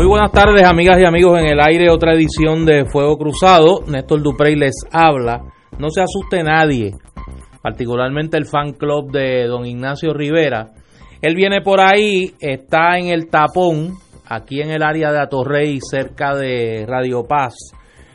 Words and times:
Muy 0.00 0.08
buenas 0.08 0.32
tardes, 0.32 0.64
amigas 0.64 0.96
y 0.98 1.04
amigos. 1.04 1.38
En 1.38 1.44
el 1.44 1.60
aire, 1.60 1.90
otra 1.90 2.14
edición 2.14 2.64
de 2.64 2.86
Fuego 2.86 3.18
Cruzado. 3.18 3.82
Néstor 3.86 4.22
Duprey 4.22 4.56
les 4.56 4.72
habla. 4.90 5.42
No 5.78 5.90
se 5.90 6.00
asuste 6.00 6.42
nadie, 6.42 6.94
particularmente 7.60 8.38
el 8.38 8.46
fan 8.46 8.72
club 8.72 9.12
de 9.12 9.46
don 9.46 9.66
Ignacio 9.66 10.14
Rivera. 10.14 10.70
Él 11.20 11.34
viene 11.34 11.60
por 11.60 11.80
ahí, 11.82 12.32
está 12.40 12.96
en 12.96 13.08
el 13.08 13.28
tapón, 13.28 13.98
aquí 14.24 14.62
en 14.62 14.70
el 14.70 14.82
área 14.82 15.12
de 15.12 15.20
Atorrey, 15.20 15.78
cerca 15.82 16.34
de 16.34 16.86
Radio 16.88 17.24
Paz. 17.28 17.56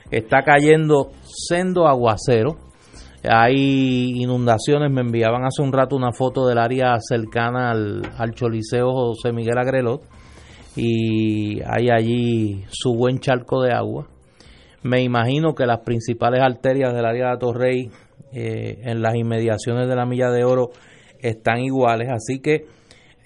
Está 0.09 0.41
cayendo 0.41 1.11
sendo 1.21 1.87
aguacero. 1.87 2.57
Hay 3.29 4.23
inundaciones. 4.23 4.89
Me 4.89 5.01
enviaban 5.01 5.45
hace 5.45 5.61
un 5.61 5.71
rato 5.71 5.95
una 5.95 6.13
foto 6.13 6.47
del 6.47 6.57
área 6.57 6.95
cercana 6.99 7.69
al, 7.69 8.01
al 8.17 8.33
Choliseo 8.33 8.91
José 8.91 9.31
Miguel 9.31 9.59
Agrelot 9.59 10.01
y 10.75 11.61
hay 11.61 11.89
allí 11.89 12.65
su 12.69 12.93
buen 12.93 13.19
charco 13.19 13.61
de 13.61 13.73
agua. 13.73 14.07
Me 14.83 15.01
imagino 15.01 15.55
que 15.55 15.65
las 15.65 15.79
principales 15.79 16.41
arterias 16.41 16.93
del 16.93 17.05
área 17.05 17.31
de 17.31 17.37
Torrey 17.37 17.89
eh, 18.33 18.79
en 18.83 19.01
las 19.01 19.15
inmediaciones 19.15 19.87
de 19.87 19.95
la 19.95 20.05
Milla 20.05 20.29
de 20.29 20.43
Oro 20.43 20.69
están 21.19 21.59
iguales, 21.59 22.09
así 22.11 22.39
que 22.39 22.65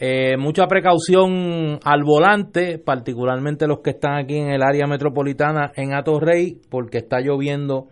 eh, 0.02 0.38
mucha 0.38 0.66
precaución 0.68 1.80
al 1.84 2.04
volante, 2.06 2.78
particularmente 2.78 3.68
los 3.68 3.82
que 3.82 3.90
están 3.90 4.16
aquí 4.16 4.38
en 4.38 4.50
el 4.50 4.62
área 4.64 4.88
metropolitana 4.88 5.74
en 5.76 5.94
Atorrey, 5.94 6.62
porque 6.70 7.00
está 7.00 7.20
lloviendo 7.20 7.88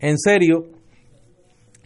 en 0.00 0.18
serio. 0.18 0.64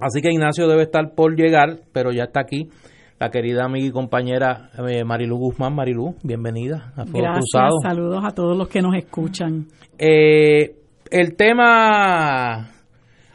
Así 0.01 0.23
que 0.23 0.31
Ignacio 0.31 0.69
debe 0.69 0.85
estar 0.85 1.15
por 1.15 1.37
llegar, 1.37 1.81
pero 1.93 2.13
ya 2.13 2.25
está 2.25 2.41
aquí 2.41 2.71
la 3.19 3.31
querida 3.31 3.65
amiga 3.65 3.87
y 3.87 3.91
compañera 3.91 4.71
eh, 4.89 5.05
Marilu 5.05 5.37
Guzmán. 5.37 5.75
Marilu, 5.75 6.15
bienvenida 6.23 6.93
a 6.97 7.05
Fuego 7.05 7.27
Gracias, 7.27 7.73
saludos 7.83 8.23
a 8.25 8.31
todos 8.31 8.57
los 8.57 8.69
que 8.69 8.81
nos 8.81 8.95
escuchan. 8.95 9.67
Eh, 9.99 10.77
el 11.11 11.37
tema 11.37 12.71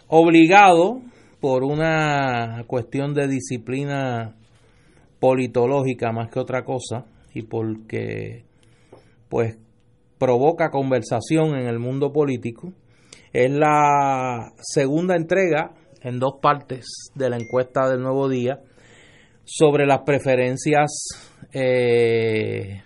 obligado 0.07 1.01
por 1.41 1.63
una 1.63 2.63
cuestión 2.67 3.13
de 3.13 3.27
disciplina 3.27 4.35
politológica 5.19 6.11
más 6.13 6.29
que 6.29 6.39
otra 6.39 6.63
cosa 6.63 7.05
y 7.33 7.41
porque 7.41 8.45
pues 9.27 9.57
provoca 10.17 10.69
conversación 10.69 11.55
en 11.55 11.67
el 11.67 11.79
mundo 11.79 12.13
político 12.13 12.71
es 13.33 13.51
la 13.51 14.53
segunda 14.61 15.15
entrega 15.15 15.71
en 16.01 16.19
dos 16.19 16.35
partes 16.41 16.85
de 17.15 17.29
la 17.29 17.37
encuesta 17.37 17.89
del 17.89 18.01
Nuevo 18.01 18.29
Día 18.29 18.59
sobre 19.45 19.85
las 19.85 20.01
preferencias 20.01 20.91
eh, 21.53 22.81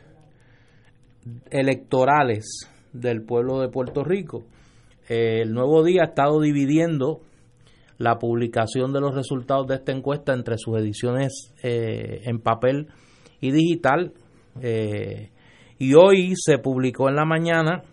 electorales 1.50 2.70
del 2.94 3.24
pueblo 3.24 3.60
de 3.60 3.70
Puerto 3.70 4.04
Rico. 4.04 4.44
el 5.08 5.54
nuevo 5.54 5.84
día 5.84 6.02
ha 6.04 6.08
estado 6.08 6.42
dividiendo 6.42 7.22
la 7.98 8.20
publicación 8.20 8.94
de 8.94 9.02
los 9.02 9.16
resultados 9.16 9.68
de 9.68 9.76
esta 9.76 9.92
encuesta 9.92 10.34
entre 10.34 10.58
sus 10.58 10.78
ediciones 10.78 11.54
eh, 11.64 12.22
en 12.26 12.40
papel 12.40 12.88
y 13.42 13.52
digital. 13.52 14.14
Eh, 14.62 15.32
y 15.80 15.94
hoy 15.94 16.34
se 16.36 16.58
publicó 16.58 17.10
en 17.10 17.16
la 17.16 17.26
mañana 17.26 17.84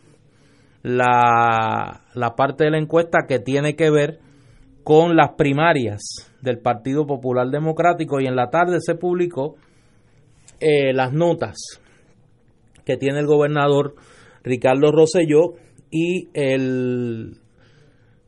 la, 0.82 2.02
la 2.14 2.34
parte 2.34 2.64
de 2.64 2.70
la 2.70 2.78
encuesta 2.78 3.20
que 3.28 3.38
tiene 3.38 3.76
que 3.76 3.90
ver 3.90 4.20
con 4.82 5.16
las 5.16 5.32
primarias 5.36 6.33
del 6.44 6.58
Partido 6.58 7.06
Popular 7.06 7.48
Democrático 7.48 8.20
y 8.20 8.26
en 8.26 8.36
la 8.36 8.50
tarde 8.50 8.76
se 8.80 8.94
publicó 8.94 9.56
eh, 10.60 10.92
las 10.92 11.12
notas 11.12 11.56
que 12.84 12.96
tiene 12.98 13.20
el 13.20 13.26
gobernador 13.26 13.94
Ricardo 14.42 14.92
Rosselló 14.92 15.54
y 15.90 16.28
el 16.34 17.38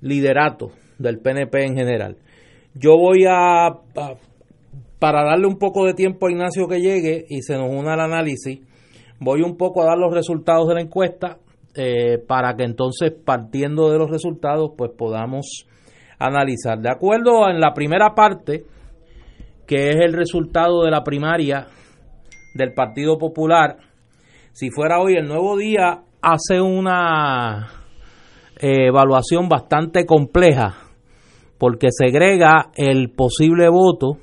liderato 0.01 0.71
del 0.99 1.19
PNP 1.19 1.67
en 1.67 1.77
general. 1.77 2.17
Yo 2.75 2.97
voy 2.97 3.25
a, 3.29 3.69
para 4.99 5.25
darle 5.25 5.47
un 5.47 5.59
poco 5.59 5.85
de 5.85 5.93
tiempo 5.93 6.27
a 6.27 6.31
Ignacio 6.31 6.67
que 6.69 6.81
llegue 6.81 7.27
y 7.29 7.43
se 7.43 7.57
nos 7.57 7.71
una 7.71 7.95
al 7.95 8.01
análisis, 8.01 8.61
voy 9.21 9.43
un 9.43 9.57
poco 9.59 9.83
a 9.83 9.87
dar 9.87 9.99
los 9.99 10.13
resultados 10.13 10.69
de 10.69 10.75
la 10.75 10.81
encuesta 10.81 11.39
eh, 11.75 12.19
para 12.27 12.57
que 12.57 12.65
entonces 12.65 13.13
partiendo 13.13 13.91
de 13.91 13.99
los 13.99 14.11
resultados 14.11 14.71
pues 14.77 14.93
podamos 14.97 15.67
analizar. 16.19 16.79
De 16.79 16.91
acuerdo 16.91 17.49
en 17.49 17.61
la 17.61 17.73
primera 17.75 18.15
parte, 18.15 18.65
que 19.67 19.89
es 19.91 19.97
el 19.97 20.13
resultado 20.13 20.85
de 20.85 20.91
la 20.91 21.03
primaria 21.03 21.67
del 22.55 22.73
Partido 22.73 23.19
Popular, 23.19 23.77
si 24.53 24.71
fuera 24.71 25.01
hoy 25.01 25.15
el 25.15 25.27
nuevo 25.27 25.57
día, 25.57 26.03
hace 26.23 26.61
una 26.61 27.69
eh, 28.59 28.87
evaluación 28.89 29.49
bastante 29.49 30.07
compleja, 30.07 30.75
porque 31.59 31.89
segrega 31.91 32.71
el 32.75 33.11
posible 33.11 33.69
voto 33.69 34.19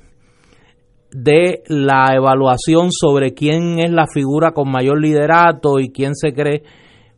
de 1.12 1.62
la 1.68 2.12
evaluación 2.16 2.90
sobre 2.90 3.34
quién 3.34 3.78
es 3.78 3.90
la 3.92 4.06
figura 4.12 4.50
con 4.50 4.70
mayor 4.70 5.00
liderato 5.00 5.78
y 5.78 5.90
quién 5.92 6.16
se 6.16 6.32
cree 6.32 6.64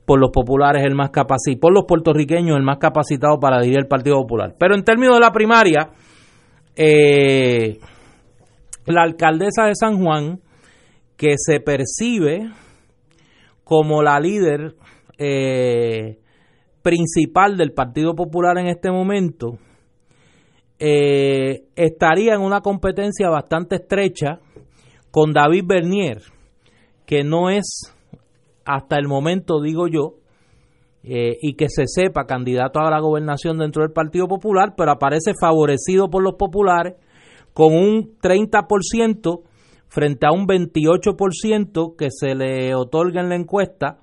por 0.07 0.21
los 0.21 0.31
populares 0.31 0.85
el 0.85 0.95
más 0.95 1.11
capacitado, 1.11 1.61
por 1.61 1.75
los 1.75 1.85
puertorriqueños 1.85 2.57
el 2.57 2.63
más 2.63 2.79
capacitado 2.79 3.39
para 3.41 3.59
dirigir 3.59 3.81
el 3.81 3.89
Partido 3.89 4.17
Popular. 4.23 4.55
Pero 4.57 4.75
en 4.75 4.85
términos 4.85 5.17
de 5.17 5.21
la 5.21 5.33
primaria, 5.33 5.91
eh, 6.77 7.79
la 8.87 9.03
alcaldesa 9.03 9.65
de 9.65 9.75
San 9.75 10.01
Juan, 10.03 10.41
que 11.17 11.35
se 11.37 11.61
percibe 11.61 12.51
como 13.65 14.03
la 14.03 14.21
líder 14.21 14.77
eh, 15.19 16.21
principal 16.83 17.57
del 17.57 17.73
Partido 17.73 18.15
Popular 18.15 18.59
en 18.59 18.69
este 18.69 18.93
momento, 18.93 19.59
eh, 20.79 21.65
estaría 21.75 22.35
en 22.35 22.43
una 22.43 22.61
competencia 22.61 23.29
bastante 23.29 23.77
estrecha 23.77 24.39
con 25.11 25.33
David 25.33 25.65
Bernier, 25.67 26.23
que 27.07 27.25
no 27.25 27.51
es 27.51 27.96
hasta 28.67 28.97
el 28.99 29.09
momento, 29.09 29.61
digo 29.63 29.87
yo, 29.87 30.17
eh, 31.03 31.39
y 31.41 31.55
que 31.55 31.69
se 31.69 31.85
sepa 31.87 32.27
candidato 32.27 32.81
a 32.81 32.91
la 32.91 33.01
gobernación 33.01 33.59
dentro 33.59 33.83
del 33.83 33.93
Partido 33.93 34.27
Popular, 34.27 34.75
pero 34.77 34.91
aparece 34.91 35.33
favorecido 35.41 36.11
por 36.11 36.23
los 36.23 36.35
populares 36.35 36.95
con 37.55 37.73
un 37.75 38.19
30% 38.21 39.43
frente 39.87 40.27
a 40.27 40.33
un 40.33 40.47
28% 40.47 41.97
que 41.97 42.09
se 42.11 42.35
le 42.35 42.75
otorga 42.75 43.21
en 43.21 43.29
la 43.29 43.37
encuesta 43.37 43.99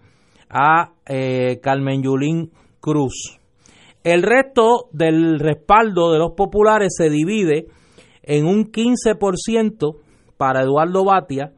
a 0.49 0.93
eh, 1.05 1.59
Carmen 1.61 2.03
Yulín 2.03 2.51
Cruz. 2.79 3.37
El 4.03 4.23
resto 4.23 4.87
del 4.91 5.39
respaldo 5.39 6.11
de 6.11 6.19
los 6.19 6.31
populares 6.37 6.93
se 6.97 7.09
divide 7.09 7.67
en 8.21 8.45
un 8.45 8.71
15% 8.71 9.97
para 10.37 10.61
Eduardo 10.61 11.03
Batia, 11.05 11.51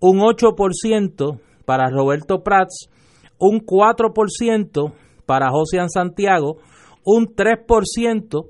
un 0.00 0.20
8% 0.20 1.40
para 1.68 1.90
Roberto 1.90 2.42
Prats, 2.42 2.88
un 3.38 3.60
4% 3.60 4.94
para 5.26 5.50
José 5.50 5.76
Santiago, 5.92 6.56
un 7.04 7.26
3% 7.26 8.46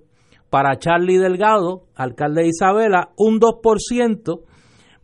para 0.49 0.79
Charlie 0.79 1.19
Delgado, 1.19 1.83
alcalde 1.97 2.43
de 2.43 2.51
Isabela, 2.51 3.11
un 3.17 3.41
2% 3.41 4.41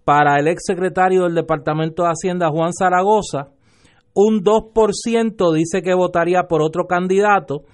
para 0.05 0.38
el 0.38 0.46
exsecretario 0.46 1.25
del 1.25 1.34
Departamento 1.34 2.05
de 2.05 2.11
Hacienda 2.11 2.50
Juan 2.50 2.72
Zaragoza, 2.72 3.49
un 4.14 4.44
2% 4.44 5.52
dice 5.52 5.82
que 5.82 5.94
votaría 5.94 6.44
por 6.44 6.62
otro 6.62 6.87
candidato, 6.87 7.64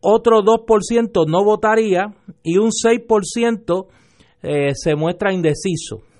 otro 0.00 0.40
2% 0.40 1.26
no 1.28 1.44
votaría 1.44 2.14
y 2.42 2.56
un 2.56 2.70
6% 2.70 3.86
eh, 4.42 4.70
se 4.74 4.94
muestra 4.96 5.34
indeciso. 5.34 6.13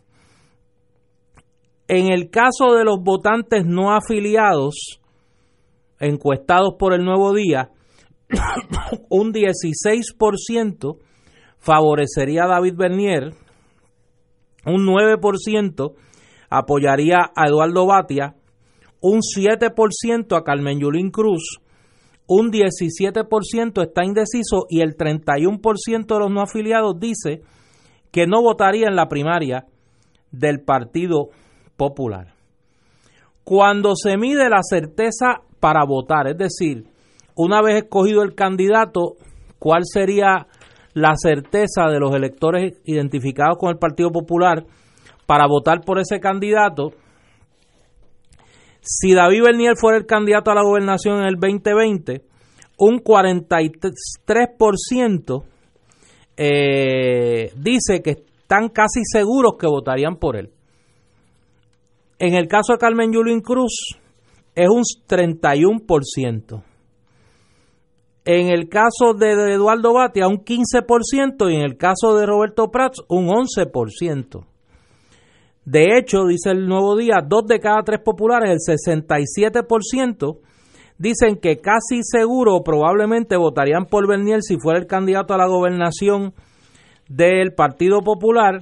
En 1.87 2.07
el 2.07 2.31
caso 2.31 2.75
de 2.75 2.85
los 2.85 3.03
votantes 3.03 3.65
no 3.67 3.95
afiliados, 3.95 5.01
encuestados 6.01 6.75
por 6.79 6.95
el 6.95 7.05
Nuevo 7.05 7.35
Día, 7.35 7.71
un 9.11 9.33
16% 9.33 10.99
favorecería 11.59 12.45
a 12.45 12.49
David 12.49 12.75
Bernier, 12.77 13.35
un 14.67 14.87
9% 14.87 15.95
apoyaría 16.49 17.31
a 17.37 17.49
Eduardo 17.49 17.87
Batia, 17.87 18.35
un 19.01 19.21
7% 19.21 20.37
a 20.39 20.43
Carmen 20.43 20.81
Yulín 20.81 21.11
Cruz, 21.11 21.59
un 22.27 22.51
17% 22.51 23.83
está 23.83 24.05
indeciso 24.05 24.65
y 24.71 24.81
el 24.81 24.97
31% 24.97 26.07
de 26.07 26.19
los 26.19 26.31
no 26.31 26.41
afiliados 26.41 26.99
dice 26.99 27.43
que 28.11 28.27
no 28.27 28.41
votaría 28.41 28.89
en 28.89 28.97
la 28.97 29.09
primaria 29.09 29.67
del 30.31 30.63
Partido 30.63 31.29
Popular. 31.77 32.35
Cuando 33.45 33.95
se 33.95 34.17
mide 34.17 34.49
la 34.49 34.63
certeza 34.63 35.43
para 35.61 35.85
votar, 35.85 36.29
es 36.29 36.39
decir, 36.39 36.87
una 37.37 37.61
vez 37.63 37.85
escogido 37.85 38.23
el 38.23 38.35
candidato, 38.35 39.17
¿cuál 39.59 39.83
sería 39.85 40.47
la 40.95 41.15
certeza 41.17 41.89
de 41.91 41.99
los 41.99 42.15
electores 42.15 42.81
identificados 42.85 43.59
con 43.59 43.71
el 43.71 43.79
Partido 43.79 44.11
Popular 44.11 44.65
para 45.27 45.47
votar 45.47 45.83
por 45.83 45.99
ese 45.99 46.21
candidato? 46.21 46.93
Si 48.81 49.13
David 49.15 49.43
Bernier 49.45 49.77
fuera 49.77 49.99
el 49.99 50.07
candidato 50.07 50.51
a 50.51 50.55
la 50.55 50.63
gobernación 50.63 51.19
en 51.21 51.27
el 51.27 51.37
2020, 51.37 52.23
un 52.79 52.99
43% 52.99 55.45
eh, 56.37 57.53
dice 57.57 58.03
que 58.03 58.11
están 58.11 58.69
casi 58.69 59.01
seguros 59.05 59.55
que 59.59 59.67
votarían 59.67 60.17
por 60.17 60.37
él. 60.37 60.51
En 62.19 62.35
el 62.35 62.47
caso 62.47 62.73
de 62.73 62.79
Carmen 62.79 63.13
Yulín 63.13 63.41
Cruz, 63.41 63.99
es 64.55 64.69
un 64.69 64.83
31%. 65.09 66.63
En 68.27 68.49
el 68.49 68.69
caso 68.69 69.13
de 69.19 69.53
Eduardo 69.53 69.93
Batia, 69.93 70.29
un 70.29 70.39
15%, 70.39 71.51
y 71.51 71.57
en 71.57 71.63
el 71.63 71.77
caso 71.77 72.17
de 72.17 72.25
Roberto 72.25 72.71
Prats, 72.71 73.03
un 73.09 73.29
11%. 73.29 74.47
De 75.65 75.99
hecho, 75.99 76.25
dice 76.27 76.51
el 76.51 76.67
nuevo 76.67 76.97
día, 76.97 77.17
dos 77.27 77.47
de 77.47 77.59
cada 77.59 77.83
tres 77.83 78.01
populares, 78.01 78.51
el 78.51 78.77
67%, 78.77 80.39
dicen 80.99 81.37
que 81.37 81.57
casi 81.57 82.03
seguro 82.03 82.63
probablemente 82.63 83.37
votarían 83.37 83.87
por 83.87 84.07
Bernier 84.07 84.41
si 84.43 84.57
fuera 84.59 84.79
el 84.79 84.87
candidato 84.87 85.35
a 85.35 85.39
la 85.39 85.47
gobernación 85.47 86.33
del 87.09 87.55
Partido 87.55 88.01
Popular, 88.01 88.61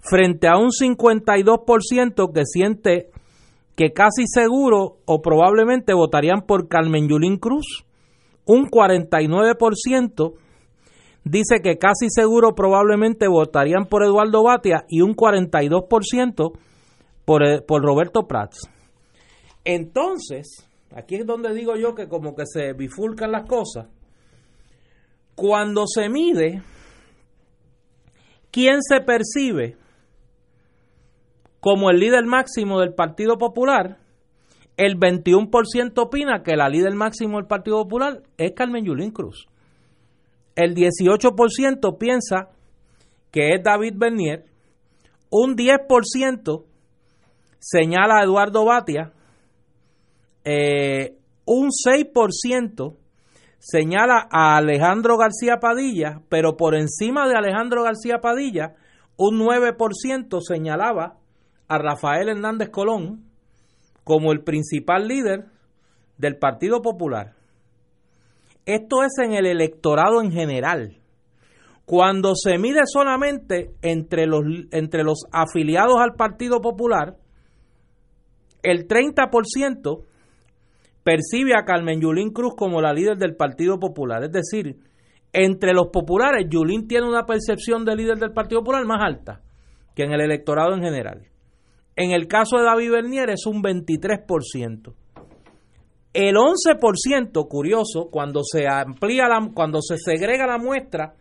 frente 0.00 0.48
a 0.48 0.56
un 0.56 0.70
52% 0.70 2.32
que 2.32 2.42
siente 2.44 3.10
que 3.76 3.92
casi 3.92 4.26
seguro 4.26 4.98
o 5.06 5.22
probablemente 5.22 5.94
votarían 5.94 6.42
por 6.42 6.68
Carmen 6.68 7.08
Yulín 7.08 7.38
Cruz. 7.38 7.84
Un 8.44 8.66
49% 8.66 10.34
dice 11.24 11.60
que 11.62 11.78
casi 11.78 12.08
seguro 12.10 12.54
probablemente 12.54 13.28
votarían 13.28 13.86
por 13.86 14.02
Eduardo 14.02 14.42
Batia 14.42 14.84
y 14.88 15.02
un 15.02 15.14
42% 15.14 16.52
por, 17.24 17.42
eh, 17.42 17.62
por 17.62 17.82
Roberto 17.82 18.26
Prats. 18.26 18.68
Entonces, 19.64 20.66
aquí 20.94 21.16
es 21.16 21.26
donde 21.26 21.54
digo 21.54 21.76
yo 21.76 21.94
que 21.94 22.08
como 22.08 22.34
que 22.34 22.44
se 22.46 22.72
bifurcan 22.72 23.32
las 23.32 23.46
cosas. 23.46 23.86
Cuando 25.34 25.86
se 25.86 26.08
mide 26.08 26.62
quién 28.50 28.82
se 28.82 29.00
percibe 29.00 29.79
como 31.60 31.90
el 31.90 32.00
líder 32.00 32.24
máximo 32.24 32.80
del 32.80 32.94
Partido 32.94 33.38
Popular, 33.38 33.98
el 34.76 34.98
21% 34.98 35.92
opina 35.98 36.42
que 36.42 36.56
la 36.56 36.68
líder 36.68 36.94
máximo 36.94 37.36
del 37.36 37.46
Partido 37.46 37.82
Popular 37.82 38.22
es 38.38 38.52
Carmen 38.52 38.84
Yulín 38.84 39.10
Cruz. 39.10 39.46
El 40.56 40.74
18% 40.74 41.98
piensa 41.98 42.48
que 43.30 43.54
es 43.54 43.62
David 43.62 43.94
Bernier. 43.96 44.46
Un 45.30 45.54
10% 45.54 46.64
señala 47.58 48.18
a 48.18 48.24
Eduardo 48.24 48.64
Batia. 48.64 49.12
Eh, 50.44 51.16
un 51.44 51.68
6% 51.68 52.96
señala 53.58 54.28
a 54.30 54.56
Alejandro 54.56 55.18
García 55.18 55.58
Padilla, 55.60 56.22
pero 56.30 56.56
por 56.56 56.74
encima 56.74 57.28
de 57.28 57.36
Alejandro 57.36 57.82
García 57.82 58.20
Padilla, 58.20 58.76
un 59.16 59.38
9% 59.38 60.40
señalaba 60.40 61.19
a 61.70 61.78
Rafael 61.78 62.28
Hernández 62.28 62.68
Colón 62.68 63.22
como 64.02 64.32
el 64.32 64.42
principal 64.42 65.06
líder 65.06 65.46
del 66.18 66.36
Partido 66.36 66.82
Popular. 66.82 67.36
Esto 68.66 69.04
es 69.04 69.12
en 69.24 69.34
el 69.34 69.46
electorado 69.46 70.20
en 70.20 70.32
general. 70.32 70.96
Cuando 71.84 72.34
se 72.34 72.58
mide 72.58 72.80
solamente 72.86 73.70
entre 73.82 74.26
los, 74.26 74.42
entre 74.72 75.04
los 75.04 75.26
afiliados 75.30 75.98
al 76.00 76.16
Partido 76.16 76.60
Popular, 76.60 77.16
el 78.64 78.88
30% 78.88 80.04
percibe 81.04 81.56
a 81.56 81.64
Carmen 81.64 82.00
Yulín 82.00 82.32
Cruz 82.32 82.54
como 82.56 82.80
la 82.80 82.92
líder 82.92 83.16
del 83.16 83.36
Partido 83.36 83.78
Popular. 83.78 84.24
Es 84.24 84.32
decir, 84.32 84.76
entre 85.32 85.72
los 85.72 85.86
populares, 85.92 86.48
Yulín 86.50 86.88
tiene 86.88 87.06
una 87.08 87.26
percepción 87.26 87.84
de 87.84 87.94
líder 87.94 88.18
del 88.18 88.32
Partido 88.32 88.60
Popular 88.60 88.84
más 88.86 89.02
alta 89.02 89.40
que 89.94 90.02
en 90.02 90.12
el 90.12 90.20
electorado 90.20 90.74
en 90.74 90.82
general. 90.82 91.29
En 92.02 92.12
el 92.12 92.28
caso 92.28 92.56
de 92.56 92.64
David 92.64 92.92
Bernier 92.92 93.28
es 93.28 93.44
un 93.44 93.62
23%. 93.62 94.94
El 96.14 96.34
11%, 96.34 97.46
curioso, 97.46 98.08
cuando 98.10 98.40
se 98.42 98.66
amplía 98.66 99.28
la, 99.28 99.50
cuando 99.52 99.82
se 99.82 99.98
segrega 99.98 100.46
la 100.46 100.56
muestra 100.56 101.12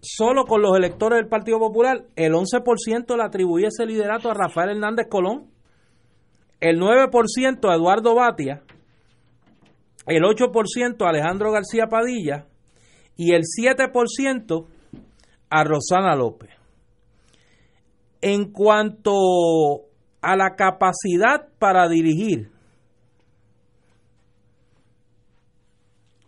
solo 0.00 0.44
con 0.44 0.62
los 0.62 0.76
electores 0.76 1.18
del 1.18 1.28
Partido 1.28 1.58
Popular, 1.58 2.04
el 2.14 2.32
11% 2.32 3.16
le 3.16 3.24
atribuye 3.24 3.66
ese 3.66 3.84
liderato 3.84 4.30
a 4.30 4.34
Rafael 4.34 4.70
Hernández 4.70 5.08
Colón, 5.10 5.50
el 6.60 6.78
9% 6.78 7.68
a 7.68 7.74
Eduardo 7.74 8.14
Batia, 8.14 8.62
el 10.06 10.22
8% 10.22 11.04
a 11.04 11.08
Alejandro 11.08 11.50
García 11.50 11.88
Padilla 11.88 12.46
y 13.16 13.32
el 13.32 13.42
7% 13.42 14.66
a 15.50 15.64
Rosana 15.64 16.14
López. 16.14 16.61
En 18.22 18.52
cuanto 18.52 19.12
a 20.22 20.36
la 20.36 20.54
capacidad 20.56 21.48
para 21.58 21.88
dirigir, 21.88 22.50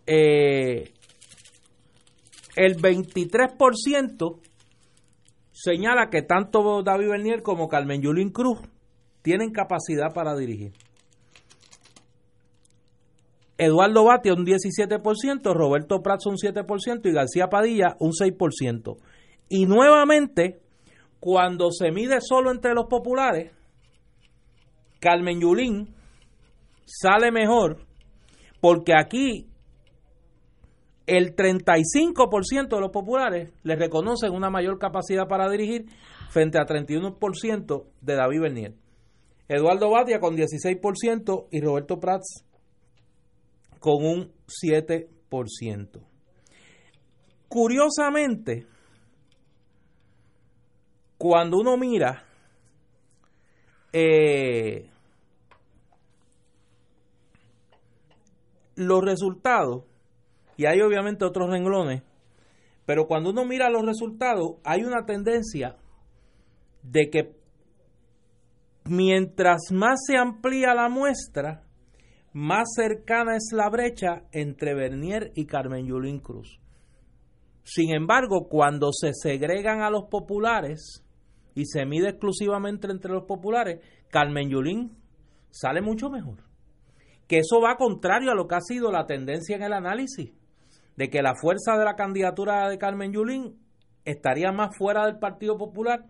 eh, 0.05 0.91
el 2.55 2.75
23% 2.75 4.39
señala 5.51 6.09
que 6.09 6.21
tanto 6.21 6.83
David 6.83 7.09
Bernier 7.09 7.41
como 7.41 7.67
Carmen 7.67 8.01
Yulín 8.01 8.29
Cruz 8.29 8.59
tienen 9.21 9.51
capacidad 9.51 10.13
para 10.13 10.35
dirigir. 10.35 10.73
Eduardo 13.57 14.03
Batia 14.03 14.33
un 14.33 14.45
17%, 14.45 15.53
Roberto 15.53 16.01
Prats 16.01 16.25
un 16.25 16.35
7% 16.35 17.09
y 17.09 17.13
García 17.13 17.47
Padilla 17.47 17.95
un 17.99 18.11
6%. 18.11 18.97
Y 19.47 19.65
nuevamente, 19.65 20.59
cuando 21.19 21.71
se 21.71 21.91
mide 21.91 22.19
solo 22.21 22.51
entre 22.51 22.73
los 22.73 22.85
populares, 22.85 23.51
Carmen 24.99 25.41
Yulín 25.41 25.93
sale 26.85 27.31
mejor 27.31 27.85
porque 28.61 28.93
aquí 28.93 29.47
el 31.07 31.35
35% 31.35 32.67
de 32.69 32.81
los 32.81 32.91
populares 32.91 33.51
le 33.63 33.75
reconocen 33.75 34.33
una 34.33 34.49
mayor 34.49 34.79
capacidad 34.79 35.27
para 35.27 35.49
dirigir 35.49 35.85
frente 36.29 36.57
a 36.57 36.65
31% 36.65 37.85
de 38.01 38.15
David 38.15 38.41
Bernier. 38.41 38.73
Eduardo 39.47 39.91
Batia 39.91 40.19
con 40.19 40.35
16% 40.35 41.47
y 41.51 41.61
Roberto 41.61 41.99
Prats 41.99 42.43
con 43.79 44.03
un 44.03 44.31
7%. 44.47 45.07
Curiosamente, 47.47 48.65
cuando 51.27 51.57
uno 51.57 51.75
mira 51.75 52.23
eh, 53.91 54.91
los 58.75 59.03
resultados, 59.03 59.85
y 60.55 60.67
hay 60.67 60.81
obviamente 60.81 61.25
otros 61.25 61.49
renglones, 61.49 62.03
pero 62.85 63.07
cuando 63.07 63.31
uno 63.31 63.43
mira 63.43 63.71
los 63.71 63.83
resultados, 63.83 64.57
hay 64.63 64.83
una 64.83 65.07
tendencia 65.07 65.77
de 66.83 67.09
que 67.09 67.35
mientras 68.83 69.71
más 69.71 70.01
se 70.05 70.17
amplía 70.17 70.75
la 70.75 70.89
muestra, 70.89 71.63
más 72.33 72.67
cercana 72.75 73.35
es 73.35 73.49
la 73.51 73.67
brecha 73.71 74.25
entre 74.31 74.75
Bernier 74.75 75.31
y 75.33 75.47
Carmen 75.47 75.87
Yulín 75.87 76.19
Cruz. 76.19 76.59
Sin 77.63 77.95
embargo, 77.95 78.47
cuando 78.47 78.91
se 78.91 79.09
segregan 79.15 79.81
a 79.81 79.89
los 79.89 80.03
populares 80.03 81.01
y 81.55 81.65
se 81.65 81.85
mide 81.85 82.09
exclusivamente 82.09 82.87
entre 82.91 83.11
los 83.11 83.23
populares, 83.23 83.79
Carmen 84.09 84.49
Yulín 84.49 84.91
sale 85.49 85.81
mucho 85.81 86.09
mejor. 86.09 86.43
Que 87.27 87.37
eso 87.37 87.59
va 87.61 87.77
contrario 87.77 88.29
a 88.29 88.35
lo 88.35 88.47
que 88.47 88.55
ha 88.55 88.61
sido 88.61 88.91
la 88.91 89.07
tendencia 89.07 89.55
en 89.55 89.63
el 89.63 89.73
análisis, 89.73 90.31
de 90.95 91.09
que 91.09 91.21
la 91.21 91.33
fuerza 91.35 91.77
de 91.77 91.85
la 91.85 91.95
candidatura 91.95 92.69
de 92.69 92.77
Carmen 92.77 93.13
Yulín 93.13 93.57
estaría 94.03 94.51
más 94.51 94.77
fuera 94.77 95.05
del 95.05 95.17
Partido 95.17 95.57
Popular 95.57 96.05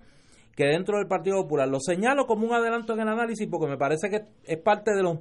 que 0.56 0.66
dentro 0.66 0.98
del 0.98 1.08
Partido 1.08 1.42
Popular. 1.44 1.68
Lo 1.68 1.80
señalo 1.80 2.25
como 2.25 2.48
un 2.48 2.54
adelanto 2.54 2.94
en 2.94 3.02
el 3.02 3.10
análisis 3.10 3.48
porque 3.50 3.68
me 3.68 3.78
parece 3.78 4.10
que 4.10 4.25
es 4.46 4.58
parte 4.58 4.92
de, 4.96 5.04
los, 5.04 5.20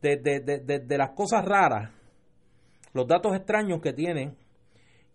de, 0.00 0.16
de, 0.18 0.98
las 0.98 1.10
cosas 1.10 1.44
raras, 1.44 1.90
los 2.92 3.06
datos 3.06 3.34
extraños 3.34 3.80
que 3.80 3.92
tiene, 3.92 4.34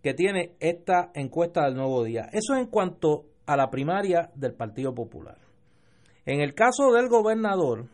que 0.04 0.14
tiene 0.14 0.56
esta 0.60 1.12
encuesta 1.14 1.66
del 1.66 1.76
nuevo 1.76 2.04
día. 2.04 2.30
Eso 2.32 2.56
en 2.56 2.68
cuanto 2.68 3.26
a 3.48 3.56
la 3.56 3.70
primaria 3.70 4.30
del 4.36 4.54
Partido 4.54 4.94
Popular. 4.94 5.38
En 6.26 6.42
el 6.42 6.54
caso 6.54 6.92
del 6.92 7.08
gobernador, 7.08 7.86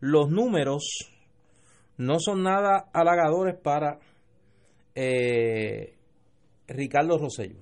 los 0.00 0.30
números 0.30 0.84
no 1.96 2.18
son 2.20 2.42
nada 2.42 2.90
halagadores 2.92 3.56
para 3.56 3.98
eh, 4.94 5.94
Ricardo 6.68 7.18
Rosello. 7.18 7.60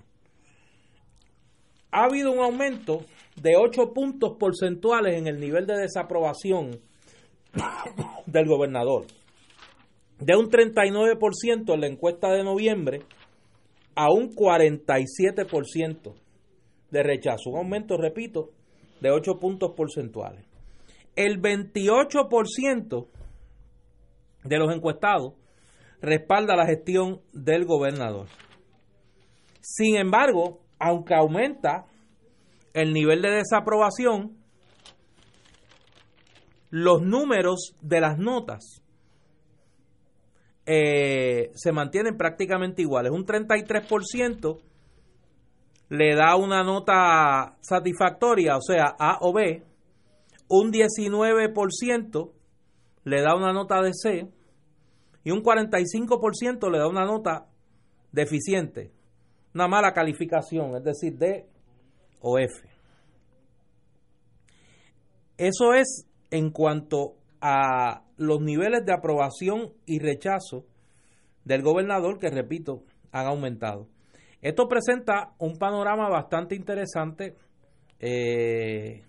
Ha 1.93 2.05
habido 2.05 2.33
un 2.33 2.41
aumento 2.41 3.05
de 3.37 3.57
8 3.57 3.93
puntos 3.93 4.37
porcentuales 4.39 5.17
en 5.17 5.29
el 5.29 5.39
nivel 5.39 5.67
de 5.67 5.79
desaprobación 5.79 6.81
del 8.27 8.47
gobernador. 8.49 9.07
De 10.19 10.37
un 10.37 10.51
39% 10.51 11.75
en 11.75 11.81
la 11.81 11.87
encuesta 11.87 12.31
de 12.33 12.43
noviembre 12.43 13.03
a 13.95 14.11
un 14.11 14.35
47% 14.35 16.15
de 16.91 17.03
rechazo. 17.03 17.51
Un 17.51 17.59
aumento, 17.59 17.97
repito, 17.97 18.51
de 19.01 19.11
8 19.11 19.39
puntos 19.39 19.73
porcentuales. 19.77 20.45
El 21.17 21.41
28% 21.41 23.09
de 24.45 24.59
los 24.59 24.75
encuestados 24.75 25.35
respalda 26.01 26.57
la 26.57 26.67
gestión 26.67 27.21
del 27.33 27.65
gobernador. 27.65 28.29
Sin 29.61 29.97
embargo, 29.97 30.61
aunque 30.79 31.15
aumenta 31.15 31.87
el 32.75 32.93
nivel 32.93 33.23
de 33.23 33.31
desaprobación, 33.31 34.37
los 36.71 37.03
números 37.03 37.77
de 37.83 38.01
las 38.01 38.19
notas 38.19 38.82
eh, 40.67 41.51
se 41.55 41.73
mantienen 41.73 42.17
prácticamente 42.17 42.83
iguales. 42.83 43.13
Un 43.13 43.27
33% 43.27 44.61
le 45.89 46.15
da 46.15 46.37
una 46.37 46.63
nota 46.63 47.57
satisfactoria, 47.61 48.57
o 48.57 48.63
sea, 48.63 48.95
A 48.99 49.19
o 49.21 49.33
B. 49.33 49.63
Un 50.49 50.71
19% 50.71 52.31
le 53.05 53.23
da 53.23 53.35
una 53.35 53.53
nota 53.53 53.81
de 53.83 53.93
C 53.93 54.29
y 55.25 55.31
un 55.31 55.43
45% 55.43 56.71
le 56.71 56.79
da 56.79 56.89
una 56.89 57.05
nota 57.05 57.47
deficiente, 58.11 58.91
una 59.55 59.69
mala 59.69 59.93
calificación, 59.93 60.77
es 60.77 60.85
decir, 60.85 61.17
D 61.17 61.47
o 62.21 62.39
F. 62.39 62.69
Eso 65.37 65.73
es 65.75 66.07
en 66.31 66.51
cuanto 66.51 67.17
a 67.41 68.03
los 68.23 68.41
niveles 68.41 68.85
de 68.85 68.93
aprobación 68.93 69.73
y 69.87 69.99
rechazo 69.99 70.65
del 71.45 71.63
gobernador 71.63 72.19
que, 72.19 72.31
repito, 72.31 72.85
han 73.11 73.27
aumentado. 73.27 73.89
Esto 74.41 74.69
presenta 74.69 75.35
un 75.39 75.59
panorama 75.59 76.09
bastante 76.09 76.55
interesante, 76.55 77.37
eh, 78.01 79.03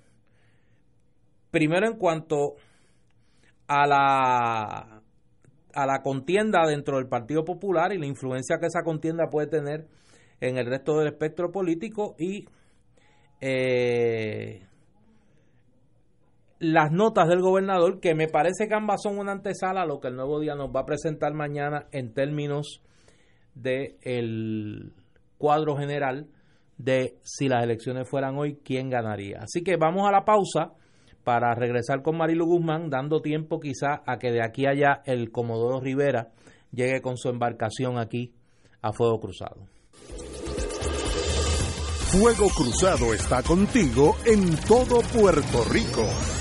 primero 1.50 1.88
en 1.88 1.98
cuanto 1.98 2.56
a 3.68 3.88
la, 3.88 5.02
a 5.74 5.86
la 5.86 6.02
contienda 6.04 6.68
dentro 6.68 6.98
del 6.98 7.08
Partido 7.08 7.44
Popular 7.44 7.94
y 7.94 7.98
la 7.98 8.06
influencia 8.06 8.58
que 8.60 8.68
esa 8.68 8.84
contienda 8.84 9.30
puede 9.30 9.48
tener 9.48 9.88
en 10.40 10.58
el 10.58 10.66
resto 10.66 10.98
del 10.98 11.08
espectro 11.08 11.52
político 11.52 12.16
y 12.20 12.46
eh, 13.42 14.66
las 16.64 16.92
notas 16.92 17.28
del 17.28 17.42
gobernador, 17.42 18.00
que 18.00 18.16
me 18.16 18.28
parece 18.28 18.68
que 18.68 18.74
ambas 18.74 19.02
son 19.04 19.20
una 19.20 19.34
antesala 19.34 19.82
a 19.82 19.86
lo 19.86 20.00
que 20.00 20.08
el 20.08 20.16
nuevo 20.16 20.40
día 20.40 20.56
nos 20.56 20.70
va 20.70 20.82
a 20.82 20.86
presentar 20.86 21.34
mañana 21.34 21.88
en 21.92 22.14
términos 22.14 22.82
del 23.54 23.98
el 24.02 24.94
cuadro 25.38 25.76
general 25.76 26.28
de 26.78 27.18
si 27.22 27.50
las 27.50 27.64
elecciones 27.64 28.10
fueran 28.10 28.38
hoy, 28.38 28.60
quién 28.64 28.90
ganaría. 28.90 29.40
Así 29.42 29.62
que 29.62 29.76
vamos 29.76 30.08
a 30.08 30.12
la 30.12 30.24
pausa 30.24 30.72
para 31.26 31.54
regresar 31.54 32.02
con 32.02 32.18
Marilu 32.18 32.46
Guzmán, 32.46 32.90
dando 32.90 33.22
tiempo 33.22 33.60
quizá 33.60 34.02
a 34.06 34.18
que 34.18 34.32
de 34.32 34.42
aquí 34.42 34.66
allá 34.66 35.02
el 35.06 35.32
Comodoro 35.32 35.82
Rivera 35.82 36.30
llegue 36.72 37.02
con 37.02 37.18
su 37.18 37.30
embarcación 37.30 37.98
aquí 37.98 38.34
a 38.82 38.94
Fuego 38.94 39.20
Cruzado. 39.20 39.68
Fuego 42.12 42.48
Cruzado 42.56 43.14
está 43.14 43.44
contigo 43.44 44.16
en 44.26 44.56
todo 44.68 45.02
Puerto 45.02 45.64
Rico. 45.72 46.33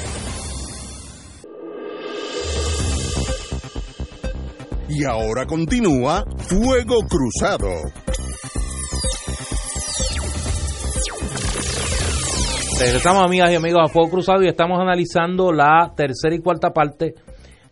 Y 4.94 5.04
ahora 5.04 5.46
continúa 5.46 6.22
Fuego 6.36 6.96
Cruzado. 7.08 7.68
Regresamos 12.78 13.24
amigas 13.24 13.52
y 13.52 13.54
amigos 13.54 13.80
a 13.82 13.88
Fuego 13.88 14.10
Cruzado 14.10 14.42
y 14.42 14.48
estamos 14.48 14.78
analizando 14.78 15.50
la 15.50 15.94
tercera 15.96 16.34
y 16.34 16.40
cuarta 16.40 16.74
parte 16.74 17.14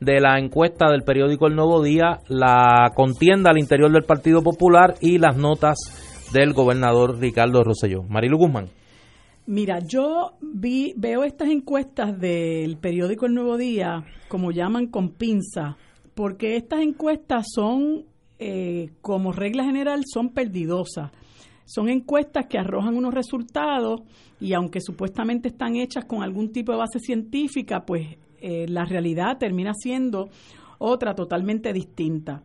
de 0.00 0.18
la 0.18 0.38
encuesta 0.38 0.90
del 0.90 1.02
periódico 1.02 1.46
El 1.46 1.56
Nuevo 1.56 1.82
Día, 1.82 2.20
la 2.28 2.90
contienda 2.94 3.50
al 3.50 3.58
interior 3.58 3.92
del 3.92 4.04
Partido 4.04 4.42
Popular 4.42 4.94
y 5.02 5.18
las 5.18 5.36
notas 5.36 5.76
del 6.32 6.54
gobernador 6.54 7.18
Ricardo 7.18 7.62
Rosselló. 7.62 8.02
Marilu 8.04 8.38
Guzmán. 8.38 8.68
Mira, 9.44 9.80
yo 9.80 10.38
vi, 10.40 10.94
veo 10.96 11.24
estas 11.24 11.50
encuestas 11.50 12.18
del 12.18 12.78
periódico 12.78 13.26
El 13.26 13.34
Nuevo 13.34 13.58
Día, 13.58 14.04
como 14.28 14.52
llaman 14.52 14.86
con 14.86 15.10
pinza, 15.10 15.76
porque 16.20 16.56
estas 16.56 16.82
encuestas 16.82 17.46
son, 17.50 18.04
eh, 18.38 18.90
como 19.00 19.32
regla 19.32 19.64
general, 19.64 20.02
son 20.04 20.34
perdidosas. 20.34 21.12
Son 21.64 21.88
encuestas 21.88 22.44
que 22.46 22.58
arrojan 22.58 22.94
unos 22.94 23.14
resultados 23.14 24.02
y 24.38 24.52
aunque 24.52 24.82
supuestamente 24.82 25.48
están 25.48 25.76
hechas 25.76 26.04
con 26.04 26.22
algún 26.22 26.52
tipo 26.52 26.72
de 26.72 26.78
base 26.78 26.98
científica, 26.98 27.86
pues 27.86 28.18
eh, 28.38 28.66
la 28.68 28.84
realidad 28.84 29.38
termina 29.38 29.72
siendo 29.72 30.28
otra 30.76 31.14
totalmente 31.14 31.72
distinta. 31.72 32.42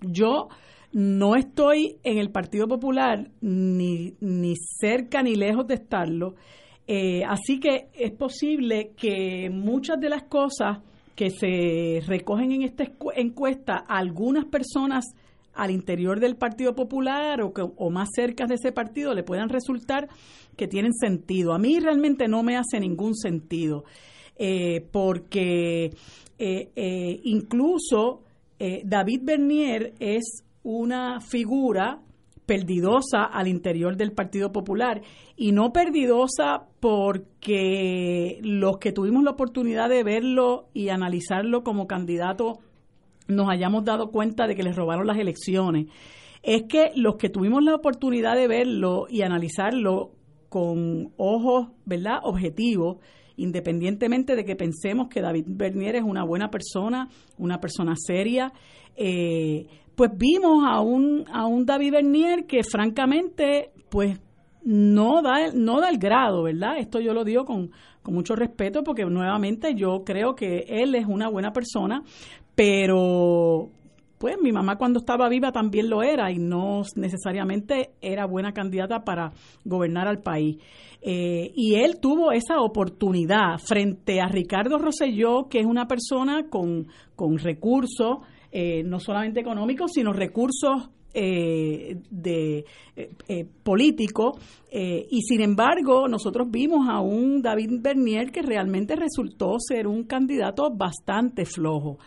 Yo 0.00 0.46
no 0.92 1.34
estoy 1.34 1.96
en 2.04 2.18
el 2.18 2.30
Partido 2.30 2.68
Popular 2.68 3.28
ni, 3.40 4.14
ni 4.20 4.54
cerca 4.78 5.20
ni 5.24 5.34
lejos 5.34 5.66
de 5.66 5.74
estarlo, 5.74 6.36
eh, 6.86 7.24
así 7.24 7.58
que 7.58 7.88
es 7.92 8.12
posible 8.12 8.92
que 8.96 9.50
muchas 9.50 9.98
de 9.98 10.10
las 10.10 10.22
cosas 10.22 10.78
que 11.20 11.28
se 11.28 12.00
recogen 12.06 12.50
en 12.50 12.62
esta 12.62 12.90
encuesta, 13.14 13.76
algunas 13.76 14.46
personas 14.46 15.04
al 15.52 15.70
interior 15.70 16.18
del 16.18 16.36
Partido 16.36 16.74
Popular 16.74 17.42
o, 17.42 17.52
que, 17.52 17.62
más 17.90 18.08
cerca 18.14 18.46
de 18.46 18.54
ese 18.54 18.72
partido 18.72 19.12
le 19.12 19.22
puedan 19.22 19.50
resultar 19.50 20.08
que 20.56 20.66
tienen 20.66 20.94
sentido. 20.94 21.52
A 21.52 21.58
mí 21.58 21.78
realmente 21.78 22.26
no 22.26 22.42
me 22.42 22.56
hace 22.56 22.80
ningún 22.80 23.14
sentido, 23.14 23.84
eh, 24.38 24.80
porque 24.90 25.90
eh, 26.38 26.70
eh, 26.74 27.20
incluso 27.24 28.22
David 28.58 29.20
Bernier 29.22 29.92
es 30.00 30.42
una 30.62 31.20
figura 31.20 32.00
perdidosa 32.50 33.22
al 33.22 33.46
interior 33.46 33.96
del 33.96 34.10
Partido 34.10 34.50
Popular 34.50 35.02
y 35.36 35.52
no 35.52 35.72
perdidosa 35.72 36.64
porque 36.80 38.40
los 38.42 38.78
que 38.78 38.90
tuvimos 38.90 39.22
la 39.22 39.30
oportunidad 39.30 39.88
de 39.88 40.02
verlo 40.02 40.66
y 40.74 40.88
analizarlo 40.88 41.62
como 41.62 41.86
candidato 41.86 42.58
nos 43.28 43.48
hayamos 43.48 43.84
dado 43.84 44.10
cuenta 44.10 44.48
de 44.48 44.56
que 44.56 44.64
les 44.64 44.74
robaron 44.74 45.06
las 45.06 45.18
elecciones. 45.18 45.86
Es 46.42 46.64
que 46.64 46.90
los 46.96 47.14
que 47.18 47.28
tuvimos 47.28 47.62
la 47.62 47.76
oportunidad 47.76 48.34
de 48.34 48.48
verlo 48.48 49.06
y 49.08 49.22
analizarlo 49.22 50.10
con 50.48 51.12
ojos, 51.18 51.68
¿verdad?, 51.84 52.18
objetivos, 52.24 52.96
independientemente 53.36 54.34
de 54.34 54.44
que 54.44 54.56
pensemos 54.56 55.06
que 55.06 55.20
David 55.20 55.44
Bernier 55.46 55.94
es 55.94 56.02
una 56.02 56.24
buena 56.24 56.50
persona, 56.50 57.08
una 57.38 57.60
persona 57.60 57.94
seria, 57.96 58.52
eh, 58.96 59.68
pues 60.00 60.16
vimos 60.16 60.64
a 60.66 60.80
un, 60.80 61.26
a 61.30 61.44
un 61.44 61.66
David 61.66 61.92
Bernier 61.92 62.46
que 62.46 62.62
francamente, 62.62 63.70
pues 63.90 64.18
no 64.64 65.20
da, 65.20 65.52
no 65.52 65.78
da 65.78 65.90
el 65.90 65.98
grado, 65.98 66.44
¿verdad? 66.44 66.78
Esto 66.78 67.00
yo 67.00 67.12
lo 67.12 67.22
digo 67.22 67.44
con, 67.44 67.70
con 68.02 68.14
mucho 68.14 68.34
respeto 68.34 68.82
porque 68.82 69.04
nuevamente 69.04 69.74
yo 69.74 70.02
creo 70.02 70.34
que 70.34 70.64
él 70.66 70.94
es 70.94 71.04
una 71.06 71.28
buena 71.28 71.52
persona, 71.52 72.02
pero 72.54 73.68
pues 74.16 74.36
mi 74.40 74.52
mamá 74.52 74.76
cuando 74.78 75.00
estaba 75.00 75.28
viva 75.28 75.52
también 75.52 75.90
lo 75.90 76.02
era 76.02 76.32
y 76.32 76.38
no 76.38 76.80
necesariamente 76.96 77.90
era 78.00 78.24
buena 78.24 78.52
candidata 78.52 79.04
para 79.04 79.32
gobernar 79.66 80.08
al 80.08 80.22
país. 80.22 80.56
Eh, 81.02 81.52
y 81.54 81.74
él 81.74 82.00
tuvo 82.00 82.32
esa 82.32 82.62
oportunidad 82.62 83.58
frente 83.58 84.22
a 84.22 84.28
Ricardo 84.28 84.78
Rosselló, 84.78 85.48
que 85.50 85.58
es 85.58 85.66
una 85.66 85.86
persona 85.86 86.48
con, 86.48 86.86
con 87.16 87.36
recursos, 87.36 88.20
eh, 88.52 88.82
no 88.82 88.98
solamente 88.98 89.40
económicos, 89.40 89.92
sino 89.94 90.12
recursos 90.12 90.90
eh, 91.12 91.98
de 92.10 92.64
eh, 92.96 93.46
político 93.64 94.38
y 94.72 95.22
sin 95.22 95.40
embargo 95.40 96.06
nosotros 96.06 96.48
vimos 96.48 96.88
a 96.88 97.00
un 97.00 97.42
David 97.42 97.80
Bernier 97.80 98.30
que 98.30 98.42
realmente 98.42 98.94
resultó 98.94 99.56
ser 99.58 99.88
un 99.88 100.04
candidato 100.04 100.70
bastante 100.70 101.44
flojo. 101.44 101.98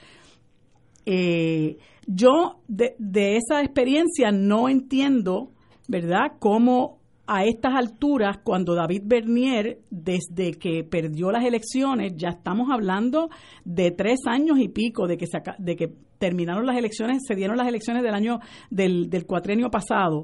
yo 2.07 2.62
de, 2.67 2.95
de 2.97 3.35
esa 3.35 3.62
experiencia 3.62 4.31
no 4.31 4.69
entiendo, 4.69 5.51
¿verdad?, 5.89 6.38
cómo 6.39 7.03
a 7.25 7.45
estas 7.45 7.73
alturas, 7.73 8.39
cuando 8.43 8.75
David 8.75 9.03
Bernier, 9.05 9.79
desde 9.89 10.53
que 10.53 10.83
perdió 10.83 11.31
las 11.31 11.45
elecciones, 11.45 12.13
ya 12.17 12.29
estamos 12.29 12.69
hablando 12.69 13.29
de 13.63 13.91
tres 13.91 14.19
años 14.27 14.59
y 14.59 14.67
pico 14.67 15.07
de 15.07 15.17
que, 15.17 15.27
de 15.57 15.75
que 15.75 15.93
terminaron 16.24 16.65
las 16.65 16.77
elecciones, 16.77 17.18
se 17.27 17.36
dieron 17.36 17.58
las 17.58 17.68
elecciones 17.68 18.01
del 18.01 18.13
año 18.13 18.39
del, 18.70 19.10
del 19.10 19.25
cuatrenio 19.25 19.70
pasado. 19.70 20.24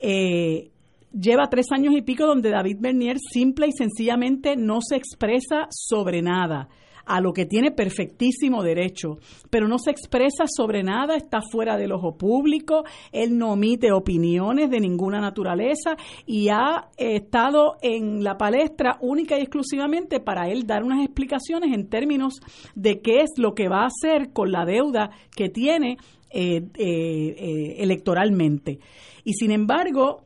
Eh, 0.00 0.70
lleva 1.12 1.50
tres 1.50 1.66
años 1.70 1.92
y 1.94 2.00
pico 2.00 2.24
donde 2.24 2.48
David 2.48 2.78
Bernier 2.80 3.18
simple 3.18 3.66
y 3.66 3.72
sencillamente 3.72 4.56
no 4.56 4.78
se 4.80 4.96
expresa 4.96 5.66
sobre 5.68 6.22
nada 6.22 6.70
a 7.06 7.20
lo 7.20 7.32
que 7.32 7.46
tiene 7.46 7.70
perfectísimo 7.70 8.62
derecho, 8.62 9.18
pero 9.50 9.68
no 9.68 9.78
se 9.78 9.90
expresa 9.90 10.44
sobre 10.46 10.82
nada, 10.82 11.16
está 11.16 11.40
fuera 11.40 11.76
del 11.76 11.92
ojo 11.92 12.16
público, 12.16 12.84
él 13.12 13.36
no 13.38 13.52
omite 13.52 13.92
opiniones 13.92 14.70
de 14.70 14.80
ninguna 14.80 15.20
naturaleza 15.20 15.96
y 16.26 16.48
ha 16.48 16.88
estado 16.96 17.76
en 17.82 18.24
la 18.24 18.36
palestra 18.36 18.98
única 19.00 19.38
y 19.38 19.42
exclusivamente 19.42 20.20
para 20.20 20.48
él 20.48 20.66
dar 20.66 20.82
unas 20.82 21.04
explicaciones 21.04 21.74
en 21.74 21.88
términos 21.88 22.40
de 22.74 23.00
qué 23.00 23.20
es 23.22 23.30
lo 23.36 23.54
que 23.54 23.68
va 23.68 23.82
a 23.82 23.88
hacer 23.88 24.32
con 24.32 24.52
la 24.52 24.64
deuda 24.64 25.10
que 25.36 25.48
tiene 25.48 25.98
eh, 26.30 26.62
eh, 26.76 27.36
eh, 27.38 27.76
electoralmente. 27.78 28.80
Y 29.22 29.34
sin 29.34 29.52
embargo, 29.52 30.24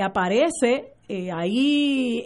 aparece 0.00 0.92
ahí 1.32 2.22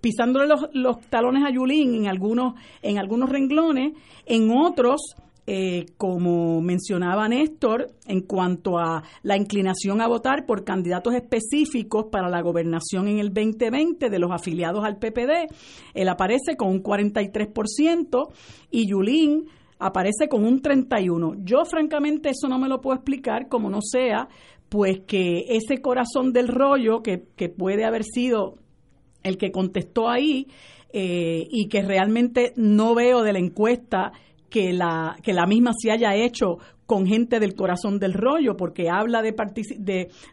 pisándole 0.00 0.46
los, 0.72 1.00
talones 1.08 1.44
a 1.44 1.50
Yulín 1.50 1.94
en 1.94 2.08
algunos, 2.08 2.54
en 2.82 2.98
algunos 2.98 3.30
renglones, 3.30 3.92
en 4.26 4.50
otros, 4.50 5.00
eh, 5.46 5.86
como 5.96 6.60
mencionaba 6.60 7.28
Néstor, 7.28 7.88
en 8.06 8.20
cuanto 8.20 8.78
a 8.78 9.02
la 9.22 9.36
inclinación 9.36 10.00
a 10.00 10.06
votar 10.06 10.46
por 10.46 10.64
candidatos 10.64 11.14
específicos 11.14 12.06
para 12.12 12.28
la 12.28 12.42
gobernación 12.42 13.08
en 13.08 13.18
el 13.18 13.32
2020 13.32 14.08
de 14.08 14.18
los 14.18 14.30
afiliados 14.30 14.84
al 14.84 14.98
PPD, 14.98 15.48
él 15.94 16.08
aparece 16.08 16.56
con 16.56 16.68
un 16.68 16.82
43% 16.82 18.28
y 18.70 18.86
Yulín 18.86 19.46
aparece 19.80 20.28
con 20.28 20.44
un 20.44 20.62
31%. 20.62 21.42
Yo 21.42 21.64
francamente 21.64 22.30
eso 22.30 22.48
no 22.48 22.58
me 22.58 22.68
lo 22.68 22.80
puedo 22.80 22.94
explicar 22.94 23.48
como 23.48 23.68
no 23.68 23.80
sea, 23.82 24.28
pues 24.68 25.00
que 25.06 25.44
ese 25.48 25.82
corazón 25.82 26.32
del 26.32 26.48
rollo 26.48 27.02
que, 27.02 27.24
que 27.36 27.48
puede 27.48 27.84
haber 27.84 28.04
sido 28.04 28.61
el 29.22 29.38
que 29.38 29.50
contestó 29.50 30.08
ahí 30.08 30.46
eh, 30.92 31.46
y 31.50 31.68
que 31.68 31.82
realmente 31.82 32.52
no 32.56 32.94
veo 32.94 33.22
de 33.22 33.32
la 33.32 33.38
encuesta 33.38 34.12
que 34.50 34.72
la, 34.72 35.16
que 35.22 35.32
la 35.32 35.46
misma 35.46 35.72
se 35.74 35.90
haya 35.90 36.14
hecho 36.14 36.58
con 36.92 37.06
gente 37.06 37.40
del 37.40 37.54
corazón 37.54 37.98
del 37.98 38.12
rollo, 38.12 38.54
porque 38.54 38.90
habla 38.90 39.22
de, 39.22 39.34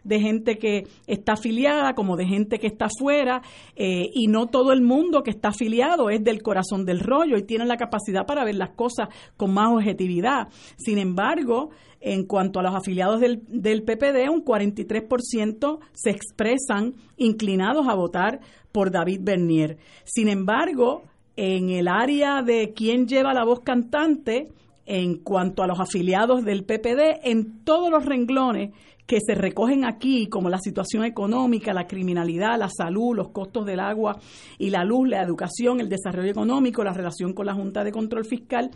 de, 0.04 0.20
gente 0.20 0.58
que 0.58 0.82
está 1.06 1.32
afiliada 1.32 1.94
como 1.94 2.18
de 2.18 2.26
gente 2.26 2.58
que 2.58 2.66
está 2.66 2.88
fuera, 2.98 3.40
eh, 3.76 4.10
y 4.12 4.26
no 4.26 4.48
todo 4.48 4.72
el 4.72 4.82
mundo 4.82 5.22
que 5.22 5.30
está 5.30 5.48
afiliado 5.48 6.10
es 6.10 6.22
del 6.22 6.42
corazón 6.42 6.84
del 6.84 7.00
rollo 7.00 7.38
y 7.38 7.44
tiene 7.44 7.64
la 7.64 7.78
capacidad 7.78 8.26
para 8.26 8.44
ver 8.44 8.56
las 8.56 8.70
cosas 8.70 9.08
con 9.38 9.54
más 9.54 9.72
objetividad. 9.72 10.48
Sin 10.76 10.98
embargo, 10.98 11.70
en 12.00 12.24
cuanto 12.24 12.60
a 12.60 12.62
los 12.62 12.74
afiliados 12.74 13.20
del, 13.20 13.38
PPD, 13.82 14.30
un 14.30 14.44
43% 14.44 15.78
se 15.92 16.10
expresan 16.10 16.94
inclinados 17.16 17.86
a 17.88 17.94
votar 17.94 18.40
por 18.72 18.90
David 18.90 19.20
Bernier. 19.22 19.76
Sin 20.04 20.28
embargo, 20.28 21.04
en 21.36 21.68
el 21.70 21.88
área 21.88 22.42
de 22.42 22.72
quién 22.74 23.06
lleva 23.06 23.34
la 23.34 23.44
voz 23.44 23.60
cantante, 23.60 24.48
en 24.86 25.18
cuanto 25.18 25.62
a 25.62 25.66
los 25.66 25.78
afiliados 25.78 26.44
del 26.44 26.64
PPD, 26.64 27.20
en 27.22 27.62
todos 27.64 27.90
los 27.90 28.04
renglones 28.04 28.70
que 29.06 29.18
se 29.20 29.34
recogen 29.34 29.84
aquí, 29.84 30.28
como 30.28 30.48
la 30.48 30.58
situación 30.58 31.04
económica, 31.04 31.72
la 31.74 31.86
criminalidad, 31.86 32.58
la 32.58 32.68
salud, 32.68 33.16
los 33.16 33.30
costos 33.30 33.66
del 33.66 33.80
agua 33.80 34.18
y 34.56 34.70
la 34.70 34.84
luz, 34.84 35.08
la 35.08 35.22
educación, 35.22 35.80
el 35.80 35.88
desarrollo 35.88 36.30
económico, 36.30 36.82
la 36.82 36.92
relación 36.92 37.34
con 37.34 37.46
la 37.46 37.54
Junta 37.54 37.84
de 37.84 37.92
Control 37.92 38.24
Fiscal 38.24 38.70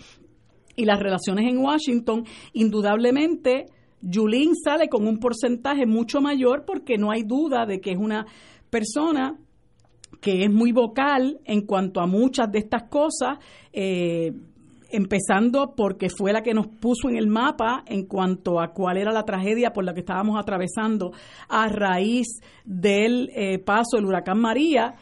y 0.77 0.85
las 0.85 1.01
relaciones 1.01 1.47
en 1.49 1.59
Washington, 1.59 2.25
indudablemente 2.53 3.67
Yulín 4.01 4.55
sale 4.55 4.89
con 4.89 5.07
un 5.07 5.19
porcentaje 5.19 5.87
mucho 5.87 6.21
mayor 6.21 6.65
porque 6.67 6.99
no 6.99 7.11
hay 7.11 7.23
duda 7.23 7.65
de 7.65 7.81
que 7.81 7.93
es 7.93 7.99
una 7.99 8.27
persona 8.71 9.39
que 10.21 10.45
es 10.45 10.51
muy 10.51 10.73
vocal 10.73 11.41
en 11.45 11.63
cuanto 11.63 12.01
a 12.01 12.07
muchas 12.07 12.51
de 12.51 12.59
estas 12.59 12.85
cosas, 12.85 13.39
eh, 13.73 14.33
empezando 14.91 15.75
porque 15.77 16.09
fue 16.09 16.33
la 16.33 16.43
que 16.43 16.55
nos 16.55 16.67
puso 16.67 17.09
en 17.09 17.17
el 17.17 17.27
mapa 17.27 17.83
en 17.87 18.07
cuanto 18.07 18.61
a 18.61 18.73
cuál 18.73 18.97
era 18.97 19.13
la 19.13 19.25
tragedia 19.25 19.73
por 19.73 19.85
la 19.85 19.93
que 19.93 20.01
estábamos 20.01 20.39
atravesando 20.39 21.13
a 21.49 21.69
raíz 21.69 22.41
del 22.65 23.31
eh, 23.35 23.59
paso 23.59 23.97
del 23.97 24.07
huracán 24.07 24.39
María. 24.39 24.95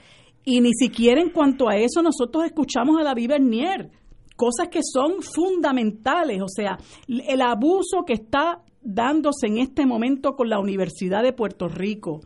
Y 0.45 0.61
ni 0.61 0.73
siquiera 0.73 1.21
en 1.21 1.31
cuanto 1.31 1.69
a 1.69 1.77
eso 1.77 2.03
nosotros 2.03 2.45
escuchamos 2.45 3.01
a 3.01 3.05
David 3.05 3.29
Bernier, 3.29 3.91
cosas 4.37 4.68
que 4.68 4.81
son 4.83 5.23
fundamentales, 5.23 6.40
o 6.42 6.49
sea, 6.49 6.79
el 7.07 7.40
abuso 7.40 8.05
que 8.07 8.14
está 8.14 8.62
dándose 8.83 9.47
en 9.47 9.59
este 9.59 9.87
momento 9.87 10.35
con 10.35 10.49
la 10.49 10.59
Universidad 10.59 11.23
de 11.23 11.33
Puerto 11.33 11.68
Rico, 11.68 12.21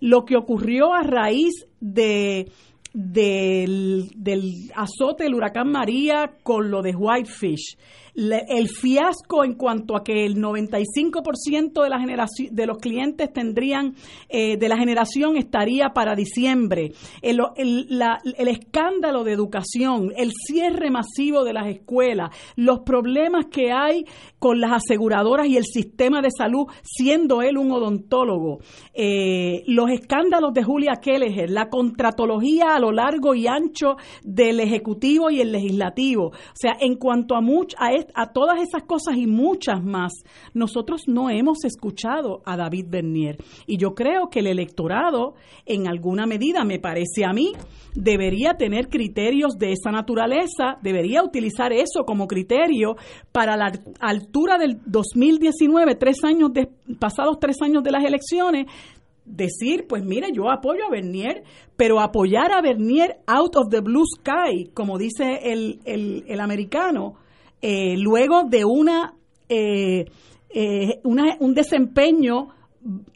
lo 0.00 0.24
que 0.24 0.36
ocurrió 0.36 0.92
a 0.92 1.02
raíz 1.02 1.66
de 1.80 2.50
del, 2.94 4.08
del 4.14 4.70
azote 4.76 5.24
del 5.24 5.34
huracán 5.34 5.72
María 5.72 6.36
con 6.44 6.70
lo 6.70 6.80
de 6.80 6.94
Whitefish 6.94 7.76
el 8.14 8.68
fiasco 8.68 9.44
en 9.44 9.54
cuanto 9.54 9.96
a 9.96 10.04
que 10.04 10.24
el 10.24 10.36
95% 10.36 11.82
de, 11.82 11.90
la 11.90 11.98
generación, 11.98 12.54
de 12.54 12.66
los 12.66 12.78
clientes 12.78 13.32
tendrían, 13.32 13.94
eh, 14.28 14.56
de 14.56 14.68
la 14.68 14.76
generación 14.76 15.36
estaría 15.36 15.90
para 15.94 16.14
diciembre, 16.14 16.92
el, 17.22 17.40
el 17.56 18.48
escándalo 18.48 19.24
de 19.24 19.32
educación, 19.32 20.12
el 20.16 20.32
cierre 20.32 20.90
masivo 20.90 21.44
de 21.44 21.52
las 21.52 21.66
escuelas, 21.66 22.30
los 22.56 22.80
problemas 22.80 23.46
que 23.46 23.72
hay 23.72 24.04
con 24.38 24.60
las 24.60 24.72
aseguradoras 24.72 25.46
y 25.46 25.56
el 25.56 25.64
sistema 25.64 26.20
de 26.20 26.28
salud, 26.30 26.66
siendo 26.82 27.42
él 27.42 27.56
un 27.56 27.72
odontólogo, 27.72 28.58
eh, 28.92 29.62
los 29.66 29.90
escándalos 29.90 30.52
de 30.52 30.62
Julia 30.62 30.96
Kelleher, 31.00 31.50
la 31.50 31.68
contratología 31.68 32.74
a 32.74 32.78
lo 32.78 32.92
largo 32.92 33.34
y 33.34 33.46
ancho 33.46 33.96
del 34.22 34.60
Ejecutivo 34.60 35.30
y 35.30 35.40
el 35.40 35.52
Legislativo. 35.52 36.26
O 36.26 36.32
sea, 36.54 36.76
en 36.78 36.96
cuanto 36.96 37.34
a, 37.34 37.40
much, 37.40 37.74
a, 37.78 37.92
a 38.14 38.32
todas 38.32 38.60
esas 38.60 38.82
cosas 38.84 39.16
y 39.16 39.26
muchas 39.26 39.82
más, 39.82 40.12
nosotros 40.52 41.02
no 41.06 41.30
hemos 41.30 41.64
escuchado 41.64 42.42
a 42.44 42.56
David 42.56 42.86
Bernier. 42.88 43.36
Y 43.66 43.76
yo 43.76 43.94
creo 43.94 44.28
que 44.30 44.40
el 44.40 44.46
electorado, 44.46 45.34
en 45.66 45.88
alguna 45.88 46.26
medida, 46.26 46.64
me 46.64 46.78
parece 46.78 47.24
a 47.24 47.32
mí, 47.32 47.52
debería 47.94 48.54
tener 48.54 48.88
criterios 48.88 49.56
de 49.58 49.72
esa 49.72 49.90
naturaleza, 49.90 50.78
debería 50.82 51.22
utilizar 51.22 51.72
eso 51.72 52.04
como 52.04 52.26
criterio 52.26 52.96
para 53.32 53.56
la 53.56 53.72
altura 54.00 54.58
del 54.58 54.80
2019, 54.84 55.94
tres 55.94 56.24
años 56.24 56.52
de, 56.52 56.68
pasados 56.98 57.38
tres 57.40 57.56
años 57.62 57.82
de 57.82 57.90
las 57.90 58.04
elecciones, 58.04 58.66
decir, 59.24 59.86
pues 59.88 60.04
mire, 60.04 60.28
yo 60.32 60.50
apoyo 60.50 60.84
a 60.86 60.90
Bernier, 60.90 61.44
pero 61.76 62.00
apoyar 62.00 62.52
a 62.52 62.60
Bernier 62.60 63.16
out 63.26 63.56
of 63.56 63.68
the 63.70 63.80
blue 63.80 64.04
sky, 64.18 64.70
como 64.74 64.98
dice 64.98 65.40
el, 65.44 65.80
el, 65.84 66.24
el 66.28 66.40
americano, 66.40 67.14
eh, 67.60 67.96
luego 67.96 68.44
de 68.44 68.64
una, 68.64 69.14
eh, 69.48 70.06
eh, 70.50 71.00
una, 71.04 71.36
un 71.40 71.54
desempeño, 71.54 72.48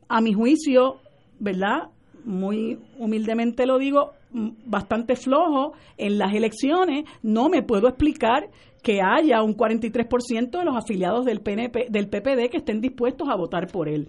a 0.08 0.20
mi 0.22 0.32
juicio, 0.32 0.96
¿verdad? 1.38 1.90
Muy 2.24 2.78
humildemente 2.98 3.66
lo 3.66 3.78
digo, 3.78 4.12
bastante 4.30 5.16
flojo 5.16 5.74
en 5.98 6.18
las 6.18 6.34
elecciones, 6.34 7.04
no 7.22 7.48
me 7.48 7.62
puedo 7.62 7.88
explicar 7.88 8.48
que 8.82 9.00
haya 9.02 9.42
un 9.42 9.54
43% 9.54 10.50
de 10.50 10.64
los 10.64 10.76
afiliados 10.76 11.26
del 11.26 11.40
PNP, 11.40 11.88
del 11.90 12.08
PPD 12.08 12.50
que 12.50 12.58
estén 12.58 12.80
dispuestos 12.80 13.28
a 13.28 13.36
votar 13.36 13.66
por 13.66 13.88
él. 13.88 14.08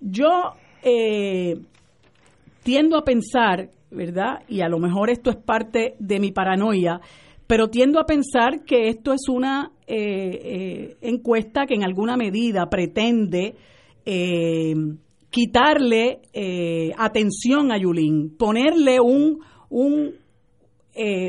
Yo 0.00 0.52
tiendo 2.62 2.96
a 2.96 3.04
pensar, 3.04 3.70
¿verdad? 3.90 4.42
Y 4.48 4.60
a 4.60 4.68
lo 4.68 4.78
mejor 4.78 5.10
esto 5.10 5.30
es 5.30 5.36
parte 5.36 5.94
de 5.98 6.20
mi 6.20 6.32
paranoia, 6.32 7.00
pero 7.52 7.68
tiendo 7.68 8.00
a 8.00 8.06
pensar 8.06 8.64
que 8.64 8.88
esto 8.88 9.12
es 9.12 9.28
una 9.28 9.72
eh, 9.86 9.98
eh, 10.42 10.96
encuesta 11.02 11.66
que 11.66 11.74
en 11.74 11.84
alguna 11.84 12.16
medida 12.16 12.70
pretende 12.70 13.56
eh, 14.06 14.72
quitarle 15.28 16.22
atención 16.96 17.70
a 17.70 17.76
Yulín, 17.76 18.38
ponerle 18.38 19.00
un, 19.00 19.40
un, 19.68 20.14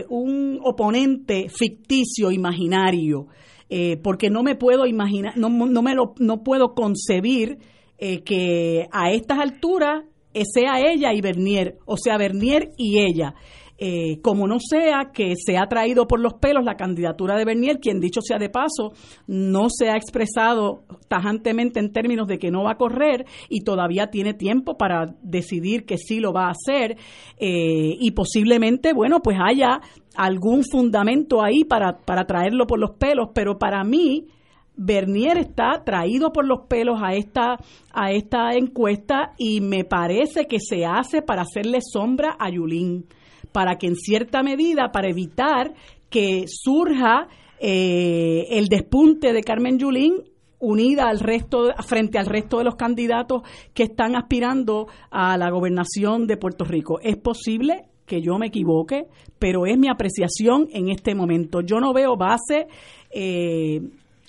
un 0.08 0.60
oponente 0.64 1.50
ficticio, 1.50 2.32
imaginario. 2.32 3.28
eh, 3.76 3.98
porque 3.98 4.30
no 4.30 4.44
me 4.44 4.56
puedo 4.56 4.86
imaginar, 4.86 5.36
no, 5.36 5.50
no 5.50 5.82
me 5.82 5.96
lo, 5.96 6.14
no 6.20 6.44
puedo 6.44 6.76
concebir 6.76 7.58
eh, 7.98 8.22
que 8.22 8.88
a 8.92 9.12
estas 9.12 9.40
alturas 9.40 10.06
sea 10.54 10.80
ella 10.80 11.12
y 11.12 11.22
Bernier, 11.22 11.78
o 11.86 11.98
sea, 11.98 12.18
Bernier 12.20 12.70
y 12.78 13.00
ella. 13.00 13.34
Eh, 13.80 14.22
como 14.22 14.48
no 14.48 14.60
sea 14.60 15.12
que 15.12 15.34
se 15.36 15.58
ha 15.58 15.68
traído 15.68 16.08
por 16.08 16.20
los 16.20 16.36
pelos 16.36 16.64
la 16.64 16.76
candidatura 16.76 17.36
de 17.36 17.44
Bernier, 17.44 17.80
quien 17.80 18.00
dicho 18.00 18.22
sea 18.22 18.38
de 18.38 18.50
paso, 18.50 18.94
no 19.26 19.68
se 19.70 19.90
ha 19.90 19.98
expresado 19.98 20.84
tajantemente 21.08 21.80
en 21.80 21.92
términos 21.92 22.28
de 22.28 22.38
que 22.38 22.52
no 22.52 22.64
va 22.64 22.74
a 22.74 22.78
correr 22.78 23.26
y 23.50 23.62
todavía 23.62 24.08
tiene 24.08 24.36
tiempo 24.36 24.78
para 24.78 25.16
decidir 25.24 25.86
que 25.86 25.98
sí 25.98 26.20
lo 26.20 26.32
va 26.34 26.48
a 26.48 26.52
hacer 26.52 26.98
eh, 27.38 27.98
y 28.00 28.12
posiblemente, 28.12 28.94
bueno, 28.94 29.22
pues 29.22 29.38
haya 29.44 29.82
algún 30.16 30.64
fundamento 30.64 31.44
ahí 31.44 31.64
para, 31.64 31.98
para 31.98 32.26
traerlo 32.26 32.68
por 32.68 32.80
los 32.80 32.92
pelos, 32.92 33.30
pero 33.34 33.58
para 33.58 33.84
mí... 33.84 34.28
Bernier 34.76 35.38
está 35.38 35.84
traído 35.86 36.34
por 36.34 36.48
los 36.48 36.62
pelos 36.68 37.00
a 37.00 37.14
esta, 37.14 37.58
a 37.94 38.12
esta 38.12 38.56
encuesta 38.56 39.34
y 39.38 39.62
me 39.62 39.84
parece 39.84 40.48
que 40.48 40.58
se 40.60 40.84
hace 40.84 41.22
para 41.22 41.44
hacerle 41.44 41.78
sombra 41.80 42.36
a 42.40 42.50
Yulín 42.50 43.06
para 43.54 43.78
que 43.78 43.88
en 43.88 43.96
cierta 43.96 44.44
medida, 44.44 44.92
para 44.92 45.10
evitar 45.10 45.74
que 46.10 46.46
surja 46.48 47.28
eh, 47.60 48.48
el 48.50 48.66
despunte 48.66 49.32
de 49.32 49.42
Carmen 49.42 49.80
Yulín 49.80 50.16
unida 50.60 51.10
al 51.10 51.20
resto 51.20 51.74
frente 51.86 52.18
al 52.18 52.26
resto 52.26 52.58
de 52.58 52.64
los 52.64 52.76
candidatos 52.76 53.44
que 53.74 53.84
están 53.84 54.16
aspirando 54.16 54.88
a 55.12 55.38
la 55.38 55.50
gobernación 55.50 56.26
de 56.26 56.38
Puerto 56.38 56.66
Rico. 56.66 57.00
Es 57.02 57.18
posible 57.18 57.86
que 58.06 58.22
yo 58.22 58.38
me 58.38 58.48
equivoque, 58.48 59.08
pero 59.40 59.66
es 59.66 59.78
mi 59.78 59.90
apreciación 59.90 60.68
en 60.74 60.90
este 60.90 61.16
momento. 61.16 61.62
Yo 61.62 61.80
no 61.80 61.94
veo 61.94 62.16
base 62.16 62.68
eh, 63.12 63.82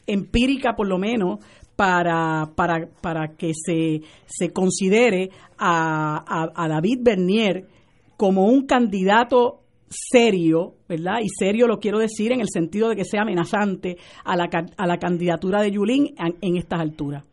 empírica, 0.06 0.74
por 0.74 0.88
lo 0.88 0.98
menos, 0.98 1.38
para, 1.76 2.50
para, 2.54 2.88
para 3.00 3.28
que 3.37 3.52
se, 3.54 4.02
se 4.26 4.52
considere 4.52 5.30
a, 5.58 6.50
a 6.54 6.68
David 6.68 6.98
Bernier 7.02 7.73
como 8.16 8.46
un 8.46 8.66
candidato 8.66 9.61
serio, 9.88 10.74
¿verdad? 10.88 11.18
Y 11.22 11.29
serio 11.29 11.66
lo 11.66 11.79
quiero 11.79 11.98
decir 11.98 12.33
en 12.33 12.40
el 12.40 12.48
sentido 12.48 12.88
de 12.88 12.96
que 12.96 13.05
sea 13.05 13.22
amenazante 13.22 13.96
a 14.24 14.37
la, 14.37 14.48
a 14.77 14.87
la 14.87 14.98
candidatura 14.98 15.62
de 15.62 15.70
Yulín 15.70 16.14
en, 16.18 16.57
estas 16.57 16.81
alturas. 16.81 17.24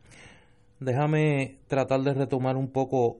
Déjame 0.79 1.57
tratar 1.67 2.01
de 2.01 2.13
retomar 2.13 2.57
un 2.57 2.71
poco 2.71 3.17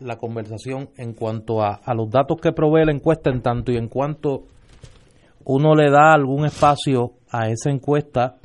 la 0.00 0.16
conversación 0.16 0.90
en 0.96 1.12
cuanto 1.12 1.62
a, 1.62 1.80
a, 1.84 1.94
los 1.94 2.10
datos 2.10 2.40
que 2.40 2.52
provee 2.52 2.86
la 2.86 2.92
encuesta, 2.92 3.30
en 3.30 3.42
tanto 3.42 3.72
y 3.72 3.76
en 3.76 3.88
cuanto 3.88 4.44
uno 5.44 5.74
le 5.74 5.90
da 5.90 6.12
algún 6.12 6.46
espacio 6.46 7.12
a 7.30 7.48
esa 7.48 7.70
encuesta 7.70 8.36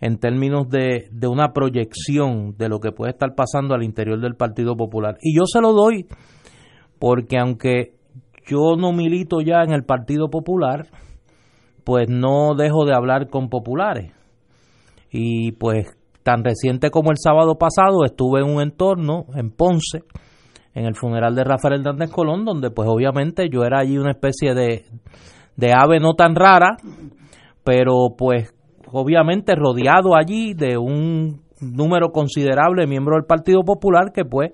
en 0.00 0.18
términos 0.18 0.68
de, 0.68 1.08
de 1.10 1.26
una 1.26 1.52
proyección 1.52 2.56
de 2.58 2.68
lo 2.68 2.80
que 2.80 2.92
puede 2.92 3.12
estar 3.12 3.34
pasando 3.34 3.74
al 3.74 3.82
interior 3.82 4.20
del 4.20 4.34
Partido 4.34 4.76
Popular. 4.76 5.16
Y 5.22 5.36
yo 5.36 5.46
se 5.46 5.60
lo 5.60 5.72
doy 5.72 6.06
porque 6.98 7.38
aunque 7.38 7.94
yo 8.46 8.76
no 8.76 8.92
milito 8.92 9.40
ya 9.40 9.62
en 9.62 9.72
el 9.72 9.84
Partido 9.84 10.28
Popular, 10.28 10.86
pues 11.84 12.08
no 12.08 12.54
dejo 12.54 12.84
de 12.84 12.94
hablar 12.94 13.28
con 13.28 13.48
populares. 13.48 14.12
Y 15.10 15.52
pues 15.52 15.86
tan 16.22 16.42
reciente 16.42 16.90
como 16.90 17.10
el 17.10 17.18
sábado 17.18 17.56
pasado 17.56 18.04
estuve 18.04 18.40
en 18.40 18.52
un 18.52 18.60
entorno 18.60 19.26
en 19.34 19.50
Ponce, 19.50 20.02
en 20.74 20.84
el 20.84 20.96
funeral 20.96 21.34
de 21.34 21.44
Rafael 21.44 21.74
Hernández 21.74 22.10
Colón, 22.10 22.44
donde 22.44 22.70
pues 22.70 22.88
obviamente 22.88 23.48
yo 23.48 23.62
era 23.64 23.78
allí 23.80 23.98
una 23.98 24.10
especie 24.10 24.52
de, 24.54 24.84
de 25.56 25.72
ave 25.72 26.00
no 26.00 26.14
tan 26.14 26.34
rara, 26.34 26.76
pero 27.64 28.16
pues 28.18 28.52
obviamente 28.90 29.54
rodeado 29.54 30.16
allí 30.16 30.54
de 30.54 30.76
un 30.76 31.42
número 31.60 32.10
considerable 32.10 32.82
de 32.82 32.88
miembros 32.88 33.18
del 33.18 33.26
Partido 33.26 33.62
Popular 33.62 34.12
que 34.12 34.24
pues 34.24 34.50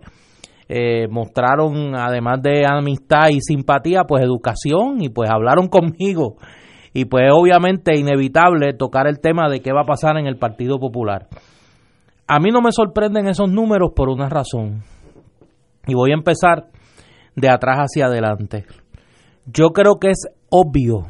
eh, 0.74 1.06
mostraron, 1.08 1.94
además 1.94 2.40
de 2.40 2.64
amistad 2.66 3.28
y 3.28 3.40
simpatía, 3.42 4.04
pues 4.04 4.24
educación 4.24 5.02
y 5.02 5.10
pues 5.10 5.28
hablaron 5.28 5.68
conmigo. 5.68 6.36
Y 6.94 7.04
pues 7.04 7.24
obviamente 7.30 7.98
inevitable 7.98 8.72
tocar 8.72 9.06
el 9.06 9.20
tema 9.20 9.50
de 9.50 9.60
qué 9.60 9.70
va 9.70 9.82
a 9.82 9.86
pasar 9.86 10.16
en 10.16 10.26
el 10.26 10.38
Partido 10.38 10.78
Popular. 10.80 11.28
A 12.26 12.38
mí 12.38 12.50
no 12.50 12.62
me 12.62 12.72
sorprenden 12.72 13.28
esos 13.28 13.50
números 13.50 13.90
por 13.94 14.08
una 14.08 14.30
razón. 14.30 14.82
Y 15.86 15.92
voy 15.92 16.12
a 16.12 16.14
empezar 16.14 16.68
de 17.36 17.50
atrás 17.50 17.76
hacia 17.80 18.06
adelante. 18.06 18.64
Yo 19.44 19.70
creo 19.74 19.98
que 20.00 20.08
es 20.08 20.26
obvio 20.48 21.06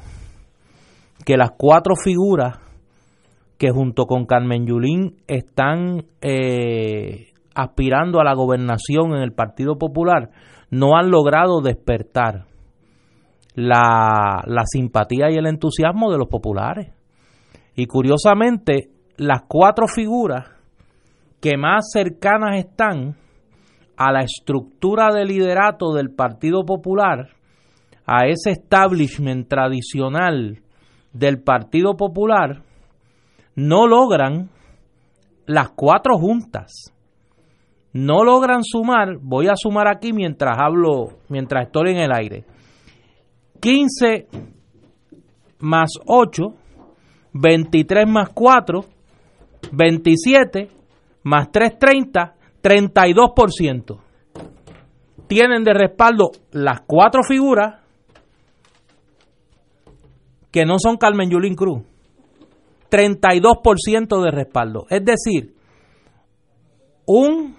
que 1.25 1.37
las 1.37 1.53
cuatro 1.57 1.95
figuras 1.95 2.59
que 3.59 3.71
junto 3.71 4.07
con 4.07 4.27
Carmen 4.27 4.67
Yulín 4.67 5.19
están 5.29 6.05
eh, 6.21 7.32
aspirando 7.55 8.21
a 8.21 8.25
la 8.25 8.35
gobernación 8.35 9.15
en 9.15 9.23
el 9.23 9.33
Partido 9.33 9.77
Popular 9.77 10.31
no 10.71 10.97
han 10.97 11.11
logrado 11.11 11.61
despertar 11.61 12.47
la, 13.55 14.43
simpatía 14.65 15.31
y 15.31 15.37
el 15.37 15.47
entusiasmo 15.47 16.11
de 16.11 16.19
los 16.19 16.29
populares. 16.29 16.95
Y 17.75 17.87
curiosamente, 17.87 18.91
las 19.17 19.43
cuatro 19.47 19.87
figuras 19.87 20.51
que 21.41 21.57
más 21.59 21.91
cercanas 21.93 22.59
están 22.59 23.17
a 23.97 24.13
la 24.13 24.21
estructura 24.21 25.13
de 25.13 25.25
liderato 25.25 25.93
del 25.93 26.11
Partido 26.11 26.65
Popular, 26.65 27.29
a 28.07 28.27
ese 28.27 28.51
establishment 28.51 29.49
tradicional 29.49 30.63
del 31.13 31.43
Partido 31.43 31.97
Popular, 31.97 32.63
no 33.55 33.87
logran 33.87 34.51
las 35.47 35.71
cuatro 35.71 36.17
juntas 36.19 36.93
no 37.93 38.25
logran 38.25 38.63
sumar, 38.65 39.19
voy 39.21 39.49
a 39.49 39.57
sumar 39.57 39.89
aquí 39.89 40.13
mientras 40.13 40.57
hablo, 40.59 41.19
mientras 41.29 41.67
estoy 41.67 41.91
en 41.91 41.99
el 41.99 42.13
aire. 42.13 42.45
15 43.61 44.29
más 45.61 45.91
8, 46.07 46.43
23 47.35 48.09
más 48.09 48.31
4, 48.31 48.85
27 49.73 50.69
más 51.25 51.51
3, 51.53 51.79
30, 51.79 52.35
32%. 52.63 54.01
Tienen 55.27 55.63
de 55.63 55.73
respaldo 55.73 56.31
las 56.51 56.81
cuatro 56.87 57.23
figuras 57.23 57.81
que 60.51 60.65
no 60.65 60.79
son 60.79 60.97
Carmen 60.97 61.31
Yulín 61.31 61.55
Cruz. 61.55 61.83
32% 62.91 64.23
de 64.23 64.31
respaldo. 64.31 64.87
Es 64.91 65.03
decir, 65.03 65.55
un 67.07 67.57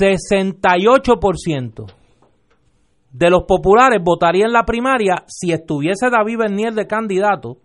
68% 0.00 1.86
de 3.12 3.30
los 3.30 3.44
populares 3.44 4.00
votaría 4.02 4.46
en 4.46 4.52
la 4.52 4.64
primaria 4.64 5.24
si 5.26 5.52
estuviese 5.52 6.10
David 6.10 6.38
Bernier 6.38 6.74
de 6.74 6.86
candidato 6.86 7.56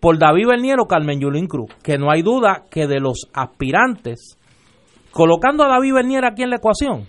por 0.00 0.18
David 0.18 0.48
Bernier 0.48 0.80
o 0.80 0.86
Carmen 0.86 1.20
Yulín 1.20 1.46
Cruz, 1.46 1.70
que 1.82 1.96
no 1.96 2.10
hay 2.10 2.22
duda 2.22 2.64
que 2.68 2.88
de 2.88 2.98
los 2.98 3.28
aspirantes, 3.32 4.36
colocando 5.12 5.62
a 5.62 5.68
David 5.68 5.94
Bernier 5.94 6.24
aquí 6.24 6.42
en 6.42 6.50
la 6.50 6.56
ecuación, 6.56 7.06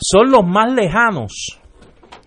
son 0.00 0.30
los 0.30 0.44
más 0.44 0.72
lejanos 0.72 1.60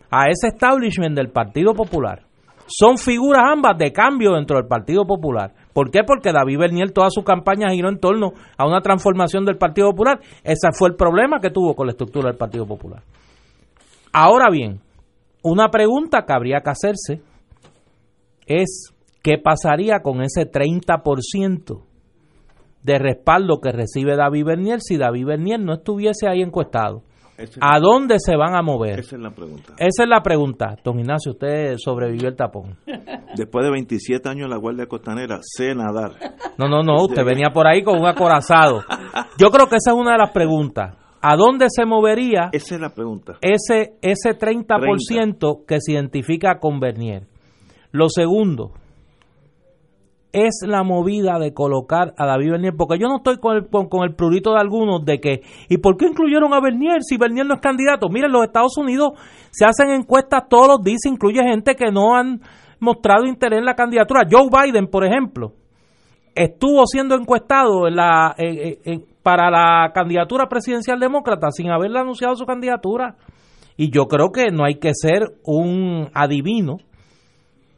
a 0.09 0.29
ese 0.29 0.47
establishment 0.47 1.15
del 1.15 1.31
Partido 1.31 1.73
Popular. 1.73 2.23
Son 2.67 2.97
figuras 2.97 3.43
ambas 3.45 3.77
de 3.77 3.91
cambio 3.91 4.33
dentro 4.35 4.57
del 4.57 4.67
Partido 4.67 5.05
Popular. 5.05 5.53
¿Por 5.73 5.91
qué? 5.91 6.01
Porque 6.05 6.31
David 6.31 6.59
Bernier 6.59 6.91
toda 6.91 7.09
su 7.09 7.23
campaña 7.23 7.69
giró 7.69 7.89
en 7.89 7.99
torno 7.99 8.33
a 8.57 8.67
una 8.67 8.81
transformación 8.81 9.45
del 9.45 9.57
Partido 9.57 9.89
Popular. 9.91 10.19
Ese 10.43 10.69
fue 10.77 10.89
el 10.89 10.95
problema 10.95 11.39
que 11.39 11.49
tuvo 11.49 11.75
con 11.75 11.87
la 11.87 11.91
estructura 11.91 12.29
del 12.29 12.37
Partido 12.37 12.65
Popular. 12.65 13.03
Ahora 14.13 14.49
bien, 14.51 14.81
una 15.43 15.69
pregunta 15.69 16.25
que 16.25 16.33
habría 16.33 16.59
que 16.59 16.69
hacerse 16.69 17.21
es 18.45 18.93
qué 19.23 19.37
pasaría 19.37 19.99
con 20.01 20.21
ese 20.21 20.49
30% 20.49 21.81
de 22.83 22.97
respaldo 22.97 23.61
que 23.61 23.71
recibe 23.71 24.15
David 24.15 24.45
Bernier 24.45 24.79
si 24.81 24.97
David 24.97 25.25
Bernier 25.25 25.59
no 25.59 25.73
estuviese 25.73 26.27
ahí 26.27 26.41
encuestado. 26.41 27.03
¿A 27.59 27.79
dónde 27.79 28.17
se 28.19 28.35
van 28.35 28.55
a 28.55 28.61
mover? 28.61 28.99
Esa 28.99 29.15
es 29.15 29.21
la 29.21 29.31
pregunta. 29.31 29.73
Esa 29.77 30.03
es 30.03 30.09
la 30.09 30.21
pregunta. 30.21 30.75
Don 30.83 30.99
Ignacio, 30.99 31.31
usted 31.31 31.75
sobrevivió 31.77 32.29
el 32.29 32.35
tapón. 32.35 32.77
Después 33.35 33.65
de 33.65 33.71
27 33.71 34.27
años 34.29 34.45
en 34.45 34.49
la 34.49 34.57
Guardia 34.57 34.87
Costanera, 34.87 35.39
sé 35.41 35.73
nadar. 35.75 36.11
No, 36.57 36.67
no, 36.67 36.83
no, 36.83 37.03
usted 37.03 37.23
venía 37.23 37.49
por 37.53 37.67
ahí 37.67 37.83
con 37.83 37.99
un 37.99 38.05
acorazado. 38.05 38.83
Yo 39.37 39.49
creo 39.49 39.67
que 39.67 39.77
esa 39.77 39.91
es 39.91 39.97
una 39.97 40.13
de 40.13 40.17
las 40.17 40.31
preguntas. 40.31 40.95
¿A 41.21 41.35
dónde 41.35 41.67
se 41.69 41.85
movería 41.85 42.49
esa 42.51 42.75
es 42.75 42.81
la 42.81 42.89
pregunta. 42.89 43.37
ese, 43.41 43.93
ese 44.01 44.31
30%, 44.31 45.65
que 45.67 45.79
se 45.79 45.93
identifica 45.93 46.59
con 46.59 46.79
Bernier? 46.79 47.27
Lo 47.91 48.09
segundo, 48.09 48.71
es 50.33 50.63
la 50.65 50.83
movida 50.83 51.37
de 51.39 51.53
colocar 51.53 52.13
a 52.17 52.25
David 52.25 52.51
Bernier, 52.51 52.73
porque 52.77 52.97
yo 52.99 53.07
no 53.07 53.17
estoy 53.17 53.37
con 53.37 53.57
el, 53.57 53.67
con, 53.67 54.03
el 54.03 54.15
prurito 54.15 54.53
de 54.53 54.59
algunos 54.59 55.03
de 55.05 55.19
que, 55.19 55.41
¿y 55.69 55.77
por 55.77 55.97
qué 55.97 56.07
incluyeron 56.07 56.53
a 56.53 56.61
Bernier 56.61 57.01
si 57.01 57.17
Bernier 57.17 57.45
no 57.45 57.55
es 57.55 57.61
candidato? 57.61 58.09
Miren, 58.09 58.31
los 58.31 58.43
Estados 58.43 58.77
Unidos 58.77 59.11
se 59.51 59.65
hacen 59.65 59.89
encuestas 59.89 60.43
todos 60.49 60.67
los 60.67 60.81
días, 60.83 61.05
incluye 61.05 61.41
gente 61.43 61.75
que 61.75 61.91
no 61.91 62.15
han 62.15 62.41
mostrado 62.81 63.25
interés 63.25 63.59
en 63.59 63.65
la 63.65 63.75
candidatura. 63.75 64.23
Joe 64.29 64.49
Biden, 64.49 64.87
por 64.87 65.05
ejemplo, 65.05 65.53
estuvo 66.35 66.85
siendo 66.87 67.15
encuestado 67.15 67.83
para 69.23 69.49
la 69.49 69.91
candidatura 69.93 70.47
presidencial 70.49 70.99
demócrata 70.99 71.51
sin 71.51 71.69
haberle 71.69 71.99
anunciado 71.99 72.35
su 72.35 72.45
candidatura. 72.45 73.15
Y 73.77 73.91
yo 73.91 74.07
creo 74.07 74.31
que 74.31 74.51
no 74.51 74.65
hay 74.65 74.75
que 74.75 74.91
ser 74.93 75.21
un 75.45 76.09
adivino 76.13 76.77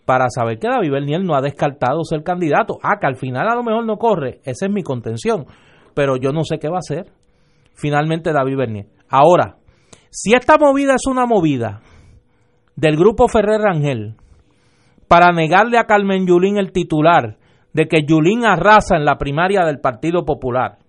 para 0.05 0.29
saber 0.29 0.57
que 0.57 0.67
David 0.67 0.91
Bernier 0.91 1.23
no 1.23 1.35
ha 1.35 1.41
descartado 1.41 2.03
ser 2.03 2.23
candidato. 2.23 2.77
Ah, 2.81 2.97
que 2.99 3.07
al 3.07 3.15
final 3.15 3.47
a 3.47 3.55
lo 3.55 3.63
mejor 3.63 3.85
no 3.85 3.97
corre, 3.97 4.39
esa 4.43 4.65
es 4.65 4.71
mi 4.71 4.83
contención, 4.83 5.45
pero 5.93 6.15
yo 6.17 6.31
no 6.31 6.43
sé 6.43 6.57
qué 6.59 6.69
va 6.69 6.77
a 6.77 6.79
hacer 6.79 7.11
finalmente 7.73 8.31
David 8.31 8.57
Bernier. 8.57 8.87
Ahora, 9.09 9.57
si 10.09 10.33
esta 10.33 10.57
movida 10.57 10.95
es 10.95 11.07
una 11.07 11.25
movida 11.25 11.81
del 12.75 12.95
grupo 12.97 13.27
Ferrer 13.27 13.61
Rangel 13.61 14.15
para 15.13 15.31
negarle 15.31 15.77
a 15.77 15.83
Carmen 15.83 16.25
Yulín 16.25 16.57
el 16.57 16.71
titular 16.71 17.37
de 17.71 17.87
que 17.87 18.03
Yulín 18.03 18.45
arrasa 18.45 18.95
en 18.95 19.05
la 19.05 19.19
primaria 19.19 19.63
del 19.63 19.79
Partido 19.79 20.25
Popular, 20.25 20.79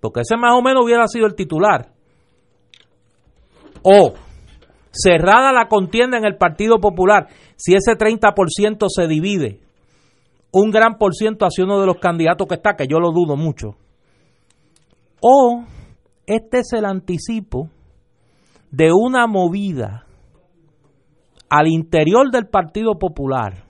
porque 0.00 0.20
ese 0.20 0.38
más 0.38 0.58
o 0.58 0.62
menos 0.62 0.82
hubiera 0.82 1.06
sido 1.06 1.26
el 1.26 1.34
titular, 1.34 1.92
o 3.82 4.14
cerrada 4.90 5.52
la 5.52 5.68
contienda 5.68 6.16
en 6.16 6.24
el 6.24 6.38
Partido 6.38 6.78
Popular, 6.78 7.26
si 7.56 7.74
ese 7.74 7.92
30% 7.92 8.86
se 8.88 9.06
divide, 9.06 9.60
un 10.50 10.70
gran 10.70 10.96
por 10.96 11.12
ciento 11.12 11.44
hacia 11.44 11.64
uno 11.64 11.78
de 11.78 11.86
los 11.86 11.98
candidatos 11.98 12.48
que 12.48 12.54
está, 12.54 12.74
que 12.74 12.86
yo 12.88 13.00
lo 13.00 13.10
dudo 13.10 13.36
mucho, 13.36 13.76
o 15.20 15.62
este 16.24 16.60
es 16.60 16.72
el 16.72 16.86
anticipo 16.86 17.68
de 18.70 18.92
una 18.94 19.26
movida 19.26 20.06
al 21.52 21.68
interior 21.68 22.30
del 22.30 22.46
Partido 22.46 22.98
Popular 22.98 23.64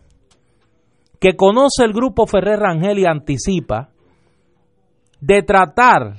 que 1.19 1.35
conoce 1.35 1.83
el 1.85 1.93
grupo 1.93 2.29
Ferrer 2.29 2.61
Rangel 2.61 3.01
y 3.01 3.07
anticipa 3.07 3.89
de 5.21 5.43
tratar 5.43 6.15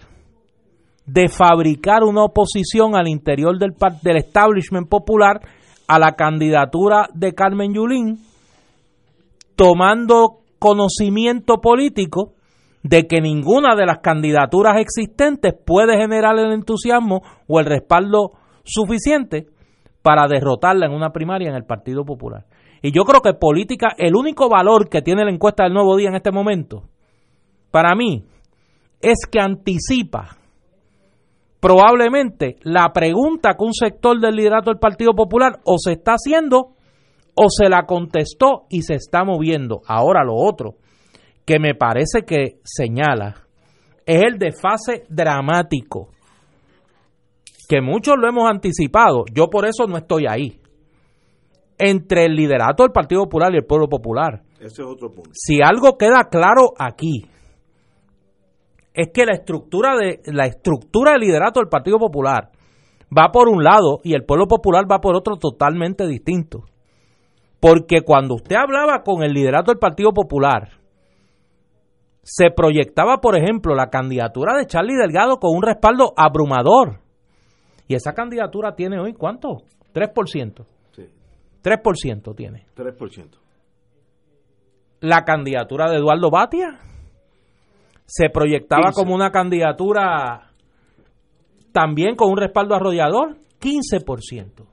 de 1.05 1.29
fabricar 1.29 2.03
una 2.03 2.25
oposición 2.25 2.97
al 2.97 3.07
interior 3.07 3.57
del, 3.57 3.73
del 4.01 4.17
establishment 4.17 4.89
popular 4.89 5.39
a 5.87 5.99
la 5.99 6.17
candidatura 6.17 7.07
de 7.13 7.33
Carmen 7.33 7.73
Yulín, 7.73 8.19
tomando 9.55 10.39
conocimiento 10.59 11.61
político 11.61 12.33
de 12.81 13.07
que 13.07 13.21
ninguna 13.21 13.77
de 13.77 13.85
las 13.85 13.99
candidaturas 13.99 14.75
existentes 14.81 15.53
puede 15.65 15.95
generar 15.95 16.37
el 16.37 16.51
entusiasmo 16.51 17.21
o 17.47 17.61
el 17.61 17.67
respaldo 17.67 18.31
suficiente 18.65 19.47
para 20.03 20.27
derrotarla 20.27 20.85
en 20.85 20.91
una 20.91 21.11
primaria 21.11 21.49
en 21.49 21.55
el 21.55 21.65
Partido 21.65 22.05
Popular. 22.05 22.45
Y 22.83 22.91
yo 22.91 23.03
creo 23.05 23.21
que 23.21 23.33
política, 23.33 23.95
el 23.97 24.15
único 24.15 24.49
valor 24.49 24.89
que 24.89 25.01
tiene 25.01 25.23
la 25.23 25.31
encuesta 25.31 25.63
del 25.63 25.73
Nuevo 25.73 25.95
Día 25.95 26.09
en 26.09 26.15
este 26.15 26.31
momento, 26.31 26.83
para 27.71 27.95
mí, 27.95 28.25
es 29.01 29.25
que 29.31 29.39
anticipa 29.39 30.37
probablemente 31.59 32.57
la 32.63 32.91
pregunta 32.91 33.55
que 33.57 33.63
un 33.63 33.73
sector 33.73 34.19
del 34.19 34.35
liderato 34.35 34.69
del 34.69 34.79
Partido 34.79 35.13
Popular 35.13 35.61
o 35.63 35.77
se 35.77 35.93
está 35.93 36.11
haciendo 36.11 36.73
o 37.35 37.45
se 37.49 37.69
la 37.69 37.85
contestó 37.85 38.65
y 38.69 38.81
se 38.81 38.95
está 38.95 39.23
moviendo. 39.23 39.81
Ahora 39.87 40.25
lo 40.25 40.35
otro 40.35 40.75
que 41.45 41.59
me 41.59 41.73
parece 41.73 42.23
que 42.27 42.59
señala 42.63 43.35
es 44.05 44.21
el 44.23 44.37
desfase 44.37 45.03
dramático 45.07 46.09
que 47.73 47.81
muchos 47.81 48.13
lo 48.19 48.27
hemos 48.27 48.47
anticipado. 48.47 49.23
Yo 49.33 49.47
por 49.47 49.65
eso 49.65 49.87
no 49.87 49.97
estoy 49.97 50.25
ahí. 50.29 50.59
Entre 51.79 52.25
el 52.25 52.35
liderato 52.35 52.83
del 52.83 52.91
Partido 52.91 53.23
Popular 53.23 53.51
y 53.51 53.57
el 53.57 53.65
pueblo 53.65 53.87
popular. 53.87 54.43
Ese 54.59 54.83
es 54.83 54.87
otro 54.87 55.09
punto. 55.09 55.31
Si 55.33 55.59
algo 55.59 55.97
queda 55.97 56.25
claro 56.29 56.73
aquí, 56.77 57.25
es 58.93 59.09
que 59.11 59.25
la 59.25 59.33
estructura 59.33 59.97
de 59.97 60.19
la 60.27 60.45
estructura 60.45 61.13
del 61.13 61.21
liderato 61.21 61.59
del 61.59 61.67
Partido 61.67 61.97
Popular 61.97 62.51
va 63.09 63.31
por 63.31 63.49
un 63.49 63.63
lado 63.63 64.01
y 64.03 64.13
el 64.13 64.23
pueblo 64.23 64.45
popular 64.45 64.85
va 64.89 64.99
por 64.99 65.15
otro 65.15 65.37
totalmente 65.37 66.05
distinto. 66.05 66.65
Porque 67.59 68.01
cuando 68.01 68.35
usted 68.35 68.55
hablaba 68.55 69.01
con 69.01 69.23
el 69.23 69.33
liderato 69.33 69.71
del 69.71 69.79
Partido 69.79 70.13
Popular, 70.13 70.69
se 72.21 72.51
proyectaba, 72.51 73.17
por 73.17 73.35
ejemplo, 73.35 73.73
la 73.73 73.89
candidatura 73.89 74.55
de 74.57 74.67
Charlie 74.67 74.95
Delgado 74.95 75.39
con 75.39 75.55
un 75.55 75.63
respaldo 75.63 76.13
abrumador. 76.15 77.02
Y 77.87 77.95
esa 77.95 78.13
candidatura 78.13 78.75
tiene 78.75 78.99
hoy 78.99 79.13
cuánto? 79.13 79.63
3%. 79.93 80.65
Sí. 80.91 81.03
3% 81.63 82.35
tiene. 82.35 82.65
3%. 82.75 83.37
La 85.01 85.23
candidatura 85.23 85.89
de 85.89 85.97
Eduardo 85.97 86.29
Batia 86.31 86.79
se 88.05 88.29
proyectaba 88.29 88.91
como 88.93 89.13
una 89.13 89.31
candidatura 89.31 90.51
también 91.71 92.15
con 92.15 92.31
un 92.31 92.37
respaldo 92.37 92.75
arrollador, 92.75 93.37
15%. 93.59 94.65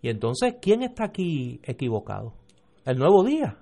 Y 0.00 0.08
entonces, 0.08 0.54
¿quién 0.60 0.82
está 0.82 1.04
aquí 1.04 1.60
equivocado? 1.62 2.32
El 2.84 2.98
nuevo 2.98 3.22
día. 3.22 3.58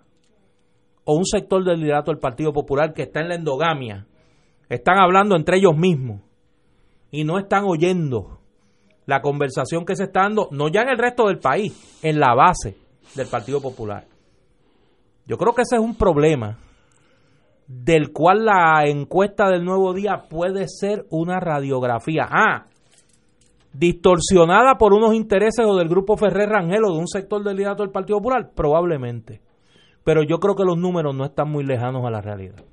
O 1.05 1.17
un 1.17 1.27
sector 1.27 1.65
del 1.65 1.81
liderato 1.81 2.11
del 2.11 2.21
Partido 2.21 2.53
Popular 2.53 2.95
que 2.95 3.03
está 3.03 3.21
en 3.21 3.29
la 3.29 3.35
endogamia. 3.35 4.07
Están 4.69 4.99
hablando 4.99 5.37
entre 5.37 5.59
ellos 5.59 5.77
mismos 5.77 6.23
y 7.11 7.25
no 7.25 7.39
están 7.39 7.65
oyendo 7.65 8.39
la 9.07 9.21
conversación 9.21 9.85
que 9.85 9.97
se 9.97 10.05
está 10.05 10.23
dando, 10.23 10.49
no 10.53 10.69
ya 10.69 10.83
en 10.83 10.91
el 10.91 10.99
resto 10.99 11.27
del 11.27 11.39
país, 11.39 12.01
en 12.03 12.21
la 12.21 12.35
base 12.35 12.77
del 13.15 13.27
Partido 13.27 13.61
Popular. 13.61 14.05
Yo 15.27 15.37
creo 15.37 15.53
que 15.55 15.63
ese 15.63 15.77
es 15.77 15.83
un 15.83 15.97
problema 15.97 16.59
del 17.67 18.13
cual 18.13 18.45
la 18.45 18.85
encuesta 18.87 19.49
del 19.49 19.65
nuevo 19.65 19.93
día 19.95 20.25
puede 20.29 20.67
ser 20.69 21.07
una 21.11 21.39
radiografía. 21.39 22.27
Ah, 22.29 22.67
distorsionada 23.73 24.77
por 24.77 24.93
unos 24.93 25.15
intereses 25.15 25.65
o 25.65 25.77
del 25.77 25.89
grupo 25.89 26.17
Ferrer 26.17 26.49
Rangel 26.49 26.85
o 26.85 26.93
de 26.93 26.99
un 26.99 27.07
sector 27.07 27.43
del 27.45 27.57
liderato 27.57 27.83
del 27.83 27.93
Partido 27.93 28.19
Popular, 28.19 28.51
probablemente. 28.55 29.41
Pero 30.03 30.23
yo 30.23 30.39
creo 30.39 30.57
que 30.57 30.65
los 30.65 30.79
números 30.79 31.15
no 31.15 31.25
están 31.25 31.51
muy 31.51 31.65
lejanos 31.65 32.05
a 32.05 32.11
la 32.11 32.21
realidad. 32.21 32.65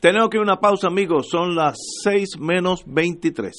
Tenemos 0.00 0.30
que 0.30 0.36
ir 0.36 0.42
a 0.42 0.44
una 0.44 0.60
pausa, 0.60 0.86
amigos. 0.86 1.26
Son 1.28 1.56
las 1.56 1.76
6 2.04 2.38
menos 2.38 2.84
23. 2.86 3.52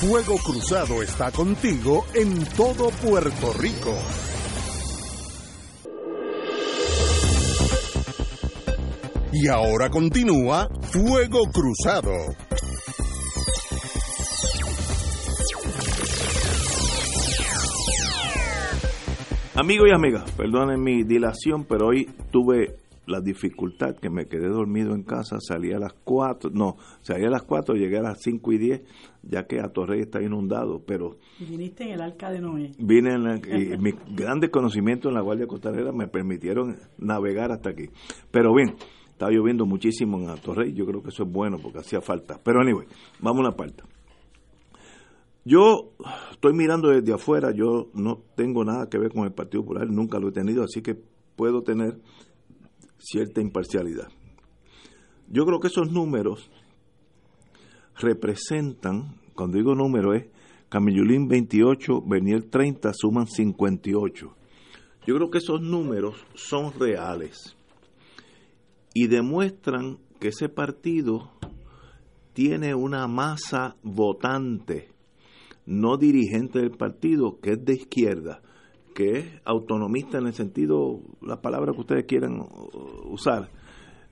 Fuego 0.00 0.36
Cruzado 0.44 1.00
está 1.00 1.30
contigo 1.30 2.04
en 2.12 2.44
todo 2.56 2.90
Puerto 2.90 3.52
Rico. 3.52 3.96
Y 9.32 9.46
ahora 9.46 9.88
continúa 9.90 10.68
Fuego 10.82 11.42
Cruzado. 11.52 12.10
Amigos 19.54 19.88
y 19.88 19.94
amigas, 19.94 20.28
perdonen 20.32 20.82
mi 20.82 21.04
dilación, 21.04 21.64
pero 21.64 21.86
hoy 21.86 22.06
tuve 22.32 22.74
la 23.06 23.20
dificultad 23.20 23.96
que 23.96 24.10
me 24.10 24.26
quedé 24.26 24.48
dormido 24.48 24.94
en 24.94 25.02
casa, 25.02 25.36
salí 25.40 25.72
a 25.72 25.78
las 25.78 25.92
4, 26.04 26.50
no, 26.52 26.76
salí 27.00 27.24
a 27.24 27.30
las 27.30 27.42
4, 27.42 27.74
llegué 27.74 27.98
a 27.98 28.02
las 28.02 28.20
5 28.22 28.52
y 28.52 28.58
10, 28.58 28.82
ya 29.22 29.46
que 29.46 29.60
a 29.60 29.68
Torrey 29.68 30.00
está 30.00 30.22
inundado, 30.22 30.82
pero... 30.86 31.16
Viniste 31.38 31.84
en 31.84 31.90
el 31.90 32.00
arca 32.00 32.30
de 32.30 32.40
Noé. 32.40 32.72
Vine 32.78 33.14
en 33.14 33.74
y 33.74 33.78
mis 33.78 33.94
grandes 34.14 34.50
conocimientos 34.50 35.10
en 35.10 35.14
la 35.14 35.22
Guardia 35.22 35.46
Costanera 35.46 35.92
me 35.92 36.08
permitieron 36.08 36.76
navegar 36.98 37.52
hasta 37.52 37.70
aquí. 37.70 37.88
Pero 38.30 38.54
bien, 38.54 38.74
estaba 39.10 39.30
lloviendo 39.30 39.66
muchísimo 39.66 40.18
en 40.18 40.28
Atorrey, 40.28 40.72
yo 40.72 40.86
creo 40.86 41.02
que 41.02 41.08
eso 41.08 41.24
es 41.24 41.30
bueno 41.30 41.58
porque 41.62 41.78
hacía 41.78 42.00
falta. 42.00 42.40
Pero 42.42 42.60
anyway, 42.60 42.86
vamos 43.20 43.44
a 43.44 43.48
una 43.48 43.56
parte. 43.56 43.82
Yo 45.44 45.92
estoy 46.32 46.54
mirando 46.54 46.88
desde 46.88 47.12
afuera, 47.12 47.50
yo 47.54 47.90
no 47.92 48.22
tengo 48.34 48.64
nada 48.64 48.88
que 48.88 48.98
ver 48.98 49.12
con 49.12 49.24
el 49.24 49.32
Partido 49.32 49.62
Popular, 49.62 49.86
nunca 49.90 50.18
lo 50.18 50.28
he 50.28 50.32
tenido, 50.32 50.64
así 50.64 50.80
que 50.80 50.96
puedo 51.36 51.62
tener 51.62 51.98
cierta 53.04 53.40
imparcialidad. 53.40 54.08
Yo 55.28 55.44
creo 55.44 55.60
que 55.60 55.68
esos 55.68 55.92
números 55.92 56.50
representan, 57.96 59.20
cuando 59.34 59.58
digo 59.58 59.74
número 59.74 60.14
es 60.14 60.26
Camillulín 60.68 61.28
28, 61.28 62.02
Bernier 62.06 62.44
30, 62.50 62.92
suman 62.94 63.26
58. 63.26 64.36
Yo 65.06 65.14
creo 65.14 65.30
que 65.30 65.38
esos 65.38 65.60
números 65.60 66.16
son 66.34 66.72
reales 66.78 67.56
y 68.94 69.06
demuestran 69.06 69.98
que 70.18 70.28
ese 70.28 70.48
partido 70.48 71.30
tiene 72.32 72.74
una 72.74 73.06
masa 73.06 73.76
votante, 73.82 74.88
no 75.66 75.96
dirigente 75.96 76.60
del 76.60 76.72
partido, 76.72 77.38
que 77.40 77.52
es 77.52 77.64
de 77.64 77.74
izquierda, 77.74 78.42
que 78.94 79.18
es 79.18 79.26
autonomista 79.44 80.18
en 80.18 80.26
el 80.26 80.32
sentido, 80.32 81.00
la 81.20 81.40
palabra 81.40 81.72
que 81.72 81.80
ustedes 81.80 82.04
quieran 82.04 82.38
usar, 83.10 83.48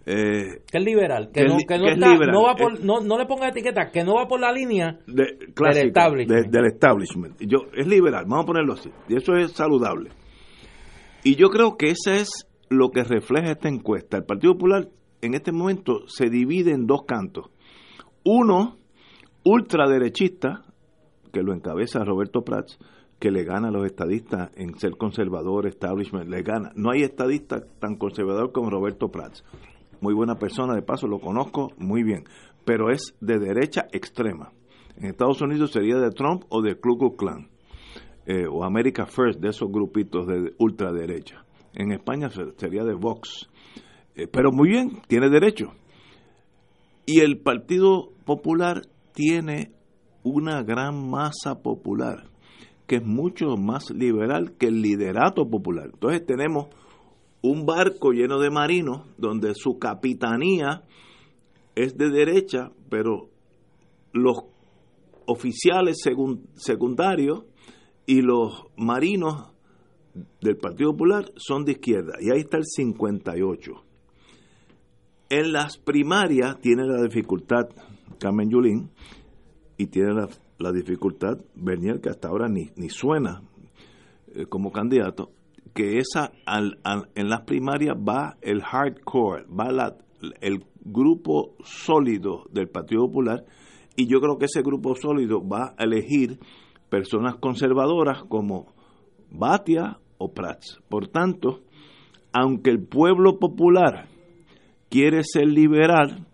Eh, 0.05 0.65
que 0.69 0.79
es 0.79 0.85
liberal, 0.85 1.31
que, 1.33 1.45
no, 1.45 1.59
que 1.59 1.79
no, 1.79 1.87
está, 1.87 2.17
no, 2.27 2.43
va 2.43 2.57
por, 2.57 2.85
no, 2.85 3.01
no, 3.01 3.17
le 3.17 3.25
ponga 3.27 3.51
etiqueta, 3.51 3.93
que 3.93 4.03
no 4.03 4.15
va 4.15 4.27
por 4.27 4.41
la 4.41 4.51
línea 4.51 4.99
de, 5.07 5.39
del, 5.55 5.87
establishment. 5.87 6.51
del 6.51 6.67
establishment. 6.67 7.41
Yo, 7.41 7.69
es 7.73 7.87
liberal, 7.87 8.25
vamos 8.27 8.43
a 8.43 8.47
ponerlo 8.47 8.73
así, 8.73 8.91
y 9.09 9.15
eso 9.15 9.35
es 9.37 9.53
saludable. 9.53 10.11
Y 11.23 11.37
yo 11.37 11.51
creo 11.51 11.77
que 11.77 11.91
eso 11.91 12.11
es 12.11 12.49
lo 12.69 12.91
que 12.91 13.05
refleja 13.05 13.53
esta 13.53 13.69
encuesta. 13.69 14.17
El 14.17 14.25
Partido 14.25 14.55
Popular 14.55 14.89
en 15.21 15.35
este 15.35 15.53
momento 15.53 16.01
se 16.09 16.29
divide 16.29 16.73
en 16.73 16.89
dos 16.89 17.05
cantos. 17.07 17.47
Uno, 18.25 18.79
ultraderechista, 19.45 20.65
que 21.33 21.43
lo 21.43 21.55
encabeza 21.55 22.03
Roberto 22.05 22.43
Prats, 22.43 22.77
que 23.23 23.31
le 23.31 23.45
gana 23.45 23.69
a 23.69 23.71
los 23.71 23.87
estadistas 23.87 24.51
en 24.57 24.77
ser 24.81 24.97
conservador, 24.97 25.69
establishment, 25.69 26.29
le 26.29 26.43
gana. 26.43 26.73
No 26.75 26.91
hay 26.91 27.05
estadista 27.05 27.63
tan 27.79 27.95
conservador 27.95 28.51
como 28.51 28.69
Roberto 28.69 29.13
Prats 29.13 29.45
muy 30.03 30.15
buena 30.15 30.35
persona, 30.35 30.75
de 30.75 30.83
paso 30.83 31.07
lo 31.07 31.21
conozco 31.21 31.71
muy 31.79 32.03
bien, 32.03 32.25
pero 32.65 32.91
es 32.91 33.15
de 33.21 33.39
derecha 33.39 33.87
extrema. 33.93 34.53
En 34.97 35.07
Estados 35.07 35.41
Unidos 35.41 35.71
sería 35.71 35.97
de 35.97 36.11
Trump 36.11 36.43
o 36.49 36.61
de 36.61 36.75
Ku 36.75 36.99
Klux 36.99 37.17
Klan, 37.17 37.49
eh, 38.27 38.47
o 38.51 38.65
America 38.65 39.07
First, 39.07 39.39
de 39.41 39.51
esos 39.51 39.71
grupitos 39.71 40.27
de 40.27 40.55
ultraderecha. 40.59 41.45
En 41.73 41.93
España 41.93 42.29
sería 42.57 42.83
de 42.83 42.95
Vox. 42.95 43.49
Eh, 44.17 44.27
pero 44.27 44.51
muy 44.51 44.71
bien, 44.71 45.01
tiene 45.07 45.31
derecho. 45.31 45.73
Y 47.07 47.21
el 47.21 47.39
Partido 47.39 48.11
Popular 48.25 48.83
tiene 49.15 49.71
una 50.25 50.65
gran 50.65 51.09
masa 51.09 51.63
popular, 51.63 52.25
que 52.93 52.97
es 52.97 53.07
mucho 53.07 53.57
más 53.57 53.91
liberal 53.91 54.53
que 54.59 54.67
el 54.67 54.83
liderato 54.83 55.49
popular. 55.49 55.89
Entonces 55.95 56.27
tenemos 56.27 56.67
un 57.41 57.65
barco 57.65 58.13
lleno 58.13 58.39
de 58.39 58.51
marinos 58.51 59.07
donde 59.17 59.55
su 59.55 59.79
capitanía 59.79 60.83
es 61.75 61.97
de 61.97 62.11
derecha, 62.11 62.71
pero 62.91 63.31
los 64.13 64.45
oficiales 65.25 66.03
secundarios 66.57 67.45
y 68.05 68.21
los 68.21 68.65
marinos 68.77 69.55
del 70.43 70.59
Partido 70.59 70.93
Popular 70.93 71.33
son 71.37 71.65
de 71.65 71.73
izquierda. 71.73 72.19
Y 72.21 72.31
ahí 72.31 72.41
está 72.41 72.59
el 72.59 72.67
58. 72.67 73.73
En 75.31 75.51
las 75.51 75.79
primarias 75.79 76.61
tiene 76.61 76.85
la 76.85 77.03
dificultad 77.05 77.71
Carmen 78.19 78.51
Yulín 78.51 78.91
y 79.79 79.87
tiene 79.87 80.13
la, 80.13 80.29
dificultad 80.71 81.39
Bernier, 81.55 82.01
que 82.01 82.11
hasta 82.11 82.29
ahora 82.29 82.49
ni, 82.49 82.71
ni 82.77 82.89
suena 82.91 83.43
eh, 84.35 84.47
como 84.47 84.71
candidato 84.71 85.31
que 85.75 85.99
esa 85.99 86.33
en 87.15 87.29
las 87.29 87.43
primarias 87.43 87.97
va 87.97 88.37
el 88.43 88.63
hardcore, 88.63 89.47
va 89.47 89.73
la, 89.73 89.97
el 90.41 90.65
grupo 90.85 91.55
sólido 91.65 92.45
del 92.51 92.69
Partido 92.69 93.07
Popular 93.07 93.45
y 93.97 94.07
yo 94.07 94.21
creo 94.21 94.39
que 94.39 94.47
ese 94.47 94.63
grupo 94.63 94.95
sólido 94.95 95.47
va 95.47 95.75
a 95.79 95.85
elegir 95.85 96.39
personas 96.89 97.37
conservadoras 97.37 98.23
como 98.25 98.75
Batia 99.31 99.99
o 100.19 100.33
Prats. 100.33 100.79
Por 100.89 101.09
tanto, 101.09 101.63
aunque 102.33 102.71
el 102.71 102.87
pueblo 102.87 103.39
popular 103.39 104.09
quiere 104.89 105.23
ser 105.25 105.47
liberal, 105.47 106.27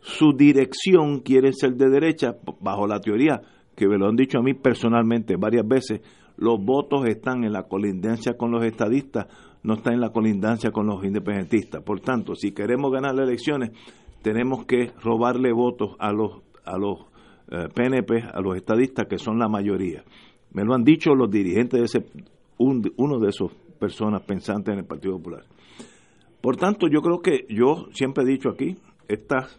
su 0.00 0.32
dirección 0.36 1.20
quiere 1.20 1.52
ser 1.52 1.74
de 1.74 1.90
derecha, 1.90 2.36
bajo 2.60 2.86
la 2.86 3.00
teoría 3.00 3.40
que 3.74 3.88
me 3.88 3.98
lo 3.98 4.08
han 4.08 4.16
dicho 4.16 4.38
a 4.38 4.42
mí 4.42 4.54
personalmente 4.54 5.36
varias 5.36 5.66
veces, 5.66 6.00
los 6.36 6.62
votos 6.64 7.06
están 7.06 7.44
en 7.44 7.52
la 7.52 7.64
colindancia 7.64 8.34
con 8.36 8.50
los 8.50 8.64
estadistas, 8.64 9.26
no 9.62 9.74
están 9.74 9.94
en 9.94 10.00
la 10.00 10.10
colindancia 10.10 10.70
con 10.70 10.86
los 10.86 11.04
independentistas. 11.04 11.82
Por 11.82 12.00
tanto, 12.00 12.34
si 12.34 12.52
queremos 12.52 12.90
ganar 12.90 13.14
las 13.14 13.28
elecciones, 13.28 13.70
tenemos 14.22 14.64
que 14.64 14.92
robarle 15.02 15.52
votos 15.52 15.96
a 15.98 16.12
los 16.12 16.42
a 16.64 16.78
los 16.78 17.10
PNP, 17.74 18.18
eh, 18.18 18.24
a 18.32 18.40
los 18.40 18.56
estadistas 18.56 19.06
que 19.08 19.18
son 19.18 19.38
la 19.38 19.48
mayoría. 19.48 20.04
Me 20.52 20.64
lo 20.64 20.74
han 20.74 20.84
dicho 20.84 21.14
los 21.14 21.30
dirigentes 21.30 21.80
de 21.80 21.84
ese 21.84 22.22
uno 22.58 23.18
de 23.18 23.28
esos 23.28 23.52
personas 23.78 24.22
pensantes 24.22 24.72
en 24.72 24.80
el 24.80 24.84
Partido 24.84 25.16
Popular. 25.16 25.44
Por 26.40 26.56
tanto, 26.56 26.86
yo 26.88 27.00
creo 27.00 27.20
que 27.20 27.46
yo 27.48 27.88
siempre 27.92 28.24
he 28.24 28.26
dicho 28.26 28.50
aquí, 28.50 28.76
estas 29.08 29.58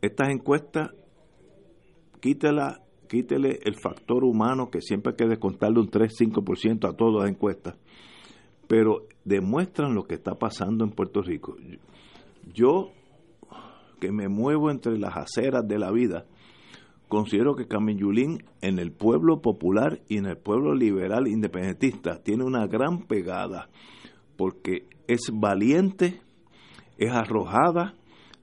estas 0.00 0.28
encuestas 0.30 0.90
quítela 2.20 2.82
quítele 3.08 3.58
el 3.64 3.74
factor 3.74 4.22
humano 4.22 4.70
que 4.70 4.80
siempre 4.80 5.12
hay 5.12 5.16
que 5.16 5.26
descontarle 5.26 5.80
un 5.80 5.90
3-5% 5.90 6.88
a 6.88 6.92
todas 6.92 7.22
las 7.22 7.30
encuestas, 7.30 7.76
pero 8.68 9.06
demuestran 9.24 9.94
lo 9.94 10.04
que 10.04 10.14
está 10.14 10.34
pasando 10.34 10.84
en 10.84 10.90
Puerto 10.90 11.22
Rico. 11.22 11.56
Yo, 12.54 12.90
que 14.00 14.12
me 14.12 14.28
muevo 14.28 14.70
entre 14.70 14.98
las 14.98 15.16
aceras 15.16 15.66
de 15.66 15.78
la 15.78 15.90
vida, 15.90 16.26
considero 17.08 17.56
que 17.56 17.66
Yulín 17.96 18.44
en 18.60 18.78
el 18.78 18.92
pueblo 18.92 19.40
popular 19.40 20.00
y 20.08 20.18
en 20.18 20.26
el 20.26 20.36
pueblo 20.36 20.74
liberal 20.74 21.26
independentista 21.26 22.22
tiene 22.22 22.44
una 22.44 22.66
gran 22.66 23.06
pegada, 23.06 23.70
porque 24.36 24.86
es 25.08 25.30
valiente, 25.32 26.20
es 26.98 27.10
arrojada, 27.10 27.94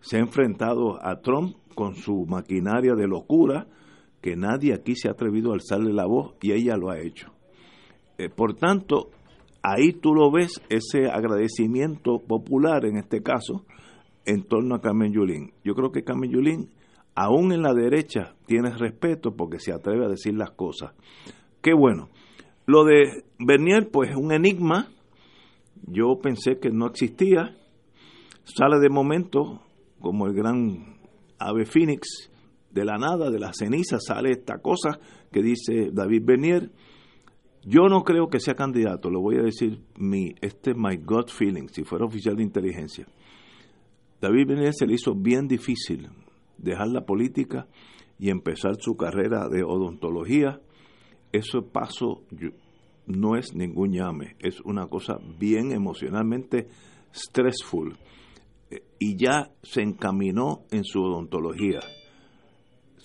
se 0.02 0.18
ha 0.18 0.20
enfrentado 0.20 1.00
a 1.02 1.22
Trump 1.22 1.56
con 1.76 1.96
su 1.96 2.26
maquinaria 2.26 2.96
de 2.96 3.08
locura, 3.08 3.68
que 4.22 4.36
nadie 4.36 4.74
aquí 4.74 4.96
se 4.96 5.08
ha 5.08 5.12
atrevido 5.12 5.52
a 5.52 5.56
alzarle 5.56 5.94
la 5.94 6.08
voz 6.08 6.34
y 6.42 6.54
ella 6.54 6.78
lo 6.78 6.90
ha 6.90 7.00
hecho. 7.00 7.32
Eh, 8.18 8.30
por 8.30 8.56
tanto, 8.56 9.12
ahí 9.62 9.92
tú 9.92 10.14
lo 10.14 10.32
ves, 10.32 10.62
ese 10.70 11.08
agradecimiento 11.08 12.20
popular 12.20 12.86
en 12.86 12.98
este 12.98 13.22
caso, 13.22 13.66
en 14.26 14.44
torno 14.44 14.76
a 14.76 14.82
Carmen 14.82 15.14
Yulín. 15.14 15.52
Yo 15.64 15.76
creo 15.76 15.92
que 15.92 16.04
Carmen 16.04 16.32
Yulín, 16.32 16.72
aún 17.14 17.52
en 17.52 17.62
la 17.62 17.74
derecha, 17.74 18.36
tiene 18.48 18.72
respeto 18.72 19.36
porque 19.36 19.60
se 19.60 19.72
atreve 19.72 20.06
a 20.06 20.10
decir 20.10 20.34
las 20.34 20.52
cosas. 20.52 20.94
Qué 21.62 21.74
bueno. 21.74 22.10
Lo 22.66 22.84
de 22.84 23.26
Bernier, 23.38 23.90
pues 23.92 24.10
es 24.10 24.16
un 24.16 24.32
enigma. 24.32 24.88
Yo 25.88 26.20
pensé 26.22 26.58
que 26.60 26.72
no 26.72 26.88
existía. 26.88 27.56
Sale 28.44 28.80
de 28.80 28.90
momento 28.90 29.62
como 30.00 30.26
el 30.28 30.34
gran 30.34 30.95
ave 31.40 31.66
Phoenix 31.66 32.30
de 32.72 32.86
la 32.86 32.98
nada, 32.98 33.30
de 33.30 33.40
la 33.40 33.54
ceniza, 33.54 34.00
sale 34.00 34.32
esta 34.32 34.60
cosa 34.60 35.00
que 35.32 35.42
dice 35.42 35.92
David 35.92 36.24
Bernier. 36.26 36.72
Yo 37.64 37.88
no 37.88 38.04
creo 38.04 38.28
que 38.28 38.40
sea 38.40 38.54
candidato, 38.54 39.10
lo 39.10 39.22
voy 39.22 39.38
a 39.38 39.44
decir 39.44 39.82
mi, 39.98 40.36
este 40.42 40.72
es 40.72 40.78
my 40.78 40.98
gut 40.98 41.32
feeling, 41.32 41.68
si 41.70 41.84
fuera 41.84 42.06
oficial 42.06 42.36
de 42.36 42.44
inteligencia. 42.44 43.08
David 44.22 44.48
Bernier 44.48 44.74
se 44.74 44.86
le 44.86 44.94
hizo 44.94 45.16
bien 45.16 45.48
difícil 45.48 46.10
dejar 46.58 46.88
la 46.90 47.06
política 47.06 47.68
y 48.20 48.30
empezar 48.30 48.76
su 48.80 48.96
carrera 48.96 49.48
de 49.50 49.64
odontología. 49.64 50.62
Ese 51.32 51.62
paso 51.62 52.24
no 53.08 53.36
es 53.36 53.54
ningún 53.54 53.94
llame, 53.94 54.36
es 54.40 54.62
una 54.62 54.88
cosa 54.88 55.18
bien 55.40 55.72
emocionalmente 55.72 56.68
stressful. 57.14 57.98
Y 59.00 59.18
ya 59.18 59.52
se 59.64 59.82
encaminó 59.82 60.66
en 60.72 60.84
su 60.84 61.02
odontología 61.02 61.80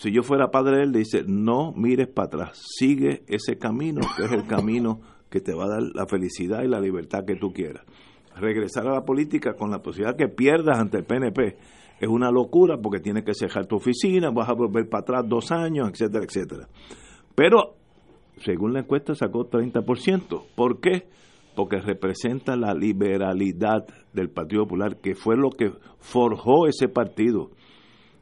si 0.01 0.11
yo 0.13 0.23
fuera 0.23 0.51
padre 0.51 0.79
de 0.79 0.83
él, 0.85 0.93
le 0.93 1.01
dice, 1.01 1.25
no 1.27 1.73
mires 1.73 2.09
para 2.09 2.27
atrás, 2.29 2.63
sigue 2.79 3.23
ese 3.27 3.59
camino, 3.59 4.01
que 4.17 4.25
es 4.25 4.33
el 4.33 4.47
camino 4.47 5.03
que 5.29 5.43
te 5.43 5.53
va 5.53 5.65
a 5.65 5.69
dar 5.69 5.83
la 5.95 6.07
felicidad 6.07 6.63
y 6.63 6.69
la 6.69 6.81
libertad 6.81 7.27
que 7.27 7.37
tú 7.37 7.53
quieras. 7.53 7.85
Regresar 8.35 8.87
a 8.87 8.95
la 8.95 9.05
política 9.05 9.53
con 9.53 9.71
la 9.71 9.83
posibilidad 9.83 10.17
que 10.17 10.29
pierdas 10.29 10.79
ante 10.79 10.97
el 10.97 11.05
PNP 11.05 11.59
es 12.01 12.09
una 12.09 12.31
locura 12.31 12.79
porque 12.81 13.01
tienes 13.01 13.25
que 13.25 13.35
cerrar 13.35 13.67
tu 13.67 13.77
oficina, 13.77 14.31
vas 14.31 14.49
a 14.49 14.55
volver 14.55 14.89
para 14.89 15.03
atrás 15.03 15.25
dos 15.29 15.53
años, 15.53 15.91
etcétera, 15.91 16.25
etcétera. 16.25 16.69
Pero, 17.35 17.75
según 18.39 18.73
la 18.73 18.81
encuesta, 18.81 19.15
sacó 19.15 19.51
30%. 19.51 20.45
¿Por 20.57 20.81
qué? 20.81 21.09
Porque 21.55 21.79
representa 21.81 22.57
la 22.57 22.75
liberalidad 22.75 23.87
del 24.13 24.31
Partido 24.31 24.65
Popular, 24.65 24.97
que 24.97 25.15
fue 25.15 25.37
lo 25.37 25.51
que 25.51 25.73
forjó 25.99 26.67
ese 26.67 26.89
partido. 26.89 27.51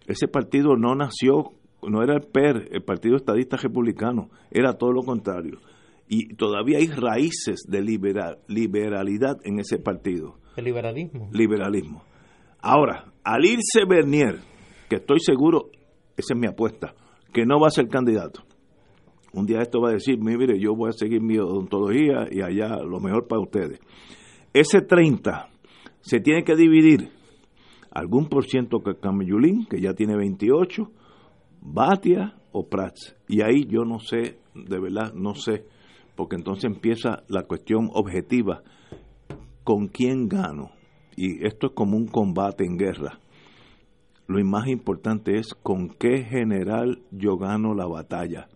Ese 0.07 0.29
partido 0.29 0.77
no 0.77 0.95
nació 0.95 1.53
no 1.87 2.03
era 2.03 2.15
el 2.15 2.23
PER, 2.23 2.69
el 2.73 2.83
Partido 2.83 3.17
Estadista 3.17 3.57
Republicano, 3.57 4.31
era 4.51 4.75
todo 4.75 4.93
lo 4.93 5.03
contrario. 5.03 5.59
Y 6.09 6.35
todavía 6.35 6.79
hay 6.79 6.89
raíces 6.89 7.61
de 7.69 7.83
liberalidad 7.83 9.37
en 9.45 9.61
ese 9.61 9.79
partido. 9.79 10.39
El 10.57 10.65
liberalismo. 10.65 11.29
Liberalismo. 11.33 12.03
Ahora, 12.61 13.13
al 13.23 13.45
irse 13.45 13.85
Bernier, 13.87 14.41
que 14.89 14.97
estoy 14.97 15.21
seguro, 15.21 15.71
esa 16.17 16.35
es 16.35 16.41
mi 16.41 16.47
apuesta, 16.47 16.95
que 17.33 17.45
no 17.45 17.61
va 17.61 17.69
a 17.69 17.71
ser 17.71 17.89
candidato. 17.89 18.43
Un 19.33 19.47
día 19.47 19.61
esto 19.61 19.81
va 19.81 19.91
a 19.91 19.93
decir, 19.93 20.19
mire, 20.19 20.59
yo 20.59 20.75
voy 20.75 20.89
a 20.91 20.93
seguir 20.93 21.21
mi 21.21 21.39
odontología 21.39 22.27
y 22.31 22.41
allá 22.41 22.77
lo 22.83 23.01
mejor 23.01 23.27
para 23.27 23.43
ustedes. 23.43 23.81
Ese 24.53 24.81
30 24.81 25.49
se 26.01 26.21
tiene 26.21 26.45
que 26.45 26.57
dividir 26.57 27.11
algún 27.91 28.29
por 28.29 28.47
ciento 28.47 28.81
que 28.81 28.97
Camillulín, 28.97 29.67
que 29.67 29.81
ya 29.81 29.93
tiene 29.95 30.17
28, 30.17 30.91
Batia 31.61 32.35
o 32.53 32.69
Prats. 32.69 33.17
Y 33.29 33.43
ahí 33.43 33.67
yo 33.67 33.85
no 33.85 33.99
sé, 33.99 34.39
de 34.55 34.81
verdad 34.81 35.13
no 35.15 35.35
sé, 35.35 35.65
porque 36.17 36.37
entonces 36.37 36.65
empieza 36.65 37.23
la 37.29 37.43
cuestión 37.43 37.91
objetiva, 37.93 38.63
¿con 39.65 39.89
quién 39.89 40.29
gano? 40.29 40.71
y 41.19 41.45
esto 41.45 41.67
es 41.67 41.73
como 41.73 41.97
un 41.97 42.07
combate 42.07 42.65
en 42.65 42.77
guerra, 42.77 43.19
lo 44.29 44.45
más 44.45 44.69
importante 44.69 45.37
es 45.37 45.53
con 45.65 45.89
qué 45.89 46.23
general 46.23 47.03
yo 47.11 47.39
gano 47.39 47.75
la 47.75 47.87
batalla. 47.87 48.47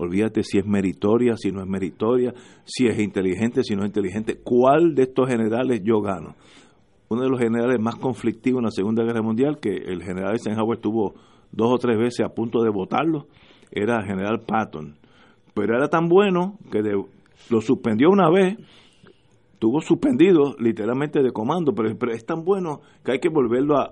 Olvídate 0.00 0.42
si 0.42 0.56
es 0.56 0.64
meritoria, 0.64 1.36
si 1.36 1.52
no 1.52 1.60
es 1.60 1.68
meritoria, 1.68 2.32
si 2.64 2.86
es 2.86 2.98
inteligente, 2.98 3.62
si 3.62 3.76
no 3.76 3.82
es 3.82 3.88
inteligente. 3.88 4.40
¿Cuál 4.42 4.94
de 4.94 5.02
estos 5.02 5.28
generales 5.28 5.82
yo 5.84 6.00
gano? 6.00 6.36
Uno 7.10 7.22
de 7.22 7.28
los 7.28 7.38
generales 7.38 7.78
más 7.78 7.96
conflictivos 7.96 8.60
en 8.60 8.64
la 8.64 8.70
Segunda 8.70 9.04
Guerra 9.04 9.20
Mundial, 9.20 9.58
que 9.60 9.74
el 9.74 10.02
general 10.02 10.32
Eisenhower 10.32 10.78
tuvo 10.78 11.12
dos 11.52 11.70
o 11.70 11.76
tres 11.78 11.98
veces 11.98 12.24
a 12.24 12.30
punto 12.30 12.62
de 12.62 12.70
votarlo, 12.70 13.26
era 13.70 13.98
el 13.98 14.06
general 14.06 14.40
Patton. 14.40 14.96
Pero 15.52 15.76
era 15.76 15.88
tan 15.88 16.08
bueno 16.08 16.56
que 16.72 16.80
lo 16.80 17.60
suspendió 17.60 18.08
una 18.08 18.30
vez, 18.30 18.56
tuvo 19.58 19.82
suspendido 19.82 20.54
literalmente 20.58 21.22
de 21.22 21.30
comando, 21.30 21.74
pero, 21.74 22.10
es 22.10 22.24
tan 22.24 22.42
bueno 22.42 22.80
que 23.04 23.12
hay 23.12 23.18
que 23.18 23.28
volverlo 23.28 23.76
a, 23.76 23.90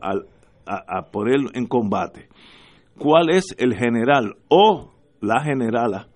a, 0.65 1.03
ponerlo 1.11 1.51
en 1.53 1.67
combate. 1.67 2.29
¿Cuál 2.97 3.29
es 3.29 3.55
el 3.59 3.75
general 3.75 4.37
o 4.49 4.93
la 5.21 5.43
generala 5.43 6.09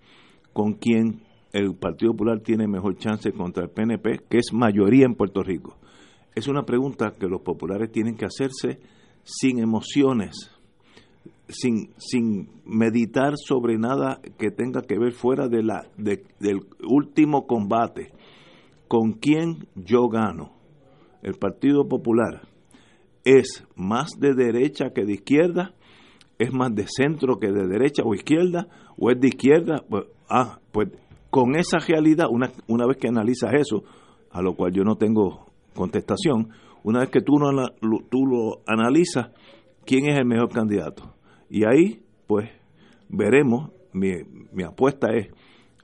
con 0.53 0.75
quien 0.75 1.23
el 1.53 1.75
Partido 1.75 2.13
Popular 2.13 2.41
tiene 2.41 2.67
mejor 2.67 2.97
chance 2.97 3.31
contra 3.33 3.65
el 3.65 3.71
PNP, 3.71 4.21
que 4.29 4.39
es 4.39 4.53
mayoría 4.53 5.07
en 5.07 5.15
Puerto 5.15 5.43
Rico? 5.43 5.77
Es 6.35 6.49
una 6.49 6.63
pregunta 6.63 7.13
que 7.19 7.27
los 7.27 7.43
populares 7.43 7.93
tienen 7.93 8.17
que 8.17 8.25
hacerse 8.25 8.79
sin 9.23 9.59
emociones, 9.59 10.51
sin, 11.49 11.91
sin 11.99 12.49
meditar 12.65 13.35
sobre 13.37 13.77
nada 13.77 14.21
que 14.39 14.51
tenga 14.51 14.83
que 14.83 14.99
ver 14.99 15.13
fuera 15.13 15.49
de 15.49 15.63
la, 15.63 15.87
del 15.97 16.61
último 16.89 17.47
combate. 17.47 18.13
¿Con 18.89 19.13
quién 19.13 19.67
yo 19.75 20.09
gano? 20.09 20.53
El 21.23 21.35
Partido 21.35 21.87
Popular 21.87 22.49
es 23.25 23.65
más 23.77 24.11
de 24.19 24.35
derecha 24.35 24.91
que 24.95 25.05
de 25.05 25.15
izquierda, 25.15 25.75
es 26.43 26.53
más 26.53 26.75
de 26.75 26.87
centro 26.87 27.39
que 27.39 27.51
de 27.51 27.67
derecha 27.67 28.03
o 28.05 28.15
izquierda, 28.15 28.67
o 28.97 29.11
es 29.11 29.21
de 29.21 29.29
izquierda, 29.29 29.83
pues, 29.89 30.05
ah, 30.29 30.59
pues 30.71 30.89
con 31.31 31.57
esa 31.57 31.79
realidad, 31.79 32.27
una, 32.31 32.51
una 32.69 32.87
vez 32.87 32.99
que 32.99 33.09
analizas 33.09 33.53
eso, 33.55 33.85
a 34.31 34.43
lo 34.43 34.55
cual 34.55 34.73
yo 34.73 34.85
no 34.85 34.97
tengo 34.97 35.47
contestación, 35.75 36.51
una 36.85 37.01
vez 37.01 37.11
que 37.11 37.21
tú, 37.21 37.39
no, 37.39 37.51
tú 38.11 38.27
lo 38.27 38.61
analizas, 38.67 39.31
¿quién 39.87 40.09
es 40.09 40.19
el 40.19 40.27
mejor 40.27 40.51
candidato? 40.51 41.15
Y 41.49 41.65
ahí, 41.65 42.03
pues, 42.27 42.51
veremos, 43.09 43.71
mi, 43.93 44.13
mi 44.53 44.65
apuesta 44.65 45.09
es, 45.15 45.29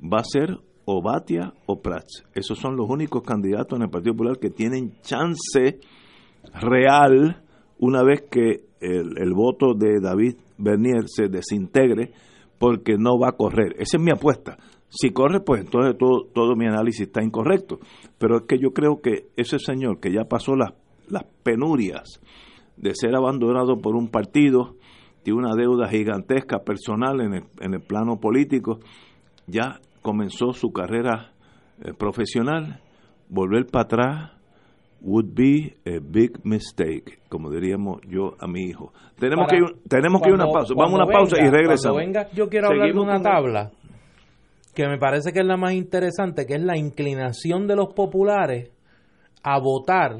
va 0.00 0.18
a 0.18 0.24
ser 0.24 0.58
o 0.90 1.02
Batia 1.02 1.52
o 1.66 1.82
Prats. 1.82 2.24
Esos 2.34 2.58
son 2.58 2.74
los 2.76 2.88
únicos 2.88 3.22
candidatos 3.22 3.76
en 3.76 3.82
el 3.82 3.90
Partido 3.90 4.14
Popular 4.14 4.38
que 4.38 4.48
tienen 4.48 4.94
chance 5.02 5.80
real 6.54 7.42
una 7.78 8.02
vez 8.02 8.22
que 8.30 8.67
el, 8.80 9.32
voto 9.34 9.74
de 9.74 10.00
David 10.00 10.36
Bernier 10.56 11.04
se 11.06 11.28
desintegre 11.28 12.12
porque 12.58 12.96
no 12.98 13.18
va 13.18 13.30
a 13.30 13.36
correr. 13.36 13.74
Esa 13.78 13.96
es 13.96 14.02
mi 14.02 14.10
apuesta. 14.10 14.56
Si 14.88 15.10
corre, 15.10 15.40
pues 15.40 15.62
entonces 15.62 15.96
todo, 15.98 16.24
todo 16.32 16.56
mi 16.56 16.66
análisis 16.66 17.06
está 17.06 17.22
incorrecto. 17.22 17.78
Pero 18.18 18.38
es 18.38 18.42
que 18.48 18.58
yo 18.58 18.70
creo 18.70 19.00
que 19.00 19.28
ese 19.36 19.58
señor 19.58 20.00
que 20.00 20.12
ya 20.12 20.24
pasó 20.24 20.56
las, 20.56 20.72
las 21.08 21.24
penurias 21.42 22.20
de 22.76 22.94
ser 22.94 23.14
abandonado 23.14 23.78
por 23.78 23.96
un 23.96 24.08
partido, 24.08 24.76
tiene 25.22 25.40
una 25.40 25.54
deuda 25.54 25.88
gigantesca 25.88 26.60
personal 26.60 27.20
en 27.20 27.34
el, 27.34 27.44
en 27.60 27.74
el 27.74 27.80
plano 27.80 28.18
político, 28.18 28.78
ya 29.46 29.80
comenzó 30.02 30.52
su 30.52 30.70
carrera 30.72 31.32
eh, 31.82 31.92
profesional, 31.92 32.80
volver 33.28 33.66
para 33.66 33.84
atrás 33.84 34.37
would 35.00 35.34
be 35.34 35.76
a 35.86 36.00
big 36.00 36.44
mistake, 36.44 37.18
como 37.28 37.50
diríamos 37.50 38.00
yo 38.08 38.34
a 38.38 38.46
mi 38.46 38.62
hijo. 38.64 38.92
Tenemos 39.18 39.48
que 39.48 39.56
ir, 39.56 39.64
tenemos 39.88 40.20
que 40.22 40.28
ir 40.28 40.34
una 40.34 40.46
pausa. 40.46 40.74
Vamos 40.76 41.00
a 41.00 41.04
una 41.04 41.12
pausa 41.12 41.36
y 41.40 41.48
regresamos. 41.48 41.98
venga, 41.98 42.28
yo 42.32 42.48
quiero 42.48 42.68
hablar 42.68 42.92
de 42.92 43.00
una 43.00 43.20
tabla 43.20 43.70
que 44.74 44.86
me 44.86 44.98
parece 44.98 45.32
que 45.32 45.40
es 45.40 45.46
la 45.46 45.56
más 45.56 45.72
interesante, 45.72 46.46
que 46.46 46.54
es 46.54 46.62
la 46.62 46.76
inclinación 46.76 47.66
de 47.66 47.76
los 47.76 47.92
populares 47.94 48.70
a 49.42 49.58
votar 49.58 50.18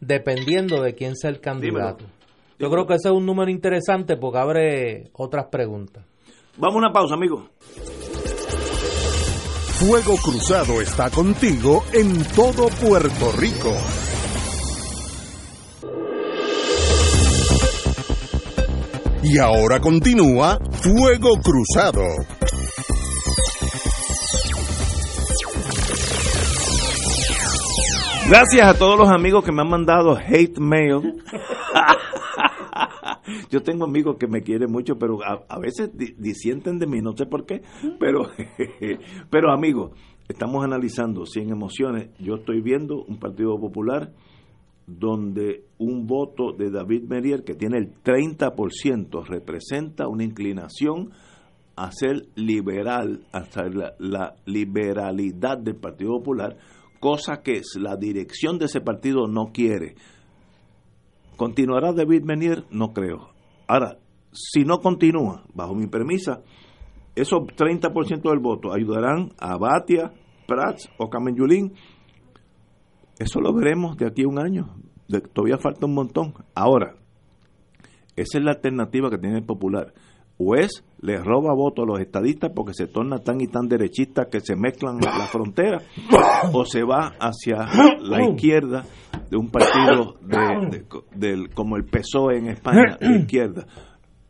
dependiendo 0.00 0.82
de 0.82 0.94
quién 0.94 1.16
sea 1.16 1.30
el 1.30 1.40
candidato. 1.40 2.04
Yo 2.58 2.70
creo 2.70 2.86
que 2.86 2.94
ese 2.94 3.08
es 3.08 3.14
un 3.14 3.26
número 3.26 3.50
interesante 3.50 4.16
porque 4.16 4.38
abre 4.38 5.10
otras 5.12 5.46
preguntas. 5.50 6.04
Vamos 6.56 6.76
a 6.76 6.78
una 6.78 6.92
pausa, 6.92 7.14
amigos. 7.14 7.50
Fuego 9.78 10.16
Cruzado 10.16 10.80
está 10.80 11.10
contigo 11.10 11.84
en 11.92 12.24
todo 12.36 12.68
Puerto 12.68 13.32
Rico. 13.32 13.72
Y 19.24 19.38
ahora 19.38 19.80
continúa 19.80 20.58
Fuego 20.80 21.40
Cruzado. 21.42 22.02
Gracias 28.28 28.66
a 28.66 28.78
todos 28.78 28.96
los 28.96 29.10
amigos 29.10 29.44
que 29.44 29.50
me 29.50 29.62
han 29.62 29.68
mandado 29.68 30.16
hate 30.16 30.58
mail. 30.58 31.22
Yo 33.50 33.62
tengo 33.62 33.84
amigos 33.84 34.16
que 34.18 34.26
me 34.26 34.42
quieren 34.42 34.70
mucho, 34.70 34.96
pero 34.98 35.18
a, 35.22 35.58
veces 35.58 35.90
disienten 36.18 36.78
de 36.78 36.86
mí, 36.86 37.00
no 37.00 37.16
sé 37.16 37.26
por 37.26 37.46
qué, 37.46 37.62
pero, 37.98 38.28
pero 39.30 39.52
amigos, 39.52 39.92
estamos 40.28 40.64
analizando 40.64 41.26
sin 41.26 41.50
emociones. 41.50 42.10
Yo 42.18 42.34
estoy 42.36 42.60
viendo 42.60 43.04
un 43.04 43.18
Partido 43.18 43.58
Popular 43.58 44.12
donde 44.86 45.64
un 45.78 46.06
voto 46.06 46.52
de 46.52 46.70
David 46.70 47.04
Merier, 47.08 47.42
que 47.42 47.54
tiene 47.54 47.78
el 47.78 47.94
30%, 48.02 49.24
representa 49.26 50.08
una 50.08 50.24
inclinación 50.24 51.10
a 51.76 51.90
ser 51.90 52.28
liberal, 52.36 53.26
hasta 53.32 53.64
la, 53.68 53.94
la 53.98 54.36
liberalidad 54.44 55.58
del 55.58 55.76
Partido 55.76 56.18
Popular, 56.18 56.56
cosa 57.00 57.42
que 57.42 57.60
la 57.78 57.96
dirección 57.96 58.58
de 58.58 58.66
ese 58.66 58.80
partido 58.80 59.26
no 59.26 59.52
quiere. 59.52 59.94
¿Continuará 61.36 61.92
David 61.92 62.22
Menier? 62.24 62.64
No 62.70 62.92
creo. 62.92 63.30
Ahora, 63.66 63.98
si 64.32 64.64
no 64.64 64.78
continúa, 64.78 65.44
bajo 65.54 65.74
mi 65.74 65.86
premisa, 65.86 66.42
esos 67.14 67.40
30% 67.40 68.28
del 68.28 68.40
voto 68.40 68.72
ayudarán 68.72 69.30
a 69.38 69.56
Batia, 69.56 70.12
Prats 70.46 70.90
o 70.98 71.08
Yulín. 71.34 71.72
Eso 73.18 73.40
lo 73.40 73.52
veremos 73.54 73.96
de 73.96 74.06
aquí 74.06 74.22
a 74.24 74.28
un 74.28 74.38
año. 74.38 74.76
todavía 75.32 75.58
falta 75.58 75.86
un 75.86 75.94
montón. 75.94 76.34
Ahora, 76.54 76.96
esa 78.16 78.38
es 78.38 78.44
la 78.44 78.52
alternativa 78.52 79.10
que 79.10 79.18
tiene 79.18 79.38
el 79.38 79.44
Popular. 79.44 79.94
O 80.36 80.56
es, 80.56 80.84
le 81.00 81.18
roba 81.18 81.54
voto 81.54 81.82
a 81.82 81.86
los 81.86 82.00
estadistas 82.00 82.50
porque 82.54 82.74
se 82.74 82.86
torna 82.86 83.18
tan 83.18 83.40
y 83.40 83.46
tan 83.46 83.68
derechista 83.68 84.28
que 84.30 84.40
se 84.40 84.56
mezclan 84.56 84.98
las 85.00 85.30
fronteras, 85.30 85.84
o 86.52 86.64
se 86.64 86.82
va 86.82 87.12
hacia 87.20 87.68
la 88.00 88.24
izquierda 88.28 88.84
de 89.30 89.36
un 89.36 89.50
partido 89.50 90.16
de, 90.22 91.48
como 91.54 91.76
el 91.76 91.84
PSOE 91.84 92.38
en 92.38 92.48
España, 92.48 92.96
de 93.00 93.20
izquierda. 93.20 93.66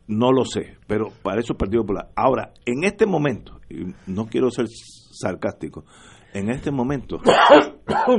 No 0.07 0.31
lo 0.31 0.45
sé, 0.45 0.77
pero 0.85 1.09
para 1.23 1.39
eso 1.39 1.55
Partido 1.55 1.81
Popular. 1.81 2.09
Ahora, 2.15 2.53
en 2.65 2.83
este 2.83 3.07
momento, 3.07 3.59
y 3.69 3.93
no 4.05 4.27
quiero 4.27 4.51
ser 4.51 4.67
sarcástico, 4.69 5.85
en 6.33 6.49
este 6.49 6.69
momento 6.69 7.17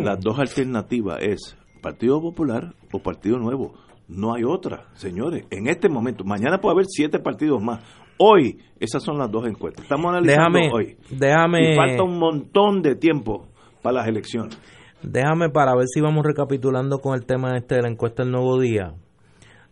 las 0.01 0.20
dos 0.20 0.39
alternativas 0.39 1.18
es 1.20 1.57
Partido 1.82 2.20
Popular 2.20 2.74
o 2.93 2.99
Partido 2.99 3.39
Nuevo. 3.39 3.74
No 4.09 4.34
hay 4.34 4.44
otra, 4.44 4.86
señores. 4.94 5.46
En 5.50 5.68
este 5.68 5.88
momento, 5.88 6.24
mañana 6.24 6.59
puede 6.59 6.74
haber 6.74 6.86
siete 6.88 7.18
partidos 7.18 7.62
más. 7.62 7.82
Hoy, 8.18 8.59
esas 8.78 9.02
son 9.02 9.18
las 9.18 9.30
dos 9.30 9.46
encuestas. 9.46 9.82
Estamos 9.84 10.07
analizando 10.14 10.59
hoy. 10.72 10.96
Déjame. 11.11 11.72
Y 11.72 11.76
falta 11.76 12.02
un 12.04 12.18
montón 12.18 12.82
de 12.82 12.94
tiempo 12.94 13.48
para 13.82 13.98
las 13.98 14.09
elecciones. 14.09 14.59
Déjame 15.02 15.50
para 15.50 15.74
ver 15.74 15.86
si 15.86 16.00
vamos 16.00 16.24
recapitulando 16.24 16.98
con 16.98 17.14
el 17.14 17.26
tema 17.26 17.57
este 17.57 17.76
de 17.76 17.82
la 17.82 17.88
encuesta 17.88 18.22
del 18.22 18.32
nuevo 18.32 18.59
día. 18.61 18.94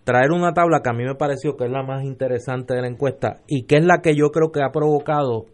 Traer 0.04 0.32
una 0.32 0.52
tabla 0.52 0.80
que 0.82 0.90
a 0.90 0.92
mí 0.92 1.04
me 1.04 1.14
pareció 1.14 1.56
que 1.56 1.64
es 1.64 1.70
la 1.70 1.82
más 1.82 2.04
interesante 2.04 2.74
de 2.74 2.82
la 2.82 2.88
encuesta 2.88 3.40
y 3.46 3.64
que 3.64 3.76
es 3.76 3.84
la 3.84 4.02
que 4.02 4.14
yo 4.14 4.30
creo 4.30 4.52
que 4.52 4.62
ha 4.62 4.70
provocado 4.70 5.46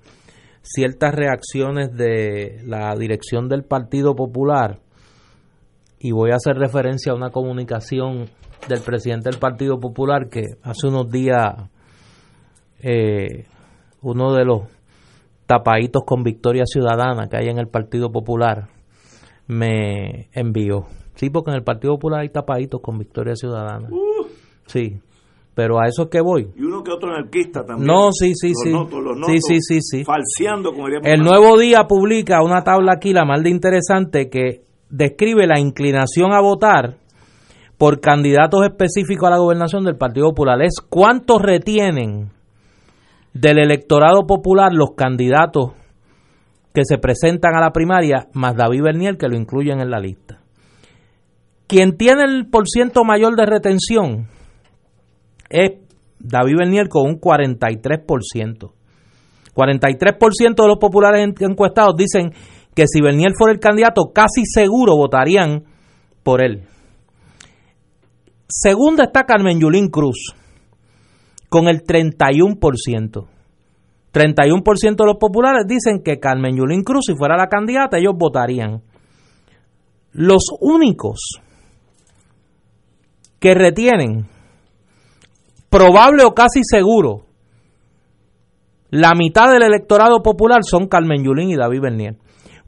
ciertas 0.63 1.15
reacciones 1.15 1.95
de 1.95 2.61
la 2.65 2.95
dirección 2.97 3.49
del 3.49 3.63
Partido 3.63 4.17
Popular. 4.17 4.81
Y 6.01 6.13
voy 6.13 6.33
a 6.33 6.37
hacer 6.37 6.57
referencia 6.57 7.13
a 7.13 7.15
una 7.15 7.31
comunicación 7.31 8.27
del 8.69 8.81
presidente 8.81 9.31
del 9.31 9.39
Partido 9.39 9.79
Popular 9.79 10.29
que 10.29 10.43
hace 10.63 10.87
unos 10.87 11.11
días 11.11 11.55
eh, 12.81 13.47
uno 14.03 14.35
de 14.35 14.45
los 14.45 14.63
tapaditos 15.47 16.03
con 16.07 16.23
victoria 16.23 16.65
ciudadana 16.67 17.29
que 17.29 17.37
hay 17.37 17.49
en 17.49 17.59
el 17.59 17.69
Partido 17.69 18.11
Popular 18.11 18.69
me 19.47 20.29
envió. 20.33 20.87
Sí, 21.15 21.29
porque 21.29 21.51
en 21.51 21.57
el 21.57 21.65
Partido 21.65 21.95
Popular 21.95 22.21
hay 22.21 22.31
tapaditos 22.31 22.81
con 22.81 22.99
Victoria 22.99 23.35
Ciudadana. 23.35 23.89
Uh. 23.91 24.27
Sí, 24.67 25.01
pero 25.55 25.81
a 25.81 25.87
eso 25.87 26.05
es 26.05 26.09
que 26.09 26.21
voy. 26.21 26.49
Y 26.57 26.63
uno 26.63 26.83
que 26.83 26.93
otro 26.93 27.11
anarquista 27.11 27.65
también. 27.65 27.87
No, 27.87 28.13
sí, 28.13 28.33
sí, 28.35 28.53
sí. 28.55 28.73
sí, 29.27 29.41
sí, 29.41 29.61
sí, 29.61 29.79
sí. 29.83 30.05
Falseando, 30.05 30.73
como 30.73 30.87
El 30.87 31.21
Nuevo 31.21 31.59
Día 31.59 31.85
publica 31.89 32.43
una 32.43 32.63
tabla 32.63 32.93
aquí, 32.95 33.13
la 33.13 33.25
más 33.25 33.43
de 33.43 33.51
interesante, 33.51 34.31
que 34.31 34.63
describe 34.89 35.47
la 35.47 35.59
inclinación 35.59 36.33
a 36.33 36.41
votar 36.41 37.00
por 37.81 38.01
candidatos 38.03 38.61
específicos 38.67 39.27
a 39.27 39.31
la 39.31 39.39
gobernación 39.39 39.85
del 39.85 39.97
Partido 39.97 40.29
Popular. 40.29 40.61
Es 40.61 40.83
cuántos 40.87 41.41
retienen 41.41 42.31
del 43.33 43.59
electorado 43.59 44.27
popular 44.27 44.71
los 44.75 44.91
candidatos 44.95 45.73
que 46.75 46.83
se 46.85 46.99
presentan 46.99 47.55
a 47.55 47.61
la 47.61 47.71
primaria, 47.73 48.29
más 48.35 48.55
David 48.55 48.83
Bernier 48.83 49.17
que 49.17 49.29
lo 49.29 49.35
incluyen 49.35 49.81
en 49.81 49.91
la 49.91 49.99
lista. 49.99 50.43
Quien 51.67 51.97
tiene 51.97 52.25
el 52.25 52.51
porciento 52.51 53.03
mayor 53.03 53.35
de 53.35 53.47
retención 53.47 54.29
es 55.49 55.79
David 56.19 56.57
Bernier 56.59 56.89
con 56.91 57.09
un 57.09 57.19
43%. 57.19 58.73
43% 59.55 60.55
de 60.55 60.69
los 60.69 60.79
populares 60.79 61.27
encuestados 61.41 61.97
dicen 61.97 62.35
que 62.75 62.85
si 62.87 63.01
Bernier 63.01 63.33
fuera 63.39 63.55
el 63.55 63.59
candidato, 63.59 64.13
casi 64.15 64.45
seguro 64.45 64.97
votarían 64.97 65.65
por 66.23 66.45
él. 66.45 66.67
Segunda 68.53 69.05
está 69.05 69.27
Carmen 69.27 69.61
Yulín 69.61 69.91
Cruz, 69.91 70.35
con 71.49 71.69
el 71.69 71.85
31%. 71.85 73.27
31% 74.13 74.97
de 74.97 75.07
los 75.07 75.17
populares 75.21 75.67
dicen 75.69 76.03
que 76.03 76.19
Carmen 76.19 76.57
Yulín 76.57 76.83
Cruz, 76.83 77.05
si 77.07 77.15
fuera 77.15 77.37
la 77.37 77.47
candidata, 77.47 77.97
ellos 77.97 78.15
votarían. 78.19 78.83
Los 80.11 80.47
únicos 80.61 81.41
que 83.39 83.55
retienen, 83.55 84.27
probable 85.69 86.25
o 86.25 86.35
casi 86.35 86.63
seguro, 86.65 87.27
la 88.91 89.15
mitad 89.15 89.53
del 89.53 89.63
electorado 89.63 90.25
popular 90.25 90.65
son 90.65 90.89
Carmen 90.89 91.23
Yulín 91.23 91.51
y 91.51 91.57
David 91.57 91.83
Bernier. 91.83 92.17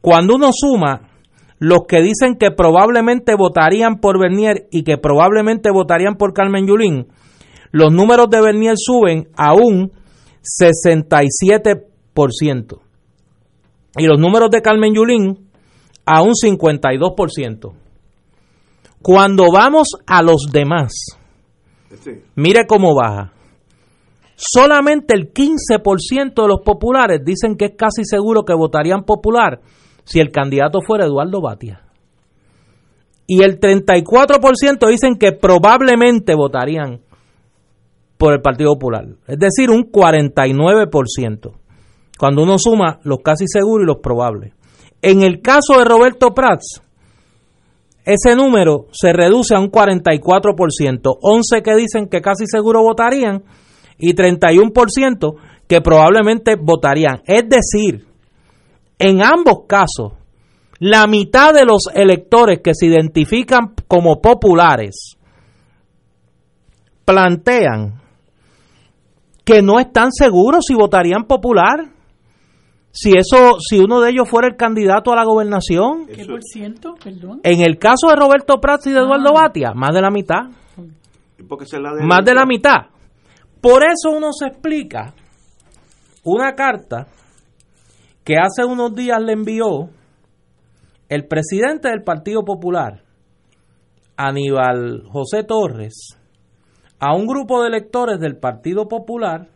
Cuando 0.01 0.37
uno 0.37 0.51
suma 0.53 1.09
los 1.63 1.87
que 1.87 2.03
dicen 2.03 2.35
que 2.35 2.51
probablemente 2.51 3.37
votarían 3.37 4.01
por 4.01 4.19
Bernier 4.19 4.67
y 4.73 4.83
que 4.83 4.99
probablemente 4.99 5.71
votarían 5.71 6.17
por 6.17 6.33
Carmen 6.33 6.67
Yulín, 6.67 7.07
los 7.71 7.93
números 7.93 8.29
de 8.31 8.41
Bernier 8.41 8.75
suben 8.77 9.29
a 9.37 9.55
un 9.55 9.93
67%. 10.43 12.81
Y 13.97 14.07
los 14.07 14.19
números 14.19 14.51
de 14.51 14.61
Carmen 14.61 14.93
Yulín 14.93 15.51
a 16.05 16.23
un 16.23 16.33
52%. 16.33 17.73
Cuando 19.01 19.45
vamos 19.53 19.91
a 20.05 20.21
los 20.21 20.49
demás, 20.53 20.93
mire 22.35 22.67
cómo 22.67 22.97
baja. 22.97 23.35
Solamente 24.35 25.15
el 25.15 25.33
15% 25.33 26.43
de 26.43 26.49
los 26.49 26.63
populares 26.65 27.21
dicen 27.25 27.57
que 27.57 27.67
es 27.67 27.75
casi 27.79 28.05
seguro 28.05 28.43
que 28.43 28.53
votarían 28.53 29.05
popular 29.05 29.61
si 30.05 30.21
el 30.21 30.31
candidato 30.31 30.81
fuera 30.81 31.07
Eduardo 31.07 31.41
Batia. 31.41 31.83
Y 33.27 33.43
el 33.43 33.61
34% 33.61 34.89
dicen 34.89 35.17
que 35.17 35.33
probablemente 35.33 36.35
votarían 36.35 37.01
por 38.19 38.35
el 38.35 38.41
Partido 38.41 38.75
Popular. 38.75 39.07
Es 39.27 39.39
decir, 39.39 39.71
un 39.71 39.91
49%. 39.91 41.53
Cuando 42.19 42.43
uno 42.43 42.59
suma 42.59 43.01
los 43.05 43.19
casi 43.25 43.47
seguros 43.47 43.85
y 43.85 43.87
los 43.87 43.99
probables. 44.03 44.53
En 45.01 45.23
el 45.23 45.41
caso 45.41 45.79
de 45.79 45.85
Roberto 45.85 46.35
Prats, 46.35 46.83
ese 48.05 48.37
número 48.37 48.87
se 48.93 49.13
reduce 49.13 49.55
a 49.55 49.61
un 49.61 49.71
44%. 49.71 51.19
11 51.21 51.63
que 51.63 51.75
dicen 51.75 52.09
que 52.09 52.21
casi 52.21 52.47
seguro 52.47 52.83
votarían 52.83 53.43
y 53.99 54.15
31% 54.15 55.35
que 55.67 55.81
probablemente 55.81 56.57
votarían. 56.61 57.23
Es 57.25 57.49
decir, 57.49 58.07
en 59.03 59.21
ambos 59.23 59.65
casos, 59.67 60.13
la 60.79 61.07
mitad 61.07 61.53
de 61.53 61.65
los 61.65 61.89
electores 61.93 62.61
que 62.63 62.73
se 62.75 62.87
identifican 62.87 63.75
como 63.89 64.21
populares 64.21 65.17
plantean 67.05 68.01
que 69.45 69.61
no 69.61 69.81
están 69.81 70.13
seguros 70.13 70.65
si 70.67 70.75
votarían 70.75 71.25
popular. 71.25 71.91
Si 72.93 73.13
eso, 73.13 73.59
si 73.59 73.81
uno 73.81 74.01
de 74.01 74.11
ellos 74.11 74.29
fuera 74.29 74.47
el 74.49 74.57
candidato 74.57 75.13
a 75.13 75.17
la 75.17 75.25
gobernación. 75.25 76.07
¿Qué 76.07 76.25
por 76.27 76.43
ciento? 76.43 76.95
Perdón. 77.03 77.41
En 77.43 77.61
el 77.63 77.79
caso 77.79 78.09
de 78.09 78.17
Roberto 78.17 78.61
Prats 78.61 78.87
y 78.87 78.91
de 78.93 78.99
Eduardo 78.99 79.31
Ah. 79.31 79.43
Batia, 79.43 79.73
más 79.75 79.95
de 79.95 80.01
la 80.03 80.11
mitad. 80.11 80.43
Es 81.39 81.73
la 81.73 81.95
de 81.95 82.05
Más 82.05 82.25
de 82.25 82.35
la 82.35 82.45
mitad. 82.45 82.87
Por 83.61 83.83
eso 83.83 84.11
uno 84.11 84.33
se 84.33 84.47
explica 84.47 85.13
una 86.23 86.53
carta 86.55 87.09
que 88.25 88.37
hace 88.37 88.65
unos 88.65 88.95
días 88.95 89.21
le 89.21 89.33
envió 89.33 89.91
el 91.09 91.27
presidente 91.27 91.89
del 91.89 92.03
Partido 92.03 92.45
Popular, 92.45 93.03
Aníbal 94.17 95.03
José 95.11 95.45
Torres, 95.45 96.19
a 97.01 97.15
un 97.15 97.27
grupo 97.27 97.63
de 97.63 97.69
electores 97.69 98.21
del 98.21 98.37
Partido 98.37 98.87
Popular 98.87 99.49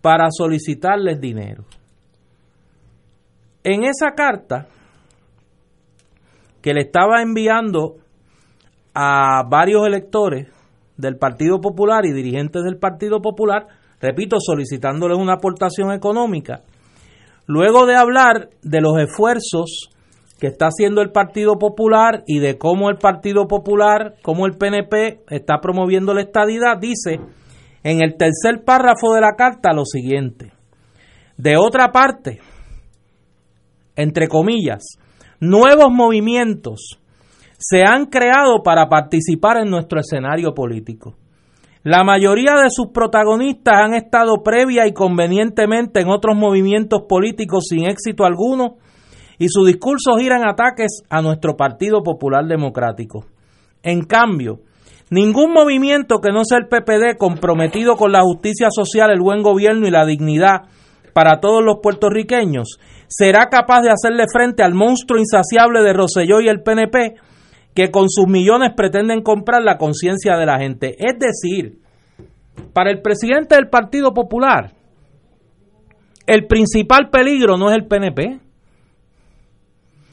para 0.00 0.26
solicitarles 0.30 1.20
dinero. 1.20 1.64
En 3.62 3.84
esa 3.84 4.12
carta 4.16 4.66
que 6.60 6.72
le 6.72 6.80
estaba 6.80 7.22
enviando 7.22 7.96
a 8.94 9.44
varios 9.48 9.86
electores 9.86 10.48
del 10.96 11.16
Partido 11.16 11.60
Popular 11.60 12.04
y 12.04 12.12
dirigentes 12.12 12.64
del 12.64 12.78
Partido 12.78 13.20
Popular, 13.22 13.68
repito, 14.00 14.38
solicitándoles 14.40 15.16
una 15.16 15.34
aportación 15.34 15.92
económica, 15.92 16.62
luego 17.48 17.86
de 17.86 17.96
hablar 17.96 18.50
de 18.62 18.80
los 18.80 18.96
esfuerzos 19.00 19.88
que 20.38 20.46
está 20.46 20.66
haciendo 20.66 21.00
el 21.00 21.10
Partido 21.10 21.58
Popular 21.58 22.22
y 22.26 22.38
de 22.38 22.58
cómo 22.58 22.90
el 22.90 22.98
Partido 22.98 23.48
Popular, 23.48 24.14
cómo 24.22 24.46
el 24.46 24.56
PNP 24.56 25.24
está 25.30 25.58
promoviendo 25.60 26.14
la 26.14 26.20
estadidad, 26.20 26.78
dice 26.78 27.18
en 27.82 28.02
el 28.02 28.16
tercer 28.16 28.64
párrafo 28.64 29.14
de 29.14 29.22
la 29.22 29.32
carta 29.36 29.72
lo 29.72 29.84
siguiente. 29.84 30.52
De 31.36 31.56
otra 31.56 31.90
parte, 31.90 32.38
entre 33.96 34.28
comillas, 34.28 34.98
nuevos 35.40 35.90
movimientos 35.90 37.00
se 37.58 37.82
han 37.82 38.06
creado 38.06 38.62
para 38.62 38.88
participar 38.88 39.56
en 39.56 39.70
nuestro 39.70 40.00
escenario 40.00 40.52
político. 40.52 41.16
La 41.88 42.04
mayoría 42.04 42.52
de 42.62 42.68
sus 42.68 42.88
protagonistas 42.88 43.76
han 43.82 43.94
estado 43.94 44.42
previa 44.44 44.86
y 44.86 44.92
convenientemente 44.92 46.02
en 46.02 46.10
otros 46.10 46.36
movimientos 46.36 47.04
políticos 47.08 47.64
sin 47.70 47.86
éxito 47.86 48.26
alguno 48.26 48.76
y 49.38 49.48
su 49.48 49.64
discurso 49.64 50.18
gira 50.18 50.36
en 50.36 50.46
ataques 50.46 51.02
a 51.08 51.22
nuestro 51.22 51.56
Partido 51.56 52.02
Popular 52.02 52.44
Democrático. 52.44 53.24
En 53.82 54.02
cambio, 54.02 54.58
ningún 55.08 55.50
movimiento 55.54 56.18
que 56.20 56.30
no 56.30 56.44
sea 56.44 56.58
el 56.58 56.68
PPD 56.68 57.16
comprometido 57.16 57.96
con 57.96 58.12
la 58.12 58.20
justicia 58.20 58.68
social, 58.70 59.10
el 59.10 59.22
buen 59.22 59.42
gobierno 59.42 59.86
y 59.86 59.90
la 59.90 60.04
dignidad 60.04 60.64
para 61.14 61.40
todos 61.40 61.64
los 61.64 61.78
puertorriqueños 61.82 62.78
será 63.06 63.46
capaz 63.46 63.80
de 63.80 63.92
hacerle 63.92 64.26
frente 64.30 64.62
al 64.62 64.74
monstruo 64.74 65.18
insaciable 65.18 65.80
de 65.80 65.94
Roselló 65.94 66.42
y 66.42 66.48
el 66.48 66.62
PNP 66.62 67.14
que 67.78 67.92
con 67.92 68.10
sus 68.10 68.26
millones 68.26 68.72
pretenden 68.76 69.22
comprar 69.22 69.62
la 69.62 69.78
conciencia 69.78 70.36
de 70.36 70.44
la 70.44 70.58
gente. 70.58 70.96
Es 70.98 71.16
decir, 71.16 71.78
para 72.72 72.90
el 72.90 73.00
presidente 73.02 73.54
del 73.54 73.68
Partido 73.68 74.12
Popular, 74.12 74.72
el 76.26 76.48
principal 76.48 77.08
peligro 77.08 77.56
no 77.56 77.70
es 77.70 77.76
el 77.76 77.86
PNP, 77.86 78.40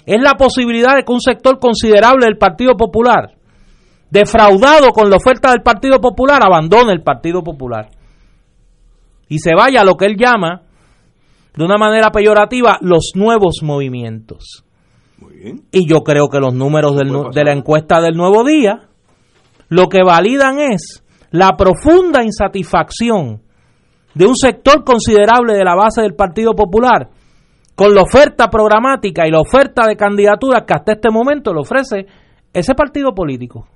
es 0.05 0.21
la 0.21 0.33
posibilidad 0.33 0.95
de 0.95 1.01
que 1.03 1.11
un 1.11 1.19
sector 1.19 1.57
considerable 1.57 2.27
del 2.27 2.37
Partido 2.37 2.77
Popular, 2.77 3.33
defraudado 4.11 4.89
con 4.89 5.09
la 5.09 5.15
oferta 5.15 5.49
del 5.49 5.63
Partido 5.63 5.99
Popular, 5.99 6.41
abandone 6.45 6.91
el 6.91 7.01
Partido 7.01 7.41
Popular 7.41 7.89
y 9.27 9.39
se 9.39 9.55
vaya 9.55 9.81
a 9.81 9.85
lo 9.85 9.95
que 9.95 10.05
él 10.05 10.17
llama, 10.17 10.61
de 11.55 11.65
una 11.65 11.77
manera 11.77 12.11
peyorativa, 12.11 12.77
los 12.81 13.13
nuevos 13.15 13.61
movimientos. 13.63 14.64
Muy 15.25 15.37
bien. 15.37 15.61
Y 15.71 15.89
yo 15.89 16.01
creo 16.01 16.29
que 16.29 16.39
los 16.39 16.53
números 16.53 16.95
del 16.95 17.11
de 17.33 17.43
la 17.43 17.51
encuesta 17.51 17.99
del 17.99 18.15
nuevo 18.15 18.43
día 18.43 18.89
lo 19.69 19.87
que 19.87 20.03
validan 20.03 20.59
es 20.59 21.03
la 21.31 21.57
profunda 21.57 22.23
insatisfacción 22.23 23.41
de 24.13 24.25
un 24.25 24.35
sector 24.35 24.83
considerable 24.83 25.53
de 25.53 25.63
la 25.63 25.75
base 25.75 26.01
del 26.01 26.13
Partido 26.13 26.53
Popular 26.53 27.09
con 27.75 27.93
la 27.93 28.03
oferta 28.03 28.49
programática 28.49 29.27
y 29.27 29.31
la 29.31 29.41
oferta 29.41 29.87
de 29.87 29.97
candidaturas 29.97 30.63
que 30.65 30.73
hasta 30.73 30.93
este 30.93 31.09
momento 31.09 31.53
le 31.53 31.61
ofrece 31.61 32.05
ese 32.53 32.73
partido 32.73 33.13
político. 33.13 33.67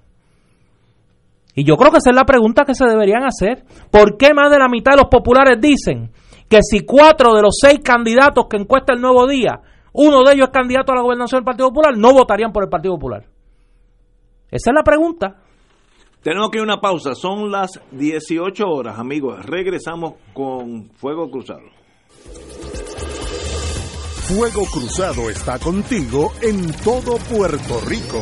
Y 1.55 1.65
yo 1.65 1.75
creo 1.75 1.91
que 1.91 1.97
esa 1.97 2.11
es 2.11 2.15
la 2.15 2.23
pregunta 2.23 2.63
que 2.63 2.75
se 2.75 2.85
deberían 2.85 3.23
hacer. 3.23 3.65
¿Por 3.91 4.15
qué 4.17 4.33
más 4.33 4.49
de 4.51 4.59
la 4.59 4.69
mitad 4.69 4.91
de 4.91 5.01
los 5.01 5.09
populares 5.09 5.59
dicen 5.59 6.11
que 6.47 6.59
si 6.61 6.85
cuatro 6.85 7.35
de 7.35 7.41
los 7.41 7.57
seis 7.59 7.79
candidatos 7.83 8.45
que 8.49 8.57
encuesta 8.57 8.93
el 8.93 9.01
nuevo 9.01 9.27
día, 9.27 9.59
uno 9.93 10.23
de 10.23 10.33
ellos 10.33 10.47
es 10.47 10.53
candidato 10.53 10.91
a 10.91 10.95
la 10.95 11.01
gobernación 11.01 11.39
del 11.39 11.45
Partido 11.45 11.69
Popular, 11.69 11.97
no 11.97 12.13
votarían 12.13 12.51
por 12.51 12.63
el 12.63 12.69
Partido 12.69 12.95
Popular. 12.95 13.25
Esa 14.51 14.71
es 14.71 14.73
la 14.73 14.83
pregunta. 14.83 15.35
Tenemos 16.21 16.49
que 16.49 16.57
ir 16.57 16.61
a 16.61 16.63
una 16.65 16.81
pausa. 16.81 17.15
Son 17.15 17.49
las 17.49 17.79
18 17.91 18.65
horas, 18.67 18.99
amigos. 18.99 19.45
Regresamos 19.45 20.15
con 20.33 20.89
Fuego 20.95 21.29
Cruzado. 21.29 21.61
Fuego 24.27 24.65
Cruzado 24.71 25.29
está 25.29 25.57
contigo 25.59 26.31
en 26.41 26.71
todo 26.83 27.17
Puerto 27.33 27.79
Rico. 27.87 28.21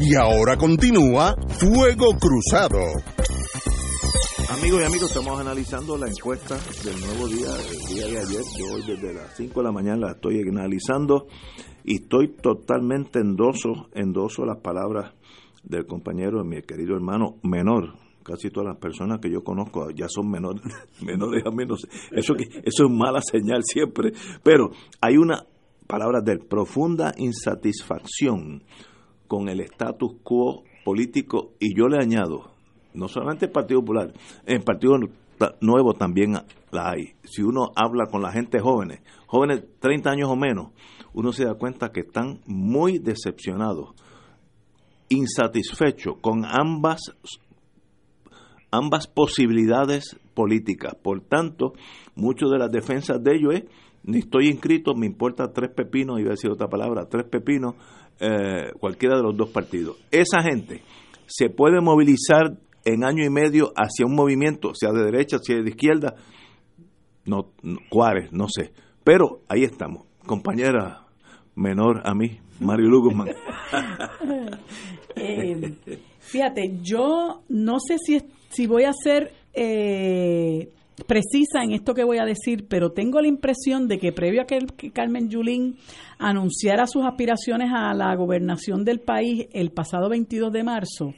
Y 0.00 0.14
ahora 0.16 0.56
continúa 0.56 1.34
Fuego 1.58 2.16
Cruzado. 2.18 2.80
Amigos 4.48 4.80
y 4.80 4.84
amigos, 4.84 5.10
estamos 5.10 5.40
analizando 5.40 5.96
la 5.98 6.06
encuesta 6.06 6.56
del 6.84 7.00
nuevo 7.00 7.26
día, 7.26 7.48
el 7.48 7.94
día 7.94 8.06
de 8.06 8.18
ayer. 8.18 8.42
Yo 8.56 8.74
hoy 8.74 8.82
desde 8.86 9.12
las 9.12 9.36
5 9.36 9.60
de 9.60 9.64
la 9.64 9.72
mañana 9.72 10.06
la 10.06 10.12
estoy 10.12 10.40
analizando 10.40 11.26
y 11.84 11.96
estoy 12.02 12.28
totalmente 12.28 13.18
endoso, 13.18 13.88
endoso 13.92 14.44
las 14.44 14.58
palabras 14.58 15.14
del 15.64 15.84
compañero, 15.86 16.44
mi 16.44 16.62
querido 16.62 16.94
hermano 16.94 17.38
menor. 17.42 17.94
Casi 18.22 18.50
todas 18.50 18.68
las 18.68 18.78
personas 18.78 19.18
que 19.20 19.30
yo 19.30 19.42
conozco 19.42 19.90
ya 19.90 20.06
son 20.08 20.30
menores, 20.30 20.62
menores 21.02 21.44
a 21.44 21.50
menos. 21.50 21.86
Eso, 22.12 22.34
eso 22.36 22.84
es 22.84 22.90
mala 22.90 23.20
señal 23.22 23.62
siempre. 23.64 24.12
Pero 24.44 24.70
hay 25.00 25.16
una 25.16 25.44
palabra 25.88 26.20
de 26.20 26.38
profunda 26.38 27.12
insatisfacción 27.16 28.62
con 29.26 29.48
el 29.48 29.60
status 29.60 30.16
quo 30.22 30.62
político 30.84 31.54
y 31.58 31.76
yo 31.76 31.88
le 31.88 31.98
añado, 31.98 32.55
no 32.96 33.08
solamente 33.08 33.46
el 33.46 33.52
Partido 33.52 33.80
Popular, 33.80 34.12
en 34.46 34.56
el 34.56 34.64
Partido 34.64 34.98
Nuevo 35.60 35.94
también 35.94 36.32
la 36.70 36.90
hay. 36.90 37.12
Si 37.24 37.42
uno 37.42 37.70
habla 37.76 38.06
con 38.06 38.22
la 38.22 38.32
gente 38.32 38.58
jóvenes, 38.58 39.00
jóvenes 39.26 39.64
30 39.80 40.10
años 40.10 40.30
o 40.30 40.36
menos, 40.36 40.72
uno 41.12 41.32
se 41.32 41.44
da 41.44 41.54
cuenta 41.54 41.92
que 41.92 42.00
están 42.00 42.40
muy 42.46 42.98
decepcionados, 42.98 43.94
insatisfechos 45.08 46.16
con 46.20 46.44
ambas 46.44 47.00
ambas 48.70 49.06
posibilidades 49.06 50.18
políticas. 50.34 50.94
Por 50.96 51.22
tanto, 51.22 51.72
mucho 52.14 52.48
de 52.48 52.58
las 52.58 52.70
defensas 52.70 53.22
de 53.22 53.36
ellos 53.36 53.54
es 53.54 53.64
ni 54.04 54.18
estoy 54.18 54.48
inscrito, 54.48 54.94
me 54.94 55.06
importa 55.06 55.52
tres 55.52 55.70
pepinos, 55.74 56.20
iba 56.20 56.28
a 56.28 56.32
decir 56.32 56.50
otra 56.50 56.68
palabra, 56.68 57.08
tres 57.08 57.24
pepinos, 57.24 57.74
eh, 58.20 58.70
cualquiera 58.78 59.16
de 59.16 59.22
los 59.22 59.36
dos 59.36 59.50
partidos. 59.50 59.96
Esa 60.10 60.42
gente 60.42 60.82
se 61.26 61.50
puede 61.50 61.80
movilizar 61.80 62.56
en 62.86 63.04
año 63.04 63.24
y 63.24 63.30
medio 63.30 63.72
hacia 63.76 64.06
un 64.06 64.14
movimiento, 64.14 64.74
sea 64.74 64.92
de 64.92 65.04
derecha, 65.04 65.38
sea 65.38 65.60
de 65.60 65.68
izquierda, 65.68 66.14
no, 67.26 67.52
cuáles, 67.90 68.32
no 68.32 68.46
sé. 68.48 68.72
Pero 69.04 69.42
ahí 69.48 69.64
estamos, 69.64 70.06
compañera 70.24 71.06
menor 71.56 72.02
a 72.04 72.14
mí, 72.14 72.38
Mario 72.60 72.88
Lugosman. 72.88 73.28
Eh, 75.18 75.72
fíjate, 76.18 76.78
yo 76.82 77.42
no 77.48 77.80
sé 77.80 77.96
si, 77.96 78.20
si 78.50 78.66
voy 78.66 78.84
a 78.84 78.92
ser 78.92 79.32
eh, 79.54 80.68
precisa 81.04 81.62
en 81.62 81.72
esto 81.72 81.94
que 81.94 82.04
voy 82.04 82.18
a 82.18 82.24
decir, 82.24 82.66
pero 82.68 82.92
tengo 82.92 83.20
la 83.20 83.28
impresión 83.28 83.88
de 83.88 83.98
que 83.98 84.12
previo 84.12 84.42
a 84.42 84.46
que, 84.46 84.58
Carmen 84.92 85.28
Yulín 85.28 85.76
anunciara 86.18 86.86
sus 86.86 87.04
aspiraciones 87.04 87.70
a 87.74 87.92
la 87.94 88.14
gobernación 88.14 88.84
del 88.84 89.00
país 89.00 89.46
el 89.52 89.70
pasado 89.70 90.08
22 90.08 90.52
de 90.52 90.64
marzo, 90.64 91.14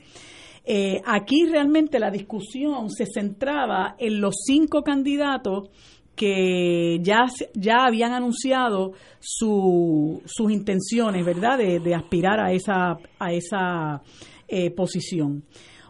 eh, 0.70 1.00
aquí 1.06 1.46
realmente 1.46 1.98
la 1.98 2.10
discusión 2.10 2.90
se 2.90 3.06
centraba 3.06 3.96
en 3.98 4.20
los 4.20 4.34
cinco 4.44 4.82
candidatos 4.82 5.70
que 6.14 6.98
ya, 7.00 7.24
ya 7.54 7.86
habían 7.86 8.12
anunciado 8.12 8.92
su, 9.18 10.20
sus 10.26 10.52
intenciones, 10.52 11.24
¿verdad?, 11.24 11.56
de, 11.56 11.94
aspirar 11.94 12.38
a 12.38 12.52
esa, 12.52 12.98
a 13.18 13.32
esa 13.32 14.02
eh, 14.46 14.70
posición. 14.70 15.44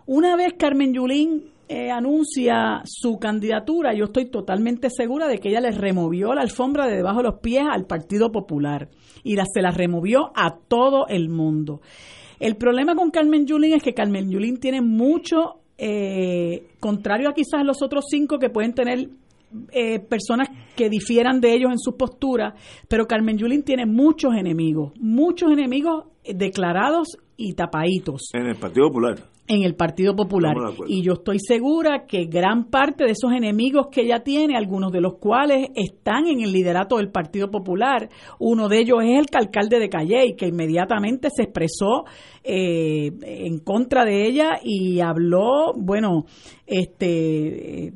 Una 0.06 0.36
vez 0.36 0.54
Carmen 0.56 0.94
Yulín 0.94 1.50
eh, 1.68 1.90
anuncia 1.90 2.82
su 2.84 3.18
candidatura, 3.18 3.94
yo 3.94 4.04
estoy 4.04 4.30
totalmente 4.30 4.90
segura 4.90 5.26
de 5.26 5.38
que 5.38 5.48
ella 5.48 5.60
le 5.60 5.72
removió 5.72 6.34
la 6.34 6.42
alfombra 6.42 6.86
de 6.86 6.94
debajo 6.94 7.18
de 7.18 7.30
los 7.30 7.40
pies 7.40 7.64
al 7.68 7.86
Partido 7.86 8.30
Popular 8.30 8.90
y 9.24 9.34
la, 9.34 9.44
se 9.52 9.60
la 9.60 9.72
removió 9.72 10.30
a 10.36 10.56
todo 10.68 11.08
el 11.08 11.30
mundo. 11.30 11.80
El 12.40 12.56
problema 12.56 12.94
con 12.94 13.10
Carmen 13.10 13.46
Yulín 13.46 13.74
es 13.74 13.82
que 13.82 13.94
Carmen 13.94 14.30
Yulín 14.30 14.58
tiene 14.58 14.80
mucho, 14.80 15.60
eh, 15.76 16.68
contrario 16.80 17.28
a 17.28 17.34
quizás 17.34 17.64
los 17.64 17.82
otros 17.82 18.04
cinco 18.08 18.38
que 18.38 18.50
pueden 18.50 18.74
tener 18.74 19.08
eh, 19.72 19.98
personas 19.98 20.48
que 20.76 20.90
difieran 20.90 21.40
de 21.40 21.54
ellos 21.54 21.70
en 21.72 21.78
sus 21.78 21.94
posturas, 21.94 22.54
pero 22.86 23.06
Carmen 23.06 23.38
Yulín 23.38 23.62
tiene 23.62 23.86
muchos 23.86 24.34
enemigos, 24.34 24.92
muchos 25.00 25.50
enemigos 25.50 26.04
declarados 26.24 27.16
y 27.36 27.54
tapaditos. 27.54 28.30
En 28.34 28.46
el 28.46 28.56
Partido 28.56 28.88
Popular 28.88 29.16
en 29.48 29.62
el 29.62 29.74
Partido 29.74 30.14
Popular. 30.14 30.54
Y 30.86 31.02
yo 31.02 31.14
estoy 31.14 31.38
segura 31.40 32.04
que 32.06 32.26
gran 32.26 32.70
parte 32.70 33.04
de 33.04 33.12
esos 33.12 33.32
enemigos 33.32 33.88
que 33.90 34.02
ella 34.02 34.22
tiene, 34.22 34.56
algunos 34.56 34.92
de 34.92 35.00
los 35.00 35.14
cuales 35.18 35.68
están 35.74 36.26
en 36.26 36.42
el 36.42 36.52
liderato 36.52 36.98
del 36.98 37.10
Partido 37.10 37.50
Popular, 37.50 38.08
uno 38.38 38.68
de 38.68 38.78
ellos 38.78 38.98
es 39.02 39.18
el 39.18 39.26
alcalde 39.32 39.78
de 39.78 39.88
Calley, 39.88 40.36
que 40.36 40.46
inmediatamente 40.46 41.28
se 41.34 41.44
expresó 41.44 42.04
eh, 42.44 43.10
en 43.22 43.58
contra 43.60 44.04
de 44.04 44.26
ella 44.26 44.60
y 44.62 45.00
habló, 45.00 45.72
bueno, 45.74 46.26
este 46.66 47.94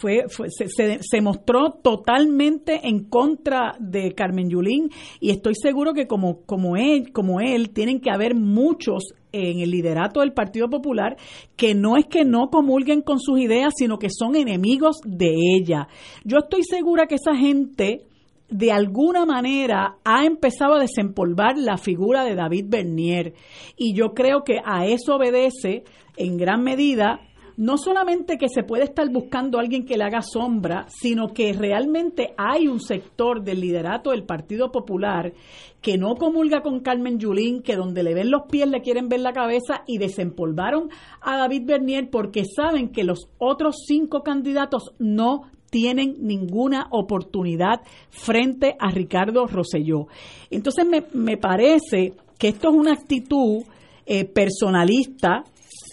fue, 0.00 0.24
se, 0.48 0.98
se, 1.02 1.20
mostró 1.20 1.72
totalmente 1.82 2.88
en 2.88 3.04
contra 3.04 3.74
de 3.78 4.14
Carmen 4.14 4.48
Yulín 4.48 4.88
y 5.20 5.28
estoy 5.28 5.54
seguro 5.54 5.92
que 5.92 6.06
como, 6.06 6.40
como, 6.46 6.78
él, 6.78 7.12
como 7.12 7.40
él 7.40 7.68
tienen 7.70 8.00
que 8.00 8.10
haber 8.10 8.34
muchos 8.34 9.12
en 9.32 9.60
el 9.60 9.70
liderato 9.70 10.20
del 10.20 10.32
Partido 10.32 10.68
Popular 10.68 11.16
que 11.56 11.74
no 11.74 11.96
es 11.96 12.06
que 12.06 12.24
no 12.24 12.48
comulguen 12.50 13.02
con 13.02 13.20
sus 13.20 13.38
ideas, 13.40 13.74
sino 13.76 13.98
que 13.98 14.08
son 14.10 14.36
enemigos 14.36 15.00
de 15.04 15.34
ella. 15.56 15.88
Yo 16.24 16.38
estoy 16.38 16.62
segura 16.64 17.06
que 17.06 17.16
esa 17.16 17.36
gente 17.36 18.06
de 18.48 18.72
alguna 18.72 19.24
manera 19.24 19.96
ha 20.04 20.24
empezado 20.24 20.74
a 20.74 20.80
desempolvar 20.80 21.56
la 21.56 21.76
figura 21.76 22.24
de 22.24 22.34
David 22.34 22.66
Bernier 22.68 23.34
y 23.76 23.94
yo 23.94 24.12
creo 24.12 24.42
que 24.44 24.58
a 24.64 24.86
eso 24.86 25.14
obedece 25.14 25.84
en 26.16 26.36
gran 26.36 26.62
medida 26.62 27.20
no 27.60 27.76
solamente 27.76 28.38
que 28.38 28.48
se 28.48 28.62
puede 28.62 28.84
estar 28.84 29.06
buscando 29.10 29.58
a 29.58 29.60
alguien 29.60 29.84
que 29.84 29.98
le 29.98 30.04
haga 30.04 30.22
sombra, 30.22 30.86
sino 30.88 31.34
que 31.34 31.52
realmente 31.52 32.32
hay 32.38 32.66
un 32.68 32.80
sector 32.80 33.42
del 33.42 33.60
liderato 33.60 34.12
del 34.12 34.24
Partido 34.24 34.72
Popular 34.72 35.34
que 35.82 35.98
no 35.98 36.14
comulga 36.14 36.62
con 36.62 36.80
Carmen 36.80 37.18
Yulín, 37.18 37.60
que 37.60 37.76
donde 37.76 38.02
le 38.02 38.14
ven 38.14 38.30
los 38.30 38.44
pies 38.50 38.66
le 38.66 38.80
quieren 38.80 39.10
ver 39.10 39.20
la 39.20 39.34
cabeza 39.34 39.82
y 39.86 39.98
desempolvaron 39.98 40.88
a 41.20 41.36
David 41.36 41.66
Bernier 41.66 42.08
porque 42.08 42.44
saben 42.46 42.92
que 42.92 43.04
los 43.04 43.28
otros 43.36 43.76
cinco 43.86 44.22
candidatos 44.22 44.94
no 44.98 45.42
tienen 45.68 46.14
ninguna 46.18 46.86
oportunidad 46.90 47.82
frente 48.08 48.74
a 48.78 48.90
Ricardo 48.90 49.46
Rosselló. 49.46 50.06
Entonces 50.50 50.86
me, 50.86 51.04
me 51.12 51.36
parece 51.36 52.14
que 52.38 52.48
esto 52.48 52.70
es 52.70 52.74
una 52.74 52.94
actitud 52.94 53.64
eh, 54.06 54.24
personalista, 54.24 55.44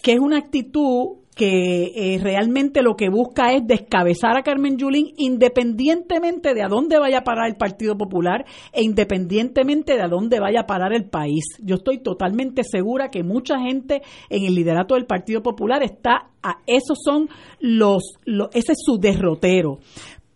que 0.01 0.13
es 0.13 0.20
una 0.20 0.38
actitud 0.38 1.26
que 1.38 1.93
eh, 1.95 2.19
realmente 2.21 2.81
lo 2.81 2.95
que 2.95 3.09
busca 3.09 3.53
es 3.53 3.65
descabezar 3.65 4.35
a 4.35 4.41
Carmen 4.41 4.77
Yulín 4.77 5.13
independientemente 5.17 6.55
de 6.55 6.63
a 6.63 6.67
dónde 6.67 6.97
vaya 6.97 7.19
a 7.19 7.23
parar 7.23 7.47
el 7.47 7.55
Partido 7.55 7.95
Popular 7.95 8.43
e 8.73 8.83
independientemente 8.83 9.93
de 9.93 10.01
a 10.01 10.07
dónde 10.07 10.39
vaya 10.39 10.61
a 10.61 10.65
parar 10.65 10.93
el 10.93 11.05
país. 11.05 11.43
Yo 11.63 11.75
estoy 11.75 11.99
totalmente 11.99 12.63
segura 12.63 13.09
que 13.11 13.23
mucha 13.23 13.59
gente 13.59 14.01
en 14.29 14.45
el 14.45 14.55
liderato 14.55 14.95
del 14.95 15.05
Partido 15.05 15.43
Popular 15.43 15.83
está 15.83 16.31
a 16.41 16.57
esos 16.65 16.97
son 17.05 17.29
los, 17.59 18.15
los 18.25 18.49
ese 18.53 18.71
es 18.71 18.79
su 18.83 18.97
derrotero. 18.97 19.77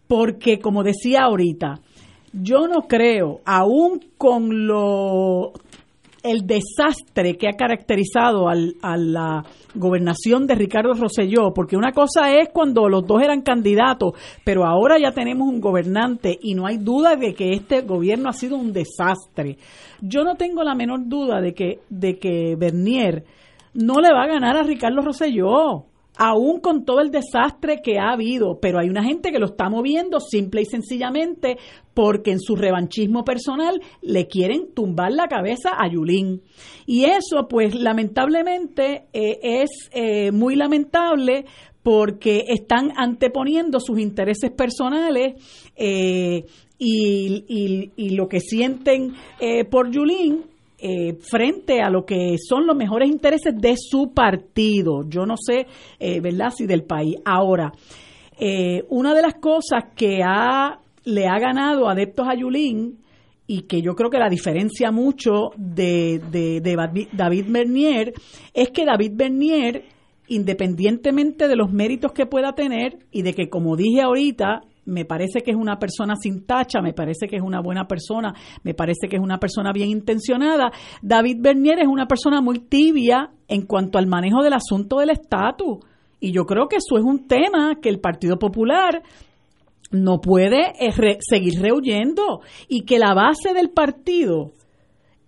Porque 0.08 0.60
como 0.60 0.84
decía 0.84 1.24
ahorita, 1.24 1.80
yo 2.34 2.68
no 2.68 2.88
creo, 2.88 3.42
aún 3.44 4.02
con 4.18 4.68
lo 4.68 5.54
el 6.24 6.46
desastre 6.46 7.38
que 7.38 7.48
ha 7.48 7.58
caracterizado 7.58 8.48
al, 8.48 8.76
a 8.82 8.98
la 8.98 9.44
gobernación 9.76 10.48
de 10.48 10.56
Ricardo 10.56 10.94
Rosselló, 10.94 11.54
porque 11.54 11.78
una 11.78 11.92
cosa 11.92 12.32
es 12.32 12.50
cuando 12.50 12.90
los 12.90 13.06
dos 13.06 13.22
eran 13.22 13.42
candidatos, 13.42 14.14
pero 14.44 14.66
ahora 14.66 14.98
ya 15.00 15.12
tenemos 15.12 15.48
un 15.48 15.62
gobernante 15.62 16.38
y 16.42 16.54
no 16.54 16.68
hay 16.68 16.78
duda 16.78 17.16
de 17.16 17.34
que 17.34 17.54
este 17.54 17.82
gobierno 17.82 18.30
ha 18.30 18.34
sido 18.34 18.58
un 18.58 18.74
desastre. 18.74 19.58
Yo 20.02 20.24
no 20.24 20.36
tengo 20.36 20.64
la 20.64 20.76
menor 20.76 21.08
duda 21.08 21.42
de 21.42 21.54
que, 21.54 21.80
de 21.90 22.18
que 22.18 22.56
Bernier 22.56 23.24
no 23.74 24.02
le 24.02 24.14
va 24.14 24.24
a 24.24 24.28
ganar 24.28 24.58
a 24.58 24.64
Ricardo 24.64 25.02
Rosselló 25.02 25.91
aún 26.18 26.60
con 26.60 26.86
todo 26.86 27.00
el 27.02 27.12
desastre 27.12 27.82
que 27.84 27.98
ha 27.98 28.12
habido, 28.12 28.60
pero 28.60 28.80
hay 28.80 28.90
una 28.90 29.04
gente 29.04 29.32
que 29.32 29.40
lo 29.40 29.48
está 29.48 29.70
moviendo 29.70 30.20
simple 30.20 30.62
y 30.62 30.66
sencillamente 30.66 31.58
porque 31.94 32.32
en 32.32 32.40
su 32.40 32.56
revanchismo 32.56 33.24
personal 33.24 33.82
le 34.02 34.28
quieren 34.28 34.74
tumbar 34.74 35.12
la 35.12 35.28
cabeza 35.28 35.72
a 35.78 35.90
Yulín. 35.90 36.42
Y 36.86 37.06
eso, 37.06 37.48
pues 37.50 37.76
lamentablemente, 37.76 39.06
eh, 39.14 39.40
es 39.42 39.70
eh, 39.92 40.32
muy 40.32 40.56
lamentable 40.56 41.46
porque 41.84 42.46
están 42.50 42.92
anteponiendo 42.96 43.80
sus 43.80 44.00
intereses 44.00 44.52
personales 44.52 45.34
eh, 45.76 46.46
y, 46.78 47.92
y, 47.96 48.10
lo 48.12 48.28
que 48.28 48.40
sienten 48.40 49.14
por 49.70 49.92
Yulín 49.92 50.51
eh, 50.84 51.14
frente 51.22 51.80
a 51.82 51.92
lo 51.92 52.06
que 52.06 52.38
son 52.44 52.66
los 52.66 52.76
mejores 52.76 53.08
intereses 53.08 53.54
de 53.56 53.76
su 53.78 54.14
partido. 54.14 55.08
Yo 55.08 55.28
no 55.28 55.36
sé, 55.38 55.68
eh, 56.00 56.20
¿verdad?, 56.20 56.50
si 56.50 56.66
del 56.66 56.84
país. 56.84 57.18
Ahora, 57.24 57.72
eh, 58.40 58.84
una 58.90 59.14
de 59.14 59.22
las 59.22 59.36
cosas 59.36 59.86
que 59.96 60.22
ha, 60.26 60.80
le 61.04 61.28
ha 61.28 61.38
ganado 61.38 61.88
adeptos 61.88 62.28
a 62.28 62.36
Yulín 62.36 62.98
y 63.46 63.62
que 63.64 63.84
yo 63.84 63.94
creo 63.94 64.10
que 64.10 64.18
la 64.18 64.30
diferencia 64.30 64.92
mucho 64.92 65.52
de, 65.56 66.20
de, 66.32 66.62
de 66.62 67.08
David 67.12 67.46
Bernier 67.48 68.14
es 68.54 68.70
que 68.72 68.84
David 68.84 69.12
Bernier, 69.14 69.84
independientemente 70.30 71.48
de 71.48 71.56
los 71.56 71.72
méritos 71.72 72.12
que 72.14 72.26
pueda 72.26 72.54
tener 72.54 72.98
y 73.12 73.22
de 73.22 73.36
que, 73.36 73.50
como 73.50 73.76
dije 73.76 74.02
ahorita, 74.02 74.62
me 74.92 75.06
parece 75.06 75.42
que 75.42 75.52
es 75.52 75.58
una 75.58 75.80
persona 75.80 76.16
sin 76.16 76.46
tacha, 76.46 76.82
me 76.82 76.94
parece 76.94 77.28
que 77.28 77.38
es 77.38 77.42
una 77.42 77.62
buena 77.62 77.88
persona, 77.88 78.34
me 78.64 78.74
parece 78.74 79.08
que 79.08 79.16
es 79.16 79.22
una 79.22 79.40
persona 79.40 79.72
bien 79.72 79.90
intencionada. 79.90 80.72
David 81.02 81.38
Bernier 81.40 81.80
es 81.80 81.88
una 81.88 82.08
persona 82.08 82.42
muy 82.42 82.60
tibia 82.60 83.32
en 83.48 83.66
cuanto 83.66 83.98
al 83.98 84.08
manejo 84.08 84.44
del 84.44 84.54
asunto 84.54 85.00
del 85.00 85.12
estatus. 85.12 85.80
Y 86.20 86.34
yo 86.34 86.44
creo 86.46 86.68
que 86.68 86.76
eso 86.76 86.98
es 86.98 87.04
un 87.04 87.28
tema 87.28 87.76
que 87.82 87.90
el 87.90 88.00
Partido 88.00 88.38
Popular 88.38 89.02
no 89.92 90.20
puede 90.20 90.74
eh, 90.80 91.18
seguir 91.20 91.62
rehuyendo 91.62 92.42
y 92.68 92.82
que 92.82 93.00
la 93.00 93.14
base 93.14 93.54
del 93.54 93.70
partido 93.70 94.52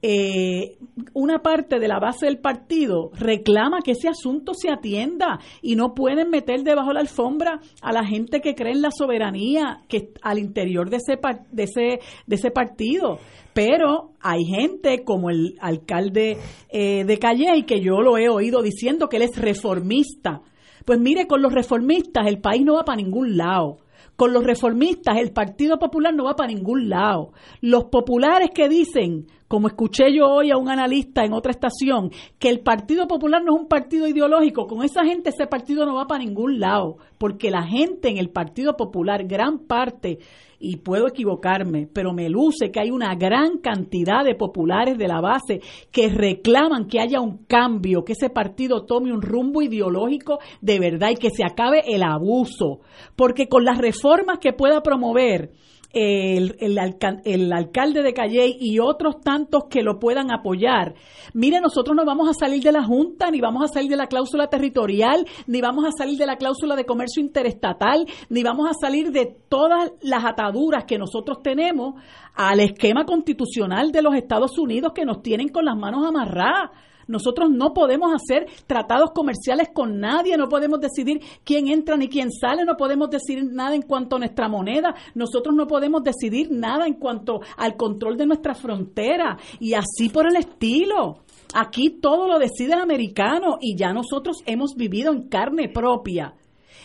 eh, 0.06 0.76
una 1.14 1.40
parte 1.40 1.80
de 1.80 1.88
la 1.88 1.98
base 1.98 2.26
del 2.26 2.38
partido 2.38 3.12
reclama 3.14 3.80
que 3.82 3.92
ese 3.92 4.10
asunto 4.10 4.54
se 4.54 4.70
atienda 4.70 5.40
y 5.62 5.78
no 5.78 5.94
pueden 5.94 6.30
meter 6.30 6.64
debajo 6.64 6.90
de 6.90 6.96
la 6.96 7.00
alfombra 7.00 7.62
a 7.82 7.94
la 7.94 8.06
gente 8.06 8.42
que 8.42 8.54
cree 8.54 8.74
en 8.74 8.82
la 8.82 8.92
soberanía 8.92 9.80
que 9.88 10.10
al 10.22 10.40
interior 10.40 10.90
de 10.90 10.98
ese 10.98 11.18
de 11.54 11.64
ese 11.64 12.00
de 12.28 12.36
ese 12.36 12.52
partido. 12.52 13.20
Pero 13.54 14.12
hay 14.20 14.44
gente 14.44 15.06
como 15.06 15.30
el 15.30 15.56
alcalde 15.62 16.38
eh, 16.68 17.06
de 17.06 17.18
Calle 17.18 17.64
que 17.66 17.80
yo 17.80 18.02
lo 18.02 18.18
he 18.18 18.28
oído 18.28 18.62
diciendo 18.62 19.08
que 19.08 19.16
él 19.16 19.24
es 19.24 19.38
reformista. 19.38 20.42
Pues 20.84 21.00
mire 21.00 21.28
con 21.28 21.42
los 21.42 21.54
reformistas 21.54 22.28
el 22.28 22.42
país 22.42 22.66
no 22.66 22.74
va 22.74 22.84
para 22.84 22.98
ningún 22.98 23.38
lado. 23.38 23.78
Con 24.16 24.32
los 24.32 24.44
reformistas 24.44 25.18
el 25.18 25.32
Partido 25.32 25.80
Popular 25.80 26.14
no 26.14 26.26
va 26.26 26.36
para 26.36 26.52
ningún 26.52 26.90
lado. 26.90 27.32
Los 27.62 27.86
populares 27.86 28.50
que 28.54 28.70
dicen, 28.70 29.28
como 29.54 29.68
escuché 29.68 30.06
yo 30.12 30.26
hoy 30.26 30.50
a 30.50 30.58
un 30.58 30.68
analista 30.68 31.24
en 31.24 31.32
otra 31.32 31.52
estación, 31.52 32.10
que 32.40 32.50
el 32.50 32.62
Partido 32.62 33.08
Popular 33.08 33.44
no 33.44 33.54
es 33.54 33.62
un 33.62 33.68
partido 33.68 34.08
ideológico, 34.08 34.66
con 34.66 34.84
esa 34.84 35.06
gente 35.06 35.30
ese 35.30 35.46
partido 35.46 35.86
no 35.86 35.94
va 35.94 36.08
para 36.08 36.24
ningún 36.24 36.60
lado, 36.60 36.98
porque 37.20 37.52
la 37.52 37.62
gente 37.62 38.10
en 38.10 38.18
el 38.18 38.32
Partido 38.32 38.76
Popular, 38.76 39.26
gran 39.28 39.60
parte 39.60 40.18
y 40.58 40.78
puedo 40.78 41.08
equivocarme, 41.08 41.88
pero 41.94 42.14
me 42.14 42.30
luce 42.30 42.72
que 42.72 42.80
hay 42.80 42.90
una 42.90 43.14
gran 43.14 43.60
cantidad 43.60 44.24
de 44.26 44.34
populares 44.34 44.98
de 44.98 45.08
la 45.08 45.22
base 45.22 45.62
que 45.92 46.10
reclaman 46.10 46.88
que 46.88 47.00
haya 47.00 47.22
un 47.22 47.46
cambio, 47.46 48.04
que 48.04 48.14
ese 48.14 48.32
partido 48.32 48.86
tome 48.86 49.14
un 49.14 49.22
rumbo 49.22 49.62
ideológico 49.62 50.40
de 50.62 50.80
verdad 50.80 51.12
y 51.12 51.18
que 51.18 51.30
se 51.30 51.44
acabe 51.44 51.84
el 51.94 52.02
abuso, 52.02 52.80
porque 53.16 53.48
con 53.48 53.66
las 53.66 53.78
reformas 53.78 54.40
que 54.40 54.52
pueda 54.52 54.82
promover 54.82 55.52
el, 55.94 56.56
el, 56.60 56.78
el, 57.24 57.54
alcalde 57.54 58.02
de 58.02 58.14
Calley 58.14 58.58
y 58.60 58.80
otros 58.80 59.22
tantos 59.22 59.66
que 59.70 59.84
lo 59.84 60.00
puedan 60.00 60.32
apoyar. 60.32 60.96
Mire, 61.34 61.62
nosotros 61.62 61.96
no 61.96 62.04
vamos 62.04 62.28
a 62.28 62.34
salir 62.34 62.64
de 62.64 62.72
la 62.72 62.84
Junta, 62.84 63.30
ni 63.30 63.40
vamos 63.40 63.64
a 63.64 63.68
salir 63.68 63.92
de 63.92 63.98
la 63.98 64.08
cláusula 64.08 64.48
territorial, 64.48 65.26
ni 65.46 65.62
vamos 65.62 65.86
a 65.86 65.92
salir 65.92 66.18
de 66.18 66.26
la 66.26 66.38
cláusula 66.38 66.76
de 66.76 66.86
comercio 66.86 67.22
interestatal, 67.22 68.08
ni 68.30 68.42
vamos 68.42 68.68
a 68.70 68.74
salir 68.74 69.12
de 69.12 69.38
todas 69.48 69.92
las 70.02 70.26
ataduras 70.26 70.86
que 70.86 70.98
nosotros 70.98 71.44
tenemos 71.44 71.96
al 72.34 72.60
esquema 72.60 73.06
constitucional 73.06 73.92
de 73.92 74.02
los 74.02 74.16
Estados 74.16 74.58
Unidos 74.58 74.94
que 74.96 75.06
nos 75.06 75.22
tienen 75.22 75.50
con 75.50 75.66
las 75.66 75.78
manos 75.78 76.06
amarradas. 76.08 76.72
Nosotros 77.08 77.50
no 77.50 77.74
podemos 77.74 78.12
hacer 78.14 78.48
tratados 78.68 79.12
comerciales 79.12 79.70
con 79.74 80.00
nadie, 80.00 80.38
no 80.38 80.50
podemos 80.50 80.80
decidir 80.80 81.22
quién 81.44 81.68
entra 81.68 81.98
ni 81.98 82.08
quién 82.08 82.32
sale, 82.32 82.66
no 82.66 82.76
podemos 82.78 83.10
decidir 83.10 83.46
nada 83.52 83.76
en 83.76 83.84
cuanto 83.84 84.16
a 84.16 84.20
nuestra 84.20 84.48
moneda, 84.48 84.96
nosotros 85.16 85.56
no 85.56 85.68
podemos 85.68 86.04
decidir 86.04 86.50
nada 86.52 86.88
en 86.88 86.96
cuanto 86.96 87.42
al 87.58 87.76
control 87.76 88.18
de 88.18 88.26
nuestra 88.26 88.54
frontera. 88.54 89.38
Y 89.60 89.74
así 89.74 90.10
por 90.10 90.28
el 90.28 90.36
estilo. 90.36 91.20
Aquí 91.54 92.00
todo 92.02 92.28
lo 92.28 92.40
decide 92.40 92.74
el 92.74 92.82
americano 92.82 93.58
y 93.62 93.78
ya 93.78 93.94
nosotros 93.94 94.38
hemos 94.46 94.76
vivido 94.76 95.14
en 95.14 95.28
carne 95.28 95.70
propia 95.70 96.34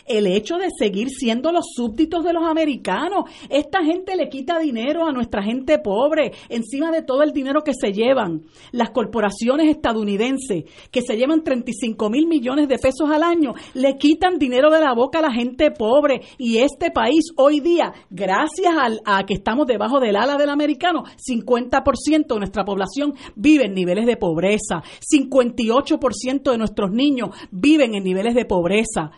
el 0.09 0.27
hecho 0.27 0.57
de 0.57 0.67
seguir 0.77 1.09
siendo 1.09 1.51
los 1.51 1.65
súbditos 1.73 2.23
de 2.25 2.33
los 2.33 2.43
americanos. 2.43 3.25
Esta 3.49 3.83
gente 3.83 4.15
le 4.17 4.27
quita 4.27 4.59
dinero 4.59 5.05
a 5.07 5.11
nuestra 5.11 5.43
gente 5.43 5.79
pobre, 5.79 6.33
encima 6.49 6.91
de 6.91 7.03
todo 7.03 7.23
el 7.23 7.31
dinero 7.31 7.63
que 7.63 7.73
se 7.73 7.93
llevan 7.93 8.43
las 8.71 8.89
corporaciones 8.89 9.69
estadounidenses, 9.69 10.65
que 10.91 11.01
se 11.01 11.15
llevan 11.15 11.43
35 11.43 12.09
mil 12.09 12.27
millones 12.27 12.67
de 12.67 12.77
pesos 12.79 13.09
al 13.09 13.23
año, 13.23 13.53
le 13.75 13.97
quitan 13.97 14.39
dinero 14.39 14.71
de 14.71 14.81
la 14.81 14.93
boca 14.93 15.19
a 15.19 15.21
la 15.21 15.31
gente 15.31 15.71
pobre. 15.71 16.21
Y 16.37 16.57
este 16.57 16.91
país 16.91 17.31
hoy 17.37 17.59
día, 17.59 17.93
gracias 18.09 18.73
a 19.05 19.23
que 19.25 19.35
estamos 19.35 19.67
debajo 19.67 19.99
del 19.99 20.15
ala 20.15 20.37
del 20.37 20.49
americano, 20.49 21.03
50% 21.17 22.27
de 22.27 22.39
nuestra 22.39 22.65
población 22.65 23.13
vive 23.35 23.65
en 23.65 23.73
niveles 23.73 24.07
de 24.07 24.17
pobreza, 24.17 24.81
58% 25.13 26.51
de 26.51 26.57
nuestros 26.57 26.91
niños 26.91 27.29
viven 27.51 27.93
en 27.93 28.03
niveles 28.03 28.33
de 28.33 28.45
pobreza 28.45 29.11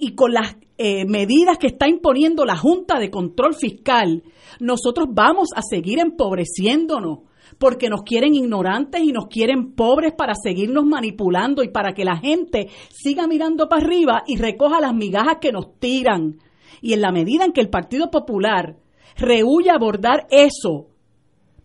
y 0.00 0.14
con 0.14 0.32
las 0.32 0.56
eh, 0.78 1.04
medidas 1.04 1.58
que 1.58 1.68
está 1.68 1.86
imponiendo 1.88 2.44
la 2.44 2.56
Junta 2.56 2.98
de 2.98 3.10
Control 3.10 3.54
Fiscal, 3.54 4.22
nosotros 4.58 5.08
vamos 5.10 5.50
a 5.54 5.60
seguir 5.62 5.98
empobreciéndonos 5.98 7.18
porque 7.58 7.90
nos 7.90 8.02
quieren 8.02 8.34
ignorantes 8.34 9.02
y 9.02 9.12
nos 9.12 9.26
quieren 9.26 9.74
pobres 9.74 10.14
para 10.16 10.32
seguirnos 10.34 10.86
manipulando 10.86 11.62
y 11.62 11.68
para 11.68 11.92
que 11.92 12.04
la 12.04 12.16
gente 12.16 12.68
siga 12.88 13.26
mirando 13.26 13.68
para 13.68 13.84
arriba 13.84 14.22
y 14.26 14.36
recoja 14.38 14.80
las 14.80 14.94
migajas 14.94 15.36
que 15.40 15.52
nos 15.52 15.78
tiran. 15.78 16.38
Y 16.80 16.94
en 16.94 17.02
la 17.02 17.12
medida 17.12 17.44
en 17.44 17.52
que 17.52 17.60
el 17.60 17.68
Partido 17.68 18.10
Popular 18.10 18.76
rehuye 19.16 19.70
abordar 19.70 20.26
eso, 20.30 20.86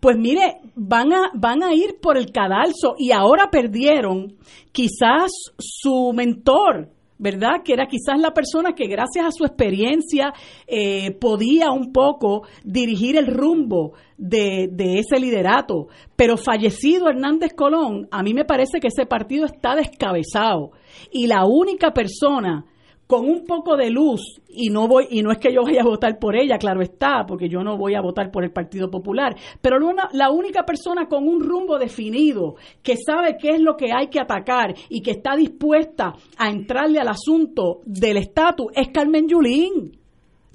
pues 0.01 0.17
mire, 0.17 0.57
van 0.75 1.13
a, 1.13 1.31
van 1.33 1.63
a 1.63 1.73
ir 1.73 1.99
por 2.01 2.17
el 2.17 2.31
cadalso 2.31 2.95
y 2.97 3.11
ahora 3.11 3.49
perdieron 3.49 4.35
quizás 4.71 5.31
su 5.57 6.11
mentor, 6.13 6.89
¿verdad? 7.25 7.63
Que 7.63 7.73
era 7.73 7.87
quizás 7.87 8.19
la 8.19 8.35
persona 8.35 8.73
que 8.73 8.85
gracias 8.85 9.25
a 9.25 9.31
su 9.31 9.45
experiencia 9.45 10.31
eh, 10.67 11.09
podía 11.19 11.71
un 11.71 11.91
poco 11.91 12.43
dirigir 12.63 13.17
el 13.17 13.25
rumbo 13.25 13.93
de, 14.15 14.69
de, 14.71 14.99
ese 14.99 15.19
liderato. 15.19 15.87
Pero 16.15 16.37
fallecido 16.37 17.09
Hernández 17.09 17.53
Colón, 17.55 18.07
a 18.11 18.21
mí 18.21 18.35
me 18.35 18.45
parece 18.45 18.79
que 18.79 18.89
ese 18.89 19.07
partido 19.07 19.47
está 19.47 19.75
descabezado. 19.75 20.69
Y 21.11 21.25
la 21.25 21.45
única 21.45 21.95
persona 21.95 22.65
con 23.07 23.29
un 23.29 23.45
poco 23.45 23.77
de 23.77 23.89
luz 23.89 24.41
y 24.47 24.69
no 24.69 24.87
voy 24.87 25.07
y 25.11 25.21
no 25.21 25.31
es 25.31 25.37
que 25.37 25.53
yo 25.53 25.63
vaya 25.63 25.81
a 25.81 25.85
votar 25.85 26.17
por 26.17 26.35
ella, 26.35 26.57
claro 26.57 26.81
está, 26.81 27.25
porque 27.27 27.47
yo 27.49 27.63
no 27.63 27.77
voy 27.77 27.95
a 27.95 28.01
votar 28.01 28.31
por 28.31 28.43
el 28.43 28.51
Partido 28.51 28.89
Popular, 28.89 29.35
pero 29.61 29.77
la 30.13 30.31
única 30.31 30.63
persona 30.63 31.07
con 31.07 31.27
un 31.27 31.41
rumbo 31.41 31.77
definido, 31.77 32.55
que 32.81 32.95
sabe 32.97 33.37
qué 33.39 33.51
es 33.51 33.61
lo 33.61 33.75
que 33.75 33.91
hay 33.93 34.07
que 34.07 34.19
atacar 34.19 34.73
y 34.89 35.01
que 35.01 35.11
está 35.11 35.35
dispuesta 35.35 36.13
a 36.37 36.49
entrarle 36.49 36.99
al 36.99 37.09
asunto 37.09 37.81
del 37.85 38.17
estatus 38.17 38.67
es 38.75 38.89
Carmen 38.89 39.27
Yulín. 39.27 39.99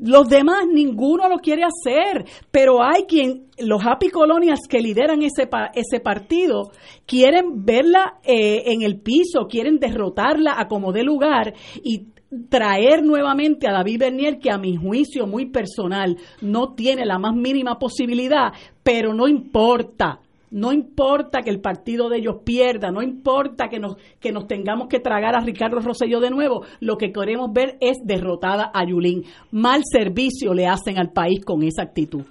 Los 0.03 0.29
demás 0.31 0.67
ninguno 0.67 1.29
lo 1.29 1.37
quiere 1.41 1.63
hacer, 1.63 2.25
pero 2.51 2.83
hay 2.83 3.03
quien, 3.03 3.49
los 3.59 3.83
happy 3.85 4.09
colonials 4.09 4.67
que 4.67 4.81
lideran 4.81 5.21
ese, 5.21 5.47
ese 5.75 6.01
partido, 6.01 6.71
quieren 7.05 7.67
verla 7.67 8.15
eh, 8.25 8.63
en 8.73 8.81
el 8.81 8.99
piso, 8.99 9.47
quieren 9.47 9.79
derrotarla 9.79 10.59
a 10.59 10.69
como 10.69 10.93
dé 10.93 11.03
lugar 11.03 11.53
y 11.85 12.07
traer 12.49 13.03
nuevamente 13.03 13.69
a 13.69 13.73
David 13.73 13.99
Bernier, 13.99 14.39
que 14.39 14.51
a 14.51 14.59
mi 14.59 14.77
juicio 14.77 15.27
muy 15.27 15.47
personal 15.47 16.17
no 16.41 16.75
tiene 16.75 17.05
la 17.05 17.19
más 17.19 17.35
mínima 17.35 17.79
posibilidad, 17.79 18.53
pero 18.83 19.15
no 19.15 19.29
importa. 19.29 20.21
No 20.53 20.73
importa 20.73 21.43
que 21.43 21.51
el 21.51 21.61
partido 21.61 22.09
de 22.09 22.19
ellos 22.19 22.39
pierda, 22.45 22.91
no 22.91 23.03
importa 23.03 23.69
que 23.69 23.79
nos, 23.79 23.97
que 24.19 24.33
nos 24.33 24.49
tengamos 24.49 24.89
que 24.89 24.99
tragar 24.99 25.37
a 25.37 25.45
Ricardo 25.45 25.79
Rosselló 25.79 26.19
de 26.19 26.31
nuevo, 26.31 26.65
lo 26.81 26.97
que 26.97 27.13
queremos 27.13 27.53
ver 27.53 27.79
es 27.81 27.99
derrotada 28.05 28.71
a 28.75 28.85
Yulín. 28.85 29.23
Mal 29.53 29.83
servicio 29.85 30.53
le 30.53 30.67
hacen 30.67 30.99
al 30.99 31.13
país 31.13 31.45
con 31.45 31.63
esa 31.63 31.83
actitud. 31.83 32.23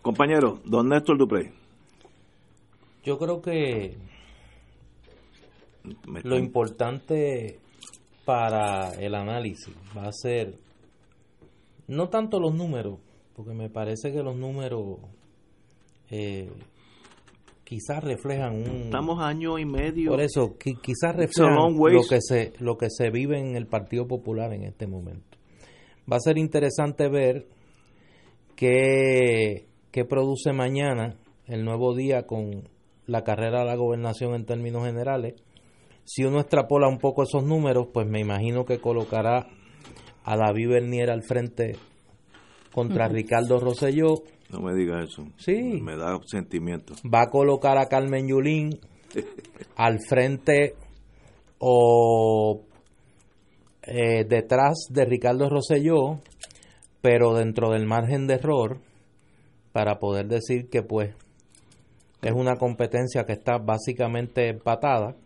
Compañero, 0.00 0.60
don 0.64 0.88
Néstor 0.88 1.18
Dupré. 1.18 1.52
Yo 3.04 3.18
creo 3.18 3.42
que 3.42 3.96
lo 6.22 6.38
importante 6.38 7.58
para 8.30 8.92
el 8.92 9.16
análisis 9.16 9.74
va 9.96 10.04
a 10.04 10.12
ser 10.12 10.54
no 11.88 12.10
tanto 12.10 12.38
los 12.38 12.54
números, 12.54 13.00
porque 13.34 13.54
me 13.54 13.68
parece 13.68 14.12
que 14.12 14.22
los 14.22 14.36
números 14.36 14.98
eh, 16.10 16.48
quizás 17.64 18.04
reflejan 18.04 18.54
un 18.54 18.82
estamos 18.82 19.20
año 19.20 19.58
y 19.58 19.64
medio. 19.64 20.12
Por 20.12 20.20
eso 20.20 20.56
quizás 20.56 21.16
reflejan 21.16 21.74
lo 21.76 22.02
que 22.08 22.20
se 22.20 22.52
lo 22.60 22.78
que 22.78 22.86
se 22.88 23.10
vive 23.10 23.40
en 23.40 23.56
el 23.56 23.66
Partido 23.66 24.06
Popular 24.06 24.52
en 24.52 24.62
este 24.62 24.86
momento. 24.86 25.36
Va 26.10 26.18
a 26.18 26.20
ser 26.20 26.38
interesante 26.38 27.08
ver 27.08 27.48
qué, 28.54 29.66
qué 29.90 30.04
produce 30.04 30.52
mañana 30.52 31.16
el 31.46 31.64
nuevo 31.64 31.96
día 31.96 32.28
con 32.28 32.68
la 33.06 33.24
carrera 33.24 33.62
a 33.62 33.64
la 33.64 33.74
gobernación 33.74 34.36
en 34.36 34.46
términos 34.46 34.84
generales 34.84 35.34
si 36.04 36.24
uno 36.24 36.40
extrapola 36.40 36.88
un 36.88 36.98
poco 36.98 37.22
esos 37.22 37.44
números, 37.44 37.88
pues 37.92 38.06
me 38.06 38.20
imagino 38.20 38.64
que 38.64 38.78
colocará 38.78 39.46
a 40.24 40.36
David 40.36 40.68
Bernier 40.68 41.10
al 41.10 41.22
frente 41.22 41.76
contra 42.72 43.08
Ricardo 43.08 43.58
Rosselló 43.58 44.22
No 44.50 44.60
me 44.60 44.74
diga 44.74 45.02
eso. 45.02 45.26
Sí. 45.38 45.80
Me 45.82 45.96
da 45.96 46.18
sentimiento. 46.26 46.94
Va 47.12 47.22
a 47.22 47.30
colocar 47.30 47.78
a 47.78 47.86
Carmen 47.86 48.28
Yulín 48.28 48.78
al 49.76 49.98
frente 50.00 50.74
o 51.58 52.62
eh, 53.82 54.24
detrás 54.24 54.86
de 54.90 55.04
Ricardo 55.04 55.48
Rosselló, 55.48 56.20
pero 57.00 57.34
dentro 57.34 57.70
del 57.70 57.86
margen 57.86 58.26
de 58.26 58.34
error, 58.34 58.78
para 59.72 59.98
poder 59.98 60.26
decir 60.26 60.68
que 60.68 60.82
pues 60.82 61.14
es 62.22 62.32
una 62.32 62.56
competencia 62.56 63.24
que 63.24 63.32
está 63.32 63.58
básicamente 63.58 64.48
empatada. 64.48 65.16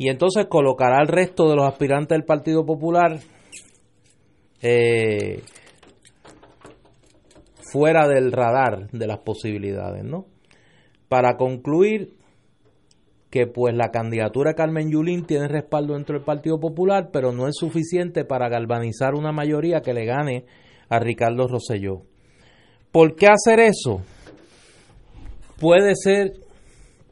Y 0.00 0.08
entonces 0.08 0.46
colocará 0.46 0.96
al 0.96 1.08
resto 1.08 1.46
de 1.50 1.56
los 1.56 1.68
aspirantes 1.68 2.16
del 2.16 2.24
Partido 2.24 2.64
Popular 2.64 3.18
eh, 4.62 5.42
fuera 7.70 8.08
del 8.08 8.32
radar 8.32 8.90
de 8.92 9.06
las 9.06 9.18
posibilidades, 9.18 10.02
¿no? 10.02 10.24
Para 11.10 11.36
concluir 11.36 12.14
que 13.28 13.46
pues 13.46 13.74
la 13.76 13.90
candidatura 13.90 14.52
de 14.52 14.56
Carmen 14.56 14.90
Yulín 14.90 15.26
tiene 15.26 15.48
respaldo 15.48 15.92
dentro 15.92 16.14
del 16.14 16.24
Partido 16.24 16.58
Popular, 16.58 17.10
pero 17.12 17.32
no 17.32 17.46
es 17.46 17.56
suficiente 17.56 18.24
para 18.24 18.48
galvanizar 18.48 19.14
una 19.14 19.32
mayoría 19.32 19.82
que 19.82 19.92
le 19.92 20.06
gane 20.06 20.46
a 20.88 20.98
Ricardo 20.98 21.46
Rosselló. 21.46 22.04
¿Por 22.90 23.16
qué 23.16 23.26
hacer 23.26 23.60
eso? 23.60 24.00
Puede 25.60 25.92
ser 25.94 26.32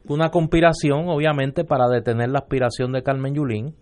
una 0.09 0.29
conspiración, 0.29 1.07
obviamente, 1.07 1.63
para 1.63 1.87
detener 1.87 2.29
la 2.29 2.39
aspiración 2.39 2.91
de 2.91 3.03
Carmen 3.03 3.35
Yulín, 3.35 3.75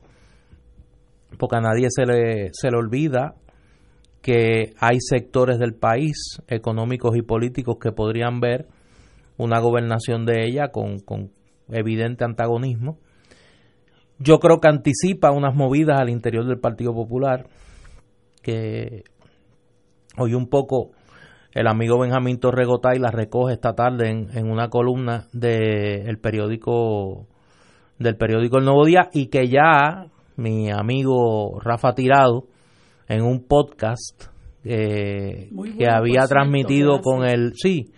porque 1.40 1.58
a 1.58 1.62
nadie 1.62 1.88
se 1.90 2.06
le, 2.06 2.50
se 2.52 2.70
le 2.70 2.78
olvida 2.78 3.36
que 4.22 4.74
hay 4.80 4.98
sectores 5.00 5.58
del 5.58 5.74
país, 5.74 6.42
económicos 6.48 7.16
y 7.16 7.22
políticos, 7.22 7.78
que 7.82 7.92
podrían 7.92 8.40
ver 8.40 8.68
una 9.38 9.60
gobernación 9.60 10.26
de 10.26 10.46
ella 10.46 10.70
con, 10.70 11.00
con 11.00 11.32
evidente 11.70 12.26
antagonismo. 12.26 12.98
Yo 14.20 14.40
creo 14.40 14.60
que 14.60 14.68
anticipa 14.68 15.32
unas 15.32 15.56
movidas 15.56 16.00
al 16.00 16.10
interior 16.10 16.46
del 16.46 16.60
Partido 16.60 16.94
Popular, 16.94 17.48
que 18.42 19.04
hoy 20.18 20.34
un 20.34 20.50
poco 20.50 20.92
el 21.58 21.66
amigo 21.66 21.98
Benjamín 21.98 22.40
Torregotay 22.40 23.00
la 23.00 23.10
recoge 23.10 23.54
esta 23.54 23.74
tarde 23.74 24.10
en, 24.12 24.48
una 24.48 24.70
columna 24.70 25.26
del 25.34 26.20
periódico 26.20 27.26
del 27.98 28.16
periódico 28.16 28.60
El 28.60 28.66
Nuevo 28.66 28.86
Día 28.86 29.10
y 29.12 29.26
que 29.26 29.48
ya 29.48 30.06
mi 30.36 30.70
amigo 30.70 31.60
Rafa 31.60 31.96
Tirado 31.96 32.44
en 33.08 33.24
un 33.24 33.44
podcast 33.48 34.26
eh, 34.64 35.50
que 35.80 35.88
había 35.92 36.28
transmitido 36.28 37.02
con 37.02 37.28
el 37.28 37.54
sí 37.56 37.92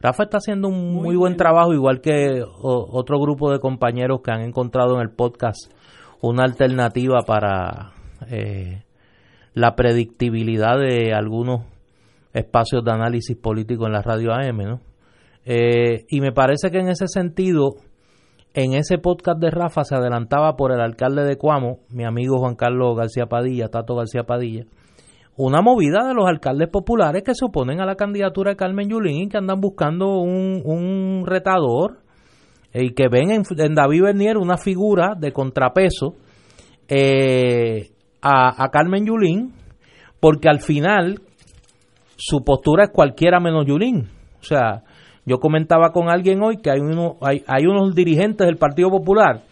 Rafa 0.00 0.22
está 0.22 0.38
haciendo 0.38 0.68
un 0.68 0.94
muy, 0.94 1.14
buen 1.14 1.36
trabajo, 1.36 1.74
igual 1.74 2.00
que 2.00 2.42
otro 2.62 3.20
grupo 3.20 3.52
de 3.52 3.58
compañeros 3.58 4.22
que 4.24 4.32
han 4.32 4.40
encontrado 4.40 4.94
en 4.94 5.02
el 5.02 5.10
podcast 5.10 5.70
una 6.22 6.44
alternativa 6.44 7.20
para 7.26 7.92
eh, 8.30 8.82
la 9.52 9.76
predictibilidad 9.76 10.78
de 10.78 11.12
algunos 11.12 11.73
espacios 12.34 12.84
de 12.84 12.90
análisis 12.90 13.36
político 13.36 13.86
en 13.86 13.92
la 13.92 14.02
radio 14.02 14.32
AM, 14.32 14.58
¿no? 14.58 14.80
Eh, 15.46 16.04
y 16.08 16.20
me 16.20 16.32
parece 16.32 16.70
que 16.70 16.78
en 16.78 16.88
ese 16.88 17.06
sentido, 17.06 17.76
en 18.54 18.74
ese 18.74 18.98
podcast 18.98 19.40
de 19.40 19.50
Rafa 19.50 19.84
se 19.84 19.94
adelantaba 19.94 20.56
por 20.56 20.72
el 20.72 20.80
alcalde 20.80 21.24
de 21.24 21.36
Cuamo, 21.36 21.80
mi 21.90 22.04
amigo 22.04 22.38
Juan 22.38 22.56
Carlos 22.56 22.96
García 22.96 23.26
Padilla, 23.26 23.68
Tato 23.68 23.94
García 23.94 24.24
Padilla, 24.24 24.64
una 25.36 25.60
movida 25.62 26.06
de 26.06 26.14
los 26.14 26.26
alcaldes 26.26 26.68
populares 26.68 27.22
que 27.22 27.34
se 27.34 27.44
oponen 27.44 27.80
a 27.80 27.86
la 27.86 27.96
candidatura 27.96 28.52
de 28.52 28.56
Carmen 28.56 28.88
Yulín 28.88 29.24
y 29.24 29.28
que 29.28 29.38
andan 29.38 29.60
buscando 29.60 30.18
un, 30.18 31.24
retador 31.26 31.98
y 32.72 32.94
que 32.94 33.08
ven 33.08 33.30
en, 33.30 33.74
David 33.74 34.02
Bernier 34.02 34.36
una 34.36 34.56
figura 34.56 35.14
de 35.16 35.32
contrapeso 35.32 36.16
eh, 36.88 37.90
a, 38.22 38.68
Carmen 38.70 39.06
Yulín, 39.06 39.52
porque 40.20 40.48
al 40.48 40.60
final 40.60 41.20
su 42.16 42.44
postura 42.44 42.84
es 42.84 42.90
cualquiera 42.90 43.40
menos 43.40 43.66
Yulín. 43.66 44.08
O 44.40 44.44
sea, 44.44 44.82
yo 45.26 45.38
comentaba 45.38 45.90
con 45.90 46.08
alguien 46.08 46.42
hoy 46.42 46.58
que 46.58 46.70
hay, 46.70 46.80
uno, 46.80 47.16
hay, 47.20 47.42
hay 47.46 47.66
unos 47.66 47.94
dirigentes 47.94 48.46
del 48.46 48.56
Partido 48.56 48.90
Popular 48.90 49.42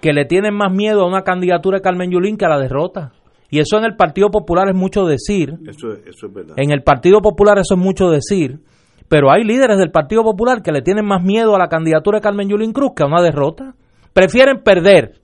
que 0.00 0.12
le 0.12 0.24
tienen 0.24 0.54
más 0.54 0.72
miedo 0.72 1.02
a 1.02 1.08
una 1.08 1.22
candidatura 1.22 1.78
de 1.78 1.82
Carmen 1.82 2.10
Yulín 2.10 2.36
que 2.36 2.44
a 2.44 2.48
la 2.48 2.58
derrota. 2.58 3.12
Y 3.50 3.60
eso 3.60 3.78
en 3.78 3.84
el 3.84 3.96
Partido 3.96 4.30
Popular 4.30 4.68
es 4.68 4.74
mucho 4.74 5.04
decir. 5.04 5.54
Eso, 5.66 5.92
es 5.92 6.32
verdad. 6.32 6.54
En 6.56 6.70
el 6.70 6.82
Partido 6.82 7.20
Popular 7.20 7.58
eso 7.58 7.74
es 7.74 7.80
mucho 7.80 8.10
decir. 8.10 8.60
Pero 9.08 9.30
hay 9.30 9.44
líderes 9.44 9.78
del 9.78 9.90
Partido 9.90 10.24
Popular 10.24 10.62
que 10.62 10.72
le 10.72 10.82
tienen 10.82 11.06
más 11.06 11.22
miedo 11.22 11.54
a 11.54 11.58
la 11.58 11.68
candidatura 11.68 12.18
de 12.18 12.22
Carmen 12.22 12.48
Yulín 12.48 12.72
Cruz 12.72 12.92
que 12.96 13.04
a 13.04 13.06
una 13.06 13.22
derrota. 13.22 13.74
Prefieren 14.12 14.62
perder 14.62 15.20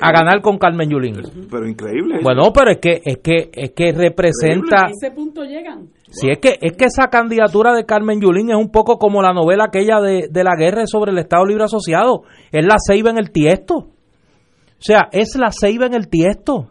a 0.00 0.12
ganar 0.12 0.40
con 0.42 0.58
Carmen 0.58 0.90
Yulín. 0.90 1.22
Pero 1.50 1.66
increíble. 1.66 2.20
Bueno, 2.22 2.52
pero 2.52 2.70
es 2.70 2.78
que 2.78 3.00
es 3.04 3.18
que 3.18 3.50
es 3.52 3.72
que 3.72 3.92
representa. 3.92 4.86
A 4.86 4.90
ese 4.90 5.10
punto 5.10 5.42
llegan. 5.44 5.88
Sí, 6.10 6.28
es 6.30 6.38
que 6.38 6.58
es 6.60 6.76
que 6.76 6.84
esa 6.84 7.08
candidatura 7.08 7.74
de 7.74 7.84
Carmen 7.84 8.20
Yulín 8.20 8.50
es 8.50 8.56
un 8.56 8.70
poco 8.70 8.98
como 8.98 9.22
la 9.22 9.32
novela 9.32 9.64
aquella 9.64 10.00
de, 10.00 10.28
de 10.30 10.44
la 10.44 10.56
guerra 10.56 10.86
sobre 10.86 11.12
el 11.12 11.18
Estado 11.18 11.44
Libre 11.46 11.64
Asociado. 11.64 12.22
Es 12.52 12.64
la 12.64 12.76
ceiba 12.78 13.10
en 13.10 13.18
el 13.18 13.30
tiesto. 13.30 13.76
O 13.76 14.86
sea, 14.86 15.08
es 15.12 15.34
la 15.36 15.50
ceiba 15.50 15.86
en 15.86 15.94
el 15.94 16.08
tiesto 16.08 16.68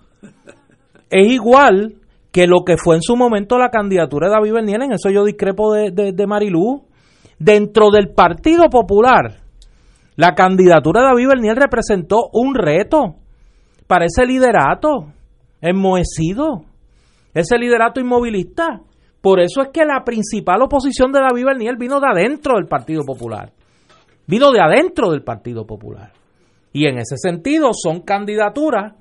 es 1.13 1.31
igual 1.31 1.93
que 2.31 2.47
lo 2.47 2.63
que 2.65 2.75
fue 2.77 2.95
en 2.95 3.03
su 3.03 3.15
momento 3.15 3.59
la 3.59 3.69
candidatura 3.69 4.27
de 4.27 4.33
David 4.33 4.53
Bernier, 4.53 4.81
en 4.81 4.93
eso 4.93 5.11
yo 5.11 5.23
discrepo 5.23 5.73
de, 5.73 5.91
de, 5.91 6.27
Marilú. 6.27 6.85
Dentro 7.37 7.91
del 7.91 8.09
Partido 8.09 8.69
Popular, 8.69 9.41
la 10.15 10.35
candidatura 10.35 11.01
de 11.01 11.07
David 11.07 11.27
Bernier 11.27 11.57
representó 11.57 12.29
un 12.33 12.55
reto 12.55 13.15
para 13.87 14.05
ese 14.05 14.25
liderato 14.25 15.11
enmohecido, 15.61 16.65
ese 17.33 17.57
liderato 17.57 17.99
inmovilista. 17.99 18.81
Por 19.21 19.39
eso 19.39 19.61
es 19.61 19.69
que 19.69 19.85
la 19.85 20.03
principal 20.03 20.61
oposición 20.61 21.11
de 21.11 21.21
David 21.21 21.45
Bernier 21.45 21.77
vino 21.77 21.99
de 21.99 22.07
adentro 22.07 22.55
del 22.55 22.67
Partido 22.67 23.03
Popular. 23.03 23.51
Vino 24.27 24.51
de 24.51 24.61
adentro 24.61 25.11
del 25.11 25.23
Partido 25.23 25.65
Popular. 25.65 26.11
Y 26.71 26.87
en 26.87 26.97
ese 26.97 27.17
sentido 27.17 27.71
son 27.73 28.01
candidaturas 28.01 28.95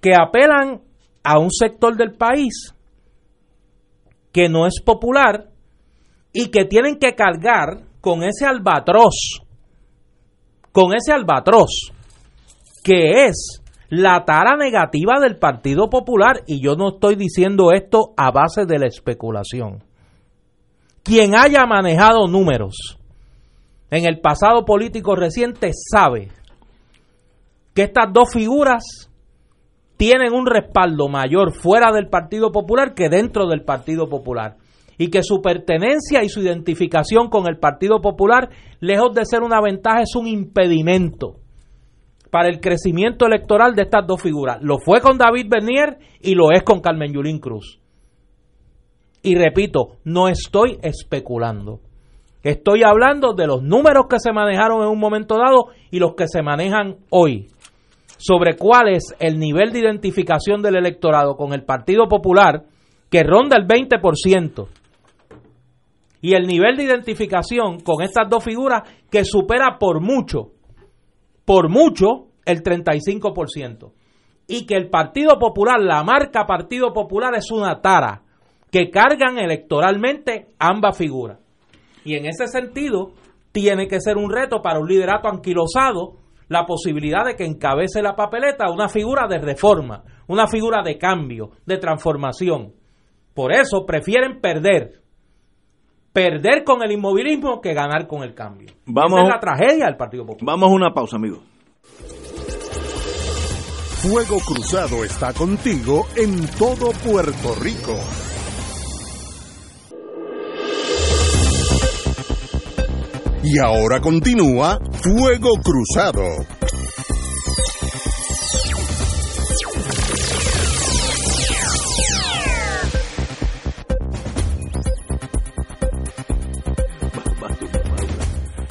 que 0.00 0.12
apelan 0.14 0.80
a 1.22 1.38
un 1.38 1.50
sector 1.50 1.96
del 1.96 2.14
país 2.14 2.74
que 4.32 4.48
no 4.48 4.66
es 4.66 4.80
popular 4.84 5.48
y 6.32 6.50
que 6.50 6.64
tienen 6.64 6.98
que 6.98 7.14
cargar 7.14 7.82
con 8.00 8.22
ese 8.22 8.46
albatros, 8.46 9.42
con 10.80 10.94
ese 10.94 11.12
albatros, 11.12 11.92
que 12.82 13.26
es 13.26 13.62
la 13.90 14.24
tara 14.24 14.56
negativa 14.56 15.20
del 15.20 15.36
Partido 15.36 15.90
Popular, 15.90 16.40
y 16.46 16.62
yo 16.62 16.74
no 16.74 16.94
estoy 16.94 17.16
diciendo 17.16 17.72
esto 17.72 18.14
a 18.16 18.30
base 18.30 18.64
de 18.64 18.78
la 18.78 18.86
especulación. 18.86 19.84
Quien 21.02 21.34
haya 21.34 21.66
manejado 21.66 22.28
números 22.28 22.98
en 23.90 24.06
el 24.06 24.20
pasado 24.20 24.64
político 24.64 25.16
reciente 25.16 25.72
sabe 25.74 26.28
que 27.74 27.82
estas 27.82 28.10
dos 28.10 28.32
figuras 28.32 29.10
tienen 29.98 30.32
un 30.32 30.46
respaldo 30.46 31.08
mayor 31.08 31.52
fuera 31.52 31.92
del 31.92 32.08
Partido 32.08 32.52
Popular 32.52 32.94
que 32.94 33.10
dentro 33.10 33.46
del 33.48 33.64
Partido 33.64 34.08
Popular. 34.08 34.56
Y 35.00 35.08
que 35.08 35.22
su 35.22 35.40
pertenencia 35.40 36.22
y 36.22 36.28
su 36.28 36.42
identificación 36.42 37.30
con 37.30 37.48
el 37.48 37.58
Partido 37.58 38.02
Popular, 38.02 38.50
lejos 38.80 39.14
de 39.14 39.24
ser 39.24 39.40
una 39.40 39.58
ventaja, 39.62 40.02
es 40.02 40.14
un 40.14 40.26
impedimento 40.26 41.36
para 42.30 42.50
el 42.50 42.60
crecimiento 42.60 43.24
electoral 43.24 43.74
de 43.74 43.84
estas 43.84 44.06
dos 44.06 44.20
figuras. 44.20 44.58
Lo 44.60 44.76
fue 44.78 45.00
con 45.00 45.16
David 45.16 45.46
Bernier 45.48 45.96
y 46.20 46.34
lo 46.34 46.52
es 46.52 46.62
con 46.64 46.80
Carmen 46.80 47.14
Yulín 47.14 47.38
Cruz. 47.38 47.80
Y 49.22 49.36
repito, 49.36 49.96
no 50.04 50.28
estoy 50.28 50.76
especulando. 50.82 51.80
Estoy 52.42 52.82
hablando 52.82 53.32
de 53.32 53.46
los 53.46 53.62
números 53.62 54.04
que 54.06 54.20
se 54.20 54.32
manejaron 54.32 54.82
en 54.82 54.88
un 54.88 55.00
momento 55.00 55.38
dado 55.38 55.68
y 55.90 55.98
los 55.98 56.14
que 56.14 56.28
se 56.28 56.42
manejan 56.42 56.96
hoy 57.08 57.48
sobre 58.18 58.54
cuál 58.58 58.90
es 58.90 59.16
el 59.18 59.38
nivel 59.38 59.72
de 59.72 59.78
identificación 59.78 60.60
del 60.60 60.76
electorado 60.76 61.36
con 61.36 61.54
el 61.54 61.64
Partido 61.64 62.06
Popular, 62.06 62.64
que 63.10 63.22
ronda 63.22 63.56
el 63.56 63.66
20%, 63.66 64.68
y 66.20 66.34
el 66.34 66.46
nivel 66.46 66.76
de 66.76 66.84
identificación 66.84 67.80
con 67.80 68.02
estas 68.02 68.28
dos 68.28 68.44
figuras 68.44 68.82
que 69.10 69.24
supera 69.24 69.78
por 69.78 70.00
mucho, 70.00 70.52
por 71.44 71.68
mucho, 71.68 72.28
el 72.44 72.62
35%. 72.62 73.92
Y 74.46 74.66
que 74.66 74.74
el 74.74 74.90
Partido 74.90 75.38
Popular, 75.38 75.80
la 75.80 76.02
marca 76.02 76.46
Partido 76.46 76.92
Popular 76.92 77.34
es 77.36 77.50
una 77.50 77.80
tara 77.80 78.22
que 78.70 78.90
cargan 78.90 79.38
electoralmente 79.38 80.48
ambas 80.58 80.96
figuras. 80.96 81.38
Y 82.04 82.14
en 82.14 82.26
ese 82.26 82.46
sentido, 82.46 83.12
tiene 83.52 83.88
que 83.88 84.00
ser 84.00 84.16
un 84.16 84.30
reto 84.30 84.62
para 84.62 84.78
un 84.78 84.88
liderato 84.88 85.28
anquilosado 85.28 86.16
la 86.48 86.66
posibilidad 86.66 87.24
de 87.24 87.36
que 87.36 87.44
encabece 87.44 88.02
la 88.02 88.16
papeleta 88.16 88.70
una 88.72 88.88
figura 88.88 89.28
de 89.28 89.38
reforma, 89.38 90.02
una 90.26 90.48
figura 90.48 90.82
de 90.82 90.98
cambio, 90.98 91.50
de 91.64 91.78
transformación. 91.78 92.72
Por 93.34 93.52
eso 93.52 93.86
prefieren 93.86 94.40
perder 94.40 94.99
perder 96.12 96.64
con 96.64 96.82
el 96.82 96.92
inmovilismo 96.92 97.60
que 97.60 97.74
ganar 97.74 98.06
con 98.06 98.22
el 98.22 98.34
cambio. 98.34 98.70
Vamos, 98.86 99.20
Esa 99.20 99.22
es 99.22 99.34
la 99.34 99.40
tragedia 99.40 99.86
del 99.86 99.96
Partido 99.96 100.26
Popular. 100.26 100.56
Vamos 100.56 100.70
a 100.70 100.74
una 100.74 100.92
pausa, 100.92 101.16
amigos. 101.16 101.40
Fuego 104.02 104.38
Cruzado 104.40 105.04
está 105.04 105.32
contigo 105.34 106.06
en 106.16 106.46
todo 106.58 106.90
Puerto 107.04 107.54
Rico. 107.60 107.94
Y 113.42 113.58
ahora 113.58 114.00
continúa 114.00 114.78
Fuego 115.02 115.50
Cruzado. 115.62 116.59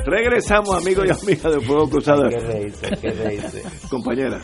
Regresamos, 0.10 0.76
amigos 0.76 1.06
y 1.08 1.12
amigas 1.12 1.54
de 1.54 1.62
Fuego 1.62 1.90
Cruzado. 1.90 2.30
Qué 2.30 2.72
qué. 3.02 3.64
Compañera. 3.90 4.42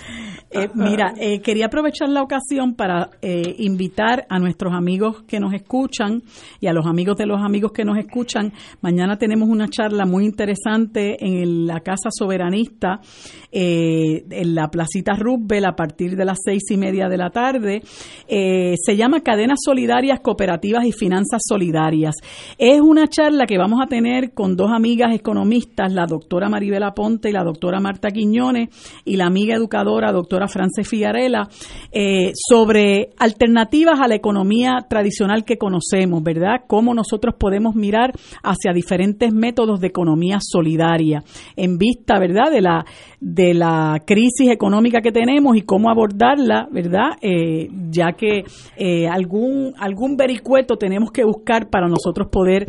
Eh, 0.56 0.70
mira, 0.74 1.14
eh, 1.20 1.42
quería 1.42 1.66
aprovechar 1.66 2.10
la 2.10 2.22
ocasión 2.22 2.76
para 2.76 3.10
eh, 3.22 3.56
invitar 3.60 4.26
a 4.30 4.40
nuestros 4.40 4.74
amigos 4.74 5.24
que 5.24 5.40
nos 5.40 5.54
escuchan 5.54 6.24
y 6.62 6.68
a 6.68 6.74
los 6.74 6.86
amigos 6.86 7.18
de 7.18 7.26
los 7.26 7.42
amigos 7.42 7.72
que 7.74 7.84
nos 7.84 7.98
escuchan. 7.98 8.54
Mañana 8.82 9.18
tenemos 9.18 9.50
una 9.50 9.68
charla 9.68 10.06
muy 10.06 10.26
interesante 10.26 11.18
en 11.20 11.68
la 11.68 11.82
Casa 11.82 12.10
Soberanista, 12.10 13.00
en 13.52 14.56
la 14.56 14.68
Placita 14.70 15.14
Roosevelt, 15.14 15.66
a 15.66 15.76
partir 15.76 16.16
de 16.16 16.26
las 16.26 16.40
seis 16.44 16.64
y 16.70 16.78
media 16.78 17.08
de 17.08 17.18
la 17.18 17.30
tarde. 17.30 17.82
se 18.28 18.96
llama 18.96 19.22
Cadenas 19.22 19.60
Solidarias, 19.64 20.20
Cooperativas 20.20 20.86
y 20.86 20.92
Finanzas 20.92 21.42
Solidarias. 21.48 22.16
Es 22.58 22.82
una 22.82 23.08
charla 23.08 23.46
que 23.46 23.58
vamos 23.58 23.80
a 23.82 23.88
tener 23.88 24.34
con 24.34 24.56
dos 24.56 24.72
amigas 24.72 25.14
economistas, 25.14 25.94
la 25.94 26.06
doctora 26.06 26.50
Maribela 26.50 26.94
Ponte 26.94 27.30
y 27.30 27.34
la 27.34 27.44
doctora 27.44 27.80
Marta 27.80 28.12
Quiñones, 28.12 28.70
y 29.06 29.18
la 29.18 29.26
amiga 29.26 29.56
educadora, 29.56 30.12
doctora 30.12 30.45
Frances 30.48 30.88
Figarela, 30.88 31.48
eh, 31.92 32.32
sobre 32.34 33.10
alternativas 33.18 34.00
a 34.00 34.08
la 34.08 34.16
economía 34.16 34.86
tradicional 34.90 35.46
que 35.46 35.58
conocemos, 35.58 36.24
¿verdad? 36.24 36.62
Cómo 36.68 36.94
nosotros 36.94 37.36
podemos 37.40 37.76
mirar 37.76 38.12
hacia 38.44 38.74
diferentes 38.74 39.34
métodos 39.34 39.80
de 39.80 39.88
economía 39.88 40.38
solidaria 40.42 41.24
en 41.56 41.78
vista, 41.78 42.20
¿verdad? 42.20 42.52
De 42.52 42.62
la, 42.62 42.86
de 43.20 43.54
la 43.54 44.02
crisis 44.06 44.50
económica 44.50 45.02
que 45.02 45.12
tenemos 45.12 45.56
y 45.58 45.62
cómo 45.62 45.90
abordarla, 45.90 46.68
¿verdad? 46.72 47.18
Eh, 47.22 47.70
ya 47.90 48.14
que 48.14 48.44
eh, 48.78 49.08
algún, 49.08 49.74
algún 49.78 50.18
vericueto 50.18 50.78
tenemos 50.78 51.12
que 51.12 51.24
buscar 51.24 51.70
para 51.70 51.88
nosotros 51.88 52.30
poder 52.32 52.68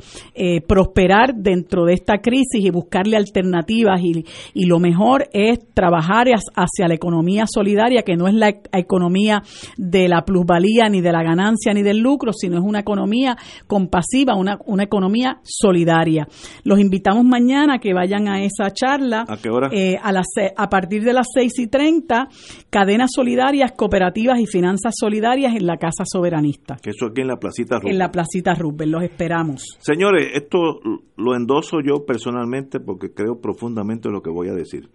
prosperar 0.67 1.35
dentro 1.35 1.85
de 1.85 1.95
esta 1.95 2.19
crisis 2.19 2.65
y 2.65 2.71
buscarle 2.71 3.17
alternativas 3.17 4.01
y, 4.03 4.25
y 4.55 4.67
lo 4.67 4.79
mejor 4.79 5.29
es 5.33 5.59
trabajar 5.75 6.27
hacia 6.55 6.89
la 6.89 6.95
economía 6.95 7.45
solidaria, 7.47 7.66
que 8.05 8.17
no 8.17 8.29
es 8.29 8.35
la 8.35 8.49
economía 8.73 9.43
de 9.77 10.09
la 10.09 10.25
plusvalía, 10.25 10.89
ni 10.89 11.01
de 11.01 11.13
la 11.13 11.23
ganancia, 11.23 11.73
ni 11.75 11.83
del 11.83 11.99
lucro, 11.99 12.33
sino 12.33 12.59
es 12.59 12.65
una 12.65 12.81
economía 12.81 13.37
compasiva, 13.67 14.35
una, 14.37 14.59
una 14.67 14.85
economía 14.85 15.41
solidaria. 15.43 16.27
Los 16.65 16.79
invitamos 16.79 17.25
mañana 17.25 17.75
a 17.75 17.79
que 17.79 17.93
vayan 17.93 18.29
a 18.29 18.43
esa 18.43 18.71
charla. 18.71 19.25
¿A 19.29 19.37
qué 19.37 19.51
hora? 19.51 19.69
Eh, 19.73 19.97
a, 20.03 20.13
las, 20.13 20.27
a 20.57 20.69
partir 20.69 21.03
de 21.03 21.13
las 21.13 21.27
seis 21.35 21.59
y 21.59 21.67
treinta, 21.67 22.29
cadenas 22.71 23.11
solidarias, 23.15 23.73
cooperativas 23.73 24.41
y 24.41 24.47
finanzas 24.47 24.95
solidarias 24.99 25.55
en 25.55 25.67
la 25.67 25.77
Casa 25.77 26.05
Soberanista. 26.05 26.77
Que 26.83 26.91
eso 26.91 27.07
aquí 27.07 27.23
en 27.23 27.29
la 27.29 27.37
Placita 27.37 27.79
Rubén. 27.79 27.93
En 27.93 27.99
la 27.99 28.11
Placita 28.11 28.55
Rubén, 28.55 28.91
los 28.91 29.03
esperamos. 29.03 29.79
Señores, 29.81 30.29
esto 30.35 30.81
lo 31.17 31.35
endoso 31.35 31.79
yo 31.85 32.05
personalmente 32.05 32.81
porque 32.81 33.13
creo 33.13 33.41
profundamente 33.41 34.09
en 34.09 34.15
lo 34.15 34.23
que 34.23 34.31
voy 34.31 34.49
a 34.49 34.55
decir. 34.55 34.89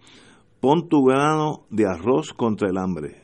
Pon 0.62 0.88
tu 0.88 1.02
grano 1.02 1.64
de 1.70 1.86
arroz 1.86 2.32
contra 2.32 2.68
el 2.68 2.78
hambre. 2.78 3.16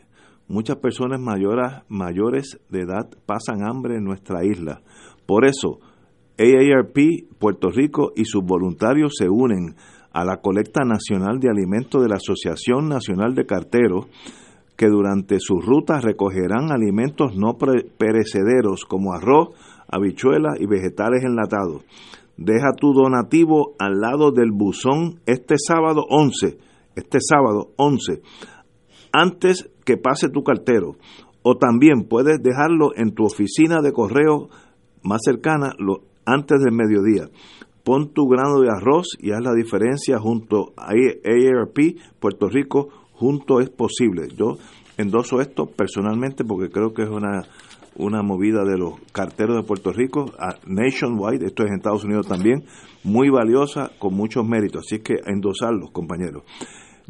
Muchas 0.48 0.78
personas 0.78 1.20
mayores, 1.20 1.70
mayores 1.88 2.58
de 2.68 2.80
edad 2.80 3.08
pasan 3.26 3.62
hambre 3.62 3.94
en 3.94 4.02
nuestra 4.02 4.44
isla. 4.44 4.82
Por 5.24 5.44
eso, 5.44 5.78
AARP 6.36 6.98
Puerto 7.38 7.70
Rico 7.70 8.10
y 8.16 8.24
sus 8.24 8.42
voluntarios 8.44 9.12
se 9.16 9.28
unen 9.28 9.76
a 10.12 10.24
la 10.24 10.38
colecta 10.38 10.80
nacional 10.84 11.38
de 11.38 11.48
alimentos 11.48 12.02
de 12.02 12.08
la 12.08 12.16
Asociación 12.16 12.88
Nacional 12.88 13.36
de 13.36 13.46
Carteros, 13.46 14.08
que 14.76 14.88
durante 14.88 15.38
sus 15.38 15.64
rutas 15.64 16.02
recogerán 16.02 16.72
alimentos 16.72 17.36
no 17.36 17.56
perecederos 17.56 18.84
como 18.84 19.12
arroz, 19.12 19.50
habichuelas 19.86 20.58
y 20.58 20.66
vegetales 20.66 21.22
enlatados. 21.22 21.84
Deja 22.36 22.72
tu 22.76 22.92
donativo 22.92 23.76
al 23.78 24.00
lado 24.00 24.32
del 24.32 24.50
buzón 24.50 25.20
este 25.24 25.54
sábado 25.56 26.04
11 26.10 26.66
este 26.98 27.18
sábado 27.20 27.70
11, 27.76 28.22
antes 29.12 29.70
que 29.84 29.96
pase 29.96 30.28
tu 30.28 30.42
cartero. 30.42 30.96
O 31.42 31.56
también 31.56 32.04
puedes 32.08 32.42
dejarlo 32.42 32.90
en 32.94 33.14
tu 33.14 33.24
oficina 33.24 33.80
de 33.80 33.92
correo 33.92 34.48
más 35.02 35.20
cercana 35.24 35.72
lo, 35.78 36.02
antes 36.26 36.60
del 36.60 36.74
mediodía. 36.74 37.30
Pon 37.84 38.12
tu 38.12 38.26
grano 38.26 38.60
de 38.60 38.68
arroz 38.68 39.16
y 39.18 39.30
haz 39.30 39.40
la 39.42 39.54
diferencia 39.54 40.18
junto 40.18 40.74
a 40.76 40.88
ARP 40.90 41.96
Puerto 42.20 42.48
Rico. 42.48 42.88
Junto 43.12 43.60
es 43.60 43.70
posible. 43.70 44.28
Yo 44.36 44.58
endoso 44.98 45.40
esto 45.40 45.66
personalmente 45.66 46.44
porque 46.44 46.70
creo 46.70 46.92
que 46.92 47.04
es 47.04 47.08
una, 47.08 47.44
una 47.96 48.22
movida 48.22 48.64
de 48.64 48.76
los 48.76 49.00
carteros 49.12 49.56
de 49.56 49.62
Puerto 49.62 49.92
Rico, 49.92 50.26
a 50.38 50.56
nationwide, 50.66 51.46
esto 51.46 51.62
es 51.62 51.70
en 51.70 51.76
Estados 51.76 52.04
Unidos 52.04 52.26
también, 52.28 52.64
muy 53.04 53.30
valiosa, 53.30 53.90
con 53.98 54.14
muchos 54.14 54.46
méritos. 54.46 54.84
Así 54.86 55.00
que 55.00 55.14
endosarlos, 55.26 55.90
compañeros. 55.90 56.42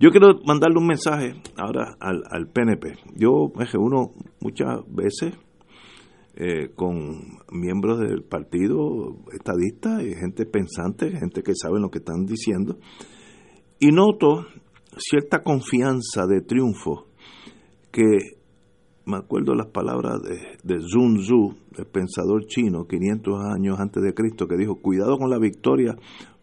Yo 0.00 0.10
quiero 0.10 0.38
mandarle 0.46 0.78
un 0.78 0.86
mensaje 0.86 1.34
ahora 1.56 1.96
al, 1.98 2.22
al 2.30 2.46
PNP. 2.46 2.94
Yo 3.16 3.50
me 3.56 3.64
reúno 3.64 4.12
muchas 4.40 4.78
veces 4.86 5.34
eh, 6.36 6.68
con 6.76 7.40
miembros 7.50 7.98
del 7.98 8.22
partido 8.22 9.16
estadista 9.32 10.00
y 10.04 10.14
gente 10.14 10.46
pensante, 10.46 11.10
gente 11.10 11.42
que 11.42 11.52
sabe 11.60 11.80
lo 11.80 11.90
que 11.90 11.98
están 11.98 12.26
diciendo, 12.26 12.78
y 13.80 13.90
noto 13.90 14.46
cierta 14.96 15.42
confianza 15.42 16.28
de 16.28 16.42
triunfo 16.42 17.08
que 17.90 18.36
me 19.04 19.16
acuerdo 19.16 19.56
las 19.56 19.66
palabras 19.66 20.22
de, 20.22 20.58
de 20.62 20.80
Sun 20.80 21.16
Tzu, 21.16 21.56
el 21.76 21.86
pensador 21.86 22.46
chino, 22.46 22.86
500 22.86 23.34
años 23.52 23.80
antes 23.80 24.00
de 24.00 24.14
Cristo, 24.14 24.46
que 24.46 24.56
dijo, 24.56 24.76
cuidado 24.76 25.18
con 25.18 25.28
la 25.28 25.40
victoria 25.40 25.96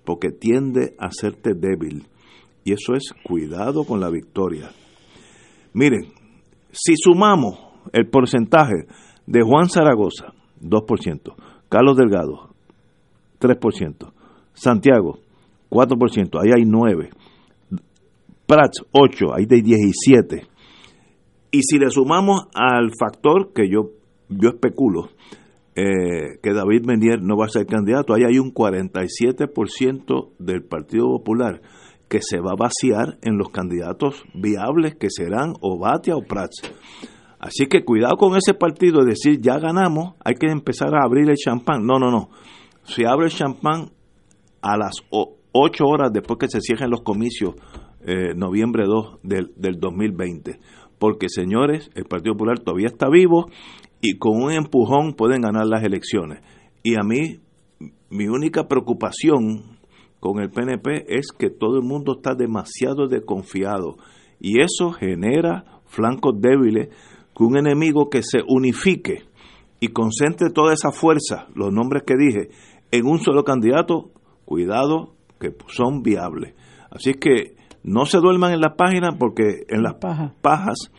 porque 0.04 0.32
tiende 0.32 0.94
a 1.00 1.06
hacerte 1.06 1.54
débil 1.54 2.06
y 2.66 2.74
eso 2.74 2.96
es 2.96 3.14
cuidado 3.24 3.86
con 3.86 4.02
la 4.02 4.10
victoria. 4.10 4.72
Miren, 5.74 6.08
si 6.72 6.96
sumamos 6.98 7.60
el 7.94 8.10
porcentaje 8.10 8.88
de 9.28 9.42
Juan 9.44 9.70
Zaragoza, 9.70 10.34
2%, 10.62 11.36
Carlos 11.70 11.96
Delgado, 11.96 12.50
3%, 13.40 14.12
Santiago, 14.54 15.20
4%, 15.70 16.42
ahí 16.42 16.52
hay 16.58 16.66
9, 16.66 17.10
Prats, 18.48 18.84
8, 18.92 19.34
ahí 19.36 19.46
hay 19.50 19.62
17. 19.62 20.48
Y 21.52 21.62
si 21.62 21.78
le 21.78 21.90
sumamos 21.92 22.48
al 22.56 22.92
factor 23.00 23.54
que 23.54 23.70
yo, 23.70 23.92
yo 24.30 24.50
especulo, 24.50 25.10
eh, 25.76 26.40
que 26.42 26.54
David 26.54 26.86
Menier 26.86 27.22
no 27.22 27.38
va 27.38 27.46
a 27.46 27.50
ser 27.50 27.68
candidato, 27.68 28.14
ahí 28.14 28.24
hay 28.24 28.40
un 28.40 28.54
47% 28.54 30.30
del 30.40 30.64
Partido 30.64 31.06
Popular 31.10 31.62
que 32.08 32.20
se 32.22 32.40
va 32.40 32.52
a 32.52 32.56
vaciar 32.56 33.18
en 33.22 33.38
los 33.38 33.50
candidatos 33.50 34.24
viables 34.34 34.96
que 34.96 35.10
serán 35.10 35.54
o 35.62 35.80
Batia 35.80 36.16
o 36.16 36.22
Prats. 36.22 36.62
Así 37.40 37.68
que 37.68 37.84
cuidado 37.84 38.16
con 38.18 38.36
ese 38.36 38.54
partido 38.54 39.02
de 39.02 39.12
decir 39.12 39.40
ya 39.42 39.60
ganamos, 39.60 40.16
hay 40.24 40.36
que 40.36 40.48
empezar 40.48 40.96
a 40.96 41.06
abrir 41.06 41.30
el 41.30 41.36
champán. 41.36 41.86
No, 41.86 42.00
no, 42.00 42.10
no. 42.10 42.30
Se 42.84 43.06
abre 43.06 43.26
el 43.26 43.32
champán 43.32 43.92
a 44.62 44.78
las 44.78 44.96
8 45.12 45.86
horas 45.86 46.12
después 46.12 46.40
que 46.40 46.48
se 46.48 46.60
cierren 46.62 46.90
los 46.90 47.02
comicios, 47.02 47.56
eh, 48.06 48.34
noviembre 48.36 48.86
2 48.86 49.20
del, 49.24 49.54
del 49.56 49.80
2020. 49.80 50.60
Porque, 50.98 51.28
señores, 51.30 51.92
el 51.96 52.06
Partido 52.06 52.34
Popular 52.34 52.60
todavía 52.60 52.88
está 52.88 53.10
vivo 53.10 53.48
y 54.02 54.18
con 54.18 54.42
un 54.42 54.52
empujón 54.52 55.14
pueden 55.14 55.42
ganar 55.42 55.66
las 55.66 55.84
elecciones. 55.84 56.42
Y 56.84 56.96
a 56.96 57.04
mí, 57.04 57.40
mi 58.10 58.28
única 58.28 58.68
preocupación 58.68 59.75
con 60.20 60.40
el 60.40 60.50
PNP 60.50 61.06
es 61.08 61.28
que 61.38 61.50
todo 61.50 61.78
el 61.78 61.84
mundo 61.84 62.14
está 62.18 62.34
demasiado 62.36 63.08
desconfiado 63.08 63.98
y 64.40 64.62
eso 64.62 64.92
genera 64.92 65.82
flancos 65.86 66.40
débiles 66.40 66.90
que 67.36 67.44
un 67.44 67.58
enemigo 67.58 68.10
que 68.10 68.24
se 68.24 68.40
unifique 68.48 69.24
y 69.80 69.90
concentre 69.90 70.50
toda 70.50 70.74
esa 70.74 70.92
fuerza, 70.92 71.48
los 71.54 71.72
nombres 71.72 72.04
que 72.04 72.16
dije, 72.18 72.50
en 72.92 73.06
un 73.06 73.20
solo 73.20 73.44
candidato, 73.44 74.12
cuidado 74.46 75.16
que 75.40 75.54
son 75.68 76.02
viables. 76.02 76.54
Así 76.90 77.14
que 77.14 77.56
no 77.84 78.06
se 78.06 78.20
duerman 78.20 78.54
en 78.54 78.62
la 78.62 78.76
página 78.76 79.18
porque 79.20 79.66
en 79.68 79.84
las 79.84 79.96
pajas 79.96 80.92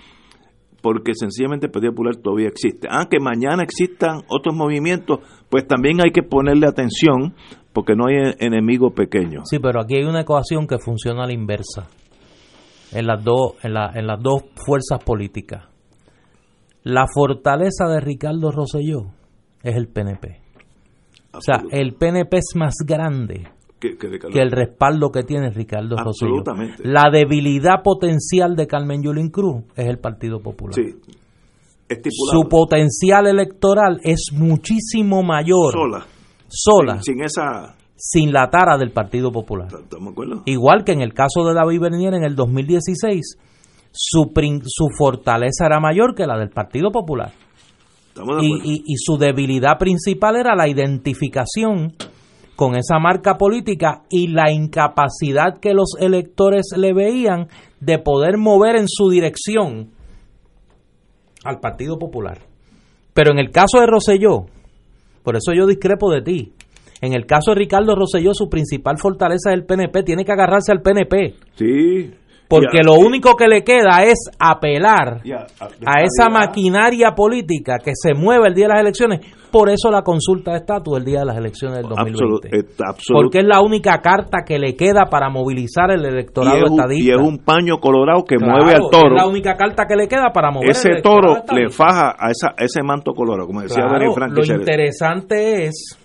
porque 0.86 1.14
sencillamente 1.16 1.66
el 1.66 1.72
Partido 1.72 1.90
Popular 1.90 2.14
todavía 2.14 2.46
existe. 2.46 2.86
Aunque 2.88 3.18
mañana 3.18 3.64
existan 3.64 4.20
otros 4.28 4.54
movimientos, 4.54 5.18
pues 5.50 5.66
también 5.66 6.00
hay 6.00 6.12
que 6.12 6.22
ponerle 6.22 6.68
atención 6.68 7.34
porque 7.72 7.96
no 7.96 8.06
hay 8.06 8.36
enemigo 8.38 8.92
pequeño. 8.94 9.40
Sí, 9.46 9.58
pero 9.58 9.80
aquí 9.80 9.96
hay 9.96 10.04
una 10.04 10.20
ecuación 10.20 10.68
que 10.68 10.78
funciona 10.78 11.24
a 11.24 11.26
la 11.26 11.32
inversa 11.32 11.88
en 12.92 13.04
las 13.04 13.24
dos 13.24 13.54
en, 13.64 13.74
la, 13.74 13.90
en 13.96 14.06
las 14.06 14.22
dos 14.22 14.44
fuerzas 14.64 15.02
políticas. 15.04 15.64
La 16.84 17.06
fortaleza 17.12 17.88
de 17.88 17.98
Ricardo 17.98 18.52
Rosselló 18.52 19.06
es 19.64 19.74
el 19.74 19.88
PNP. 19.88 20.40
O 21.32 21.40
sea, 21.40 21.64
el 21.72 21.94
PNP 21.94 22.36
es 22.36 22.52
más 22.54 22.74
grande 22.86 23.48
que, 23.78 23.96
el 24.40 24.50
respaldo 24.50 25.10
que 25.10 25.22
tiene 25.22 25.50
Ricardo 25.50 25.96
Rosselló. 25.96 26.42
La 26.78 27.10
debilidad 27.12 27.82
potencial 27.82 28.56
de 28.56 28.66
Carmen 28.66 29.02
Yulín 29.02 29.30
Cruz 29.30 29.64
es 29.76 29.86
el 29.86 29.98
Partido 29.98 30.40
Popular. 30.40 30.74
Sí. 30.74 30.94
Su 32.10 32.48
potencial 32.48 33.26
electoral 33.26 34.00
es 34.02 34.30
muchísimo 34.32 35.22
mayor. 35.22 35.72
Sola. 35.72 36.06
Sola. 36.48 37.00
Sin, 37.02 37.22
esa 37.22 37.76
sin 37.96 38.32
la 38.32 38.48
tara 38.50 38.76
del 38.76 38.92
Partido 38.92 39.30
Popular. 39.30 39.68
Igual 40.44 40.84
que 40.84 40.92
en 40.92 41.00
el 41.00 41.12
caso 41.14 41.44
de 41.44 41.54
David 41.54 41.80
Bernier 41.80 42.14
en 42.14 42.24
el 42.24 42.34
2016, 42.34 43.38
su, 43.92 44.32
su 44.64 44.88
fortaleza 44.96 45.66
era 45.66 45.80
mayor 45.80 46.14
que 46.14 46.26
la 46.26 46.38
del 46.38 46.50
Partido 46.50 46.90
Popular. 46.90 47.32
y, 48.40 48.82
y, 48.86 48.96
su 48.96 49.16
debilidad 49.16 49.78
principal 49.78 50.36
era 50.36 50.54
la 50.56 50.68
identificación 50.68 51.92
con 52.56 52.74
esa 52.76 52.98
marca 52.98 53.36
política 53.36 54.02
y 54.10 54.28
la 54.28 54.50
incapacidad 54.50 55.58
que 55.60 55.74
los 55.74 55.94
electores 56.00 56.70
le 56.76 56.92
veían 56.94 57.48
de 57.80 57.98
poder 57.98 58.38
mover 58.38 58.76
en 58.76 58.88
su 58.88 59.10
dirección 59.10 59.90
al 61.44 61.60
Partido 61.60 61.98
Popular. 61.98 62.38
Pero 63.14 63.30
en 63.30 63.38
el 63.38 63.50
caso 63.50 63.78
de 63.80 63.86
Roselló, 63.86 64.46
por 65.22 65.36
eso 65.36 65.52
yo 65.54 65.66
discrepo 65.66 66.10
de 66.10 66.22
ti, 66.22 66.52
en 67.00 67.14
el 67.14 67.26
caso 67.26 67.50
de 67.50 67.58
Ricardo 67.58 67.94
Roselló, 67.94 68.32
su 68.32 68.48
principal 68.48 68.96
fortaleza 68.98 69.50
es 69.50 69.54
el 69.54 69.64
PNP, 69.64 70.02
tiene 70.02 70.24
que 70.24 70.32
agarrarse 70.32 70.72
al 70.72 70.80
PNP. 70.80 71.34
Sí, 71.54 72.14
porque 72.48 72.82
lo 72.84 72.94
único 72.94 73.34
que 73.34 73.48
le 73.48 73.62
queda 73.64 74.02
es 74.04 74.30
apelar 74.38 75.20
a, 75.84 76.02
esa 76.02 76.28
maquinaria 76.30 77.12
política 77.12 77.78
que 77.82 77.92
se 77.94 78.14
mueve 78.14 78.48
el 78.48 78.54
día 78.54 78.66
de 78.66 78.72
las 78.74 78.80
elecciones. 78.82 79.20
Por 79.50 79.70
eso 79.70 79.90
la 79.90 80.02
consulta 80.02 80.52
de 80.52 80.58
estatus 80.58 80.98
el 80.98 81.04
día 81.04 81.20
de 81.20 81.26
las 81.26 81.36
elecciones 81.36 81.78
del 81.78 81.88
2020. 81.88 82.50
porque 83.12 83.38
es 83.38 83.44
la 83.44 83.60
única 83.62 84.00
carta 84.00 84.38
que 84.46 84.58
le 84.58 84.76
queda 84.76 85.06
para 85.10 85.30
movilizar 85.30 85.90
el 85.90 86.04
electorado 86.04 86.58
y 86.58 86.64
estadista. 86.64 87.04
Y 87.04 87.10
es 87.10 87.20
un 87.20 87.38
paño 87.38 87.78
colorado 87.78 88.24
que 88.24 88.36
mueve 88.38 88.74
al 88.74 88.90
toro. 88.90 89.16
Es 89.16 89.22
la 89.22 89.26
única 89.26 89.54
carta 89.54 89.86
que 89.86 89.96
le 89.96 90.08
queda 90.08 90.30
para 90.32 90.50
mover 90.50 90.70
Ese 90.70 91.00
toro 91.02 91.42
le 91.52 91.70
faja 91.70 92.14
a 92.18 92.30
esa, 92.30 92.54
ese 92.58 92.82
manto 92.82 93.12
colorado, 93.12 93.46
como 93.46 93.62
decía 93.62 93.84
claro, 93.86 94.14
Lo 94.28 94.44
interesante 94.44 95.66
es 95.66 95.98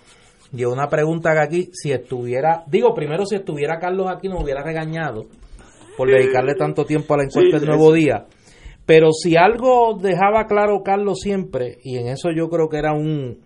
y 0.54 0.64
una 0.66 0.86
pregunta 0.86 1.32
que 1.32 1.40
aquí, 1.40 1.70
si 1.72 1.92
estuviera, 1.92 2.62
digo 2.66 2.92
primero 2.94 3.24
si 3.24 3.36
estuviera 3.36 3.78
Carlos 3.78 4.08
aquí 4.10 4.28
nos 4.28 4.42
hubiera 4.42 4.62
regañado 4.62 5.24
por 5.96 6.08
dedicarle 6.08 6.54
tanto 6.54 6.84
tiempo 6.84 7.14
a 7.14 7.18
la 7.18 7.24
encuesta 7.24 7.58
del 7.58 7.68
Nuevo 7.68 7.92
Día. 7.92 8.26
Pero 8.86 9.12
si 9.12 9.36
algo 9.36 9.98
dejaba 10.00 10.46
claro 10.46 10.82
Carlos 10.82 11.20
siempre, 11.20 11.78
y 11.82 11.96
en 11.98 12.08
eso 12.08 12.30
yo 12.34 12.48
creo 12.48 12.68
que 12.68 12.78
era 12.78 12.92
un 12.92 13.38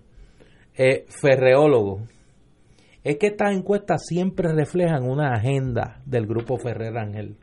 eh, 0.76 1.04
ferreólogo, 1.08 2.02
es 3.04 3.18
que 3.18 3.28
estas 3.28 3.54
encuestas 3.54 4.04
siempre 4.04 4.52
reflejan 4.52 5.04
una 5.04 5.32
agenda 5.34 6.00
del 6.06 6.26
grupo 6.26 6.56
Ferrer 6.56 6.96
Ángel. 6.98 7.36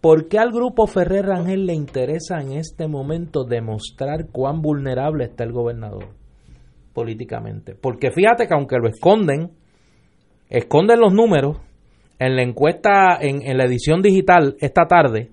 ¿Por 0.00 0.28
qué 0.28 0.38
al 0.38 0.50
grupo 0.50 0.86
Ferrer 0.86 1.30
Ángel 1.30 1.66
le 1.66 1.74
interesa 1.74 2.40
en 2.40 2.52
este 2.52 2.88
momento 2.88 3.44
demostrar 3.44 4.28
cuán 4.32 4.60
vulnerable 4.60 5.24
está 5.24 5.44
el 5.44 5.52
gobernador 5.52 6.08
políticamente? 6.92 7.74
Porque 7.74 8.10
fíjate 8.10 8.46
que 8.46 8.54
aunque 8.54 8.76
lo 8.78 8.88
esconden, 8.88 9.50
esconden 10.48 11.00
los 11.00 11.12
números, 11.12 11.58
en 12.20 12.36
la 12.36 12.42
encuesta, 12.42 13.18
en, 13.18 13.56
la 13.56 13.64
edición 13.64 14.02
digital 14.02 14.54
esta 14.60 14.86
tarde, 14.86 15.30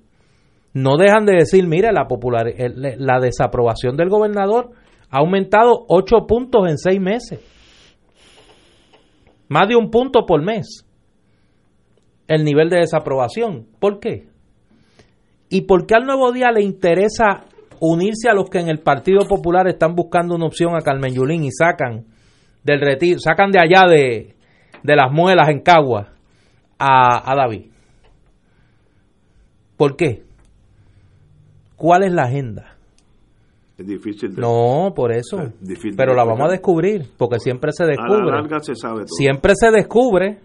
no 0.73 0.95
dejan 0.95 1.25
de 1.25 1.33
decir, 1.33 1.67
mire, 1.67 1.91
la, 1.91 2.07
popular, 2.07 2.45
la 2.57 3.19
desaprobación 3.19 3.97
del 3.97 4.09
gobernador 4.09 4.71
ha 5.09 5.19
aumentado 5.19 5.85
8 5.89 6.25
puntos 6.27 6.69
en 6.69 6.77
6 6.77 7.01
meses. 7.01 7.39
Más 9.49 9.67
de 9.67 9.75
un 9.75 9.91
punto 9.91 10.25
por 10.25 10.41
mes. 10.41 10.85
El 12.27 12.45
nivel 12.45 12.69
de 12.69 12.77
desaprobación. 12.77 13.67
¿Por 13.79 13.99
qué? 13.99 14.27
¿Y 15.49 15.61
por 15.61 15.87
qué 15.87 15.95
al 15.95 16.05
Nuevo 16.05 16.31
Día 16.31 16.51
le 16.51 16.61
interesa 16.61 17.45
unirse 17.81 18.29
a 18.29 18.33
los 18.33 18.49
que 18.49 18.59
en 18.59 18.69
el 18.69 18.79
Partido 18.79 19.27
Popular 19.27 19.67
están 19.67 19.93
buscando 19.93 20.35
una 20.35 20.45
opción 20.45 20.73
a 20.75 20.81
Carmen 20.81 21.13
Yulín 21.13 21.43
y 21.43 21.51
sacan 21.51 22.05
del 22.63 22.79
retiro, 22.79 23.19
sacan 23.19 23.51
de 23.51 23.59
allá 23.59 23.87
de, 23.89 24.35
de 24.83 24.95
las 24.95 25.11
muelas 25.11 25.49
en 25.49 25.61
Cagua 25.61 26.16
a, 26.79 27.35
David. 27.35 27.65
¿Por 29.75 29.95
qué? 29.95 30.23
¿Cuál 31.75 32.03
es 32.03 32.11
la 32.11 32.23
agenda? 32.23 32.77
Es 33.77 33.85
difícil 33.85 34.33
No, 34.35 34.91
por 34.95 35.11
eso. 35.11 35.37
Pero 35.95 36.15
la 36.15 36.23
vamos 36.23 36.47
a 36.47 36.51
descubrir, 36.51 37.11
porque 37.17 37.39
siempre 37.39 37.71
se 37.71 37.85
descubre. 37.85 38.43
Siempre 39.05 39.53
se 39.55 39.71
descubre. 39.71 40.39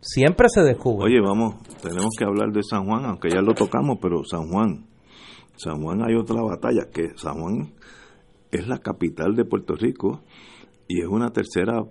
Siempre 0.00 0.48
se 0.48 0.62
descubre. 0.62 1.06
Oye, 1.06 1.20
vamos, 1.20 1.56
tenemos 1.82 2.10
que 2.16 2.24
hablar 2.24 2.50
de 2.52 2.62
San 2.62 2.86
Juan, 2.86 3.04
aunque 3.04 3.30
ya 3.30 3.42
lo 3.42 3.52
tocamos, 3.52 3.98
pero 4.00 4.24
San 4.24 4.48
Juan. 4.48 4.86
San 5.56 5.82
Juan 5.82 6.02
hay 6.02 6.14
otra 6.14 6.40
batalla, 6.40 6.88
que 6.92 7.10
San 7.16 7.40
Juan 7.40 7.74
es 8.50 8.66
la 8.68 8.78
capital 8.78 9.34
de 9.34 9.44
Puerto 9.44 9.74
Rico 9.74 10.22
y 10.86 11.02
es 11.02 11.08
una 11.08 11.30
tercera 11.30 11.82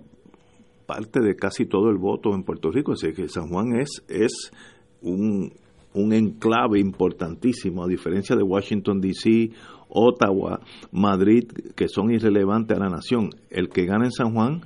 parte 0.88 1.20
de 1.20 1.36
casi 1.36 1.66
todo 1.66 1.90
el 1.90 1.98
voto 1.98 2.34
en 2.34 2.44
Puerto 2.44 2.70
Rico. 2.70 2.92
Así 2.92 3.12
que 3.12 3.28
San 3.28 3.48
Juan 3.48 3.78
es, 3.78 4.02
es 4.08 4.50
un, 5.02 5.52
un 5.92 6.12
enclave 6.14 6.80
importantísimo, 6.80 7.84
a 7.84 7.86
diferencia 7.86 8.34
de 8.34 8.42
Washington, 8.42 9.02
D.C., 9.02 9.50
Ottawa, 9.90 10.60
Madrid, 10.90 11.44
que 11.76 11.88
son 11.88 12.10
irrelevantes 12.10 12.74
a 12.74 12.80
la 12.80 12.88
nación. 12.88 13.28
El 13.50 13.68
que 13.68 13.84
gana 13.84 14.06
en 14.06 14.12
San 14.12 14.32
Juan 14.32 14.62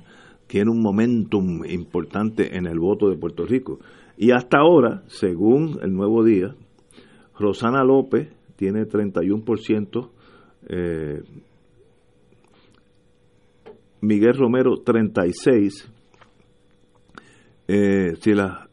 tiene 0.47 0.71
un 0.71 0.81
momentum 0.81 1.65
importante 1.65 2.55
en 2.55 2.67
el 2.67 2.79
voto 2.79 3.09
de 3.09 3.17
Puerto 3.17 3.45
Rico. 3.45 3.79
Y 4.15 4.31
hasta 4.31 4.59
ahora, 4.59 5.03
según 5.07 5.79
el 5.81 5.93
nuevo 5.93 6.23
día, 6.23 6.55
Rosana 7.37 7.83
López 7.83 8.29
tiene 8.55 8.85
31%, 8.85 10.09
eh, 10.69 11.21
Miguel 13.99 14.35
Romero 14.35 14.75
36%, 14.85 15.92
eh, 17.67 18.15
si 18.19 18.33
la, 18.33 18.69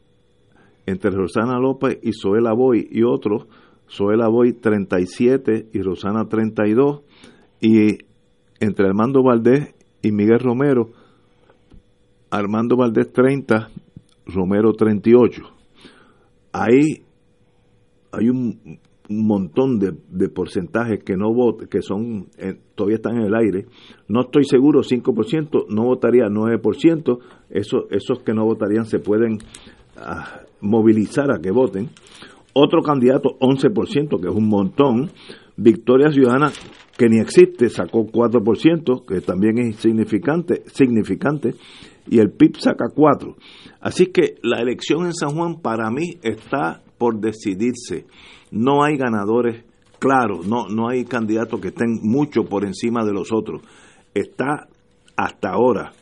entre 0.87 1.11
Rosana 1.11 1.59
López 1.59 1.99
y 2.03 2.13
Zoela 2.13 2.53
Boy 2.53 2.89
y 2.91 3.03
otros, 3.03 3.47
Zoela 3.89 4.29
Boy 4.29 4.53
37 4.55 5.69
y 5.73 5.83
Rosana 5.83 6.29
32, 6.29 7.03
y 7.61 7.99
entre 8.61 8.87
Armando 8.87 9.23
Valdés 9.23 9.75
y 10.03 10.13
Miguel 10.13 10.41
Romero, 10.41 10.91
Armando 12.31 12.77
Valdés 12.77 13.13
30, 13.13 13.71
Romero 14.27 14.73
38. 14.73 15.43
Ahí 16.53 17.05
hay 18.13 18.29
un, 18.29 18.81
montón 19.11 19.79
de, 19.79 19.93
de, 20.09 20.29
porcentajes 20.29 21.03
que 21.03 21.17
no 21.17 21.33
votan, 21.33 21.69
que 21.69 21.83
son 21.83 22.29
eh, 22.39 22.59
todavía 22.75 22.97
están 22.97 23.17
en 23.17 23.27
el 23.27 23.35
aire. 23.35 23.67
No 24.09 24.23
estoy 24.23 24.45
seguro, 24.45 24.83
5%, 24.83 25.67
no 25.69 25.85
votaría 25.85 26.27
9%, 26.27 27.19
eso, 27.51 27.87
esos 27.91 28.21
que 28.21 28.33
no 28.33 28.45
votarían 28.45 28.87
se 28.87 29.01
pueden 29.01 29.39
ah, 29.97 30.43
movilizar 30.61 31.31
a 31.33 31.41
que 31.41 31.51
voten. 31.51 31.91
Otro 32.53 32.83
candidato, 32.83 33.37
11%, 33.41 34.21
que 34.21 34.29
es 34.29 34.35
un 34.35 34.49
montón. 34.49 35.11
Victoria 35.57 36.11
Ciudadana, 36.11 36.51
que 36.97 37.09
ni 37.09 37.21
existe, 37.21 37.69
sacó 37.69 38.07
4%, 38.07 39.05
que 39.07 39.21
también 39.21 39.59
es 39.59 39.77
significante, 39.77 40.63
significante 40.67 41.55
y 42.09 42.19
el 42.19 42.31
PIB 42.31 42.57
saca 42.59 42.87
4. 42.95 43.37
Así 43.81 44.07
que 44.07 44.37
la 44.43 44.61
elección 44.61 45.07
en 45.07 45.15
San 45.15 45.31
Juan 45.31 45.61
para 45.61 45.91
mí 45.91 46.19
está 46.23 46.83
por 46.99 47.21
decidirse. 47.21 48.05
No 48.51 48.83
hay 48.83 48.97
ganadores 48.97 49.65
claros, 49.99 50.47
no, 50.47 50.67
no 50.69 50.89
hay 50.89 51.05
candidatos 51.05 51.61
que 51.61 51.69
estén 51.69 52.01
mucho 52.03 52.45
por 52.45 52.65
encima 52.65 53.05
de 53.05 53.13
los 53.13 53.33
otros. 53.33 53.63
Está 54.15 54.69
hasta 55.17 55.51
ahora 55.51 55.93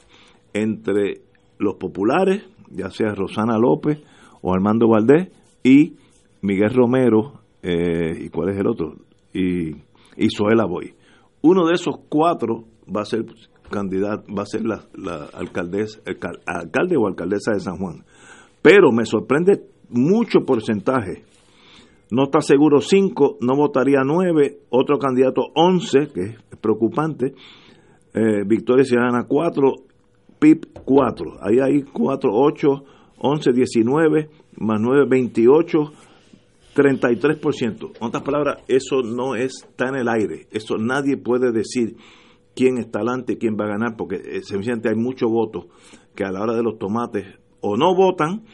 entre 0.54 1.22
los 1.58 1.74
populares, 1.74 2.44
ya 2.70 2.90
sea 2.90 3.14
Rosana 3.14 3.58
López 3.58 3.98
o 4.40 4.54
Armando 4.54 4.88
Valdés, 4.88 5.28
y 5.62 5.96
Miguel 6.40 6.72
Romero, 6.72 7.40
eh, 7.62 8.16
¿y 8.24 8.28
cuál 8.28 8.50
es 8.50 8.58
el 8.58 8.68
otro? 8.68 8.94
Y, 9.34 9.70
y 10.16 10.30
Zoela 10.34 10.64
Boy. 10.64 10.94
Uno 11.42 11.66
de 11.66 11.74
esos 11.74 11.96
cuatro 12.08 12.64
va 12.94 13.02
a 13.02 13.04
ser 13.04 13.24
candidato, 13.70 14.24
va 14.32 14.42
a 14.42 14.46
ser 14.46 14.64
la, 14.64 14.84
la 14.94 15.26
alcaldesa, 15.34 16.00
el, 16.06 16.18
alcalde 16.46 16.96
o 16.96 17.06
alcaldesa 17.06 17.52
de 17.52 17.60
San 17.60 17.76
Juan. 17.76 18.04
Pero 18.62 18.92
me 18.92 19.04
sorprende 19.04 19.60
mucho 19.90 20.40
porcentaje 20.46 21.24
no 22.10 22.24
está 22.24 22.40
seguro 22.40 22.80
5, 22.80 23.38
no 23.40 23.56
votaría 23.56 24.00
9, 24.04 24.60
otro 24.70 24.98
candidato 24.98 25.42
11, 25.54 26.08
que 26.12 26.22
es 26.22 26.58
preocupante, 26.60 27.34
eh, 28.14 28.44
Victoria 28.46 28.84
Ciudadana 28.84 29.24
4, 29.28 29.74
PIP 30.38 30.66
4, 30.84 31.38
ahí 31.40 31.58
hay 31.60 31.82
4, 31.82 32.30
8, 32.32 32.68
11, 33.18 33.52
19, 33.52 34.30
más 34.58 34.80
9, 34.80 35.06
28, 35.08 35.78
33%. 36.74 37.90
En 38.00 38.06
otras 38.06 38.22
palabras, 38.22 38.62
eso 38.68 39.02
no 39.02 39.34
está 39.34 39.88
en 39.88 39.96
el 39.96 40.08
aire, 40.08 40.46
eso 40.50 40.78
nadie 40.78 41.16
puede 41.16 41.52
decir 41.52 41.96
quién 42.54 42.78
está 42.78 43.00
adelante, 43.00 43.36
quién 43.36 43.56
va 43.56 43.66
a 43.66 43.68
ganar, 43.68 43.96
porque 43.96 44.16
eh, 44.16 44.42
sencillamente 44.42 44.88
hay 44.88 44.96
muchos 44.96 45.30
votos 45.30 45.66
que 46.14 46.24
a 46.24 46.30
la 46.30 46.40
hora 46.40 46.54
de 46.54 46.62
los 46.62 46.78
tomates 46.78 47.26
o 47.60 47.76
no 47.76 47.94
votan 47.94 48.44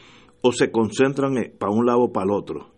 o 0.41 0.51
se 0.51 0.71
concentran 0.71 1.37
eh, 1.37 1.53
para 1.57 1.71
un 1.71 1.85
lado 1.85 2.01
o 2.01 2.11
para 2.11 2.25
el 2.25 2.31
otro. 2.31 2.74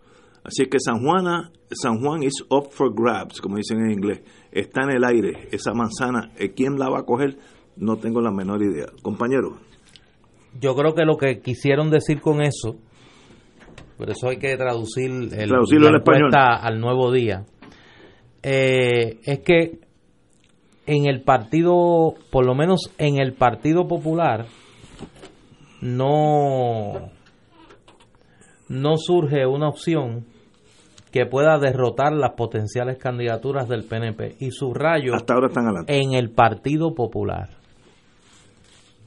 Así 0.47 0.65
que 0.67 0.77
San 0.79 1.03
Juana, 1.03 1.51
San 1.71 1.99
Juan 1.99 2.23
is 2.23 2.41
up 2.49 2.69
for 2.71 2.93
grabs, 2.95 3.41
como 3.41 3.57
dicen 3.57 3.79
en 3.81 3.91
inglés. 3.91 4.21
Está 4.49 4.83
en 4.83 4.91
el 4.91 5.03
aire 5.03 5.49
esa 5.51 5.73
manzana. 5.73 6.31
Eh, 6.39 6.53
¿Quién 6.55 6.79
la 6.79 6.89
va 6.89 6.99
a 6.99 7.03
coger? 7.03 7.37
No 7.75 7.97
tengo 7.97 8.21
la 8.21 8.31
menor 8.31 8.63
idea. 8.63 8.85
Compañero. 9.03 9.57
Yo 10.57 10.73
creo 10.73 10.95
que 10.95 11.03
lo 11.03 11.17
que 11.17 11.41
quisieron 11.41 11.91
decir 11.91 12.21
con 12.21 12.41
eso, 12.41 12.77
por 13.97 14.09
eso 14.09 14.29
hay 14.29 14.37
que 14.37 14.55
traducir 14.55 15.11
el, 15.11 15.49
Traducirlo 15.49 15.89
la 15.89 15.95
al 15.95 15.95
español. 15.97 16.31
al 16.33 16.79
nuevo 16.79 17.11
día, 17.11 17.45
eh, 18.41 19.19
es 19.25 19.39
que 19.39 19.81
en 20.85 21.07
el 21.07 21.23
partido, 21.23 22.15
por 22.31 22.45
lo 22.45 22.55
menos 22.55 22.93
en 22.97 23.19
el 23.19 23.33
Partido 23.33 23.85
Popular, 23.85 24.45
no, 25.81 27.11
no 28.69 28.95
surge 28.95 29.45
una 29.45 29.67
opción 29.67 30.36
que 31.17 31.25
pueda 31.25 31.57
derrotar 31.57 32.13
las 32.13 32.33
potenciales 32.33 32.97
candidaturas 32.97 33.67
del 33.67 33.85
PNP. 33.85 34.35
Y 34.39 34.51
subrayo 34.51 35.15
Hasta 35.15 35.33
ahora 35.33 35.47
están 35.47 35.65
adelante. 35.65 35.99
en 35.99 36.13
el 36.13 36.29
Partido 36.29 36.93
Popular. 36.93 37.49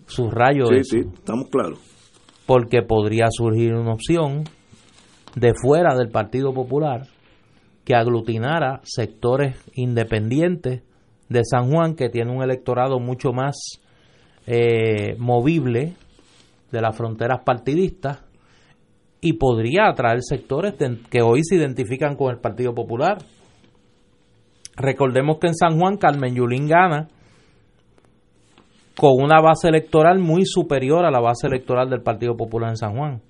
Subrayo 0.06 0.66
Sí, 0.66 0.74
eso. 0.76 0.96
sí, 0.96 1.02
estamos 1.14 1.48
claros. 1.50 1.78
Porque 2.46 2.82
podría 2.82 3.26
surgir 3.30 3.74
una 3.74 3.92
opción 3.92 4.42
de 5.36 5.52
fuera 5.54 5.94
del 5.94 6.08
Partido 6.10 6.52
Popular 6.52 7.06
que 7.84 7.94
aglutinara 7.94 8.80
sectores 8.82 9.56
independientes 9.74 10.82
de 11.28 11.44
San 11.44 11.70
Juan 11.70 11.94
que 11.94 12.08
tiene 12.08 12.32
un 12.32 12.42
electorado 12.42 12.98
mucho 12.98 13.32
más 13.32 13.56
eh, 14.48 15.14
movible 15.18 15.94
de 16.72 16.80
las 16.80 16.96
fronteras 16.96 17.42
partidistas 17.44 18.24
y 19.20 19.34
podría 19.34 19.88
atraer 19.88 20.20
sectores 20.22 20.74
que 21.10 21.22
hoy 21.22 21.40
se 21.42 21.56
identifican 21.56 22.16
con 22.16 22.30
el 22.32 22.40
Partido 22.40 22.74
Popular. 22.74 23.18
Recordemos 24.76 25.38
que 25.38 25.48
en 25.48 25.54
San 25.54 25.78
Juan 25.78 25.96
Carmen 25.98 26.34
Yulín 26.34 26.68
gana 26.68 27.08
con 28.96 29.12
una 29.22 29.40
base 29.40 29.68
electoral 29.68 30.18
muy 30.18 30.42
superior 30.44 31.04
a 31.04 31.10
la 31.10 31.20
base 31.20 31.46
electoral 31.46 31.88
del 31.90 32.02
Partido 32.02 32.36
Popular 32.36 32.70
en 32.70 32.76
San 32.76 32.96
Juan. 32.96 33.20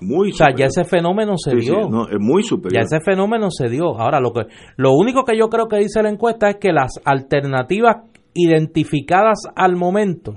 Muy 0.00 0.30
O 0.30 0.34
sea, 0.34 0.48
ya 0.56 0.66
ese 0.66 0.84
fenómeno 0.84 1.36
se 1.36 1.50
Sí, 1.52 1.62
sí, 1.62 1.70
dio. 1.70 1.88
no, 1.88 2.08
es 2.08 2.18
muy 2.20 2.42
superior. 2.44 2.72
Ya 2.80 2.84
ese 2.86 3.00
fenómeno 3.04 3.48
se 3.50 3.68
dio. 3.68 3.98
Ahora, 3.98 4.20
lo 4.20 4.32
que 4.32 4.42
lo 4.76 4.92
único 4.92 5.24
que 5.24 5.36
yo 5.36 5.48
creo 5.48 5.66
que 5.66 5.78
dice 5.78 6.02
la 6.02 6.10
encuesta 6.10 6.50
es 6.50 6.56
que 6.56 6.72
las 6.72 7.00
alternativas 7.04 7.96
identificadas 8.32 9.38
al 9.56 9.74
momento 9.74 10.36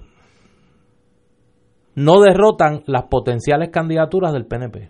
no 1.96 2.22
derrotan 2.22 2.84
las 2.86 3.04
potenciales 3.04 3.70
candidaturas 3.70 4.34
del 4.34 4.46
PNP. 4.46 4.90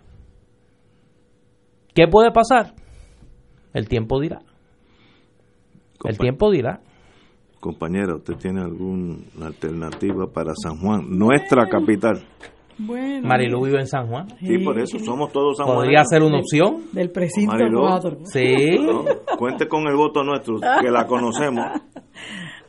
¿Qué 1.94 2.08
puede 2.08 2.30
pasar? 2.32 2.74
El 3.74 3.88
tiempo 3.88 4.20
dirá. 4.20 4.40
El 6.04 6.18
tiempo 6.18 6.50
dirá. 6.50 6.80
Compañero, 7.60 8.16
¿usted 8.16 8.34
tiene 8.34 8.60
alguna 8.60 9.18
alternativa 9.42 10.26
para 10.32 10.52
San 10.60 10.78
Juan, 10.78 11.02
nuestra 11.08 11.68
capital? 11.68 12.24
Bueno, 12.78 13.28
Marilu 13.28 13.62
vive 13.64 13.80
en 13.80 13.86
San 13.86 14.08
Juan. 14.08 14.26
Sí, 14.40 14.58
por 14.58 14.78
eso 14.78 14.98
somos 14.98 15.30
todos 15.30 15.58
San 15.58 15.66
Podría 15.66 16.04
ser 16.04 16.22
una 16.22 16.38
opción. 16.38 16.86
del 16.92 17.10
precinto 17.10 17.52
Marilu. 17.52 17.80
4. 17.80 18.18
Sí. 18.24 18.78
¿no? 18.80 19.04
Cuente 19.38 19.68
con 19.68 19.86
el 19.86 19.94
voto 19.94 20.24
nuestro, 20.24 20.56
que 20.80 20.90
la 20.90 21.06
conocemos. 21.06 21.64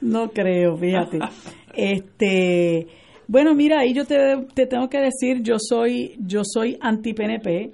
No 0.02 0.32
creo, 0.32 0.76
fíjate. 0.76 1.20
Este, 1.74 2.88
bueno, 3.28 3.56
mira, 3.56 3.80
ahí 3.80 3.94
yo 3.94 4.06
te, 4.06 4.46
te 4.54 4.66
tengo 4.68 4.90
que 4.90 5.00
decir, 5.00 5.42
yo 5.42 5.56
soy 5.60 6.16
yo 6.20 6.42
soy 6.44 6.78
anti 6.82 7.14
PNP. 7.14 7.72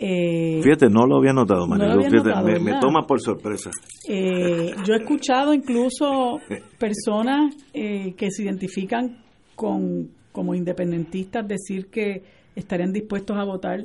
Eh, 0.00 0.60
Fíjate, 0.62 0.88
no 0.88 1.06
lo 1.06 1.16
había 1.18 1.32
notado, 1.32 1.66
No 1.66 1.76
notado, 1.76 2.44
me, 2.60 2.78
toma 2.80 3.02
por 3.06 3.20
sorpresa. 3.20 3.70
eh, 4.08 4.70
yo 4.86 4.94
he 4.94 4.98
escuchado 4.98 5.52
incluso 5.52 6.38
personas 6.78 7.54
eh, 7.74 8.14
que 8.16 8.30
se 8.30 8.44
identifican 8.44 9.18
con 9.56 10.10
como 10.30 10.54
independentistas 10.54 11.48
decir 11.48 11.88
que 11.90 12.22
estarían 12.54 12.92
dispuestos 12.92 13.36
a 13.36 13.42
votar 13.44 13.80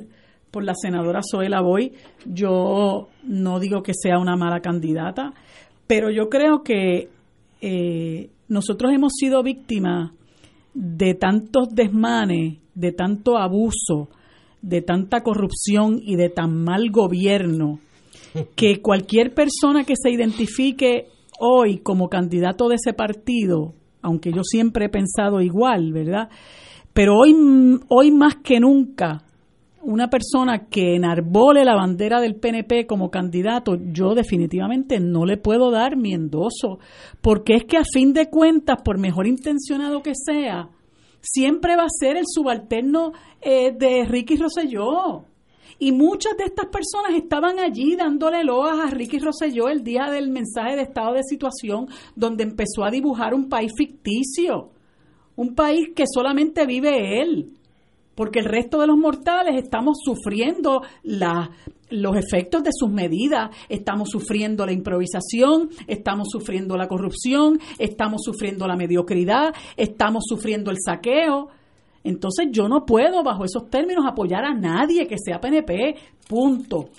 por 0.52 0.62
la 0.62 0.74
senadora 0.80 1.20
Zoela 1.28 1.60
Boy. 1.60 1.92
Yo 2.26 3.08
no 3.24 3.58
digo 3.58 3.82
que 3.82 3.92
sea 3.92 4.18
una 4.20 4.36
mala 4.36 4.60
candidata, 4.60 5.32
pero 5.88 6.10
yo 6.10 6.28
creo 6.28 6.62
que 6.62 7.08
eh, 7.60 8.30
nosotros 8.48 8.92
hemos 8.92 9.14
sido 9.18 9.42
víctimas 9.42 10.12
de 10.74 11.14
tantos 11.14 11.68
desmanes, 11.74 12.58
de 12.74 12.92
tanto 12.92 13.38
abuso, 13.38 14.08
de 14.60 14.82
tanta 14.82 15.22
corrupción 15.22 16.00
y 16.02 16.16
de 16.16 16.28
tan 16.28 16.64
mal 16.64 16.90
gobierno, 16.90 17.80
que 18.56 18.82
cualquier 18.82 19.34
persona 19.34 19.84
que 19.84 19.94
se 19.96 20.10
identifique 20.10 21.06
hoy 21.38 21.78
como 21.78 22.08
candidato 22.08 22.68
de 22.68 22.76
ese 22.76 22.92
partido, 22.92 23.74
aunque 24.02 24.32
yo 24.32 24.42
siempre 24.42 24.86
he 24.86 24.88
pensado 24.88 25.40
igual, 25.40 25.92
¿verdad? 25.92 26.28
Pero 26.92 27.16
hoy, 27.16 27.34
hoy 27.88 28.10
más 28.10 28.36
que 28.36 28.60
nunca, 28.60 29.22
una 29.84 30.08
persona 30.08 30.66
que 30.68 30.96
enarbole 30.96 31.64
la 31.64 31.74
bandera 31.74 32.20
del 32.20 32.36
PNP 32.36 32.86
como 32.86 33.10
candidato, 33.10 33.76
yo 33.76 34.14
definitivamente 34.14 34.98
no 35.00 35.24
le 35.24 35.36
puedo 35.36 35.70
dar 35.70 35.96
mi 35.96 36.14
endoso, 36.14 36.78
porque 37.20 37.54
es 37.54 37.64
que 37.64 37.76
a 37.76 37.84
fin 37.84 38.12
de 38.12 38.30
cuentas, 38.30 38.78
por 38.82 38.98
mejor 38.98 39.26
intencionado 39.26 40.02
que 40.02 40.12
sea, 40.14 40.70
siempre 41.20 41.76
va 41.76 41.84
a 41.84 41.98
ser 42.00 42.16
el 42.16 42.24
subalterno 42.26 43.12
eh, 43.40 43.72
de 43.72 44.04
Ricky 44.04 44.36
Rosselló. 44.36 45.26
Y 45.78 45.92
muchas 45.92 46.36
de 46.36 46.44
estas 46.44 46.66
personas 46.66 47.12
estaban 47.16 47.58
allí 47.58 47.96
dándole 47.96 48.44
loas 48.44 48.78
a 48.78 48.90
Ricky 48.90 49.18
Rosselló 49.18 49.68
el 49.68 49.82
día 49.82 50.08
del 50.10 50.30
mensaje 50.30 50.76
de 50.76 50.82
estado 50.82 51.14
de 51.14 51.22
situación, 51.24 51.88
donde 52.14 52.44
empezó 52.44 52.84
a 52.84 52.90
dibujar 52.90 53.34
un 53.34 53.48
país 53.48 53.72
ficticio, 53.76 54.70
un 55.36 55.54
país 55.54 55.88
que 55.94 56.04
solamente 56.06 56.64
vive 56.64 57.20
él, 57.22 57.54
porque 58.14 58.40
el 58.40 58.46
resto 58.46 58.80
de 58.80 58.86
los 58.86 58.96
mortales 58.96 59.56
estamos 59.62 59.98
sufriendo 60.02 60.82
los 61.02 62.16
efectos 62.16 62.62
de 62.62 62.70
sus 62.72 62.90
medidas, 62.90 63.50
estamos 63.68 64.10
sufriendo 64.10 64.64
la 64.66 64.72
improvisación, 64.72 65.70
estamos 65.86 66.28
sufriendo 66.30 66.76
la 66.76 66.88
corrupción, 66.88 67.60
estamos 67.78 68.22
sufriendo 68.24 68.66
la 68.66 68.76
mediocridad, 68.76 69.54
estamos 69.76 70.24
sufriendo 70.26 70.70
el 70.70 70.78
saqueo. 70.84 71.48
Entonces 72.02 72.48
yo 72.50 72.68
no 72.68 72.84
puedo 72.84 73.22
bajo 73.22 73.44
esos 73.44 73.70
términos 73.70 74.04
apoyar 74.06 74.44
a 74.44 74.54
nadie 74.54 75.06
que 75.06 75.16
sea 75.18 75.40
PNP, 75.40 75.96
punto. 76.28 76.90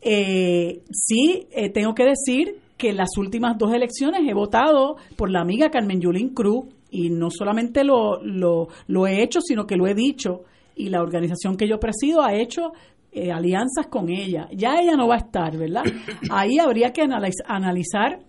Eh, 0.00 0.82
sí, 0.90 1.48
eh, 1.50 1.70
tengo 1.70 1.94
que 1.94 2.04
decir 2.04 2.60
que 2.76 2.90
en 2.90 2.96
las 2.96 3.18
últimas 3.18 3.58
dos 3.58 3.74
elecciones 3.74 4.20
he 4.28 4.34
votado 4.34 4.96
por 5.16 5.30
la 5.30 5.40
amiga 5.40 5.70
Carmen 5.70 6.00
Yulín 6.00 6.32
Cruz 6.32 6.66
y 6.90 7.10
no 7.10 7.30
solamente 7.30 7.84
lo, 7.84 8.22
lo, 8.22 8.68
lo 8.86 9.06
he 9.06 9.22
hecho, 9.22 9.40
sino 9.40 9.66
que 9.66 9.76
lo 9.76 9.86
he 9.86 9.94
dicho 9.94 10.44
y 10.74 10.88
la 10.88 11.02
organización 11.02 11.56
que 11.56 11.68
yo 11.68 11.78
presido 11.80 12.22
ha 12.22 12.34
hecho 12.34 12.72
eh, 13.12 13.32
alianzas 13.32 13.86
con 13.88 14.08
ella. 14.10 14.48
Ya 14.52 14.76
ella 14.80 14.96
no 14.96 15.08
va 15.08 15.16
a 15.16 15.18
estar, 15.18 15.56
¿verdad? 15.56 15.82
Ahí 16.30 16.58
habría 16.58 16.92
que 16.92 17.02
analiz- 17.02 17.42
analizar 17.46 18.20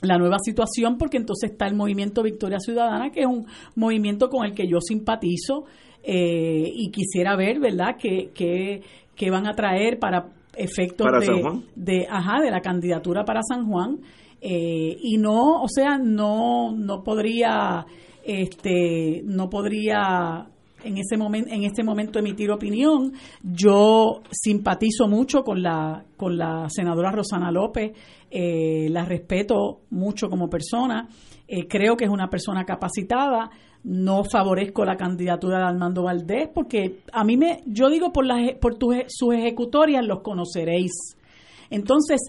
la 0.00 0.18
nueva 0.18 0.36
situación 0.38 0.98
porque 0.98 1.16
entonces 1.16 1.52
está 1.52 1.66
el 1.66 1.74
movimiento 1.74 2.22
Victoria 2.22 2.58
Ciudadana, 2.58 3.10
que 3.10 3.20
es 3.20 3.26
un 3.26 3.46
movimiento 3.74 4.28
con 4.28 4.44
el 4.44 4.54
que 4.54 4.66
yo 4.68 4.80
simpatizo 4.80 5.64
eh, 6.02 6.70
y 6.74 6.90
quisiera 6.90 7.36
ver, 7.36 7.58
¿verdad?, 7.60 7.96
que, 7.98 8.30
que, 8.34 8.82
que 9.16 9.30
van 9.30 9.46
a 9.46 9.54
traer 9.54 9.98
para 9.98 10.26
efectos 10.56 11.06
¿Para 11.06 11.18
de, 11.20 11.42
de, 11.74 12.06
ajá, 12.08 12.40
de 12.42 12.50
la 12.50 12.60
candidatura 12.60 13.24
para 13.24 13.40
San 13.42 13.66
Juan. 13.66 13.98
Eh, 14.46 14.96
y 15.00 15.16
no, 15.16 15.62
o 15.62 15.68
sea, 15.68 15.96
no, 15.96 16.72
no 16.72 17.02
podría, 17.02 17.86
este, 18.22 19.22
no 19.24 19.48
podría 19.48 20.46
en 20.84 20.98
ese 20.98 21.16
momento, 21.16 21.50
en 21.50 21.64
este 21.64 21.82
momento 21.82 22.18
emitir 22.18 22.50
opinión. 22.50 23.14
Yo 23.42 24.20
simpatizo 24.30 25.08
mucho 25.08 25.42
con 25.42 25.62
la, 25.62 26.04
con 26.18 26.36
la 26.36 26.68
senadora 26.68 27.10
Rosana 27.10 27.50
López, 27.50 27.92
eh, 28.30 28.88
la 28.90 29.04
respeto 29.04 29.80
mucho 29.90 30.28
como 30.28 30.50
persona 30.50 31.08
eh, 31.46 31.66
creo 31.68 31.96
que 31.96 32.04
es 32.04 32.10
una 32.10 32.28
persona 32.28 32.64
capacitada. 32.64 33.50
No 33.84 34.24
favorezco 34.24 34.84
la 34.84 34.96
candidatura 34.96 35.58
de 35.58 35.64
Armando 35.64 36.04
Valdés 36.04 36.48
porque 36.54 37.00
a 37.12 37.22
mí 37.22 37.36
me, 37.36 37.62
yo 37.66 37.90
digo 37.90 38.12
por, 38.12 38.24
las, 38.24 38.54
por 38.58 38.76
sus 39.08 39.34
ejecutorias 39.34 40.04
los 40.04 40.20
conoceréis. 40.20 40.92
Entonces, 41.68 42.20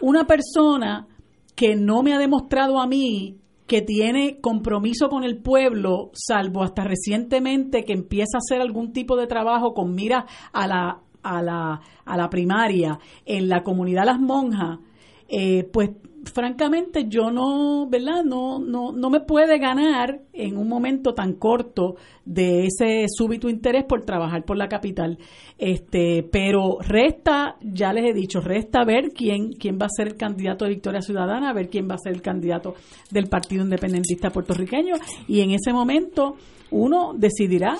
una 0.00 0.26
persona 0.26 1.06
que 1.54 1.76
no 1.76 2.02
me 2.02 2.14
ha 2.14 2.18
demostrado 2.18 2.80
a 2.80 2.86
mí 2.86 3.38
que 3.66 3.80
tiene 3.80 4.40
compromiso 4.40 5.08
con 5.08 5.24
el 5.24 5.38
pueblo, 5.38 6.10
salvo 6.12 6.62
hasta 6.62 6.84
recientemente 6.84 7.84
que 7.84 7.94
empieza 7.94 8.36
a 8.36 8.44
hacer 8.44 8.60
algún 8.60 8.92
tipo 8.92 9.16
de 9.16 9.26
trabajo 9.26 9.72
con 9.72 9.94
mira 9.94 10.26
a 10.52 10.66
la, 10.66 11.00
a 11.22 11.42
la, 11.42 11.80
a 12.04 12.16
la 12.16 12.28
primaria 12.28 12.98
en 13.24 13.48
la 13.48 13.62
comunidad 13.62 14.04
Las 14.04 14.20
Monjas, 14.20 14.80
eh, 15.28 15.68
pues 15.72 15.90
francamente 16.32 17.06
yo 17.08 17.30
no, 17.30 17.86
¿verdad? 17.88 18.24
No, 18.24 18.58
no, 18.58 18.92
no 18.92 19.10
me 19.10 19.20
puede 19.20 19.58
ganar 19.58 20.20
en 20.32 20.56
un 20.56 20.68
momento 20.68 21.14
tan 21.14 21.34
corto 21.34 21.96
de 22.24 22.66
ese 22.66 23.06
súbito 23.08 23.48
interés 23.48 23.84
por 23.84 24.04
trabajar 24.04 24.44
por 24.44 24.56
la 24.56 24.68
capital. 24.68 25.18
Este, 25.58 26.22
pero 26.30 26.78
resta, 26.80 27.56
ya 27.60 27.92
les 27.92 28.10
he 28.10 28.14
dicho, 28.14 28.40
resta 28.40 28.84
ver 28.84 29.10
quién, 29.14 29.52
quién 29.52 29.78
va 29.80 29.86
a 29.86 29.96
ser 29.96 30.08
el 30.08 30.16
candidato 30.16 30.64
de 30.64 30.72
Victoria 30.72 31.00
Ciudadana, 31.00 31.52
ver 31.52 31.68
quién 31.68 31.88
va 31.88 31.94
a 31.94 31.98
ser 31.98 32.12
el 32.12 32.22
candidato 32.22 32.74
del 33.10 33.28
Partido 33.28 33.62
Independentista 33.64 34.30
puertorriqueño 34.30 34.94
y 35.28 35.40
en 35.40 35.50
ese 35.52 35.72
momento 35.72 36.36
uno 36.70 37.12
decidirá 37.14 37.76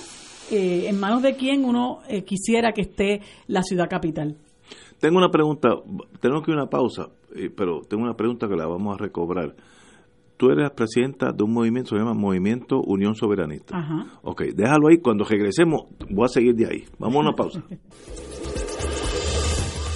eh, 0.51 0.87
en 0.89 1.01
manos 1.01 1.23
de 1.23 1.37
quién 1.37 1.65
uno 1.65 2.01
eh, 2.09 2.23
quisiera 2.23 2.73
que 2.73 2.83
esté 2.83 3.21
la 3.47 3.63
ciudad 3.63 3.89
capital. 3.89 4.37
Tengo 5.01 5.19
una 5.19 5.31
pregunta, 5.31 5.71
tenemos 6.21 6.45
que 6.45 6.51
ir 6.51 6.57
una 6.57 6.69
pausa, 6.71 7.09
pero 7.57 7.81
tengo 7.83 8.03
una 8.03 8.15
pregunta 8.15 8.49
que 8.49 8.57
la 8.57 8.67
vamos 8.67 8.95
a 8.95 9.03
recobrar. 9.03 9.55
Tú 10.37 10.51
eres 10.51 10.71
presidenta 10.73 11.31
de 11.33 11.45
un 11.45 11.53
movimiento 11.53 11.91
que 11.91 11.97
se 11.97 12.03
llama 12.03 12.15
Movimiento 12.15 12.81
Unión 12.81 13.15
Soberanista. 13.15 13.77
Ajá. 13.79 14.07
Ok, 14.23 14.43
déjalo 14.55 14.89
ahí, 14.89 14.99
cuando 14.99 15.25
regresemos 15.25 15.83
voy 16.11 16.25
a 16.25 16.29
seguir 16.29 16.55
de 16.55 16.67
ahí. 16.67 16.85
Vamos 16.99 17.17
a 17.17 17.21
una 17.21 17.33
pausa. 17.33 17.63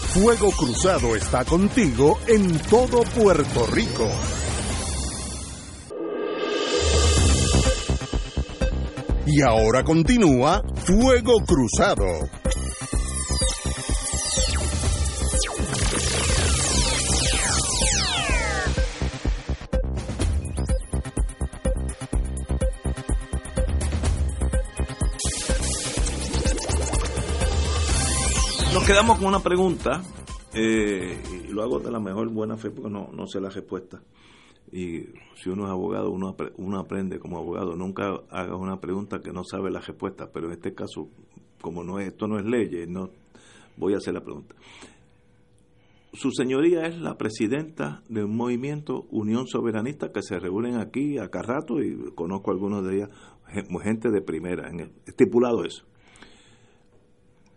Fuego 0.09 0.51
Cruzado 0.51 1.15
está 1.15 1.45
contigo 1.45 2.19
en 2.27 2.59
todo 2.71 3.03
Puerto 3.15 3.67
Rico. 3.73 4.09
Y 9.27 9.43
ahora 9.43 9.85
continúa 9.85 10.63
Fuego 10.77 11.35
Cruzado. 11.47 12.07
Nos 28.73 28.87
quedamos 28.87 29.19
con 29.19 29.29
una 29.29 29.41
pregunta, 29.41 30.03
eh, 30.53 31.21
y 31.33 31.53
lo 31.53 31.63
hago 31.63 31.79
de 31.79 31.91
la 31.91 32.01
mejor 32.01 32.29
buena 32.29 32.57
fe 32.57 32.71
porque 32.71 32.91
no, 32.91 33.11
no 33.13 33.27
sé 33.27 33.41
la 33.41 33.49
respuesta. 33.49 34.03
Y 34.71 35.01
si 35.37 35.49
uno 35.49 35.65
es 35.65 35.71
abogado, 35.71 36.11
uno, 36.11 36.37
uno 36.57 36.79
aprende 36.79 37.19
como 37.19 37.39
abogado. 37.39 37.75
Nunca 37.77 38.21
haga 38.31 38.57
una 38.57 38.81
pregunta 38.81 39.21
que 39.21 39.33
no 39.33 39.43
sabe 39.45 39.71
la 39.71 39.81
respuesta, 39.81 40.31
pero 40.33 40.47
en 40.47 40.53
este 40.53 40.75
caso, 40.75 41.09
como 41.61 41.83
no 41.83 41.99
es, 41.99 42.09
esto 42.09 42.29
no 42.29 42.39
es 42.39 42.45
ley, 42.45 42.87
no 42.87 43.11
voy 43.77 43.95
a 43.95 43.97
hacer 43.97 44.15
la 44.15 44.21
pregunta. 44.21 44.55
Su 46.13 46.31
señoría 46.31 46.87
es 46.87 46.99
la 46.99 47.17
presidenta 47.17 48.03
de 48.09 48.25
un 48.25 48.37
movimiento 48.37 49.07
Unión 49.11 49.47
Soberanista 49.47 50.13
que 50.13 50.23
se 50.23 50.39
reúnen 50.39 50.77
aquí 50.77 51.19
acá 51.19 51.43
rato 51.43 51.83
y 51.83 52.13
conozco 52.15 52.51
algunos 52.51 52.85
de 52.85 52.97
ellas, 52.97 53.11
gente 53.83 54.11
de 54.11 54.21
primera, 54.21 54.69
en 54.69 54.93
estipulado 55.07 55.65
eso. 55.65 55.85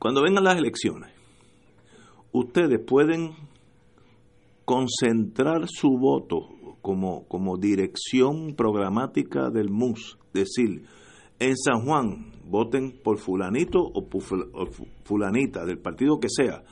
Cuando 0.01 0.23
vengan 0.23 0.45
las 0.45 0.57
elecciones, 0.57 1.11
ustedes 2.31 2.79
pueden 2.83 3.35
concentrar 4.65 5.67
su 5.67 5.89
voto 5.89 6.47
como, 6.81 7.27
como 7.27 7.59
dirección 7.59 8.55
programática 8.55 9.51
del 9.51 9.69
MUS, 9.69 10.17
decir, 10.33 10.87
en 11.37 11.55
San 11.55 11.85
Juan 11.85 12.31
voten 12.45 12.99
por 13.03 13.19
fulanito 13.19 13.77
o, 13.79 14.07
fulanita, 15.03 15.65
del 15.65 15.77
partido 15.77 16.19
que 16.19 16.29
sea, 16.29 16.63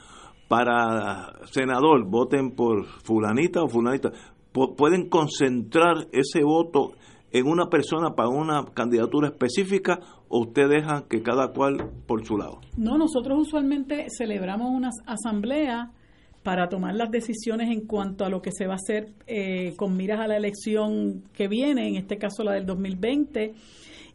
para 0.48 1.32
senador 1.52 2.10
voten 2.10 2.56
por 2.56 2.88
fulanita 3.04 3.62
o 3.62 3.70
fulanita, 3.70 4.12
pueden 4.76 5.08
concentrar 5.08 6.08
ese 6.14 6.44
voto 6.44 6.94
en 7.32 7.46
una 7.46 7.70
persona 7.70 8.16
para 8.16 8.30
una 8.30 8.66
candidatura 8.74 9.28
específica 9.28 10.00
o 10.30 10.40
usted 10.42 10.70
deja 10.70 11.06
que 11.10 11.22
cada 11.22 11.52
cual 11.52 11.92
por 12.08 12.26
su 12.26 12.38
lado? 12.38 12.62
No, 12.78 12.98
nosotros 12.98 13.40
usualmente 13.40 14.06
celebramos 14.16 14.70
una 14.72 14.90
asamblea 15.06 15.92
para 16.44 16.70
tomar 16.70 16.96
las 16.96 17.12
decisiones 17.12 17.70
en 17.70 17.86
cuanto 17.86 18.24
a 18.24 18.30
lo 18.30 18.42
que 18.42 18.52
se 18.52 18.66
va 18.66 18.74
a 18.74 18.78
hacer 18.78 19.10
eh, 19.28 19.74
con 19.76 19.98
miras 19.98 20.22
a 20.22 20.28
la 20.28 20.38
elección 20.38 21.24
que 21.34 21.48
viene, 21.48 21.88
en 21.88 21.96
este 21.98 22.18
caso 22.18 22.44
la 22.44 22.54
del 22.54 22.66
2020 22.66 23.54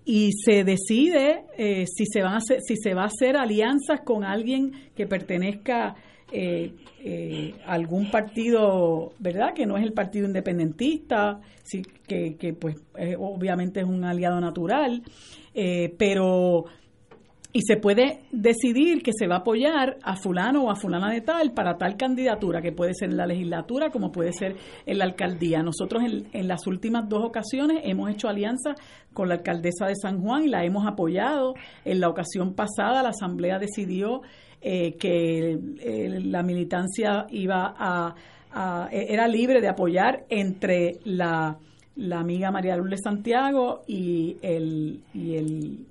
y 0.04 0.30
se 0.32 0.64
decide 0.64 1.44
eh, 1.56 1.86
si 1.86 2.04
se 2.06 2.22
van 2.22 2.34
a 2.34 2.36
hacer, 2.38 2.60
si 2.62 2.76
se 2.76 2.94
va 2.94 3.02
a 3.02 3.06
hacer 3.06 3.36
alianzas 3.36 4.00
con 4.04 4.24
alguien 4.24 4.72
que 4.94 5.06
pertenezca 5.06 5.96
eh, 6.32 6.72
eh, 7.01 7.55
algún 7.66 8.10
partido, 8.10 9.12
¿verdad? 9.18 9.52
Que 9.55 9.66
no 9.66 9.76
es 9.76 9.84
el 9.84 9.92
partido 9.92 10.26
independentista, 10.26 11.40
sí, 11.62 11.82
que, 12.06 12.56
pues 12.59 12.76
obviamente 13.18 13.80
es 13.80 13.86
un 13.86 14.05
aliado 14.05 14.40
natural, 14.40 15.02
eh, 15.55 15.94
pero 15.96 16.64
y 17.56 17.60
se 17.62 17.76
puede 17.76 18.24
decidir 18.32 19.01
que 19.05 19.12
se 19.16 19.28
va 19.28 19.36
a 19.36 19.38
apoyar 19.38 19.96
a 20.02 20.16
fulano 20.16 20.64
o 20.64 20.70
a 20.72 20.74
fulana 20.74 21.12
de 21.12 21.20
tal 21.20 21.52
para 21.52 21.76
tal 21.76 21.96
candidatura, 21.96 22.60
que 22.60 22.72
puede 22.72 22.94
ser 22.94 23.10
en 23.10 23.16
la 23.16 23.26
legislatura 23.26 23.90
como 23.90 24.10
puede 24.10 24.32
ser 24.32 24.56
en 24.86 24.98
la 24.98 25.05
alcaldía. 25.05 25.62
Nosotros 25.62 26.02
en, 26.02 26.26
en 26.32 26.48
las 26.48 26.66
últimas 26.66 27.09
dos 27.09 27.22
ocasiones 27.22 27.82
hemos 27.84 28.10
hecho 28.10 28.28
alianza 28.28 28.74
con 29.12 29.28
la 29.28 29.36
alcaldesa 29.36 29.86
de 29.86 29.94
San 29.94 30.20
Juan 30.20 30.46
y 30.46 30.48
la 30.48 30.64
hemos 30.64 30.84
apoyado. 30.84 31.55
En 31.84 32.01
la 32.01 32.09
ocasión 32.09 32.55
pasada 32.55 33.05
la 33.05 33.10
Asamblea 33.10 33.60
decidió 33.60 34.22
eh, 34.66 34.94
que 34.98 35.58
eh, 35.80 36.20
la 36.24 36.42
militancia 36.42 37.26
iba 37.28 37.74
a, 37.76 38.14
e, 38.90 39.12
era 39.12 39.28
libre 39.28 39.60
de 39.60 39.68
apoyar 39.68 40.24
entre 40.30 41.00
la, 41.04 41.58
la 41.96 42.20
amiga 42.20 42.50
María 42.50 42.74
Lourdes 42.74 43.02
Santiago 43.04 43.82
y 43.86 44.38
el, 44.40 45.02
y 45.12 45.36
el 45.36 45.86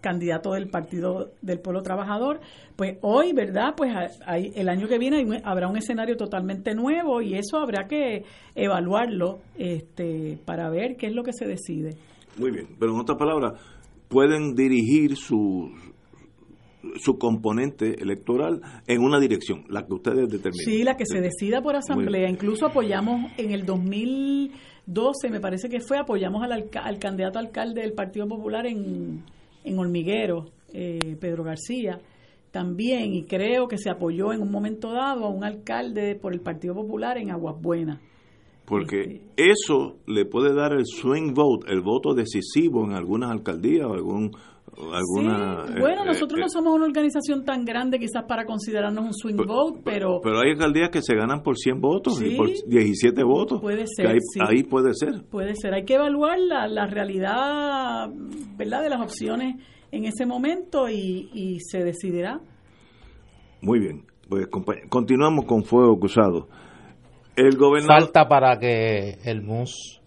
candidato 0.00 0.50
del 0.54 0.68
Partido 0.68 1.30
del 1.42 1.60
Pueblo 1.60 1.82
Trabajador, 1.82 2.40
pues 2.74 2.98
hoy, 3.02 3.32
¿verdad? 3.32 3.74
Pues 3.76 3.92
hay, 4.26 4.50
el 4.56 4.68
año 4.68 4.88
que 4.88 4.98
viene 4.98 5.24
habrá 5.44 5.68
un 5.68 5.76
escenario 5.76 6.16
totalmente 6.16 6.74
nuevo 6.74 7.22
y 7.22 7.34
eso 7.34 7.58
habrá 7.58 7.86
que 7.86 8.24
evaluarlo 8.56 9.38
este, 9.56 10.40
para 10.44 10.70
ver 10.70 10.96
qué 10.96 11.06
es 11.06 11.14
lo 11.14 11.22
que 11.22 11.32
se 11.32 11.46
decide. 11.46 11.96
Muy 12.36 12.50
bien, 12.50 12.66
pero 12.80 12.94
en 12.94 13.00
otras 13.00 13.16
palabras, 13.16 13.60
pueden 14.08 14.54
dirigir 14.54 15.16
su, 15.16 15.70
su 16.96 17.18
componente 17.18 18.00
electoral 18.00 18.60
en 18.86 19.02
una 19.02 19.20
dirección, 19.20 19.64
la 19.68 19.86
que 19.86 19.94
ustedes 19.94 20.28
determinen. 20.28 20.64
Sí, 20.64 20.82
la 20.82 20.96
que 20.96 21.04
se 21.06 21.20
decida 21.20 21.62
por 21.62 21.76
asamblea. 21.76 22.28
Incluso 22.28 22.66
apoyamos 22.66 23.32
en 23.36 23.52
el 23.52 23.64
2012, 23.64 25.30
me 25.30 25.40
parece 25.40 25.68
que 25.68 25.80
fue, 25.80 25.98
apoyamos 25.98 26.42
al, 26.42 26.52
al 26.52 26.98
candidato 26.98 27.38
alcalde 27.38 27.82
del 27.82 27.92
Partido 27.92 28.26
Popular 28.26 28.66
en, 28.66 29.22
en 29.64 29.78
Hormiguero, 29.78 30.46
eh, 30.72 31.16
Pedro 31.20 31.44
García, 31.44 32.00
también, 32.50 33.12
y 33.14 33.24
creo 33.24 33.68
que 33.68 33.78
se 33.78 33.90
apoyó 33.90 34.32
en 34.32 34.40
un 34.40 34.50
momento 34.50 34.92
dado 34.92 35.26
a 35.26 35.28
un 35.28 35.44
alcalde 35.44 36.14
por 36.14 36.32
el 36.32 36.40
Partido 36.40 36.74
Popular 36.74 37.18
en 37.18 37.30
Aguas 37.30 37.60
Buenas. 37.60 38.00
Porque 38.68 39.00
este, 39.00 39.50
eso 39.50 39.96
le 40.06 40.26
puede 40.26 40.54
dar 40.54 40.72
el 40.72 40.84
swing 40.84 41.32
vote, 41.32 41.72
el 41.72 41.80
voto 41.80 42.14
decisivo 42.14 42.84
en 42.84 42.92
algunas 42.92 43.30
alcaldías 43.30 43.86
o 43.86 43.94
algún 43.94 44.32
alguna 44.92 45.64
eh, 45.68 45.80
bueno 45.80 46.02
eh, 46.02 46.06
nosotros 46.06 46.38
no 46.38 46.46
eh, 46.46 46.50
somos 46.50 46.74
una 46.74 46.84
organización 46.84 47.44
tan 47.44 47.64
grande 47.64 47.98
quizás 47.98 48.24
para 48.28 48.44
considerarnos 48.44 49.04
un 49.04 49.14
swing 49.14 49.36
vote 49.36 49.80
pero 49.84 50.20
pero 50.22 50.40
hay 50.40 50.52
alcaldías 50.52 50.90
que 50.90 51.02
se 51.02 51.14
ganan 51.14 51.42
por 51.42 51.56
100 51.56 51.80
votos 51.80 52.22
y 52.22 52.36
por 52.36 52.48
17 52.48 53.22
votos 53.24 53.60
puede 53.60 53.84
ser 53.86 54.06
ahí, 54.06 54.62
puede 54.62 54.94
ser. 54.94 55.24
Puede 55.30 55.54
ser 55.56 55.74
hay 55.74 55.84
que 55.84 55.94
evaluar 55.94 56.38
la, 56.38 56.68
la 56.68 56.86
realidad 56.86 58.08
verdad 58.56 58.82
de 58.82 58.90
las 58.90 59.00
opciones 59.00 59.56
en 59.90 60.04
ese 60.04 60.26
momento 60.26 60.88
y, 60.88 61.30
y 61.32 61.60
se 61.60 61.82
decidirá. 61.82 62.40
Muy 63.60 63.80
bien 63.80 64.04
pues 64.28 64.46
continuamos 64.88 65.46
con 65.46 65.64
fuego 65.64 65.98
cruzado. 65.98 66.48
El 67.34 67.56
gobernador 67.56 68.02
falta 68.02 68.28
para 68.28 68.58
que 68.58 69.18
el 69.24 69.42
MUS 69.42 70.00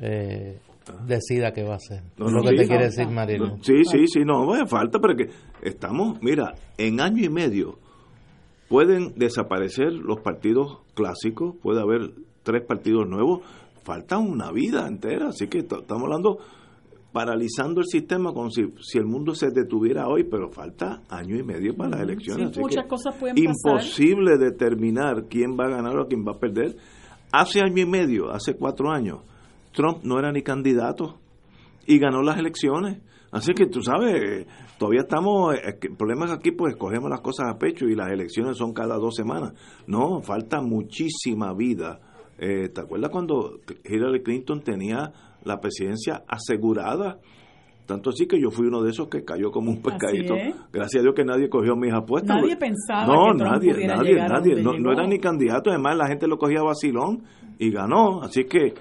eh, 0.00 0.58
decida 1.06 1.52
qué 1.52 1.62
va 1.62 1.74
a 1.74 1.76
hacer. 1.76 2.02
No, 2.16 2.30
lo 2.30 2.42
que 2.42 2.56
te 2.56 2.66
quiere 2.66 2.84
decir 2.84 3.08
Marino. 3.08 3.58
Sí, 3.62 3.84
sí, 3.84 4.06
sí, 4.06 4.20
no, 4.24 4.46
falta, 4.66 4.98
pero 4.98 5.16
que 5.16 5.28
estamos, 5.62 6.18
mira, 6.22 6.54
en 6.78 7.00
año 7.00 7.24
y 7.24 7.28
medio 7.28 7.78
pueden 8.68 9.14
desaparecer 9.16 9.92
los 9.92 10.20
partidos 10.20 10.78
clásicos, 10.94 11.56
puede 11.62 11.80
haber 11.80 12.12
tres 12.42 12.62
partidos 12.66 13.08
nuevos. 13.08 13.40
falta 13.82 14.18
una 14.18 14.52
vida 14.52 14.86
entera, 14.86 15.28
así 15.28 15.48
que 15.48 15.58
estamos 15.58 16.02
hablando 16.02 16.38
paralizando 17.12 17.80
el 17.80 17.86
sistema 17.86 18.32
como 18.32 18.50
si, 18.50 18.72
si 18.80 18.98
el 18.98 19.06
mundo 19.06 19.34
se 19.34 19.50
detuviera 19.50 20.06
hoy, 20.06 20.24
pero 20.24 20.50
falta 20.50 21.02
año 21.08 21.36
y 21.36 21.42
medio 21.42 21.76
para 21.76 21.90
las 21.90 22.00
elecciones. 22.02 22.56
muchas 22.56 22.86
cosas 22.86 23.16
pueden 23.16 23.36
imposible 23.36 24.38
determinar 24.38 25.26
quién 25.28 25.56
va 25.58 25.66
a 25.66 25.70
ganar 25.70 25.98
o 25.98 26.06
quién 26.06 26.24
va 26.24 26.32
a 26.32 26.38
perder. 26.38 26.76
Hace 27.32 27.60
año 27.60 27.82
y 27.82 27.86
medio, 27.86 28.30
hace 28.30 28.54
cuatro 28.54 28.90
años, 28.90 29.20
Trump 29.72 30.02
no 30.02 30.18
era 30.18 30.32
ni 30.32 30.42
candidato 30.42 31.18
y 31.86 31.98
ganó 31.98 32.22
las 32.22 32.38
elecciones. 32.38 32.98
Así 33.32 33.52
que 33.54 33.66
tú 33.66 33.80
sabes, 33.80 34.46
todavía 34.78 35.02
estamos, 35.02 35.54
eh, 35.54 35.78
el 35.82 35.96
problema 35.96 36.26
es 36.26 36.32
aquí 36.32 36.50
pues 36.50 36.74
escogemos 36.74 37.08
las 37.10 37.20
cosas 37.20 37.46
a 37.48 37.58
pecho 37.58 37.86
y 37.86 37.94
las 37.94 38.10
elecciones 38.10 38.56
son 38.56 38.72
cada 38.72 38.96
dos 38.96 39.14
semanas. 39.14 39.52
No, 39.86 40.20
falta 40.20 40.60
muchísima 40.60 41.54
vida. 41.54 42.00
Eh, 42.38 42.70
¿Te 42.70 42.80
acuerdas 42.80 43.10
cuando 43.10 43.60
Hillary 43.84 44.22
Clinton 44.22 44.62
tenía 44.62 45.12
la 45.44 45.60
presidencia 45.60 46.24
asegurada? 46.26 47.18
Tanto 47.86 48.10
así 48.10 48.26
que 48.26 48.40
yo 48.40 48.50
fui 48.50 48.68
uno 48.68 48.82
de 48.82 48.90
esos 48.90 49.08
que 49.08 49.24
cayó 49.24 49.50
como 49.50 49.70
un 49.70 49.82
pescadito. 49.82 50.34
Gracias 50.72 51.00
a 51.00 51.02
Dios 51.02 51.14
que 51.14 51.24
nadie 51.24 51.48
cogió 51.48 51.74
mis 51.74 51.92
apuestas. 51.92 52.36
Nadie 52.36 52.56
pensaba 52.56 53.04
no, 53.04 53.36
que 53.36 53.42
nadie, 53.42 53.86
nadie, 53.86 54.14
nadie. 54.14 54.62
No, 54.62 54.78
no, 54.78 54.92
era 54.92 55.08
ni 55.08 55.18
candidato. 55.18 55.70
Además, 55.70 55.96
la 55.96 56.06
gente 56.06 56.28
lo 56.28 56.38
cogía 56.38 56.62
vacilón 56.62 57.24
y 57.58 57.70
ganó. 57.72 58.22
Así 58.22 58.44
que 58.44 58.74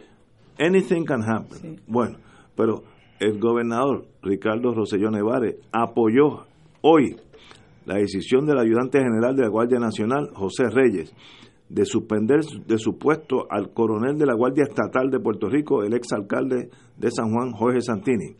anything 0.60 1.06
can 1.06 1.22
happen. 1.23 1.81
Bueno, 1.88 2.18
pero 2.56 2.84
el 3.19 3.40
gobernador 3.40 4.06
Ricardo 4.22 4.73
Rosselló 4.73 5.10
Nevares 5.11 5.56
apoyó 5.72 6.45
hoy 6.81 7.15
la 7.86 7.95
decisión 7.95 8.45
del 8.45 8.60
ayudante 8.60 8.99
general 8.99 9.36
de 9.36 9.44
la 9.44 9.49
Guardia 9.49 9.80
Nacional, 9.80 10.30
José 10.34 10.69
Reyes, 10.69 11.14
de 11.69 11.86
suspender 11.86 12.41
de 12.65 12.77
su 12.77 12.98
puesto 12.98 13.48
al 13.49 13.73
coronel 13.73 14.18
de 14.18 14.26
la 14.26 14.36
Guardia 14.36 14.64
Estatal 14.64 15.10
de 15.10 15.19
Puerto 15.19 15.48
Rico, 15.49 15.84
el 15.84 15.94
exalcalde 15.94 16.69
de 16.98 17.11
San 17.11 17.31
Juan, 17.31 17.52
Jorge 17.52 17.81
Santini, 17.81 18.36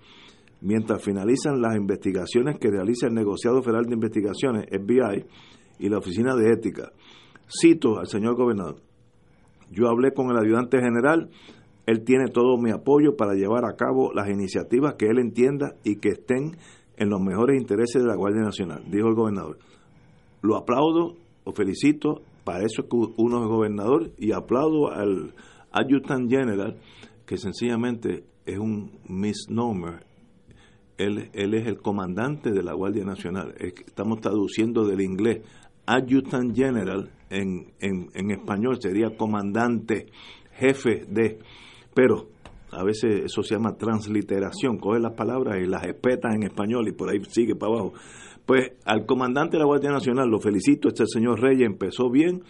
mientras 0.62 1.04
finalizan 1.04 1.62
las 1.62 1.76
investigaciones 1.76 2.58
que 2.60 2.70
realiza 2.70 3.08
el 3.08 3.14
negociado 3.14 3.62
federal 3.62 3.86
de 3.86 3.94
investigaciones, 3.94 4.66
FBI, 4.68 5.26
y 5.80 5.90
la 5.90 5.98
Oficina 5.98 6.36
de 6.36 6.52
Ética. 6.52 6.92
Cito 7.48 8.00
al 8.00 8.08
señor 8.08 8.36
gobernador, 8.36 8.82
yo 9.72 9.88
hablé 9.88 10.12
con 10.14 10.30
el 10.30 10.38
ayudante 10.38 10.80
general 10.80 11.30
él 11.90 12.04
tiene 12.04 12.28
todo 12.28 12.56
mi 12.58 12.70
apoyo 12.70 13.18
para 13.18 13.34
llevar 13.34 13.66
a 13.66 13.76
cabo 13.76 14.14
las 14.14 14.30
iniciativas 14.30 14.94
que 14.94 15.08
él 15.08 15.18
entienda 15.18 15.74
y 15.84 15.96
que 15.96 16.10
estén 16.10 16.56
en 16.98 17.10
los 17.10 17.20
mejores 17.20 17.60
intereses 17.60 18.04
de 18.04 18.08
la 18.08 18.16
Guardia 18.16 18.44
Nacional, 18.44 18.84
dijo 18.92 19.08
el 19.08 19.16
gobernador. 19.16 19.58
Lo 20.44 20.56
aplaudo, 20.56 21.16
lo 21.48 21.52
felicito, 21.52 22.22
para 22.44 22.64
eso 22.64 22.84
que 22.84 22.96
uno 22.96 23.42
es 23.42 23.48
gobernador, 23.48 24.12
y 24.20 24.34
aplaudo 24.34 24.92
al 24.92 25.34
Adjutant 25.72 26.30
General, 26.30 26.78
que 27.26 27.38
sencillamente 27.38 28.24
es 28.46 28.60
un 28.60 28.92
misnomer. 29.08 30.06
Él, 31.00 31.32
es 31.34 31.66
el 31.66 31.82
comandante 31.82 32.52
de 32.52 32.62
la 32.62 32.74
Guardia 32.74 33.04
Nacional. 33.04 33.56
Estamos 33.58 34.22
traduciendo 34.22 34.86
del 34.86 35.02
inglés. 35.02 35.42
Adjutant 35.88 36.56
General 36.56 37.10
en, 37.32 37.72
en, 37.80 38.10
en 38.14 38.30
español 38.30 38.78
sería 38.80 39.18
comandante, 39.18 40.06
jefe 40.52 41.06
de 41.10 41.40
pero 41.94 42.28
a 42.72 42.84
veces 42.84 43.26
eso 43.26 43.42
se 43.42 43.56
llama 43.56 43.78
transliteración, 43.78 44.78
coge 44.78 45.00
las 45.00 45.14
palabras 45.14 45.58
y 45.60 45.66
las 45.66 45.84
espetas 45.86 46.36
en 46.36 46.44
español 46.44 46.88
y 46.88 46.92
por 46.92 47.10
ahí 47.10 47.22
sigue 47.30 47.56
para 47.56 47.74
abajo. 47.74 47.94
Pues 48.46 48.72
al 48.86 49.06
comandante 49.06 49.58
de 49.58 49.60
la 49.60 49.66
Guardia 49.66 49.92
Nacional 49.92 50.30
lo 50.30 50.40
felicito, 50.40 50.88
este 50.88 51.06
señor 51.08 51.40
Reyes 51.42 51.66
empezó 51.66 52.10
bien, 52.10 52.44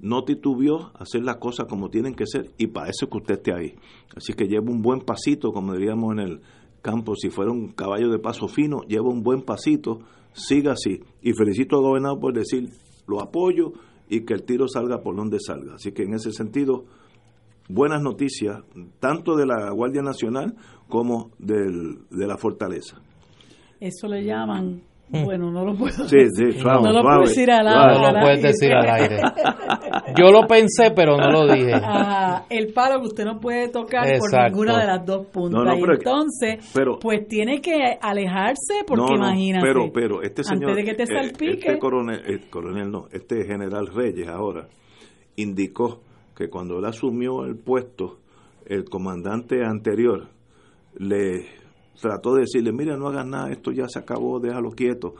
no 0.00 0.24
titubió 0.24 0.92
hacer 0.94 1.22
las 1.22 1.36
cosas 1.36 1.66
como 1.68 1.90
tienen 1.90 2.14
que 2.14 2.26
ser 2.26 2.50
y 2.56 2.68
para 2.68 2.90
eso 2.90 3.08
que 3.08 3.18
usted 3.18 3.34
esté 3.34 3.52
ahí. 3.52 3.74
Así 4.16 4.32
que 4.32 4.46
lleva 4.46 4.70
un 4.70 4.82
buen 4.82 5.00
pasito, 5.00 5.50
como 5.52 5.74
diríamos 5.74 6.12
en 6.12 6.20
el 6.20 6.40
campo, 6.82 7.14
si 7.16 7.30
fuera 7.30 7.50
un 7.50 7.68
caballo 7.68 8.10
de 8.10 8.18
paso 8.18 8.48
fino, 8.48 8.82
lleva 8.82 9.08
un 9.08 9.22
buen 9.22 9.42
pasito, 9.42 10.00
siga 10.32 10.72
así. 10.72 11.00
Y 11.22 11.32
felicito 11.32 11.76
al 11.76 11.82
gobernador 11.82 12.20
por 12.20 12.32
decir, 12.32 12.70
lo 13.06 13.20
apoyo 13.20 13.72
y 14.08 14.20
que 14.20 14.34
el 14.34 14.44
tiro 14.44 14.68
salga 14.68 15.02
por 15.02 15.16
donde 15.16 15.38
salga. 15.40 15.74
Así 15.74 15.92
que 15.92 16.04
en 16.04 16.14
ese 16.14 16.32
sentido 16.32 16.84
buenas 17.68 18.02
noticias, 18.02 18.62
tanto 18.98 19.36
de 19.36 19.46
la 19.46 19.70
Guardia 19.70 20.02
Nacional 20.02 20.54
como 20.88 21.30
del, 21.38 21.98
de 22.10 22.26
la 22.26 22.36
Fortaleza. 22.36 23.00
Eso 23.78 24.08
le 24.08 24.24
llaman 24.24 24.82
mm. 25.10 25.24
bueno, 25.24 25.52
no 25.52 25.64
lo 25.64 25.76
puedo 25.76 26.08
sí, 26.08 26.18
sí, 26.34 26.44
no 26.64 26.92
lo 26.92 27.02
puedo 27.02 27.20
decir 27.20 27.50
al 27.50 27.68
aire. 27.68 28.00
No 28.00 28.12
lo 28.12 28.20
puedes 28.20 28.42
decir 28.42 28.72
al 28.72 28.90
aire. 28.90 29.20
Yo 30.16 30.32
lo 30.32 30.46
pensé, 30.48 30.90
pero 30.96 31.16
no 31.16 31.30
lo 31.30 31.52
dije. 31.52 31.74
el 32.50 32.72
palo 32.72 33.00
que 33.00 33.06
usted 33.06 33.24
no 33.24 33.38
puede 33.38 33.68
tocar 33.68 34.06
por 34.18 34.50
ninguna 34.50 34.80
de 34.80 34.86
las 34.86 35.06
dos 35.06 35.26
puntas. 35.26 35.78
y 35.78 35.82
entonces, 35.82 36.72
pues 37.00 37.28
tiene 37.28 37.60
que 37.60 37.98
alejarse 38.00 38.84
porque 38.86 39.14
imagínate. 39.14 39.66
Pero, 39.66 39.92
pero 39.92 40.22
este 40.22 40.42
señor, 40.42 40.70
antes 40.70 40.76
de 40.76 40.90
que 40.90 40.96
te 40.96 41.02
eh, 41.04 41.06
salpique. 41.06 41.68
Este 41.68 41.78
coronel, 41.78 42.20
el 42.26 42.34
eh, 42.34 42.50
coronel 42.50 42.90
no, 42.90 43.06
este 43.12 43.44
general 43.44 43.86
Reyes 43.86 44.26
ahora 44.26 44.66
indicó 45.36 46.00
que 46.38 46.48
cuando 46.48 46.78
él 46.78 46.84
asumió 46.84 47.44
el 47.44 47.56
puesto, 47.56 48.20
el 48.64 48.84
comandante 48.84 49.64
anterior 49.64 50.28
le 50.96 51.46
trató 52.00 52.34
de 52.34 52.42
decirle, 52.42 52.72
mira, 52.72 52.96
no 52.96 53.08
hagas 53.08 53.26
nada, 53.26 53.50
esto 53.50 53.72
ya 53.72 53.88
se 53.88 53.98
acabó, 53.98 54.38
déjalo 54.38 54.70
quieto. 54.70 55.14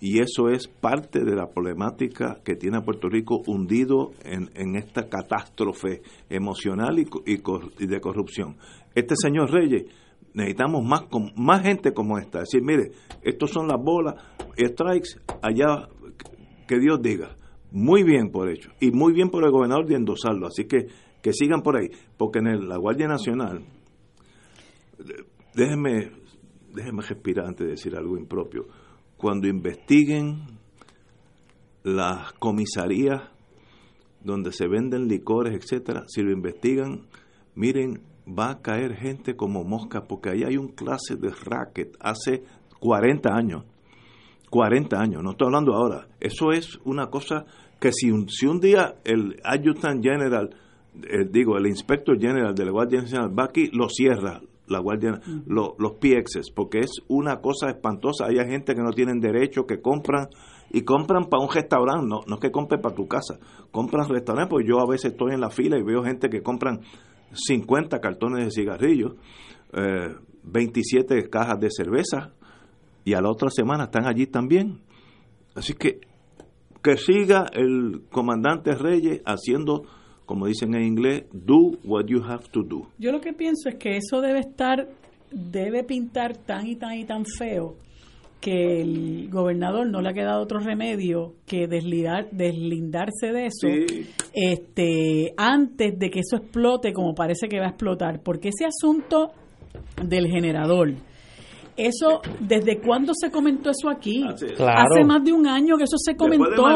Y 0.00 0.20
eso 0.20 0.50
es 0.50 0.68
parte 0.68 1.24
de 1.24 1.34
la 1.34 1.48
problemática 1.48 2.40
que 2.44 2.56
tiene 2.56 2.76
a 2.76 2.82
Puerto 2.82 3.08
Rico 3.08 3.40
hundido 3.46 4.10
en, 4.22 4.50
en 4.54 4.76
esta 4.76 5.08
catástrofe 5.08 6.02
emocional 6.28 6.98
y, 6.98 7.08
y, 7.24 7.86
de 7.86 8.00
corrupción. 8.02 8.56
Este 8.94 9.14
señor 9.16 9.50
Reyes, 9.50 9.84
necesitamos 10.34 10.84
más, 10.84 11.04
más 11.36 11.62
gente 11.62 11.94
como 11.94 12.18
esta. 12.18 12.42
Es 12.42 12.50
decir, 12.50 12.62
mire, 12.62 12.92
estos 13.22 13.50
son 13.50 13.66
las 13.66 13.82
bolas, 13.82 14.14
strikes, 14.58 15.20
allá 15.40 15.88
que 16.68 16.78
Dios 16.78 17.00
diga. 17.00 17.39
Muy 17.72 18.02
bien 18.02 18.30
por 18.30 18.50
hecho. 18.50 18.70
Y 18.80 18.90
muy 18.90 19.12
bien 19.12 19.30
por 19.30 19.44
el 19.44 19.50
gobernador 19.50 19.86
de 19.86 19.96
endosarlo. 19.96 20.46
Así 20.46 20.64
que 20.64 20.86
que 21.22 21.32
sigan 21.32 21.62
por 21.62 21.76
ahí. 21.76 21.88
Porque 22.16 22.38
en 22.38 22.68
la 22.68 22.76
Guardia 22.76 23.06
Nacional, 23.06 23.62
déjenme, 25.54 26.10
déjenme 26.74 27.02
respirar 27.02 27.46
antes 27.46 27.66
de 27.66 27.72
decir 27.72 27.96
algo 27.96 28.16
impropio. 28.16 28.66
Cuando 29.16 29.48
investiguen 29.48 30.46
las 31.82 32.32
comisarías 32.34 33.22
donde 34.22 34.52
se 34.52 34.66
venden 34.66 35.08
licores, 35.08 35.54
etcétera, 35.54 36.04
si 36.06 36.22
lo 36.22 36.30
investigan, 36.30 37.06
miren, 37.54 38.02
va 38.26 38.50
a 38.50 38.60
caer 38.60 38.94
gente 38.94 39.34
como 39.34 39.64
mosca, 39.64 40.06
porque 40.06 40.30
ahí 40.30 40.42
hay 40.44 40.56
un 40.56 40.68
clase 40.68 41.16
de 41.16 41.30
racket 41.30 41.96
hace 42.00 42.44
40 42.80 43.30
años 43.32 43.64
40 44.50 45.00
años, 45.00 45.22
no 45.22 45.30
estoy 45.30 45.46
hablando 45.46 45.74
ahora. 45.74 46.08
Eso 46.20 46.52
es 46.52 46.78
una 46.84 47.06
cosa 47.06 47.46
que 47.80 47.92
si 47.92 48.10
un, 48.10 48.28
si 48.28 48.46
un 48.46 48.60
día 48.60 48.96
el 49.04 49.40
Adjutant 49.44 50.02
General, 50.02 50.50
eh, 51.02 51.26
digo, 51.30 51.56
el 51.56 51.66
Inspector 51.66 52.18
General 52.18 52.54
de 52.54 52.64
la 52.64 52.72
Guardia 52.72 53.00
Nacional 53.00 53.30
va 53.36 53.44
aquí, 53.44 53.70
lo 53.72 53.88
cierra 53.88 54.40
la 54.70 54.78
Guardia, 54.78 55.20
los 55.46 55.92
PXs, 55.94 56.52
porque 56.54 56.78
es 56.78 56.92
una 57.08 57.40
cosa 57.40 57.70
espantosa. 57.70 58.26
Hay 58.26 58.36
gente 58.36 58.74
que 58.74 58.82
no 58.82 58.92
tienen 58.92 59.18
derecho, 59.18 59.66
que 59.66 59.80
compran 59.80 60.28
y 60.70 60.82
compran 60.82 61.24
para 61.24 61.42
un 61.42 61.52
restaurante, 61.52 62.06
no, 62.06 62.20
no 62.26 62.34
es 62.36 62.40
que 62.40 62.52
compren 62.52 62.80
para 62.80 62.94
tu 62.94 63.08
casa, 63.08 63.38
compran 63.72 64.08
restaurante, 64.08 64.50
porque 64.50 64.68
yo 64.68 64.78
a 64.78 64.88
veces 64.88 65.12
estoy 65.12 65.34
en 65.34 65.40
la 65.40 65.50
fila 65.50 65.76
y 65.76 65.82
veo 65.82 66.04
gente 66.04 66.30
que 66.30 66.42
compran 66.42 66.80
50 67.32 67.98
cartones 68.00 68.44
de 68.44 68.50
cigarrillos, 68.52 69.14
eh, 69.72 70.14
27 70.44 71.28
cajas 71.28 71.58
de 71.58 71.68
cerveza, 71.70 72.32
y 73.04 73.14
a 73.14 73.20
la 73.20 73.30
otra 73.30 73.50
semana 73.50 73.84
están 73.84 74.06
allí 74.06 74.26
también. 74.26 74.80
Así 75.54 75.74
que 75.74 76.00
que 76.82 76.96
siga 76.96 77.46
el 77.52 78.02
comandante 78.10 78.74
Reyes 78.74 79.20
haciendo, 79.24 79.84
como 80.26 80.46
dicen 80.46 80.74
en 80.74 80.82
inglés, 80.82 81.24
do 81.32 81.78
what 81.84 82.06
you 82.06 82.22
have 82.24 82.44
to 82.52 82.62
do. 82.62 82.88
Yo 82.98 83.12
lo 83.12 83.20
que 83.20 83.32
pienso 83.32 83.68
es 83.68 83.76
que 83.76 83.96
eso 83.96 84.20
debe 84.20 84.40
estar, 84.40 84.88
debe 85.30 85.84
pintar 85.84 86.36
tan 86.36 86.66
y 86.66 86.76
tan 86.76 86.96
y 86.96 87.04
tan 87.04 87.24
feo 87.24 87.76
que 88.40 88.80
el 88.80 89.28
gobernador 89.30 89.86
no 89.86 90.00
le 90.00 90.08
ha 90.08 90.12
quedado 90.14 90.42
otro 90.42 90.60
remedio 90.60 91.34
que 91.46 91.66
deslindar, 91.66 92.30
deslindarse 92.30 93.32
de 93.32 93.46
eso 93.46 93.68
este 94.32 95.34
antes 95.36 95.98
de 95.98 96.08
que 96.08 96.20
eso 96.20 96.36
explote 96.36 96.94
como 96.94 97.14
parece 97.14 97.48
que 97.48 97.58
va 97.58 97.66
a 97.66 97.68
explotar 97.70 98.22
porque 98.22 98.48
ese 98.48 98.64
asunto 98.64 99.32
del 100.02 100.28
generador 100.28 100.94
eso, 101.86 102.20
¿desde 102.40 102.80
cuándo 102.80 103.12
se 103.14 103.30
comentó 103.30 103.70
eso 103.70 103.88
aquí? 103.88 104.24
Hace 104.24 105.04
más 105.04 105.24
de 105.24 105.32
un 105.32 105.46
año 105.46 105.76
que 105.76 105.84
eso 105.84 105.96
se 105.98 106.16
comentó. 106.16 106.66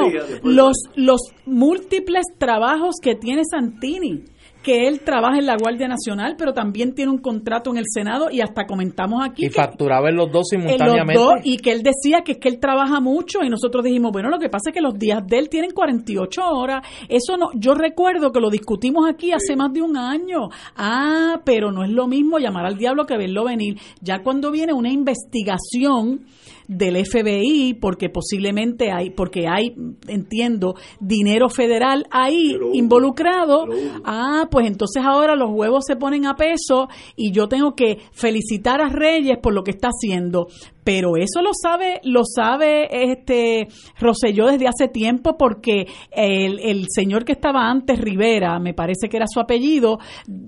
los, 0.42 0.76
los 0.96 1.20
múltiples 1.46 2.24
trabajos 2.38 2.96
que 3.02 3.14
tiene 3.14 3.42
Santini 3.44 4.24
que 4.64 4.88
él 4.88 5.02
trabaja 5.02 5.38
en 5.38 5.46
la 5.46 5.56
Guardia 5.56 5.86
Nacional, 5.86 6.34
pero 6.36 6.52
también 6.52 6.94
tiene 6.94 7.12
un 7.12 7.18
contrato 7.18 7.70
en 7.70 7.76
el 7.76 7.84
Senado 7.86 8.30
y 8.30 8.40
hasta 8.40 8.64
comentamos 8.66 9.22
aquí 9.24 9.46
y 9.46 9.50
facturaba 9.50 10.08
en 10.08 10.16
los 10.16 10.32
dos 10.32 10.48
simultáneamente. 10.48 11.14
Los 11.14 11.22
dos, 11.22 11.40
y 11.44 11.58
que 11.58 11.72
él 11.72 11.82
decía 11.82 12.22
que 12.24 12.32
es 12.32 12.38
que 12.38 12.48
él 12.48 12.58
trabaja 12.58 12.98
mucho 13.00 13.40
y 13.44 13.50
nosotros 13.50 13.84
dijimos, 13.84 14.10
bueno, 14.10 14.30
lo 14.30 14.38
que 14.38 14.48
pasa 14.48 14.70
es 14.70 14.74
que 14.74 14.80
los 14.80 14.98
días 14.98 15.20
de 15.26 15.38
él 15.38 15.48
tienen 15.48 15.70
48 15.72 16.40
horas. 16.42 16.86
Eso 17.08 17.36
no, 17.36 17.50
yo 17.54 17.74
recuerdo 17.74 18.32
que 18.32 18.40
lo 18.40 18.50
discutimos 18.50 19.08
aquí 19.08 19.32
hace 19.32 19.54
más 19.54 19.72
de 19.72 19.82
un 19.82 19.96
año. 19.96 20.48
Ah, 20.76 21.40
pero 21.44 21.70
no 21.70 21.84
es 21.84 21.90
lo 21.90 22.08
mismo 22.08 22.38
llamar 22.38 22.64
al 22.64 22.78
diablo 22.78 23.04
que 23.04 23.18
verlo 23.18 23.44
venir. 23.44 23.78
Ya 24.00 24.22
cuando 24.22 24.50
viene 24.50 24.72
una 24.72 24.90
investigación 24.90 26.24
del 26.68 27.04
FBI 27.04 27.74
porque 27.80 28.08
posiblemente 28.08 28.90
hay 28.90 29.10
porque 29.10 29.46
hay 29.48 29.74
entiendo 30.08 30.74
dinero 31.00 31.48
federal 31.48 32.06
ahí 32.10 32.56
involucrado. 32.72 33.66
ah 34.04 34.48
pues 34.50 34.66
entonces 34.66 35.02
ahora 35.04 35.36
los 35.36 35.50
huevos 35.50 35.84
se 35.86 35.96
ponen 35.96 36.26
a 36.26 36.36
peso 36.36 36.88
y 37.16 37.32
yo 37.32 37.48
tengo 37.48 37.74
que 37.74 37.98
felicitar 38.12 38.80
a 38.80 38.88
Reyes 38.88 39.38
por 39.42 39.54
lo 39.54 39.62
que 39.62 39.72
está 39.72 39.88
haciendo. 39.88 40.46
Pero 40.84 41.16
eso 41.16 41.40
lo 41.40 41.50
sabe 41.54 42.00
lo 42.04 42.22
sabe 42.24 43.12
este 43.12 43.68
Roselló 43.98 44.46
desde 44.46 44.68
hace 44.68 44.88
tiempo 44.88 45.36
porque 45.38 45.86
el, 46.10 46.60
el 46.60 46.86
señor 46.90 47.24
que 47.24 47.32
estaba 47.32 47.70
antes 47.70 47.98
Rivera 47.98 48.58
me 48.58 48.74
parece 48.74 49.08
que 49.08 49.16
era 49.16 49.26
su 49.26 49.40
apellido 49.40 49.98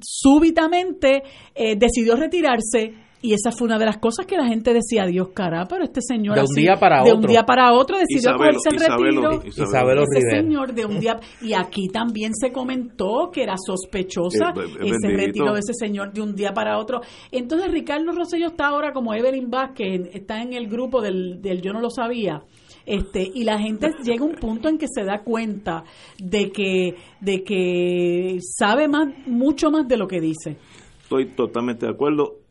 súbitamente 0.03 1.23
eh, 1.55 1.77
decidió 1.77 2.17
retirarse 2.17 3.06
y 3.23 3.33
esa 3.33 3.51
fue 3.51 3.67
una 3.67 3.79
de 3.79 3.87
las 3.87 3.99
cosas 3.99 4.27
que 4.27 4.37
la 4.37 4.47
gente 4.47 4.73
decía, 4.73 5.07
Dios 5.07 5.29
cara, 5.35 5.67
pero 5.69 5.85
este 5.85 6.01
señor 6.01 6.37
de 6.37 6.43
un 6.43 6.55
día 6.55 6.77
para 6.77 7.03
de 7.03 7.11
otro, 7.11 7.21
un 7.21 7.27
día 7.27 7.43
para 7.45 7.73
otro 7.73 7.97
decidió 7.99 8.37
cogerse 8.37 8.69
el 8.71 8.79
retiro. 8.79 9.43
Isabelo, 9.45 10.03
ese 10.03 10.21
señor 10.31 10.75
de 10.75 10.85
un 10.85 11.01
día 11.01 11.19
y 11.41 11.55
aquí 11.55 11.89
también 11.89 12.33
se 12.35 12.53
comentó 12.53 13.31
que 13.33 13.43
era 13.43 13.57
sospechosa 13.57 14.53
eh, 14.57 14.91
ese 14.93 15.09
retiro 15.09 15.55
de 15.55 15.61
ese 15.61 15.73
señor 15.75 16.13
de 16.13 16.21
un 16.21 16.35
día 16.35 16.53
para 16.53 16.79
otro. 16.79 17.01
Entonces 17.33 17.71
Ricardo 17.71 18.13
Rosselló 18.13 18.49
está 18.49 18.69
ahora 18.69 18.93
como 18.93 19.15
Evelyn 19.15 19.51
Vázquez, 19.51 20.11
está 20.13 20.43
en 20.43 20.53
el 20.53 20.69
grupo 20.69 21.01
del, 21.01 21.41
del 21.41 21.63
Yo 21.63 21.73
no 21.73 21.81
lo 21.81 21.91
sabía. 21.91 22.43
Este, 22.85 23.29
y 23.35 23.43
la 23.43 23.59
gente 23.59 23.93
llega 24.05 24.25
a 24.25 24.29
un 24.29 24.37
punto 24.37 24.69
en 24.69 24.79
que 24.79 24.87
se 24.89 25.05
da 25.05 25.23
cuenta 25.25 25.85
de 26.19 26.53
que 26.53 26.95
de 27.21 27.43
que 27.43 28.39
sabe 28.41 28.87
más 28.89 29.09
mucho 29.27 29.71
más 29.71 29.89
de 29.89 29.97
lo 29.97 30.07
que 30.07 30.21
dice. 30.21 30.57
Estoy 31.03 31.27
totalmente 31.35 31.87
de 31.87 31.93
acuerdo 31.93 32.46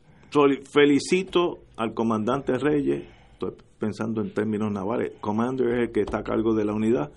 felicito 0.71 1.59
al 1.77 1.93
comandante 1.93 2.57
Reyes, 2.57 3.03
estoy 3.33 3.53
pensando 3.79 4.21
en 4.21 4.33
términos 4.33 4.71
navales, 4.71 5.13
commander 5.21 5.67
es 5.67 5.87
el 5.87 5.91
que 5.91 6.01
está 6.01 6.19
a 6.19 6.23
cargo 6.23 6.53
de 6.53 6.65
la 6.65 6.73
unidad, 6.73 7.11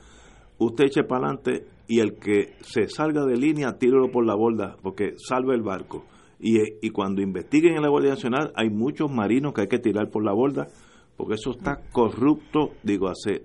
usted 0.59 0.85
eche 0.85 1.05
para 1.05 1.27
adelante 1.27 1.67
y 1.87 2.01
el 2.01 2.17
que 2.17 2.55
se 2.61 2.89
salga 2.89 3.25
de 3.25 3.37
línea, 3.37 3.79
tírelo 3.79 4.11
por 4.11 4.27
la 4.27 4.35
borda, 4.35 4.77
porque 4.83 5.15
salve 5.17 5.55
el 5.55 5.63
barco. 5.63 6.05
Y, 6.39 6.59
y 6.83 6.91
cuando 6.91 7.23
investiguen 7.23 7.77
en 7.77 7.83
la 7.83 7.89
Guardia 7.89 8.11
Nacional, 8.11 8.53
hay 8.55 8.71
muchos 8.71 9.11
marinos 9.11 9.55
que 9.55 9.63
hay 9.63 9.69
que 9.69 9.79
tirar 9.79 10.11
por 10.11 10.25
la 10.25 10.33
borda, 10.33 10.69
porque 11.17 11.35
eso 11.35 11.51
está 11.53 11.81
corrupto, 11.91 12.75
digo, 12.83 13.09
hace, 13.09 13.43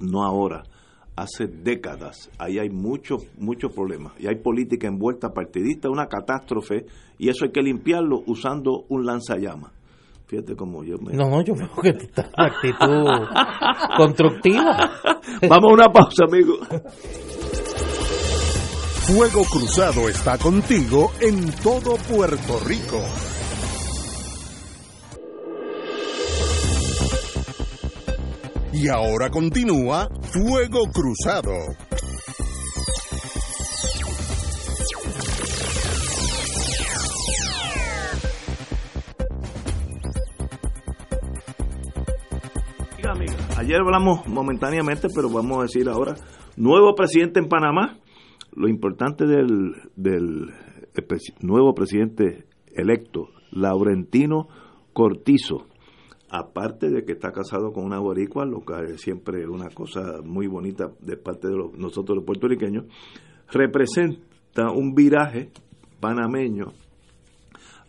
no 0.00 0.24
ahora, 0.24 0.62
hace 1.16 1.46
décadas. 1.46 2.30
Ahí 2.38 2.58
hay 2.58 2.70
muchos, 2.70 3.26
muchos 3.38 3.72
problemas. 3.72 4.12
Y 4.18 4.26
hay 4.26 4.36
política 4.36 4.88
envuelta 4.88 5.30
partidista, 5.30 5.90
una 5.90 6.06
catástrofe, 6.06 6.86
y 7.18 7.28
eso 7.28 7.44
hay 7.44 7.52
que 7.52 7.62
limpiarlo 7.62 8.22
usando 8.26 8.84
un 8.88 9.04
lanzallamas. 9.04 9.72
Fíjate 10.26 10.56
cómo 10.56 10.82
yo 10.82 10.96
me... 10.98 11.12
No, 11.12 11.28
no, 11.28 11.42
yo 11.44 11.54
veo 11.54 11.68
que 11.82 11.90
está 11.90 12.22
en 12.22 12.44
actitud 12.44 13.26
constructiva. 13.96 14.90
Vamos 15.48 15.70
a 15.70 15.74
una 15.74 15.92
pausa, 15.92 16.24
amigo. 16.24 16.56
Fuego 19.02 19.42
Cruzado 19.44 20.08
está 20.08 20.38
contigo 20.38 21.10
en 21.20 21.50
todo 21.62 21.96
Puerto 22.08 22.58
Rico. 22.64 23.00
Y 28.72 28.88
ahora 28.88 29.30
continúa 29.30 30.08
Fuego 30.32 30.84
Cruzado. 30.92 31.52
Ayer 43.58 43.76
hablamos 43.80 44.26
momentáneamente, 44.26 45.08
pero 45.14 45.30
vamos 45.30 45.58
a 45.58 45.62
decir 45.62 45.88
ahora, 45.88 46.16
nuevo 46.56 46.94
presidente 46.96 47.38
en 47.38 47.48
Panamá. 47.48 47.96
Lo 48.54 48.68
importante 48.68 49.24
del, 49.26 49.74
del 49.94 50.52
nuevo 51.40 51.72
presidente 51.72 52.46
electo, 52.74 53.28
Laurentino 53.52 54.48
Cortizo, 54.92 55.68
aparte 56.32 56.88
de 56.88 57.04
que 57.04 57.12
está 57.12 57.30
casado 57.30 57.72
con 57.72 57.84
una 57.84 57.98
boricua, 57.98 58.46
lo 58.46 58.64
que 58.64 58.94
es 58.94 59.02
siempre 59.02 59.46
una 59.46 59.68
cosa 59.68 60.22
muy 60.24 60.46
bonita 60.46 60.90
de 61.00 61.18
parte 61.18 61.48
de 61.48 61.56
nosotros 61.76 62.16
los 62.16 62.24
puertorriqueños, 62.24 62.86
representa 63.52 64.70
un 64.74 64.94
viraje 64.94 65.50
panameño 66.00 66.72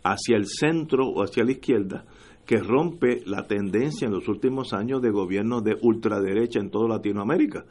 hacia 0.02 0.36
el 0.36 0.44
centro 0.46 1.08
o 1.08 1.22
hacia 1.22 1.42
la 1.42 1.52
izquierda 1.52 2.04
que 2.44 2.58
rompe 2.58 3.22
la 3.24 3.46
tendencia 3.46 4.06
en 4.06 4.12
los 4.12 4.28
últimos 4.28 4.74
años 4.74 5.00
de 5.00 5.10
gobierno 5.10 5.62
de 5.62 5.78
ultraderecha 5.80 6.60
en 6.60 6.70
toda 6.70 6.96
Latinoamérica. 6.96 7.64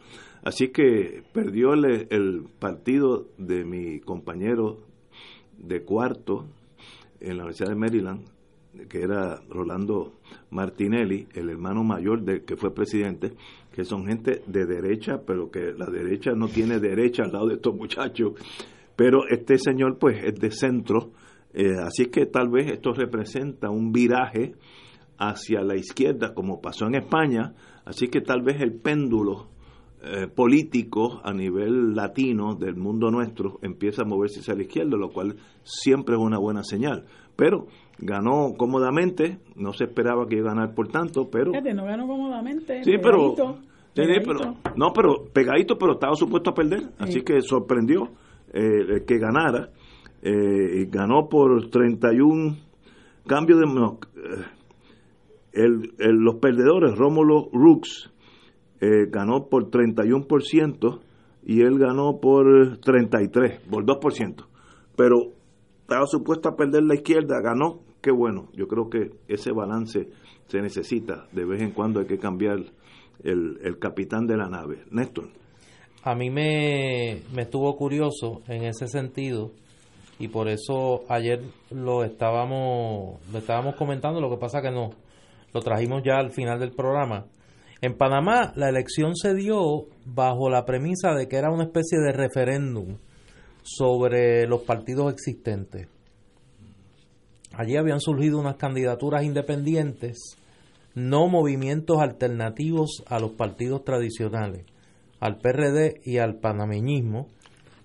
Así 0.44 0.70
que 0.70 1.22
perdió 1.32 1.74
el 1.74 2.48
partido 2.58 3.28
de 3.38 3.64
mi 3.64 4.00
compañero 4.00 4.80
de 5.56 5.84
cuarto 5.84 6.48
en 7.20 7.38
la 7.38 7.44
Universidad 7.44 7.70
de 7.70 7.76
Maryland, 7.76 8.33
que 8.90 9.02
era 9.02 9.42
Rolando 9.50 10.14
Martinelli, 10.52 11.28
el 11.34 11.50
hermano 11.50 11.84
mayor 11.84 12.24
del 12.24 12.44
que 12.44 12.56
fue 12.56 12.74
presidente, 12.74 13.34
que 13.72 13.84
son 13.84 14.06
gente 14.06 14.42
de 14.48 14.66
derecha, 14.66 15.22
pero 15.26 15.50
que 15.50 15.74
la 15.78 15.86
derecha 15.86 16.32
no 16.34 16.48
tiene 16.48 16.80
derecha 16.80 17.24
al 17.24 17.32
lado 17.32 17.48
de 17.48 17.56
estos 17.56 17.76
muchachos. 17.76 18.34
Pero 18.96 19.28
este 19.28 19.58
señor, 19.58 19.98
pues, 19.98 20.24
es 20.24 20.36
de 20.36 20.52
centro, 20.52 21.12
eh, 21.54 21.76
así 21.84 22.08
que 22.08 22.26
tal 22.26 22.50
vez 22.50 22.72
esto 22.72 22.94
representa 22.94 23.70
un 23.70 23.92
viraje 23.92 24.54
hacia 25.18 25.62
la 25.62 25.76
izquierda, 25.76 26.34
como 26.34 26.62
pasó 26.62 26.88
en 26.88 26.96
España, 26.96 27.54
así 27.86 28.08
que 28.08 28.22
tal 28.22 28.42
vez 28.42 28.62
el 28.62 28.74
péndulo 28.74 29.50
eh, 30.06 30.28
político 30.28 31.22
a 31.24 31.32
nivel 31.32 31.96
latino 31.96 32.56
del 32.56 32.76
mundo 32.76 33.10
nuestro 33.10 33.60
empieza 33.62 34.02
a 34.02 34.06
moverse 34.06 34.42
hacia 34.42 34.56
la 34.56 34.64
izquierda, 34.64 34.98
lo 34.98 35.10
cual 35.10 35.38
siempre 35.64 36.16
es 36.16 36.22
una 36.22 36.38
buena 36.38 36.64
señal. 36.64 37.06
Pero 37.36 37.68
ganó 38.00 38.54
cómodamente, 38.58 39.40
no 39.56 39.74
se 39.74 39.86
esperaba 39.86 40.28
que 40.28 40.38
iba 40.38 40.52
a 40.52 40.56
ganar 40.56 40.74
por 40.74 40.88
tanto, 40.90 41.30
pero... 41.30 41.52
no 41.52 41.86
ganó 41.86 42.08
cómodamente. 42.08 42.84
Sí, 42.84 42.94
pero, 43.02 43.36
No, 44.76 44.92
pero 44.94 45.26
pegadito, 45.32 45.78
pero 45.78 45.94
estaba 45.94 46.16
supuesto 46.16 46.50
a 46.50 46.54
perder, 46.54 46.90
así 47.00 47.22
que 47.22 47.42
sorprendió 47.42 48.10
eh, 48.54 49.04
que 49.06 49.18
ganara. 49.18 49.70
Eh, 50.22 50.88
ganó 50.90 51.28
por 51.28 51.70
31 51.70 52.56
cambios 53.28 53.60
de... 53.60 53.66
Eh, 53.66 54.46
el, 55.54 55.94
los 56.00 56.36
perdedores, 56.36 56.98
Rómulo 56.98 57.50
Rux, 57.54 58.12
eh, 58.82 59.08
ganó 59.10 59.48
por 59.50 59.70
31% 59.70 61.00
y 61.46 61.62
él 61.62 61.78
ganó 61.78 62.20
por 62.20 62.78
33, 62.80 63.62
por 63.70 63.86
2%. 63.86 64.46
Pero 64.96 65.32
estaba 66.04 66.08
supuesto 66.08 66.50
a 66.50 66.56
perder 66.56 66.84
la 66.84 66.96
izquierda, 66.96 67.42
ganó, 67.42 67.80
qué 68.02 68.12
bueno. 68.12 68.50
Yo 68.54 68.68
creo 68.68 68.90
que 68.90 69.12
ese 69.28 69.52
balance 69.52 70.10
se 70.48 70.62
necesita. 70.62 71.28
De 71.32 71.46
vez 71.46 71.62
en 71.62 71.72
cuando 71.72 72.00
hay 72.00 72.06
que 72.06 72.18
cambiar 72.18 72.58
el, 73.24 73.60
el 73.64 73.80
capitán 73.80 74.28
de 74.28 74.38
la 74.38 74.50
nave. 74.50 74.84
Néstor. 74.92 75.30
A 76.04 76.16
mí 76.16 76.30
me, 76.30 77.22
me 77.34 77.44
estuvo 77.44 77.76
curioso 77.78 78.42
en 78.48 78.64
ese 78.64 78.88
sentido 78.88 79.52
y 80.20 80.28
por 80.28 80.50
eso 80.50 81.06
ayer 81.08 81.42
lo 81.72 82.04
estábamos 82.04 83.20
lo 83.32 83.40
estábamos 83.40 83.76
comentando, 83.76 84.20
lo 84.20 84.30
que 84.30 84.38
pasa 84.38 84.62
que 84.62 84.70
no 84.70 84.92
lo 85.54 85.62
trajimos 85.62 86.04
ya 86.04 86.18
al 86.18 86.32
final 86.32 86.60
del 86.60 86.72
programa. 86.72 87.26
En 87.82 87.96
Panamá 87.98 88.52
la 88.56 88.70
elección 88.70 89.16
se 89.16 89.34
dio 89.34 89.86
bajo 90.06 90.50
la 90.50 90.66
premisa 90.66 91.14
de 91.14 91.28
que 91.28 91.38
era 91.38 91.52
una 91.52 91.64
especie 91.64 92.00
de 92.00 92.12
referéndum 92.12 92.98
sobre 93.64 94.46
los 94.46 94.64
partidos 94.64 95.14
existentes. 95.14 95.93
Allí 97.54 97.78
habían 97.78 98.00
surgido 98.00 98.40
unas 98.40 98.56
candidaturas 98.56 99.24
independientes, 99.24 100.38
no 100.96 101.28
movimientos 101.28 102.00
alternativos 102.00 103.04
a 103.08 103.20
los 103.20 103.32
partidos 103.32 103.84
tradicionales, 103.84 104.66
al 105.20 105.38
PRD 105.38 106.02
y 106.04 106.18
al 106.18 106.36
panameñismo, 106.36 107.28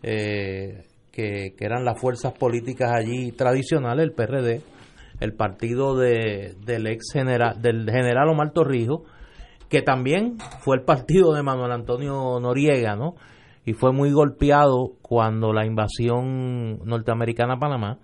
eh, 0.03 0.85
que, 1.13 1.55
eran 1.59 1.85
las 1.85 2.01
fuerzas 2.01 2.33
políticas 2.33 2.93
allí 2.93 3.33
tradicionales, 3.33 4.05
el 4.05 4.13
PRD, 4.13 4.63
el 5.21 5.35
partido 5.35 5.97
de, 5.97 6.55
del 6.65 6.87
ex 6.87 7.13
general, 7.13 7.61
del 7.61 7.91
general 7.91 8.29
Omar 8.29 8.53
Torrijos, 8.53 9.03
que 9.69 9.83
también 9.83 10.39
fue 10.61 10.77
el 10.77 10.85
partido 10.85 11.35
de 11.35 11.43
Manuel 11.43 11.73
Antonio 11.73 12.41
Noriega, 12.41 12.97
¿no? 12.97 13.17
y 13.69 13.75
fue 13.75 13.93
muy 13.93 14.11
golpeado 14.13 14.93
cuando 15.03 15.53
la 15.53 15.67
invasión 15.67 16.79
norteamericana 16.87 17.57
a 17.57 17.59
Panamá, 17.59 17.99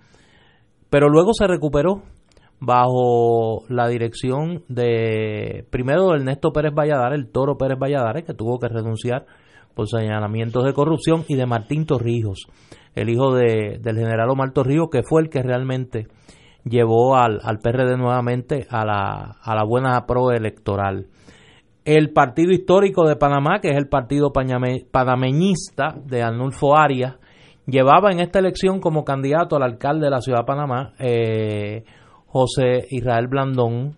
pero 0.94 1.08
luego 1.08 1.34
se 1.34 1.48
recuperó 1.48 2.02
bajo 2.60 3.64
la 3.68 3.88
dirección 3.88 4.62
de 4.68 5.66
primero 5.68 6.10
de 6.10 6.18
Ernesto 6.18 6.52
Pérez 6.52 6.72
Valladares, 6.72 7.18
el 7.18 7.32
Toro 7.32 7.58
Pérez 7.58 7.80
Valladares, 7.80 8.22
que 8.22 8.32
tuvo 8.32 8.60
que 8.60 8.68
renunciar 8.68 9.26
por 9.74 9.88
señalamientos 9.88 10.62
de 10.62 10.72
corrupción, 10.72 11.24
y 11.26 11.34
de 11.34 11.46
Martín 11.46 11.84
Torrijos, 11.84 12.46
el 12.94 13.08
hijo 13.08 13.34
de, 13.34 13.80
del 13.82 13.96
general 13.96 14.30
Omar 14.30 14.52
Torrijos, 14.52 14.86
que 14.88 15.02
fue 15.02 15.22
el 15.22 15.30
que 15.30 15.42
realmente 15.42 16.06
llevó 16.62 17.16
al, 17.16 17.40
al 17.42 17.58
PRD 17.58 17.96
nuevamente 17.96 18.68
a 18.70 18.86
la, 18.86 19.36
a 19.42 19.54
la 19.56 19.64
buena 19.64 20.06
pro 20.06 20.30
electoral. 20.30 21.08
El 21.84 22.12
partido 22.12 22.52
histórico 22.52 23.04
de 23.04 23.16
Panamá, 23.16 23.58
que 23.60 23.70
es 23.70 23.76
el 23.76 23.88
partido 23.88 24.32
panameñista 24.32 25.96
de 26.06 26.22
Arnulfo 26.22 26.78
Arias, 26.78 27.16
llevaba 27.66 28.10
en 28.10 28.20
esta 28.20 28.38
elección 28.38 28.80
como 28.80 29.04
candidato 29.04 29.56
al 29.56 29.62
alcalde 29.62 30.06
de 30.06 30.10
la 30.10 30.20
ciudad 30.20 30.40
de 30.40 30.44
Panamá, 30.44 30.92
eh, 30.98 31.84
José 32.26 32.86
Israel 32.90 33.28
Blandón, 33.28 33.96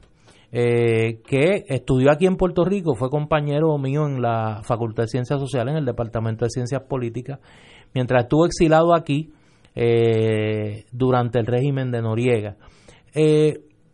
eh, 0.52 1.20
que 1.26 1.64
estudió 1.68 2.10
aquí 2.10 2.26
en 2.26 2.36
Puerto 2.36 2.64
Rico, 2.64 2.94
fue 2.94 3.10
compañero 3.10 3.76
mío 3.78 4.06
en 4.06 4.22
la 4.22 4.62
Facultad 4.62 5.04
de 5.04 5.08
Ciencias 5.08 5.40
Sociales, 5.40 5.72
en 5.72 5.78
el 5.78 5.84
Departamento 5.84 6.44
de 6.44 6.50
Ciencias 6.50 6.82
Políticas, 6.82 7.40
mientras 7.94 8.24
estuvo 8.24 8.46
exilado 8.46 8.94
aquí 8.94 9.32
eh, 9.74 10.84
durante 10.92 11.38
el 11.38 11.46
régimen 11.46 11.90
de 11.90 12.02
Noriega. 12.02 12.56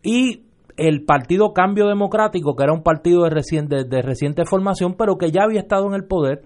y 0.03 0.43
el 0.77 1.05
Partido 1.05 1.53
Cambio 1.53 1.87
Democrático, 1.87 2.57
que 2.57 2.65
era 2.65 2.73
un 2.73 2.83
partido 2.83 3.25
de 3.25 3.85
de 3.85 4.03
reciente 4.03 4.45
formación, 4.45 4.95
pero 4.97 5.17
que 5.17 5.31
ya 5.31 5.45
había 5.45 5.61
estado 5.61 5.87
en 5.87 5.95
el 5.95 6.05
poder 6.05 6.43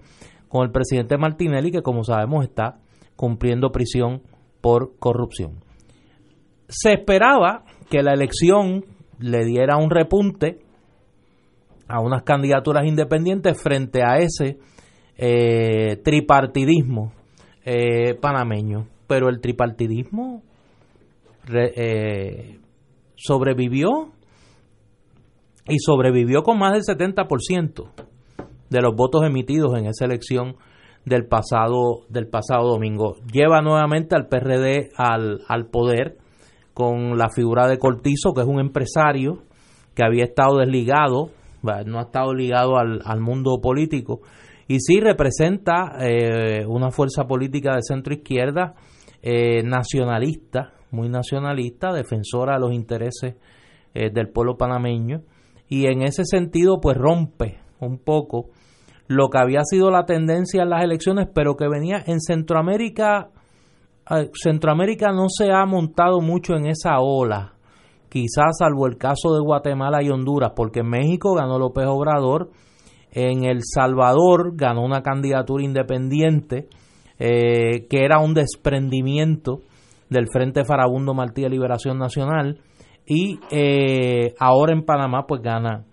con 0.47 0.63
el 0.63 0.71
presidente 0.71 1.17
Martinelli, 1.17 1.71
que 1.71 1.81
como 1.81 2.03
sabemos 2.03 2.43
está 2.43 2.79
cumpliendo 3.17 3.71
prisión 3.71 4.21
por 4.61 4.97
corrupción. 4.97 5.59
Se 6.69 6.93
esperaba 6.93 7.65
que 7.89 8.01
la 8.01 8.13
elección 8.13 8.85
le 9.19 9.43
diera 9.43 9.75
un 9.77 9.89
repunte 9.89 10.59
a 11.87 11.99
unas 11.99 12.23
candidaturas 12.23 12.85
independientes 12.85 13.61
frente 13.61 14.01
a 14.05 14.17
ese 14.17 14.59
eh, 15.17 15.97
tripartidismo 16.03 17.11
eh, 17.65 18.13
panameño, 18.15 18.87
pero 19.07 19.29
el 19.29 19.41
tripartidismo 19.41 20.43
eh, 21.53 22.59
sobrevivió 23.15 24.11
y 25.67 25.79
sobrevivió 25.79 26.43
con 26.43 26.59
más 26.59 26.73
del 26.73 26.83
70% 26.83 27.89
de 28.69 28.81
los 28.81 28.95
votos 28.95 29.25
emitidos 29.25 29.77
en 29.77 29.85
esa 29.87 30.05
elección 30.05 30.55
del 31.05 31.25
pasado, 31.25 32.05
del 32.09 32.27
pasado 32.27 32.67
domingo. 32.69 33.15
Lleva 33.31 33.61
nuevamente 33.61 34.15
al 34.15 34.27
PRD 34.27 34.89
al, 34.97 35.41
al 35.47 35.67
poder 35.67 36.17
con 36.73 37.17
la 37.17 37.29
figura 37.29 37.67
de 37.67 37.79
Cortizo, 37.79 38.33
que 38.33 38.41
es 38.41 38.47
un 38.47 38.59
empresario 38.59 39.43
que 39.95 40.03
había 40.03 40.25
estado 40.25 40.57
desligado, 40.57 41.31
no 41.85 41.99
ha 41.99 42.03
estado 42.03 42.33
ligado 42.33 42.77
al, 42.77 43.01
al 43.03 43.19
mundo 43.19 43.59
político, 43.61 44.21
y 44.67 44.79
sí 44.79 44.99
representa 44.99 45.97
eh, 45.99 46.65
una 46.67 46.91
fuerza 46.91 47.25
política 47.25 47.73
de 47.73 47.81
centro 47.81 48.13
izquierda, 48.13 48.75
eh, 49.21 49.63
nacionalista, 49.63 50.73
muy 50.91 51.09
nacionalista, 51.09 51.93
defensora 51.93 52.55
de 52.55 52.59
los 52.59 52.73
intereses 52.73 53.35
eh, 53.93 54.11
del 54.13 54.29
pueblo 54.29 54.57
panameño, 54.57 55.21
y 55.67 55.87
en 55.87 56.03
ese 56.03 56.25
sentido 56.25 56.79
pues 56.79 56.97
rompe 56.97 57.59
un 57.79 57.97
poco 57.97 58.49
lo 59.07 59.29
que 59.29 59.39
había 59.39 59.61
sido 59.63 59.89
la 59.89 60.05
tendencia 60.05 60.63
en 60.63 60.69
las 60.69 60.83
elecciones, 60.83 61.27
pero 61.33 61.55
que 61.55 61.67
venía 61.67 62.03
en 62.05 62.19
Centroamérica. 62.19 63.29
Eh, 64.09 64.29
Centroamérica 64.33 65.11
no 65.11 65.27
se 65.29 65.51
ha 65.51 65.65
montado 65.65 66.21
mucho 66.21 66.55
en 66.55 66.67
esa 66.67 66.99
ola, 66.99 67.53
quizás 68.09 68.57
salvo 68.59 68.87
el 68.87 68.97
caso 68.97 69.33
de 69.33 69.41
Guatemala 69.41 70.03
y 70.03 70.09
Honduras, 70.09 70.51
porque 70.55 70.81
en 70.81 70.89
México 70.89 71.35
ganó 71.35 71.57
López 71.57 71.85
Obrador, 71.87 72.51
en 73.11 73.45
El 73.45 73.61
Salvador 73.63 74.55
ganó 74.55 74.83
una 74.83 75.01
candidatura 75.01 75.63
independiente, 75.63 76.67
eh, 77.19 77.87
que 77.89 78.03
era 78.03 78.19
un 78.19 78.33
desprendimiento 78.33 79.61
del 80.09 80.27
Frente 80.31 80.63
Farabundo 80.63 81.13
Martí 81.13 81.41
de 81.41 81.49
Liberación 81.49 81.97
Nacional, 81.97 82.59
y 83.05 83.39
eh, 83.51 84.35
ahora 84.39 84.73
en 84.73 84.83
Panamá 84.83 85.25
pues 85.27 85.41
gana 85.41 85.85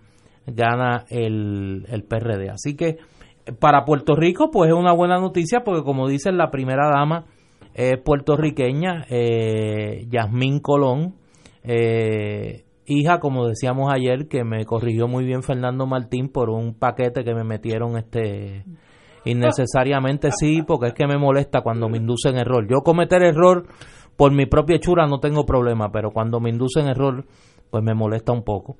gana 0.47 1.05
el, 1.09 1.85
el 1.89 2.03
PRD 2.03 2.49
así 2.49 2.75
que 2.75 2.97
para 3.59 3.85
Puerto 3.85 4.15
Rico 4.15 4.49
pues 4.51 4.69
es 4.69 4.75
una 4.75 4.93
buena 4.93 5.19
noticia 5.19 5.63
porque 5.63 5.83
como 5.83 6.07
dice 6.07 6.31
la 6.31 6.51
primera 6.51 6.89
dama 6.89 7.25
es 7.73 7.97
puertorriqueña 7.97 9.05
eh, 9.09 10.05
Yasmín 10.09 10.59
Colón 10.59 11.15
eh, 11.63 12.65
hija 12.85 13.19
como 13.19 13.47
decíamos 13.47 13.91
ayer 13.93 14.27
que 14.27 14.43
me 14.43 14.65
corrigió 14.65 15.07
muy 15.07 15.25
bien 15.25 15.43
Fernando 15.43 15.85
Martín 15.85 16.29
por 16.29 16.49
un 16.49 16.73
paquete 16.75 17.23
que 17.23 17.33
me 17.33 17.43
metieron 17.43 17.97
este 17.97 18.63
innecesariamente. 19.25 20.29
Sí 20.31 20.61
porque 20.61 20.87
es 20.87 20.93
que 20.93 21.07
me 21.07 21.17
molesta 21.17 21.61
cuando 21.61 21.89
me 21.89 21.97
inducen 21.97 22.37
error. 22.37 22.65
Yo 22.69 22.81
cometer 22.83 23.23
error 23.23 23.65
por 24.15 24.31
mi 24.31 24.45
propia 24.45 24.77
hechura 24.77 25.07
no 25.07 25.19
tengo 25.19 25.45
problema, 25.45 25.91
pero 25.91 26.11
cuando 26.11 26.39
me 26.39 26.49
inducen 26.49 26.87
error, 26.87 27.25
pues 27.69 27.83
me 27.83 27.93
molesta 27.93 28.31
un 28.31 28.43
poco. 28.43 28.77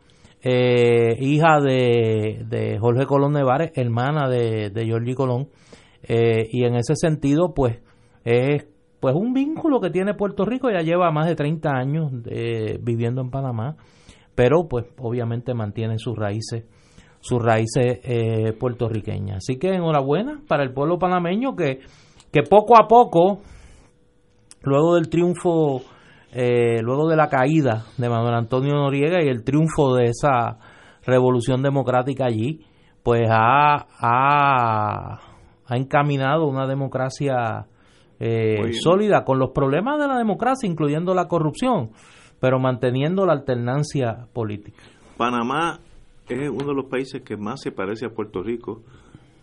Eh, 0.48 1.18
hija 1.22 1.60
de, 1.60 2.46
de, 2.48 2.78
Jorge 2.78 3.08
Colón 3.08 3.34
Nevares, 3.34 3.72
hermana 3.74 4.30
de, 4.30 4.70
de 4.70 5.16
Colón, 5.16 5.50
eh, 6.04 6.48
y 6.52 6.66
en 6.66 6.76
ese 6.76 6.96
sentido, 6.96 7.56
pues 7.56 7.80
es 8.24 8.68
pues 9.00 9.16
un 9.16 9.34
vínculo 9.34 9.82
que 9.82 9.90
tiene 9.90 10.14
Puerto 10.14 10.46
Rico, 10.46 10.70
ya 10.70 10.82
lleva 10.82 11.10
más 11.10 11.26
de 11.26 11.34
30 11.34 11.70
años 11.72 12.12
eh, 12.28 12.78
viviendo 12.80 13.22
en 13.22 13.32
Panamá, 13.32 13.76
pero 14.36 14.68
pues 14.68 14.86
obviamente 15.00 15.56
mantiene 15.56 15.98
sus 15.98 16.16
raíces 16.16 16.64
sus 17.22 17.42
raíces 17.42 18.02
puertorriqueñas. 18.60 19.38
Así 19.38 19.58
que 19.58 19.70
enhorabuena 19.70 20.44
para 20.48 20.62
el 20.62 20.74
pueblo 20.74 21.00
panameño 21.00 21.56
que, 21.56 21.80
que 22.32 22.44
poco 22.44 22.80
a 22.80 22.88
poco 22.88 23.40
luego 24.62 24.94
del 24.94 25.10
triunfo, 25.10 25.82
eh, 26.38 26.82
luego 26.82 27.08
de 27.08 27.16
la 27.16 27.30
caída 27.30 27.86
de 27.98 28.10
Manuel 28.10 28.36
Antonio 28.36 28.74
Noriega 28.74 29.24
y 29.24 29.30
el 29.30 29.46
triunfo 29.46 29.96
de 29.96 30.08
esa 30.08 30.58
revolución 31.06 31.64
democrática 31.64 32.26
allí, 32.26 32.66
pues 33.04 33.22
ha, 33.32 33.88
ha, 34.02 35.20
encaminado 35.70 36.46
una 36.46 36.68
democracia 36.68 37.68
eh, 38.20 38.74
sólida 38.74 39.24
con 39.24 39.40
los 39.40 39.52
problemas 39.52 39.98
de 39.98 40.10
la 40.10 40.18
democracia, 40.18 40.70
incluyendo 40.70 41.14
la 41.14 41.30
corrupción, 41.30 41.92
pero 42.42 42.60
manteniendo 42.60 43.26
la 43.26 43.32
alternancia 43.32 44.28
política. 44.34 44.84
Panamá 45.16 45.80
es 46.28 46.50
uno 46.50 46.68
de 46.68 46.74
los 46.74 46.88
países 46.88 47.22
que 47.22 47.38
más 47.38 47.62
se 47.62 47.72
parece 47.72 48.08
a 48.08 48.10
Puerto 48.10 48.44
Rico 48.44 48.82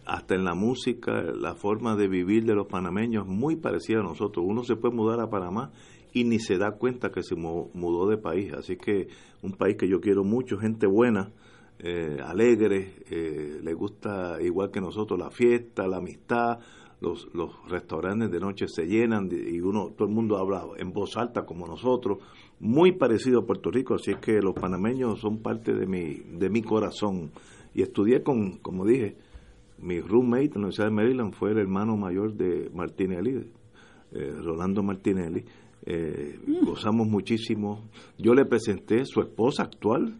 hasta 0.04 0.34
en 0.34 0.44
la 0.44 0.54
música, 0.54 1.22
la 1.40 1.54
forma 1.54 1.96
de 1.96 2.08
vivir 2.08 2.44
de 2.44 2.54
los 2.54 2.66
panameños 2.66 3.26
muy 3.26 3.56
parecida 3.56 4.00
a 4.00 4.02
nosotros. 4.02 4.44
Uno 4.46 4.62
se 4.62 4.76
puede 4.76 4.94
mudar 4.94 5.20
a 5.20 5.30
Panamá 5.30 5.70
y 6.12 6.24
ni 6.24 6.38
se 6.38 6.58
da 6.58 6.72
cuenta 6.72 7.10
que 7.10 7.22
se 7.22 7.34
mudó 7.34 8.08
de 8.08 8.18
país. 8.18 8.52
Así 8.52 8.76
que 8.76 9.08
un 9.42 9.52
país 9.52 9.76
que 9.76 9.88
yo 9.88 10.00
quiero 10.00 10.24
mucho, 10.24 10.58
gente 10.58 10.86
buena, 10.86 11.30
eh, 11.78 12.18
alegre, 12.24 12.94
eh, 13.10 13.60
le 13.62 13.74
gusta 13.74 14.40
igual 14.40 14.70
que 14.70 14.80
nosotros 14.80 15.18
la 15.18 15.30
fiesta, 15.30 15.86
la 15.86 15.96
amistad, 15.96 16.58
los, 17.00 17.28
los 17.34 17.50
restaurantes 17.68 18.30
de 18.30 18.38
noche 18.38 18.66
se 18.68 18.86
llenan 18.86 19.28
y 19.32 19.60
uno 19.60 19.90
todo 19.96 20.06
el 20.06 20.14
mundo 20.14 20.38
habla 20.38 20.64
en 20.78 20.92
voz 20.92 21.16
alta 21.16 21.44
como 21.44 21.66
nosotros, 21.66 22.18
muy 22.60 22.92
parecido 22.92 23.40
a 23.40 23.46
Puerto 23.46 23.70
Rico, 23.72 23.94
así 23.94 24.12
es 24.12 24.18
que 24.18 24.40
los 24.40 24.54
panameños 24.54 25.18
son 25.18 25.38
parte 25.38 25.74
de 25.74 25.86
mi, 25.86 26.14
de 26.38 26.48
mi 26.48 26.62
corazón. 26.62 27.32
Y 27.74 27.82
estudié 27.82 28.22
con, 28.22 28.58
como 28.58 28.86
dije, 28.86 29.16
mi 29.78 30.00
roommate 30.00 30.44
en 30.44 30.52
la 30.52 30.58
Universidad 30.58 30.86
de 30.86 30.94
Maryland 30.94 31.32
fue 31.32 31.50
el 31.50 31.58
hermano 31.58 31.96
mayor 31.96 32.34
de 32.34 32.70
Martinelli, 32.72 33.50
eh, 34.12 34.34
Rolando 34.40 34.84
Martinelli. 34.84 35.44
Eh. 35.84 36.38
Gozamos 36.64 37.06
muchísimo. 37.06 37.88
Yo 38.18 38.34
le 38.34 38.44
presenté 38.44 39.04
su 39.04 39.20
esposa 39.20 39.64
actual 39.64 40.18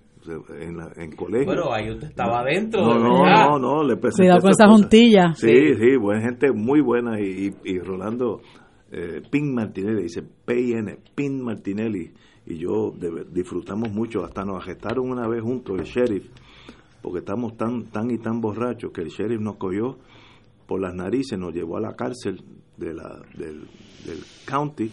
en, 0.60 0.78
en 0.96 1.16
colegio. 1.16 1.48
Pero 1.48 1.72
ahí 1.72 1.90
usted 1.90 2.08
estaba 2.08 2.40
adentro. 2.40 2.80
No, 2.80 2.98
no, 2.98 3.24
no, 3.24 3.58
no, 3.58 3.84
le 3.84 3.96
presenté. 3.96 4.24
Cuidado 4.24 4.40
con 4.40 4.50
esa 4.50 4.68
juntilla. 4.68 5.34
Sí, 5.34 5.74
sí, 5.74 5.96
buena 5.96 6.22
gente 6.22 6.52
muy 6.52 6.80
buena. 6.80 7.20
Y, 7.20 7.50
y, 7.64 7.78
Rolando 7.78 8.40
eh, 8.90 9.22
Pin 9.30 9.54
Martinelli, 9.54 10.02
dice 10.02 10.22
PIN, 10.22 10.98
Pin 11.14 11.42
Martinelli. 11.42 12.12
Y 12.44 12.58
yo 12.58 12.92
disfrutamos 13.30 13.92
mucho, 13.92 14.24
hasta 14.24 14.44
nos 14.44 14.62
agestaron 14.62 15.08
una 15.08 15.28
vez 15.28 15.42
juntos 15.42 15.78
el 15.78 15.84
sheriff 15.84 16.28
porque 17.02 17.18
estamos 17.18 17.56
tan, 17.56 17.86
tan 17.86 18.10
y 18.10 18.18
tan 18.18 18.40
borrachos 18.40 18.92
que 18.92 19.02
el 19.02 19.08
sheriff 19.08 19.40
nos 19.40 19.56
cogió 19.56 19.98
por 20.66 20.80
las 20.80 20.94
narices, 20.94 21.38
nos 21.38 21.52
llevó 21.52 21.76
a 21.76 21.80
la 21.80 21.94
cárcel 21.94 22.42
de 22.76 22.94
la, 22.94 23.20
del, 23.36 23.66
county, 24.46 24.90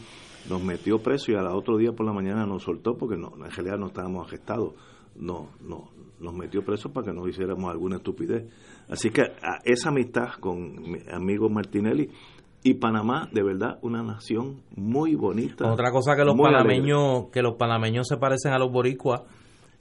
nos 0.49 0.63
metió 0.63 0.99
preso 0.99 1.31
y 1.31 1.35
al 1.35 1.47
otro 1.47 1.77
día 1.77 1.91
por 1.91 2.05
la 2.05 2.13
mañana 2.13 2.45
nos 2.45 2.63
soltó 2.63 2.97
porque 2.97 3.17
no, 3.17 3.34
en 3.35 3.51
realidad 3.51 3.77
no 3.77 3.88
estábamos 3.88 4.27
arrestados. 4.27 4.73
no, 5.15 5.49
no, 5.61 5.89
nos 6.19 6.34
metió 6.34 6.63
preso 6.63 6.91
para 6.91 7.07
que 7.07 7.13
nos 7.13 7.27
hiciéramos 7.27 7.71
alguna 7.71 7.97
estupidez. 7.97 8.45
Así 8.89 9.09
que 9.09 9.21
a 9.21 9.59
esa 9.63 9.89
amistad 9.89 10.34
con 10.39 10.81
mi 10.81 10.99
amigo 11.11 11.49
Martinelli 11.49 12.09
y 12.61 12.73
Panamá, 12.73 13.30
de 13.31 13.41
verdad, 13.41 13.80
una 13.81 14.03
nación 14.03 14.61
muy 14.76 15.15
bonita. 15.15 15.71
Otra 15.71 15.91
cosa 15.91 16.15
que 16.15 16.26
los 16.26 16.35
panameños, 16.38 17.27
que 17.31 17.41
los 17.41 17.55
panameños 17.55 18.07
se 18.07 18.17
parecen 18.17 18.51
a 18.51 18.59
los 18.59 18.71
boricuas 18.71 19.21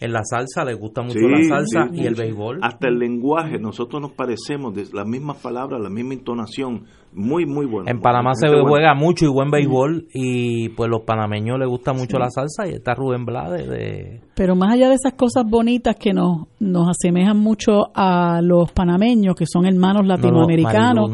en 0.00 0.12
la 0.12 0.20
salsa, 0.22 0.64
les 0.64 0.78
gusta 0.78 1.02
mucho 1.02 1.18
la 1.18 1.42
salsa 1.42 1.88
y 1.92 2.06
el 2.06 2.14
béisbol. 2.14 2.60
Hasta 2.62 2.88
el 2.88 2.98
lenguaje, 2.98 3.58
nosotros 3.58 4.00
nos 4.00 4.12
parecemos, 4.12 4.72
de 4.74 4.86
las 4.92 5.06
mismas 5.06 5.38
palabras, 5.38 5.80
la 5.80 5.90
misma 5.90 6.14
entonación, 6.14 6.84
muy, 7.12 7.46
muy 7.46 7.66
bueno. 7.66 7.90
En 7.90 8.00
Panamá 8.00 8.32
se 8.34 8.46
juega 8.48 8.94
mucho 8.94 9.24
y 9.24 9.28
buen 9.28 9.50
béisbol 9.50 10.06
y 10.12 10.68
pues 10.70 10.88
los 10.88 11.02
panameños 11.02 11.58
les 11.58 11.68
gusta 11.68 11.92
mucho 11.92 12.18
la 12.18 12.30
salsa 12.30 12.68
y 12.68 12.74
está 12.74 12.94
Rubén 12.94 13.24
Blade 13.24 13.66
de... 13.66 14.20
Pero 14.34 14.54
más 14.54 14.74
allá 14.74 14.88
de 14.88 14.94
esas 14.94 15.14
cosas 15.14 15.44
bonitas 15.48 15.96
que 15.96 16.12
nos, 16.12 16.46
nos 16.60 16.88
asemejan 16.90 17.38
mucho 17.38 17.90
a 17.92 18.40
los 18.40 18.70
panameños, 18.70 19.34
que 19.34 19.46
son 19.46 19.66
hermanos 19.66 20.06
latinoamericanos 20.06 21.10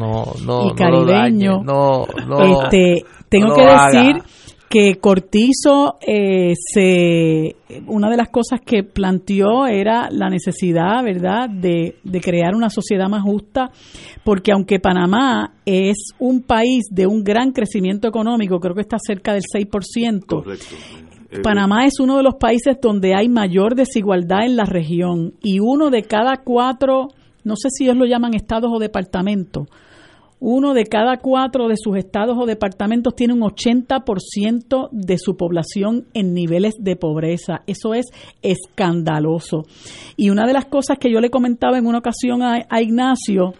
y 0.63 0.75
caribeños, 0.75 1.61
este, 2.43 3.03
tengo 3.29 3.55
que 3.55 3.63
decir 3.63 4.23
que 4.75 4.95
Cortizo 4.95 5.99
eh, 6.05 6.53
se 6.57 7.55
una 7.87 8.09
de 8.09 8.17
las 8.17 8.27
cosas 8.27 8.59
que 8.59 8.83
planteó 8.83 9.67
era 9.67 10.09
la 10.11 10.29
necesidad, 10.29 11.01
¿verdad?, 11.01 11.49
de, 11.49 11.95
de, 12.03 12.19
crear 12.19 12.53
una 12.53 12.69
sociedad 12.69 13.07
más 13.07 13.23
justa, 13.23 13.71
porque 14.25 14.51
aunque 14.51 14.81
Panamá 14.81 15.53
es 15.65 16.09
un 16.19 16.41
país 16.41 16.87
de 16.91 17.07
un 17.07 17.23
gran 17.23 17.53
crecimiento 17.53 18.09
económico, 18.09 18.59
creo 18.59 18.75
que 18.75 18.81
está 18.81 18.97
cerca 18.99 19.33
del 19.33 19.43
6%, 19.43 20.25
Correcto. 20.25 20.65
Eh, 21.31 21.39
Panamá 21.41 21.85
es 21.85 22.01
uno 22.01 22.17
de 22.17 22.23
los 22.23 22.35
países 22.35 22.75
donde 22.81 23.15
hay 23.15 23.29
mayor 23.29 23.75
desigualdad 23.75 24.43
en 24.43 24.57
la 24.57 24.65
región 24.65 25.35
y 25.41 25.59
uno 25.61 25.89
de 25.89 26.03
cada 26.03 26.41
cuatro, 26.43 27.07
no 27.45 27.55
sé 27.55 27.69
si 27.69 27.85
ellos 27.85 27.95
lo 27.95 28.05
llaman 28.05 28.33
estados 28.33 28.69
o 28.73 28.79
departamentos, 28.79 29.69
uno 30.39 30.73
de 30.73 30.85
cada 30.85 31.17
cuatro 31.17 31.67
de 31.67 31.75
sus 31.77 31.97
estados 31.97 32.37
o 32.39 32.45
departamentos 32.45 33.15
tiene 33.15 33.33
un 33.33 33.41
80% 33.41 34.89
de 34.91 35.17
su 35.17 35.37
población 35.37 36.05
en 36.13 36.33
niveles 36.33 36.75
de 36.79 36.95
pobreza. 36.95 37.61
Eso 37.67 37.93
es 37.93 38.05
escandaloso. 38.41 39.63
Y 40.17 40.29
una 40.29 40.45
de 40.45 40.53
las 40.53 40.65
cosas 40.65 40.97
que 40.99 41.11
yo 41.11 41.19
le 41.19 41.29
comentaba 41.29 41.77
en 41.77 41.87
una 41.87 41.99
ocasión 41.99 42.41
a, 42.43 42.65
a 42.69 42.81
Ignacio, 42.81 43.53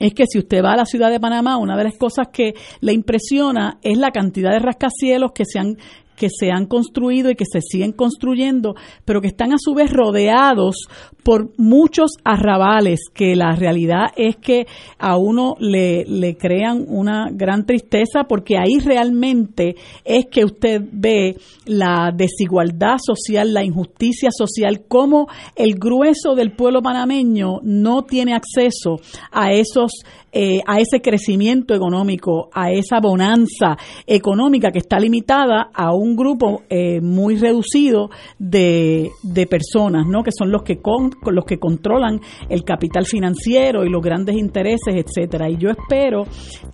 es 0.00 0.14
que 0.14 0.24
si 0.26 0.38
usted 0.38 0.64
va 0.64 0.72
a 0.72 0.76
la 0.76 0.86
ciudad 0.86 1.10
de 1.10 1.20
Panamá, 1.20 1.58
una 1.58 1.76
de 1.76 1.84
las 1.84 1.96
cosas 1.96 2.28
que 2.32 2.54
le 2.80 2.92
impresiona 2.92 3.78
es 3.82 3.98
la 3.98 4.10
cantidad 4.10 4.50
de 4.50 4.58
rascacielos 4.58 5.32
que 5.32 5.44
se 5.44 5.58
han 5.58 5.76
que 6.20 6.28
se 6.28 6.50
han 6.52 6.66
construido 6.66 7.30
y 7.30 7.34
que 7.34 7.46
se 7.50 7.62
siguen 7.62 7.92
construyendo, 7.92 8.74
pero 9.06 9.22
que 9.22 9.28
están 9.28 9.54
a 9.54 9.58
su 9.58 9.72
vez 9.72 9.90
rodeados 9.90 10.86
por 11.22 11.48
muchos 11.56 12.10
arrabales, 12.24 13.00
que 13.14 13.34
la 13.36 13.56
realidad 13.56 14.08
es 14.16 14.36
que 14.36 14.66
a 14.98 15.16
uno 15.16 15.56
le, 15.58 16.04
le 16.04 16.36
crean 16.36 16.84
una 16.86 17.30
gran 17.32 17.64
tristeza 17.64 18.24
porque 18.28 18.58
ahí 18.58 18.80
realmente 18.80 19.76
es 20.04 20.26
que 20.26 20.44
usted 20.44 20.82
ve 20.92 21.36
la 21.64 22.12
desigualdad 22.14 22.98
social, 23.02 23.54
la 23.54 23.64
injusticia 23.64 24.28
social, 24.30 24.82
cómo 24.88 25.26
el 25.56 25.76
grueso 25.76 26.34
del 26.34 26.52
pueblo 26.52 26.82
panameño 26.82 27.60
no 27.62 28.02
tiene 28.02 28.34
acceso 28.34 29.00
a 29.32 29.52
esos 29.52 29.92
eh, 30.32 30.60
a 30.64 30.78
ese 30.78 31.00
crecimiento 31.02 31.74
económico, 31.74 32.50
a 32.52 32.70
esa 32.70 33.00
bonanza 33.00 33.76
económica 34.06 34.70
que 34.70 34.78
está 34.78 35.00
limitada 35.00 35.70
a 35.74 35.92
un 35.92 36.09
grupo 36.16 36.62
eh, 36.68 37.00
muy 37.00 37.36
reducido 37.36 38.10
de, 38.38 39.10
de, 39.22 39.46
personas, 39.46 40.06
¿no? 40.06 40.22
Que 40.22 40.30
son 40.32 40.50
los 40.50 40.62
que 40.62 40.80
con, 40.80 41.10
los 41.26 41.44
que 41.44 41.58
controlan 41.58 42.20
el 42.48 42.64
capital 42.64 43.06
financiero 43.06 43.84
y 43.84 43.90
los 43.90 44.02
grandes 44.02 44.36
intereses, 44.36 44.94
etcétera. 44.94 45.50
Y 45.50 45.56
yo 45.56 45.70
espero 45.70 46.24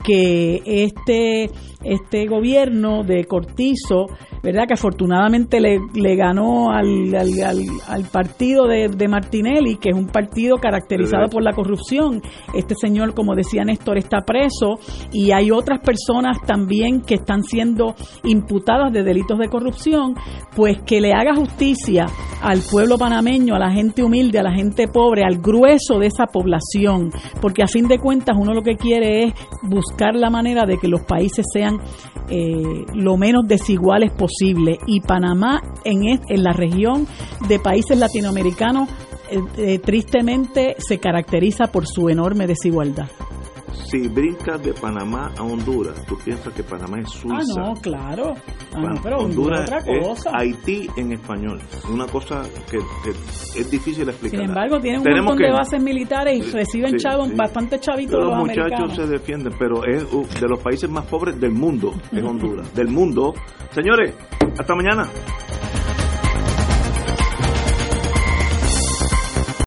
que 0.04 0.62
este 0.64 1.50
este 1.86 2.26
gobierno 2.26 3.04
de 3.04 3.24
Cortizo, 3.24 4.06
¿verdad? 4.46 4.68
Que 4.68 4.74
afortunadamente 4.74 5.60
le, 5.60 5.80
le 5.92 6.14
ganó 6.14 6.70
al, 6.70 7.12
al, 7.16 8.04
partido 8.12 8.68
de, 8.68 8.86
de, 8.86 9.08
Martinelli, 9.08 9.74
que 9.76 9.90
es 9.90 9.96
un 9.96 10.06
partido 10.06 10.58
caracterizado 10.58 11.26
por 11.28 11.42
la 11.42 11.52
corrupción. 11.52 12.22
Este 12.54 12.76
señor, 12.80 13.12
como 13.12 13.34
decía 13.34 13.64
Néstor, 13.64 13.98
está 13.98 14.20
preso 14.20 14.78
y 15.12 15.32
hay 15.32 15.50
otras 15.50 15.80
personas 15.80 16.38
también 16.46 17.00
que 17.00 17.14
están 17.14 17.42
siendo 17.42 17.96
imputadas 18.22 18.92
de 18.92 19.02
delitos 19.02 19.36
de 19.40 19.48
corrupción, 19.48 20.14
pues 20.54 20.80
que 20.86 21.00
le 21.00 21.12
haga 21.12 21.34
justicia 21.34 22.06
al 22.40 22.60
pueblo 22.70 22.98
panameño, 22.98 23.56
a 23.56 23.58
la 23.58 23.72
gente 23.72 24.04
humilde, 24.04 24.38
a 24.38 24.44
la 24.44 24.52
gente 24.52 24.86
pobre, 24.86 25.24
al 25.24 25.38
grueso 25.38 25.98
de 25.98 26.06
esa 26.06 26.26
población, 26.26 27.10
porque 27.40 27.64
a 27.64 27.66
fin 27.66 27.88
de 27.88 27.98
cuentas 27.98 28.36
uno 28.38 28.54
lo 28.54 28.62
que 28.62 28.76
quiere 28.76 29.24
es 29.24 29.34
buscar 29.64 30.14
la 30.14 30.30
manera 30.30 30.66
de 30.66 30.78
que 30.78 30.86
los 30.86 31.02
países 31.02 31.44
sean 31.52 31.80
eh, 32.28 32.84
lo 32.94 33.16
menos 33.16 33.44
desiguales 33.48 34.12
posible. 34.12 34.35
Y 34.40 35.00
Panamá, 35.00 35.62
en, 35.84 36.02
en 36.04 36.42
la 36.42 36.52
región 36.52 37.06
de 37.48 37.58
países 37.58 37.98
latinoamericanos, 37.98 38.88
eh, 39.30 39.40
eh, 39.56 39.78
tristemente 39.78 40.76
se 40.78 40.98
caracteriza 40.98 41.66
por 41.66 41.86
su 41.86 42.08
enorme 42.08 42.46
desigualdad 42.46 43.08
si 43.84 44.08
brincas 44.08 44.62
de 44.62 44.72
Panamá 44.72 45.32
a 45.36 45.42
Honduras, 45.42 46.04
tú 46.06 46.16
piensas 46.18 46.52
que 46.52 46.62
Panamá 46.62 46.98
es 47.00 47.10
Suiza. 47.10 47.60
Ah, 47.60 47.62
no, 47.68 47.74
claro. 47.74 48.34
Ah, 48.74 48.94
pero 49.02 49.18
Honduras 49.18 49.62
otra 49.62 49.84
cosa. 49.84 50.30
es 50.30 50.34
Haití 50.34 50.88
en 50.96 51.12
español. 51.12 51.60
Una 51.90 52.06
cosa 52.06 52.42
que, 52.70 52.78
es 52.78 53.70
difícil 53.70 54.08
explicar. 54.08 54.40
Sin 54.40 54.48
embargo, 54.48 54.80
tienen 54.80 55.00
un 55.00 55.24
montón 55.24 55.38
de 55.38 55.52
bases 55.52 55.82
militares 55.82 56.38
y 56.38 56.50
reciben 56.50 56.96
chavos, 56.96 57.34
bastante 57.34 57.78
chavitos 57.78 58.22
los, 58.22 58.36
muchachos 58.38 58.96
se 58.96 59.06
defienden, 59.06 59.52
pero 59.58 59.84
es 59.84 60.04
de 60.40 60.48
los 60.48 60.60
países 60.60 60.90
más 60.90 61.04
pobres 61.06 61.38
del 61.40 61.52
mundo, 61.52 61.94
es 62.12 62.22
Honduras. 62.22 62.74
del 62.74 62.88
mundo. 62.88 63.34
Señores, 63.70 64.14
hasta 64.58 64.74
mañana. 64.74 65.08